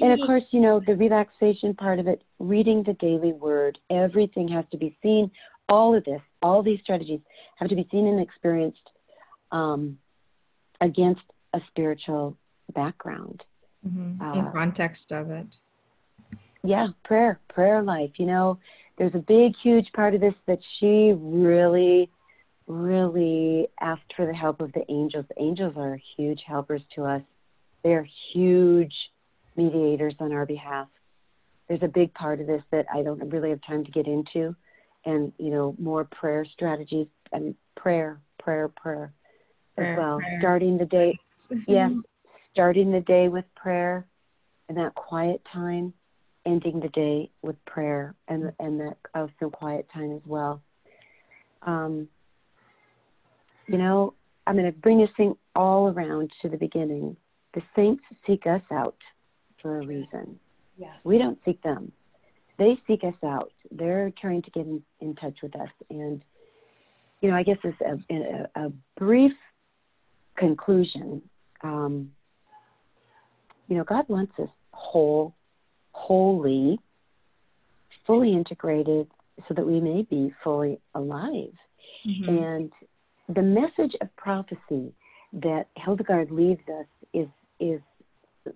and 0.00 0.12
of 0.12 0.26
course, 0.26 0.44
you 0.50 0.60
know, 0.60 0.80
the 0.80 0.96
relaxation 0.96 1.74
part 1.74 1.98
of 1.98 2.06
it, 2.06 2.22
reading 2.38 2.82
the 2.82 2.92
daily 2.94 3.32
word, 3.32 3.78
everything 3.90 4.48
has 4.48 4.64
to 4.70 4.76
be 4.76 4.96
seen. 5.02 5.30
All 5.68 5.94
of 5.94 6.04
this, 6.04 6.20
all 6.42 6.62
these 6.62 6.80
strategies 6.82 7.20
have 7.56 7.68
to 7.68 7.74
be 7.76 7.88
seen 7.90 8.06
and 8.06 8.20
experienced 8.20 8.90
um, 9.52 9.98
against 10.80 11.22
a 11.54 11.60
spiritual 11.68 12.36
background. 12.74 13.42
Mm-hmm. 13.86 14.20
Uh, 14.20 14.38
In 14.38 14.52
context 14.52 15.12
of 15.12 15.30
it. 15.30 15.56
Yeah, 16.62 16.88
prayer, 17.04 17.40
prayer 17.48 17.82
life. 17.82 18.10
You 18.16 18.26
know, 18.26 18.58
there's 18.98 19.14
a 19.14 19.18
big, 19.18 19.54
huge 19.62 19.90
part 19.92 20.14
of 20.14 20.20
this 20.20 20.34
that 20.46 20.58
she 20.78 21.14
really, 21.16 22.10
really 22.66 23.68
asked 23.80 24.12
for 24.16 24.26
the 24.26 24.34
help 24.34 24.60
of 24.60 24.72
the 24.72 24.84
angels. 24.90 25.24
Angels 25.38 25.74
are 25.76 25.98
huge 26.16 26.40
helpers 26.46 26.82
to 26.94 27.04
us. 27.04 27.22
They're 27.82 28.08
huge 28.32 28.94
mediators 29.56 30.14
on 30.18 30.32
our 30.32 30.46
behalf. 30.46 30.88
There's 31.68 31.82
a 31.82 31.88
big 31.88 32.12
part 32.14 32.40
of 32.40 32.46
this 32.46 32.62
that 32.70 32.86
I 32.92 33.02
don't 33.02 33.30
really 33.30 33.50
have 33.50 33.60
time 33.62 33.84
to 33.84 33.90
get 33.90 34.06
into, 34.06 34.54
and 35.04 35.32
you 35.38 35.50
know 35.50 35.74
more 35.78 36.04
prayer 36.04 36.44
strategies 36.52 37.08
and 37.32 37.54
prayer, 37.76 38.20
prayer, 38.38 38.68
prayer, 38.68 39.12
prayer 39.74 39.94
as 39.94 39.98
well. 39.98 40.18
Prayer. 40.18 40.38
Starting 40.40 40.78
the 40.78 40.84
day, 40.84 41.18
yeah, 41.66 41.90
starting 42.52 42.92
the 42.92 43.00
day 43.00 43.28
with 43.28 43.44
prayer, 43.56 44.06
and 44.68 44.78
that 44.78 44.94
quiet 44.94 45.42
time, 45.52 45.92
ending 46.44 46.78
the 46.80 46.88
day 46.88 47.30
with 47.42 47.56
prayer, 47.64 48.14
and 48.28 48.52
and 48.60 48.80
that 48.80 48.96
of 49.14 49.30
some 49.40 49.50
quiet 49.50 49.88
time 49.92 50.12
as 50.12 50.22
well. 50.24 50.62
Um, 51.62 52.08
you 53.68 53.78
know, 53.78 54.14
I'm 54.46 54.54
going 54.54 54.66
to 54.66 54.78
bring 54.78 54.98
this 54.98 55.10
thing 55.16 55.34
all 55.54 55.88
around 55.88 56.30
to 56.42 56.48
the 56.48 56.56
beginning. 56.56 57.16
The 57.54 57.62
saints 57.74 58.04
seek 58.26 58.46
us 58.46 58.62
out 58.70 58.96
for 59.60 59.78
a 59.78 59.82
yes. 59.82 59.88
reason. 59.88 60.40
Yes. 60.76 61.04
We 61.04 61.18
don't 61.18 61.38
seek 61.44 61.62
them. 61.62 61.92
They 62.58 62.78
seek 62.86 63.04
us 63.04 63.14
out. 63.24 63.52
They're 63.70 64.12
trying 64.20 64.42
to 64.42 64.50
get 64.50 64.66
in, 64.66 64.82
in 65.00 65.14
touch 65.14 65.38
with 65.42 65.56
us. 65.56 65.68
And, 65.90 66.22
you 67.20 67.30
know, 67.30 67.36
I 67.36 67.42
guess 67.42 67.58
it's 67.64 67.80
a, 67.80 68.14
a, 68.14 68.66
a 68.66 68.72
brief 68.98 69.32
conclusion. 70.36 71.22
Um, 71.62 72.12
you 73.68 73.76
know, 73.76 73.84
God 73.84 74.08
wants 74.08 74.32
us 74.38 74.48
whole, 74.72 75.34
holy, 75.92 76.78
fully 78.06 78.32
integrated 78.32 79.08
so 79.48 79.54
that 79.54 79.66
we 79.66 79.80
may 79.80 80.02
be 80.02 80.32
fully 80.44 80.78
alive. 80.94 81.52
Mm-hmm. 82.06 82.28
And 82.28 82.72
the 83.28 83.42
message 83.42 83.94
of 84.00 84.14
prophecy 84.16 84.92
that 85.32 85.66
Hildegard 85.76 86.30
leaves 86.30 86.62
us 86.68 86.86
is 87.12 87.28
is 87.58 87.80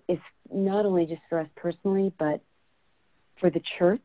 is 0.07 0.19
not 0.51 0.85
only 0.85 1.05
just 1.05 1.21
for 1.29 1.39
us 1.39 1.47
personally, 1.55 2.13
but 2.17 2.41
for 3.39 3.49
the 3.49 3.61
church, 3.77 4.01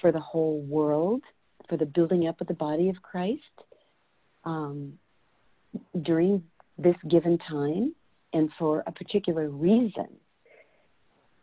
for 0.00 0.12
the 0.12 0.20
whole 0.20 0.60
world, 0.62 1.22
for 1.68 1.76
the 1.76 1.86
building 1.86 2.26
up 2.26 2.40
of 2.40 2.46
the 2.46 2.54
body 2.54 2.88
of 2.88 2.96
Christ 3.02 3.42
um, 4.44 4.94
during 6.02 6.42
this 6.78 6.96
given 7.08 7.38
time 7.38 7.94
and 8.32 8.48
for 8.58 8.82
a 8.86 8.92
particular 8.92 9.48
reason. 9.48 10.08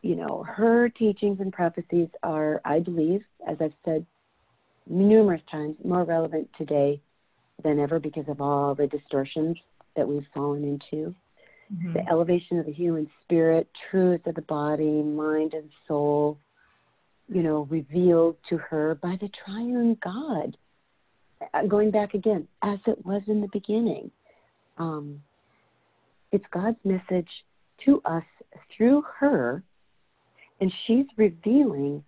You 0.02 0.16
know, 0.16 0.44
her 0.48 0.90
teachings 0.90 1.40
and 1.40 1.52
prophecies 1.52 2.08
are, 2.24 2.62
I 2.66 2.80
believe, 2.80 3.22
as 3.48 3.58
I've 3.60 3.74
said 3.84 4.06
numerous 4.88 5.42
times, 5.52 5.76
more 5.84 6.04
relevant 6.04 6.50
today 6.58 7.02
than 7.64 7.80
ever 7.80 8.00
because 8.00 8.26
of 8.28 8.42
all 8.42 8.76
the 8.76 8.88
distortions 8.88 9.58
that 9.96 10.08
we've 10.08 10.28
fallen 10.34 10.64
into 10.64 11.14
mm-hmm. 11.74 11.94
the 11.94 12.08
elevation 12.10 12.60
of 12.60 12.66
the 12.66 12.74
human 12.74 13.10
spirit, 13.24 13.68
truth 13.90 14.26
of 14.26 14.36
the 14.36 14.42
body, 14.44 15.02
mind, 15.02 15.54
and 15.54 15.70
soul, 15.88 16.38
you 17.28 17.44
know, 17.44 17.68
revealed 17.70 18.38
to 18.50 18.58
her 18.58 18.96
by 18.96 19.18
the 19.20 19.30
triune 19.46 19.98
God. 20.04 20.56
Uh, 21.54 21.66
going 21.68 21.92
back 21.92 22.14
again, 22.14 22.48
as 22.64 22.80
it 22.88 23.06
was 23.06 23.22
in 23.28 23.42
the 23.42 23.50
beginning. 23.54 24.10
Um, 24.80 25.22
it's 26.32 26.46
God's 26.52 26.78
message 26.84 27.30
to 27.86 28.02
us 28.06 28.24
through 28.76 29.04
her, 29.20 29.64
and 30.60 30.72
she's 30.86 31.06
revealing 31.16 32.04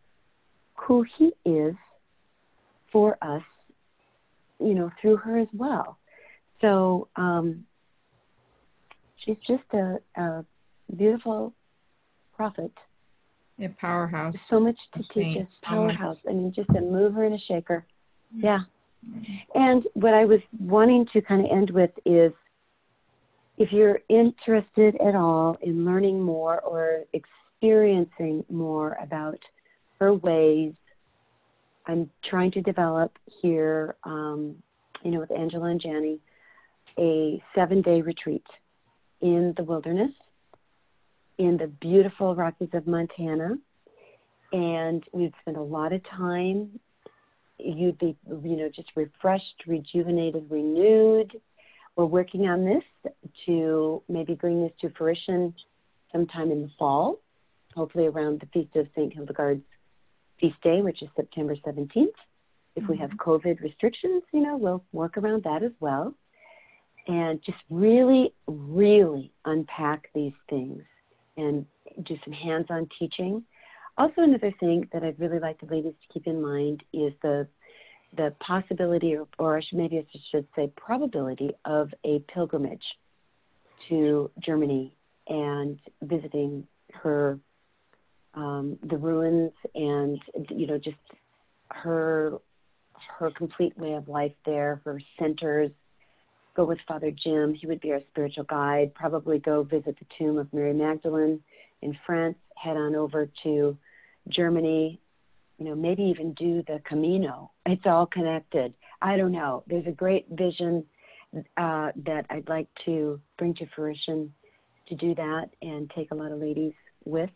who 0.76 1.06
He 1.18 1.32
is 1.46 1.76
for 2.92 3.18
us, 3.22 3.44
you 4.60 4.74
know, 4.74 4.92
through 5.02 5.18
her 5.18 5.38
as 5.38 5.48
well. 5.54 5.98
So, 6.62 7.08
um, 7.16 7.66
she's 9.18 9.38
just 9.48 9.64
a, 9.74 10.00
a 10.16 10.46
beautiful 10.96 11.54
prophet. 12.36 12.72
A 13.60 13.68
powerhouse. 13.70 14.42
So 14.42 14.60
much 14.60 14.78
to 14.98 15.08
teach 15.08 15.38
us. 15.38 15.62
Powerhouse. 15.64 16.18
I 16.28 16.34
mean, 16.34 16.54
just 16.54 16.70
a 16.70 16.82
mover 16.82 17.26
and 17.26 17.36
a 17.36 17.40
shaker. 17.40 17.86
Mm-hmm. 18.34 18.46
Yeah. 18.46 18.60
And 19.56 19.86
what 19.94 20.14
I 20.14 20.26
was 20.26 20.40
wanting 20.60 21.08
to 21.14 21.22
kind 21.22 21.46
of 21.46 21.52
end 21.52 21.70
with 21.72 21.92
is 22.06 22.32
if 23.58 23.72
you're 23.72 24.00
interested 24.08 24.96
at 25.02 25.16
all 25.16 25.58
in 25.62 25.86
learning 25.86 26.22
more 26.22 26.62
or 26.62 27.04
experiencing 27.14 28.46
more 28.50 28.98
about 29.02 29.40
her 30.00 30.14
ways, 30.14 30.74
I'm 31.86 32.10
trying 32.24 32.52
to 32.52 32.62
develop 32.62 33.18
here, 33.42 33.96
um, 34.04 34.56
you 35.04 35.12
know, 35.12 35.20
with 35.20 35.32
Angela 35.32 35.70
and 35.70 35.82
Janie, 35.82 36.20
a 36.98 37.42
seven 37.56 37.82
day 37.82 38.02
retreat 38.02 38.46
in 39.22 39.54
the 39.58 39.64
wilderness 39.64 40.12
in 41.40 41.58
the 41.58 41.68
beautiful 41.68 42.36
Rockies 42.36 42.70
of 42.74 42.86
Montana. 42.86 43.58
And 44.52 45.04
we'd 45.12 45.34
spend 45.42 45.58
a 45.58 45.62
lot 45.62 45.94
of 45.94 46.04
time. 46.04 46.80
You'd 47.58 47.98
be, 47.98 48.16
you 48.28 48.56
know, 48.56 48.70
just 48.70 48.90
refreshed, 48.96 49.64
rejuvenated, 49.66 50.48
renewed. 50.50 51.40
We're 51.96 52.06
working 52.06 52.48
on 52.48 52.66
this 52.66 53.14
to 53.46 54.02
maybe 54.08 54.34
bring 54.36 54.64
this 54.64 54.72
to 54.82 54.90
fruition 54.90 55.54
sometime 56.12 56.52
in 56.52 56.64
the 56.64 56.72
fall, 56.78 57.20
hopefully 57.76 58.08
around 58.08 58.40
the 58.40 58.48
Feast 58.48 58.76
of 58.76 58.88
St. 58.96 59.14
Hildegard's 59.14 59.64
feast 60.40 60.62
day, 60.62 60.82
which 60.82 61.02
is 61.02 61.10
September 61.16 61.56
17th. 61.56 62.08
If 62.76 62.88
we 62.88 62.98
have 62.98 63.10
mm-hmm. 63.12 63.30
COVID 63.30 63.62
restrictions, 63.62 64.24
you 64.34 64.42
know, 64.42 64.58
we'll 64.58 64.84
work 64.92 65.18
around 65.18 65.44
that 65.44 65.64
as 65.64 65.72
well. 65.80 66.14
And 67.08 67.42
just 67.44 67.58
really, 67.70 68.34
really 68.48 69.32
unpack 69.46 70.10
these 70.14 70.34
things 70.50 70.84
and 71.38 71.66
do 72.04 72.16
some 72.24 72.34
hands 72.34 72.68
on 72.70 72.88
teaching. 73.00 73.44
Also, 73.98 74.22
another 74.22 74.54
thing 74.60 74.88
that 74.94 75.04
I'd 75.04 75.20
really 75.20 75.40
like 75.40 75.60
the 75.60 75.66
ladies 75.66 75.94
to 76.02 76.14
keep 76.14 76.28
in 76.28 76.42
mind 76.42 76.84
is 76.94 77.14
the 77.22 77.48
the 78.18 78.34
possibility, 78.40 79.16
or, 79.16 79.28
or 79.38 79.62
maybe 79.72 80.00
I 80.00 80.06
should 80.32 80.48
say 80.56 80.72
probability, 80.76 81.52
of 81.66 81.94
a 82.04 82.20
pilgrimage 82.34 82.84
to 83.88 84.32
Germany 84.40 84.96
and 85.28 85.80
visiting 86.02 86.68
her, 86.94 87.40
um, 88.34 88.78
the 88.84 88.98
ruins, 88.98 89.52
and 89.76 90.20
you 90.50 90.68
know 90.68 90.78
just 90.78 90.98
her 91.70 92.38
her 93.18 93.32
complete 93.32 93.78
way 93.78 93.94
of 93.94 94.08
life 94.08 94.34
there, 94.46 94.82
her 94.86 95.02
centers. 95.18 95.72
Go 96.56 96.66
with 96.66 96.80
Father 96.88 97.12
Jim; 97.12 97.54
he 97.54 97.68
would 97.68 97.82
be 97.82 97.92
our 97.92 98.02
spiritual 98.12 98.44
guide. 98.46 98.94
Probably 98.94 99.40
go 99.40 99.64
visit 99.64 99.98
the 100.00 100.06
tomb 100.18 100.38
of 100.38 100.52
Mary 100.54 100.74
Magdalene 100.74 101.42
in 101.82 101.98
France. 102.06 102.38
Head 102.56 102.76
on 102.76 102.96
over 102.96 103.30
to 103.44 103.78
Germany 104.28 105.00
you 105.60 105.66
know, 105.66 105.76
maybe 105.76 106.04
even 106.04 106.34
do 106.34 106.64
the 106.68 106.82
Camino. 106.86 107.52
It's 107.66 107.86
all 107.86 108.06
connected. 108.06 108.74
I 109.02 109.18
don't 109.18 109.34
know. 109.34 109.64
There's 109.68 109.86
a 109.88 109.92
great 109.92 110.26
vision 110.32 110.86
uh, 111.36 111.92
that 112.06 112.26
I'd 112.30 112.48
like 112.48 112.68
to 112.86 113.20
bring 113.38 113.54
to 113.56 113.66
fruition 113.76 114.34
to 114.88 114.96
do 114.96 115.14
that 115.16 115.50
and 115.62 115.92
take 115.96 116.12
a 116.12 116.16
lot 116.16 116.32
of 116.32 116.40
ladies 116.40 116.74
with. 117.06 117.30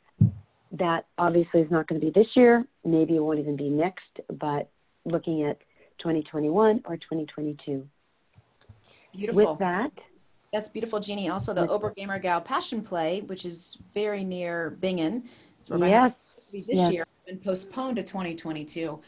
That 0.73 1.05
obviously 1.17 1.61
is 1.61 1.71
not 1.71 1.87
going 1.87 2.01
to 2.01 2.05
be 2.05 2.11
this 2.11 2.27
year. 2.35 2.65
Maybe 2.83 3.15
it 3.15 3.19
won't 3.19 3.39
even 3.39 3.55
be 3.55 3.69
next, 3.69 4.19
but 4.39 4.69
looking 5.05 5.43
at 5.43 5.59
2021 5.99 6.83
or 6.85 6.97
2022. 6.97 7.87
Beautiful. 9.13 9.51
With 9.51 9.59
that, 9.59 9.91
that's 10.51 10.69
beautiful, 10.69 10.99
Jeannie. 10.99 11.29
Also, 11.29 11.53
the 11.53 11.65
Oberammergau 11.65 12.45
Passion 12.45 12.81
Play, 12.81 13.21
which 13.21 13.43
is 13.43 13.77
very 13.93 14.23
near 14.23 14.71
Bingen. 14.79 15.23
It's 15.59 15.69
where 15.69 15.79
my 15.79 15.89
yes. 15.89 16.13
supposed 16.29 16.45
to 16.47 16.51
be 16.51 16.61
this 16.61 16.75
yes. 16.75 16.93
year 16.93 17.05
has 17.15 17.23
been 17.25 17.43
postponed 17.43 17.95
to 17.95 18.03
2022. 18.03 18.99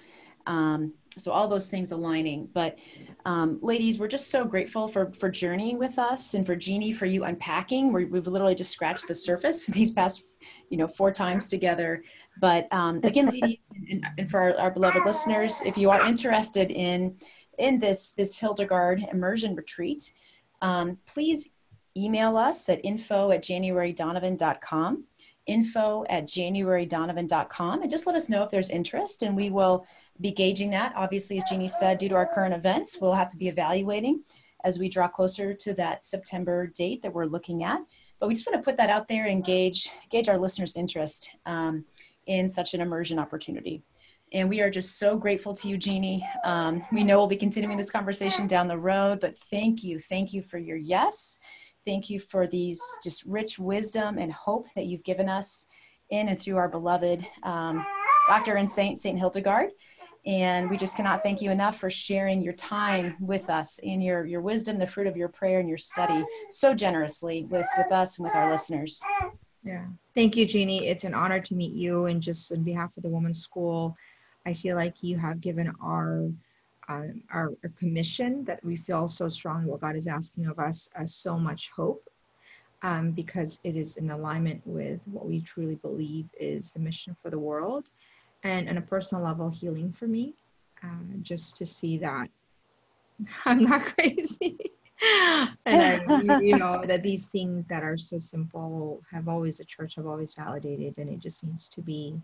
Um, 0.47 0.93
so 1.17 1.31
all 1.31 1.47
those 1.47 1.67
things 1.67 1.91
aligning. 1.91 2.49
But 2.53 2.77
um, 3.26 3.59
ladies, 3.61 3.99
we're 3.99 4.07
just 4.07 4.30
so 4.30 4.45
grateful 4.45 4.88
for 4.88 5.11
for 5.13 5.30
journeying 5.30 5.77
with 5.77 5.97
us 5.97 6.34
and 6.34 6.45
for 6.45 6.55
Jeannie 6.55 6.91
for 6.91 7.05
you 7.05 7.23
unpacking. 7.23 7.91
we 7.91 8.03
have 8.03 8.27
literally 8.27 8.55
just 8.55 8.72
scratched 8.72 9.07
the 9.07 9.15
surface 9.15 9.67
these 9.67 9.91
past, 9.91 10.26
you 10.69 10.77
know, 10.77 10.88
four 10.88 11.11
times 11.11 11.47
together. 11.47 12.03
But 12.41 12.67
um, 12.72 12.99
again, 13.03 13.27
ladies, 13.27 13.59
and, 13.89 14.05
and 14.17 14.30
for 14.30 14.41
our, 14.41 14.57
our, 14.57 14.72
beloved 14.72 15.05
listeners, 15.05 15.61
if 15.65 15.77
you 15.77 15.89
are 15.89 16.05
interested 16.05 16.72
in 16.72 17.15
in 17.57 17.80
this 17.80 18.13
this 18.13 18.38
Hildegard 18.38 19.05
immersion 19.11 19.55
retreat, 19.55 20.13
um, 20.61 20.97
please 21.05 21.51
email 21.97 22.35
us 22.35 22.67
at 22.67 22.84
info 22.84 23.31
at 23.31 23.41
januarydonovan.com 23.41 25.05
info 25.47 26.05
at 26.09 26.26
januarydonovan.com 26.26 27.81
and 27.81 27.91
just 27.91 28.07
let 28.07 28.15
us 28.15 28.30
know 28.30 28.43
if 28.43 28.49
there's 28.49 28.69
interest 28.69 29.22
and 29.22 29.35
we 29.35 29.49
will 29.49 29.85
be 30.19 30.31
gauging 30.31 30.72
that. 30.72 30.93
Obviously, 30.95 31.38
as 31.38 31.43
Jeannie 31.49 31.67
said, 31.67 31.97
due 31.97 32.09
to 32.09 32.15
our 32.15 32.26
current 32.26 32.53
events, 32.53 32.99
we'll 32.99 33.13
have 33.13 33.30
to 33.30 33.38
be 33.38 33.47
evaluating 33.47 34.23
as 34.63 34.80
we 34.80 34.89
draw 34.89 35.07
closer 35.07 35.53
to 35.53 35.73
that 35.76 36.03
September 36.03 36.67
date 36.67 37.01
that 37.01 37.13
we're 37.13 37.26
looking 37.26 37.63
at. 37.63 37.80
But 38.19 38.27
we 38.27 38.34
just 38.34 38.47
want 38.47 38.57
to 38.57 38.63
put 38.63 38.77
that 38.77 38.89
out 38.89 39.07
there 39.07 39.26
and 39.26 39.43
gauge, 39.43 39.89
gauge 40.09 40.30
our 40.30 40.38
listeners' 40.38 40.76
interest 40.76 41.35
um, 41.45 41.85
in 42.26 42.49
such 42.49 42.73
an 42.73 42.81
immersion 42.81 43.19
opportunity. 43.19 43.84
And 44.34 44.49
we 44.49 44.61
are 44.61 44.72
just 44.72 44.97
so 44.97 45.15
grateful 45.15 45.53
to 45.53 45.67
you, 45.67 45.77
Jeannie. 45.77 46.26
Um, 46.43 46.84
we 46.91 47.03
know 47.03 47.17
we'll 47.17 47.27
be 47.27 47.38
continuing 47.38 47.77
this 47.77 47.91
conversation 47.91 48.47
down 48.47 48.67
the 48.67 48.77
road, 48.77 49.19
but 49.19 49.38
thank 49.38 49.84
you. 49.84 49.99
Thank 49.99 50.34
you 50.34 50.41
for 50.41 50.57
your 50.57 50.77
yes 50.77 51.39
Thank 51.86 52.10
you 52.10 52.20
for 52.20 52.48
these 52.48 52.82
just 53.03 53.24
rich 53.26 53.60
wisdom 53.60 54.18
and 54.18 54.32
hope 54.34 54.68
that 54.76 54.88
you've 54.88 55.03
given 55.03 55.30
us 55.30 55.68
in 56.10 56.30
and 56.30 56.40
through 56.40 56.57
our 56.57 56.68
beloved 56.68 57.26
um, 57.44 57.86
Dr. 58.28 58.56
and 58.56 58.70
Saint, 58.70 58.99
Saint 58.99 59.20
Hildegard. 59.20 59.70
And 60.26 60.72
we 60.72 60.78
just 60.78 60.95
cannot 60.95 61.22
thank 61.22 61.41
you 61.41 61.52
enough 61.52 61.80
for 61.80 61.91
sharing 61.91 62.41
your 62.41 62.53
time 62.53 63.16
with 63.20 63.52
us 63.52 63.80
and 63.86 64.03
your, 64.03 64.26
your 64.26 64.41
wisdom, 64.41 64.80
the 64.80 64.88
fruit 64.88 65.06
of 65.06 65.16
your 65.16 65.30
prayer 65.30 65.60
and 65.60 65.70
your 65.70 65.78
study 65.78 66.24
so 66.49 66.74
generously 66.74 67.44
with, 67.44 67.68
with 67.78 67.91
us 67.91 68.18
and 68.18 68.26
with 68.26 68.36
our 68.36 68.49
listeners. 68.49 69.03
Yeah. 69.64 69.86
Thank 70.16 70.36
you, 70.36 70.48
Jeannie. 70.48 70.88
It's 70.88 71.03
an 71.03 71.14
honor 71.14 71.40
to 71.41 71.53
meet 71.53 71.74
you. 71.74 72.06
And 72.06 72.22
just 72.22 72.52
on 72.52 72.64
behalf 72.64 72.90
of 72.98 73.03
the 73.03 73.10
Women's 73.10 73.41
School, 73.41 73.95
I 74.48 74.53
feel 74.53 74.76
like 74.76 75.03
you 75.03 75.18
have 75.18 75.41
given 75.41 75.72
our 75.82 76.32
um, 76.88 77.22
our, 77.32 77.52
our, 77.64 77.70
commission 77.78 78.44
that 78.45 78.64
we 78.64 78.76
feel 78.76 79.07
so 79.07 79.30
strongly 79.30 79.70
what 79.70 79.82
God 79.82 79.95
is 79.95 80.07
asking 80.07 80.48
of 80.48 80.60
us 80.60 80.90
as 80.95 81.14
so 81.14 81.38
much 81.38 81.72
hope 81.76 82.07
um, 82.84 83.12
because 83.12 83.60
it 83.64 83.76
is 83.76 83.98
in 83.98 84.12
alignment 84.12 84.62
with 84.66 84.99
what 85.06 85.26
we 85.26 85.41
truly 85.41 85.76
believe 85.76 86.28
is 86.40 86.72
the 86.72 86.80
mission 86.80 87.16
for 87.22 87.30
the 87.30 87.40
world 87.40 87.90
and 88.44 88.70
on 88.70 88.78
a 88.78 88.82
personal 88.82 89.24
level 89.24 89.49
healing 89.49 89.91
for 89.91 90.07
me 90.07 90.34
uh, 90.84 91.18
just 91.22 91.57
to 91.57 91.66
see 91.66 91.98
that 91.98 92.28
I'm 93.45 93.64
not 93.64 93.82
crazy. 93.95 94.57
and 95.66 95.82
I, 95.82 96.02
you 96.40 96.57
know 96.60 96.86
that 96.86 97.03
these 97.03 97.28
things 97.28 97.66
that 97.68 97.84
are 97.84 97.98
so 97.98 98.20
simple 98.20 99.02
have 99.12 99.28
always 99.28 99.57
the 99.57 99.66
church 99.66 99.95
have 99.95 100.07
always 100.07 100.34
validated 100.34 100.98
and 100.98 101.10
it 101.10 101.20
just 101.20 101.44
needs 101.44 101.68
to 101.70 101.82
be 101.82 102.16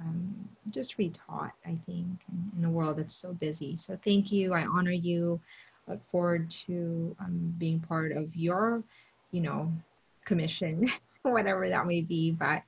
um, 0.00 0.48
just 0.70 0.98
retaught, 0.98 1.52
I 1.66 1.78
think, 1.86 2.06
in, 2.28 2.52
in, 2.58 2.64
a 2.64 2.70
world 2.70 2.98
that's 2.98 3.14
so 3.14 3.34
busy. 3.34 3.76
So 3.76 3.98
thank 4.04 4.32
you. 4.32 4.52
I 4.54 4.64
honor 4.64 4.90
you. 4.90 5.40
Look 5.88 6.00
forward 6.10 6.50
to 6.66 7.14
um, 7.20 7.54
being 7.58 7.80
part 7.80 8.12
of 8.12 8.34
your, 8.36 8.82
you 9.32 9.40
know, 9.40 9.72
commission, 10.24 10.90
whatever 11.22 11.68
that 11.68 11.86
may 11.86 12.00
be. 12.00 12.30
But 12.30 12.62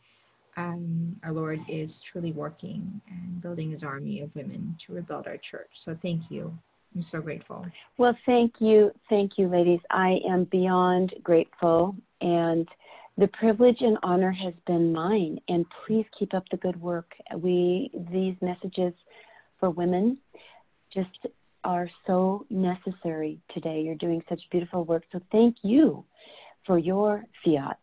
um, 0.56 1.16
our 1.22 1.32
Lord 1.32 1.60
is 1.68 2.02
truly 2.02 2.32
working 2.32 3.00
and 3.08 3.40
building 3.40 3.70
his 3.70 3.82
army 3.82 4.20
of 4.20 4.34
women 4.34 4.76
to 4.80 4.92
rebuild 4.92 5.26
our 5.26 5.38
church. 5.38 5.70
So 5.74 5.96
thank 6.02 6.30
you. 6.30 6.56
I'm 6.94 7.02
so 7.02 7.22
grateful. 7.22 7.64
Well, 7.96 8.16
thank 8.26 8.54
you. 8.58 8.90
Thank 9.08 9.38
you, 9.38 9.48
ladies. 9.48 9.80
I 9.90 10.18
am 10.28 10.44
beyond 10.44 11.14
grateful. 11.22 11.96
And 12.20 12.68
the 13.18 13.28
privilege 13.28 13.78
and 13.80 13.98
honor 14.02 14.32
has 14.32 14.54
been 14.66 14.92
mine, 14.92 15.38
and 15.48 15.66
please 15.86 16.06
keep 16.18 16.34
up 16.34 16.44
the 16.50 16.56
good 16.56 16.80
work. 16.80 17.12
We 17.36 17.90
these 18.10 18.36
messages 18.40 18.94
for 19.60 19.70
women 19.70 20.18
just 20.92 21.26
are 21.64 21.88
so 22.06 22.46
necessary 22.50 23.38
today. 23.54 23.82
You're 23.82 23.94
doing 23.94 24.22
such 24.28 24.40
beautiful 24.50 24.84
work, 24.84 25.04
so 25.12 25.20
thank 25.30 25.56
you 25.62 26.04
for 26.66 26.78
your 26.78 27.24
fiat 27.44 27.78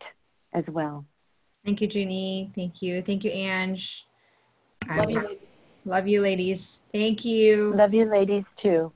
as 0.54 0.64
well. 0.68 1.06
Thank 1.64 1.82
you, 1.82 1.88
Jeannie. 1.88 2.52
Thank 2.56 2.82
you. 2.82 3.02
Thank 3.02 3.24
you, 3.24 3.32
Ange. 3.32 4.06
Love 4.96 5.12
you. 5.12 5.30
Love 5.86 6.08
you, 6.08 6.22
ladies. 6.22 6.84
Thank 6.92 7.24
you. 7.24 7.74
Love 7.76 7.94
you, 7.94 8.06
ladies, 8.06 8.44
too. 8.62 8.92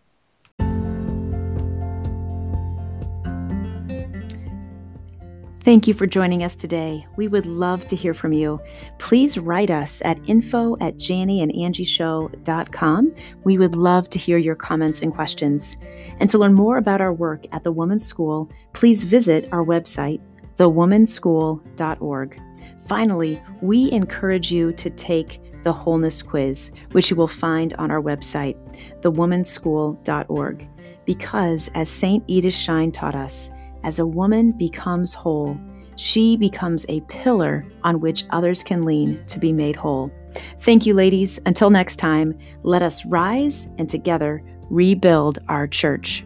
Thank 5.64 5.88
you 5.88 5.94
for 5.94 6.06
joining 6.06 6.44
us 6.44 6.56
today. 6.56 7.08
We 7.16 7.30
would 7.30 7.46
love 7.46 7.88
to 7.88 7.96
hear 7.96 8.14
from 8.14 8.34
you. 8.34 8.60
Please 8.98 9.38
write 9.38 9.72
us 9.72 10.02
at 10.04 10.20
info 10.28 10.76
at 10.82 10.96
janieandangieshow.com. 10.96 13.16
We 13.46 13.58
would 13.58 13.78
love 13.78 14.10
to 14.10 14.20
hear 14.20 14.38
your 14.38 14.56
comments 14.56 15.04
and 15.04 15.14
questions. 15.14 15.78
And 16.20 16.30
to 16.30 16.38
learn 16.38 16.54
more 16.54 16.80
about 16.80 17.00
our 17.00 17.14
work 17.14 17.46
at 17.54 17.64
the 17.64 17.72
Woman's 17.72 18.06
School, 18.06 18.52
please 18.74 19.06
visit 19.06 19.48
our 19.54 19.64
website, 19.64 20.20
thewomanschool.org. 20.58 22.42
Finally, 22.86 23.42
we 23.62 23.90
encourage 23.94 24.52
you 24.52 24.74
to 24.74 24.90
take 24.90 25.40
the 25.64 25.72
Wholeness 25.72 26.22
Quiz, 26.22 26.74
which 26.92 27.10
you 27.10 27.16
will 27.16 27.30
find 27.30 27.74
on 27.76 27.90
our 27.90 28.02
website, 28.02 28.58
thewomanschool.org. 29.00 30.68
Because, 31.06 31.72
as 31.74 31.88
St. 31.88 32.22
Edith 32.28 32.54
Stein 32.54 32.92
taught 32.92 33.16
us, 33.16 33.54
as 33.84 34.00
a 34.00 34.06
woman 34.06 34.52
becomes 34.52 35.14
whole, 35.14 35.58
she 35.96 36.38
becomes 36.38 36.86
a 36.90 37.02
pillar 37.02 37.66
on 37.84 38.00
which 38.00 38.26
others 38.32 38.64
can 38.64 38.84
lean 38.84 39.24
to 39.28 39.40
be 39.40 39.54
made 39.54 39.76
whole. 39.76 40.12
Thank 40.60 40.86
you, 40.86 40.94
ladies. 40.94 41.40
Until 41.46 41.70
next 41.70 41.98
time, 41.98 42.38
let 42.64 42.82
us 42.82 43.06
rise 43.06 43.72
and 43.78 43.88
together 43.88 44.44
rebuild 44.70 45.40
our 45.50 45.68
church. 45.68 46.26